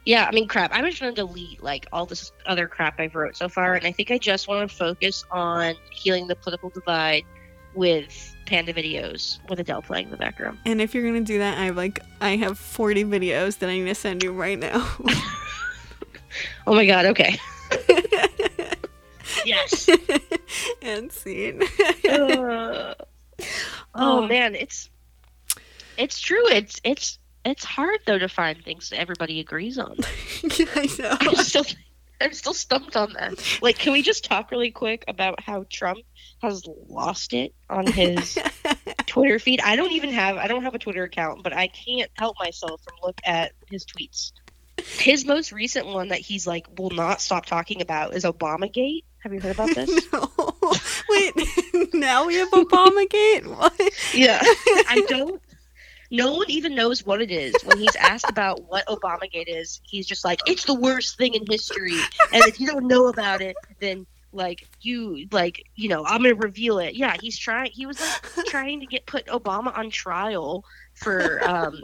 Yeah, 0.06 0.24
I 0.26 0.32
mean, 0.32 0.48
crap. 0.48 0.70
I'm 0.74 0.84
just 0.86 1.00
gonna 1.00 1.12
delete 1.12 1.62
like 1.62 1.86
all 1.92 2.06
this 2.06 2.32
other 2.46 2.66
crap 2.66 2.98
I've 2.98 3.14
wrote 3.14 3.36
so 3.36 3.48
far, 3.48 3.74
and 3.74 3.86
I 3.86 3.92
think 3.92 4.10
I 4.10 4.18
just 4.18 4.48
want 4.48 4.68
to 4.68 4.74
focus 4.76 5.24
on 5.30 5.74
healing 5.92 6.26
the 6.26 6.34
political 6.36 6.70
divide 6.70 7.24
with 7.74 8.34
panda 8.46 8.72
videos 8.72 9.38
with 9.48 9.60
Adele 9.60 9.82
playing 9.82 10.06
in 10.06 10.10
the 10.10 10.16
background. 10.16 10.58
And 10.66 10.80
if 10.80 10.94
you're 10.94 11.04
gonna 11.04 11.20
do 11.20 11.38
that, 11.38 11.58
I 11.58 11.64
have 11.66 11.76
like 11.76 12.00
I 12.20 12.36
have 12.36 12.58
40 12.58 13.04
videos 13.04 13.58
that 13.58 13.68
I 13.68 13.78
need 13.78 13.86
to 13.86 13.94
send 13.94 14.22
you 14.22 14.32
right 14.32 14.58
now. 14.58 14.88
Oh 16.64 16.74
my 16.76 16.86
god. 16.86 17.06
Okay. 17.06 17.36
yes. 19.44 19.88
and 20.82 21.10
scene. 21.12 21.62
Uh, 22.08 22.94
oh 23.94 24.26
man, 24.26 24.54
it's 24.54 24.89
it's 26.00 26.18
true. 26.20 26.48
It's 26.48 26.80
it's 26.82 27.18
it's 27.44 27.64
hard 27.64 28.00
though 28.06 28.18
to 28.18 28.28
find 28.28 28.62
things 28.64 28.90
that 28.90 28.98
everybody 28.98 29.40
agrees 29.40 29.78
on. 29.78 29.96
yeah, 30.58 30.66
I 30.74 30.88
know. 30.98 31.16
I'm 31.20 31.36
still 31.36 31.64
I'm 32.20 32.32
still 32.32 32.54
stumped 32.54 32.96
on 32.96 33.12
that. 33.14 33.58
Like, 33.62 33.78
can 33.78 33.92
we 33.92 34.02
just 34.02 34.24
talk 34.24 34.50
really 34.50 34.70
quick 34.70 35.04
about 35.08 35.40
how 35.40 35.64
Trump 35.70 36.00
has 36.42 36.66
lost 36.88 37.32
it 37.32 37.54
on 37.68 37.86
his 37.86 38.38
Twitter 39.06 39.38
feed? 39.38 39.60
I 39.60 39.76
don't 39.76 39.92
even 39.92 40.10
have 40.10 40.36
I 40.36 40.46
don't 40.46 40.62
have 40.62 40.74
a 40.74 40.78
Twitter 40.78 41.04
account, 41.04 41.42
but 41.42 41.54
I 41.54 41.68
can't 41.68 42.10
help 42.14 42.36
myself 42.38 42.82
from 42.82 42.94
look 43.02 43.20
at 43.24 43.52
his 43.70 43.84
tweets. 43.84 44.32
His 44.78 45.26
most 45.26 45.52
recent 45.52 45.86
one 45.86 46.08
that 46.08 46.20
he's 46.20 46.46
like 46.46 46.66
will 46.78 46.90
not 46.90 47.20
stop 47.20 47.44
talking 47.44 47.82
about 47.82 48.14
is 48.14 48.24
Obamagate. 48.24 49.04
Have 49.18 49.34
you 49.34 49.40
heard 49.40 49.54
about 49.54 49.74
this? 49.74 49.90
no. 50.12 50.30
Wait, 51.10 51.34
now 51.92 52.26
we 52.26 52.36
have 52.36 52.50
Obamagate? 52.50 53.46
What? 53.46 53.78
Yeah. 54.14 54.40
I 54.42 55.04
don't. 55.08 55.42
No 56.10 56.32
one 56.32 56.50
even 56.50 56.74
knows 56.74 57.04
what 57.04 57.22
it 57.22 57.30
is. 57.30 57.54
When 57.64 57.78
he's 57.78 57.94
asked 57.96 58.28
about 58.28 58.64
what 58.64 58.86
Obamagate 58.86 59.44
is, 59.46 59.80
he's 59.84 60.06
just 60.06 60.24
like, 60.24 60.40
"It's 60.46 60.64
the 60.64 60.74
worst 60.74 61.16
thing 61.16 61.34
in 61.34 61.44
history." 61.48 61.98
And 62.32 62.44
if 62.44 62.60
you 62.60 62.66
don't 62.66 62.86
know 62.86 63.06
about 63.08 63.40
it, 63.40 63.56
then 63.80 64.06
like 64.32 64.66
you 64.80 65.26
like 65.32 65.64
you 65.74 65.88
know 65.88 66.04
I'm 66.04 66.22
gonna 66.22 66.34
reveal 66.34 66.78
it. 66.78 66.94
Yeah, 66.94 67.16
he's 67.20 67.38
trying. 67.38 67.70
He 67.72 67.86
was 67.86 68.00
like 68.36 68.46
trying 68.46 68.80
to 68.80 68.86
get 68.86 69.06
put 69.06 69.26
Obama 69.26 69.76
on 69.76 69.90
trial 69.90 70.64
for 70.94 71.42
um. 71.48 71.80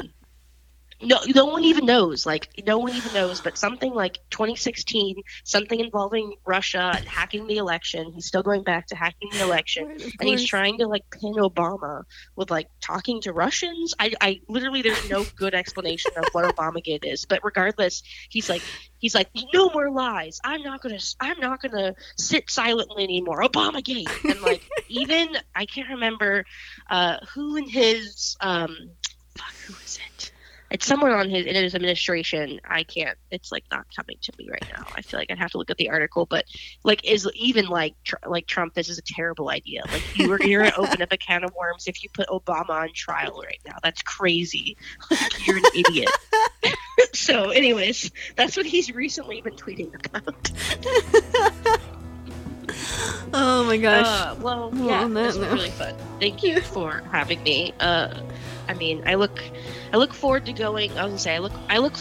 No, 1.03 1.19
no 1.35 1.45
one 1.47 1.65
even 1.65 1.85
knows. 1.85 2.25
Like, 2.25 2.49
no 2.67 2.79
one 2.79 2.95
even 2.95 3.13
knows. 3.13 3.41
But 3.41 3.59
something 3.59 3.93
like 3.93 4.19
2016, 4.31 5.23
something 5.45 5.79
involving 5.79 6.35
Russia 6.47 6.95
and 6.97 7.07
hacking 7.07 7.47
the 7.47 7.57
election. 7.57 8.13
He's 8.15 8.27
still 8.27 8.43
going 8.43 8.63
back 8.63 8.87
to 8.89 8.97
hacking 8.97 9.31
the 9.33 9.43
election 9.43 9.91
Of 9.91 10.13
and 10.21 10.29
he's 10.29 10.45
trying 10.45 10.79
to 10.79 10.87
like 10.87 11.05
pin 11.11 11.35
Obama 11.35 12.05
with 12.35 12.51
like 12.51 12.69
talking 12.81 13.21
to 13.23 13.33
Russians. 13.33 13.95
I, 13.99 14.13
I 14.21 14.41
literally 14.49 14.83
there's 14.83 15.11
no 15.11 15.25
good 15.37 15.55
explanation 15.55 16.13
of 16.17 16.25
what 16.33 16.45
Obamagate 16.45 17.05
is, 17.05 17.25
but 17.25 17.41
regardless, 17.45 18.03
he's 18.29 18.49
like 18.49 18.63
he's 18.99 19.15
like 19.15 19.29
no 19.53 19.71
more 19.71 19.91
lies. 19.91 20.41
I'm 20.45 20.63
not 20.63 20.81
gonna 20.81 20.99
I'm 21.21 21.39
not 21.41 21.61
gonna 21.61 21.95
sit 22.17 22.51
silently 22.51 23.05
anymore. 23.05 23.43
Obamagate 23.43 24.09
and 24.25 24.41
like 24.41 24.63
even 24.89 25.37
I 25.55 25.67
can't 25.67 25.91
remember 25.91 26.45
uh, 26.91 27.19
who 27.35 27.57
in 27.57 27.69
his 27.69 28.37
um 28.41 28.75
fuck 29.37 29.55
who 29.67 29.75
is 29.85 29.99
it. 29.99 30.06
It's 30.71 30.85
someone 30.85 31.13
on 31.13 31.31
his 31.31 31.47
in 31.47 31.55
his 31.55 31.75
administration. 31.75 32.61
I 32.65 32.83
can't. 32.83 33.17
It's 33.31 33.53
like 33.53 33.65
not 33.71 33.87
coming 33.95 34.17
to 34.23 34.33
me 34.39 34.49
right 34.51 34.65
now. 34.77 34.85
I 34.97 35.03
feel 35.03 35.21
like 35.21 35.31
I'd 35.31 35.39
have 35.39 35.53
to 35.53 35.59
look 35.59 35.71
at 35.71 35.77
the 35.77 35.91
article, 35.91 36.27
but 36.27 36.45
like 36.83 37.05
is 37.09 37.29
even 37.35 37.67
like 37.67 37.95
tr- 38.05 38.17
like 38.27 38.47
Trump. 38.47 38.75
This 38.75 38.89
is 38.89 38.99
a 38.99 39.03
terrible 39.03 39.49
idea. 39.49 39.83
Like 39.91 40.19
you 40.19 40.29
were 40.29 40.43
you're 40.43 40.65
gonna 40.65 40.75
open 40.79 41.03
up 41.03 41.13
a 41.13 41.17
can 41.17 41.45
of 41.45 41.55
worms 41.55 41.87
if 41.87 42.03
you 42.03 42.09
put 42.13 42.29
Obama 42.29 42.71
on 42.71 42.93
trial 42.93 43.41
right 43.45 43.61
now. 43.67 43.77
That's 43.83 44.03
crazy. 44.03 44.77
Like 45.11 45.47
you're 45.47 45.59
an 45.59 45.65
idiot. 45.75 46.11
so, 47.15 47.51
anyways, 47.51 48.11
that's 48.35 48.57
what 48.57 48.67
he's 48.67 48.93
recently 48.93 49.41
been 49.41 49.55
tweeting 49.55 49.95
about. 50.05 50.51
Oh 53.33 53.65
my 53.65 53.77
gosh. 53.77 54.07
Uh, 54.07 54.37
well, 54.41 54.71
Well, 54.71 54.87
yeah, 54.87 55.07
that 55.07 55.15
this 55.15 55.37
was 55.37 55.49
really 55.49 55.71
fun. 55.71 55.95
Thank 56.21 56.43
you 56.43 56.61
for 56.61 57.03
having 57.13 57.43
me. 57.43 57.73
Uh, 57.81 58.21
I 58.69 58.75
mean, 58.75 59.03
I 59.07 59.15
look, 59.15 59.43
I 59.93 59.97
look 59.97 60.13
forward 60.13 60.47
to 60.47 60.53
going. 60.53 60.91
I 60.93 61.05
was 61.05 61.13
gonna 61.13 61.19
say, 61.19 61.35
I 61.35 61.39
look, 61.39 61.53
I 61.69 61.79
look, 61.79 61.95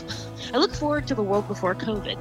I 0.53 0.57
look 0.57 0.73
forward 0.73 1.07
to 1.07 1.15
the 1.15 1.23
world 1.23 1.47
before 1.47 1.75
COVID. 1.75 2.17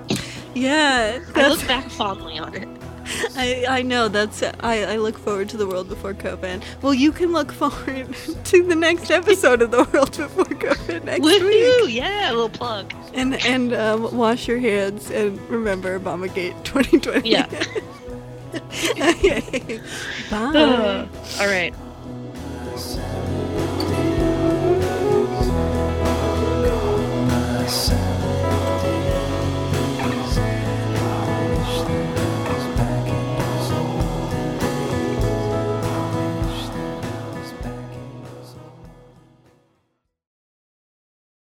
yeah, 0.55 1.21
I 1.35 1.49
look 1.49 1.67
back 1.67 1.91
fondly 1.91 2.39
on 2.39 2.55
it. 2.55 2.69
I, 3.37 3.67
I 3.69 3.83
know 3.83 4.09
that's 4.09 4.43
I, 4.43 4.95
I 4.95 4.97
look 4.97 5.19
forward 5.19 5.49
to 5.51 5.57
the 5.57 5.67
world 5.67 5.89
before 5.89 6.15
COVID. 6.15 6.63
Well, 6.83 6.95
you 6.95 7.13
can 7.13 7.33
look 7.33 7.53
forward 7.53 8.15
to 8.45 8.63
the 8.63 8.75
next 8.75 9.11
episode 9.11 9.63
of 9.63 9.71
the 9.71 9.85
world 9.93 10.17
before 10.17 10.45
COVID 10.45 11.05
next 11.05 11.23
week. 11.23 11.43
Woohoo! 11.43 11.93
Yeah, 11.93 12.31
a 12.31 12.33
little 12.33 12.49
plug. 12.49 12.93
And 13.13 13.35
and 13.47 13.73
um, 13.75 14.17
wash 14.17 14.49
your 14.49 14.59
hands 14.59 15.11
and 15.11 15.39
remember 15.49 15.99
Obamagate 15.99 16.63
2020. 16.65 17.29
Yeah. 17.29 17.47
okay. 19.01 19.81
Bye. 20.31 21.09
All 21.41 21.47
right. 21.47 21.75
myself. 27.65 28.14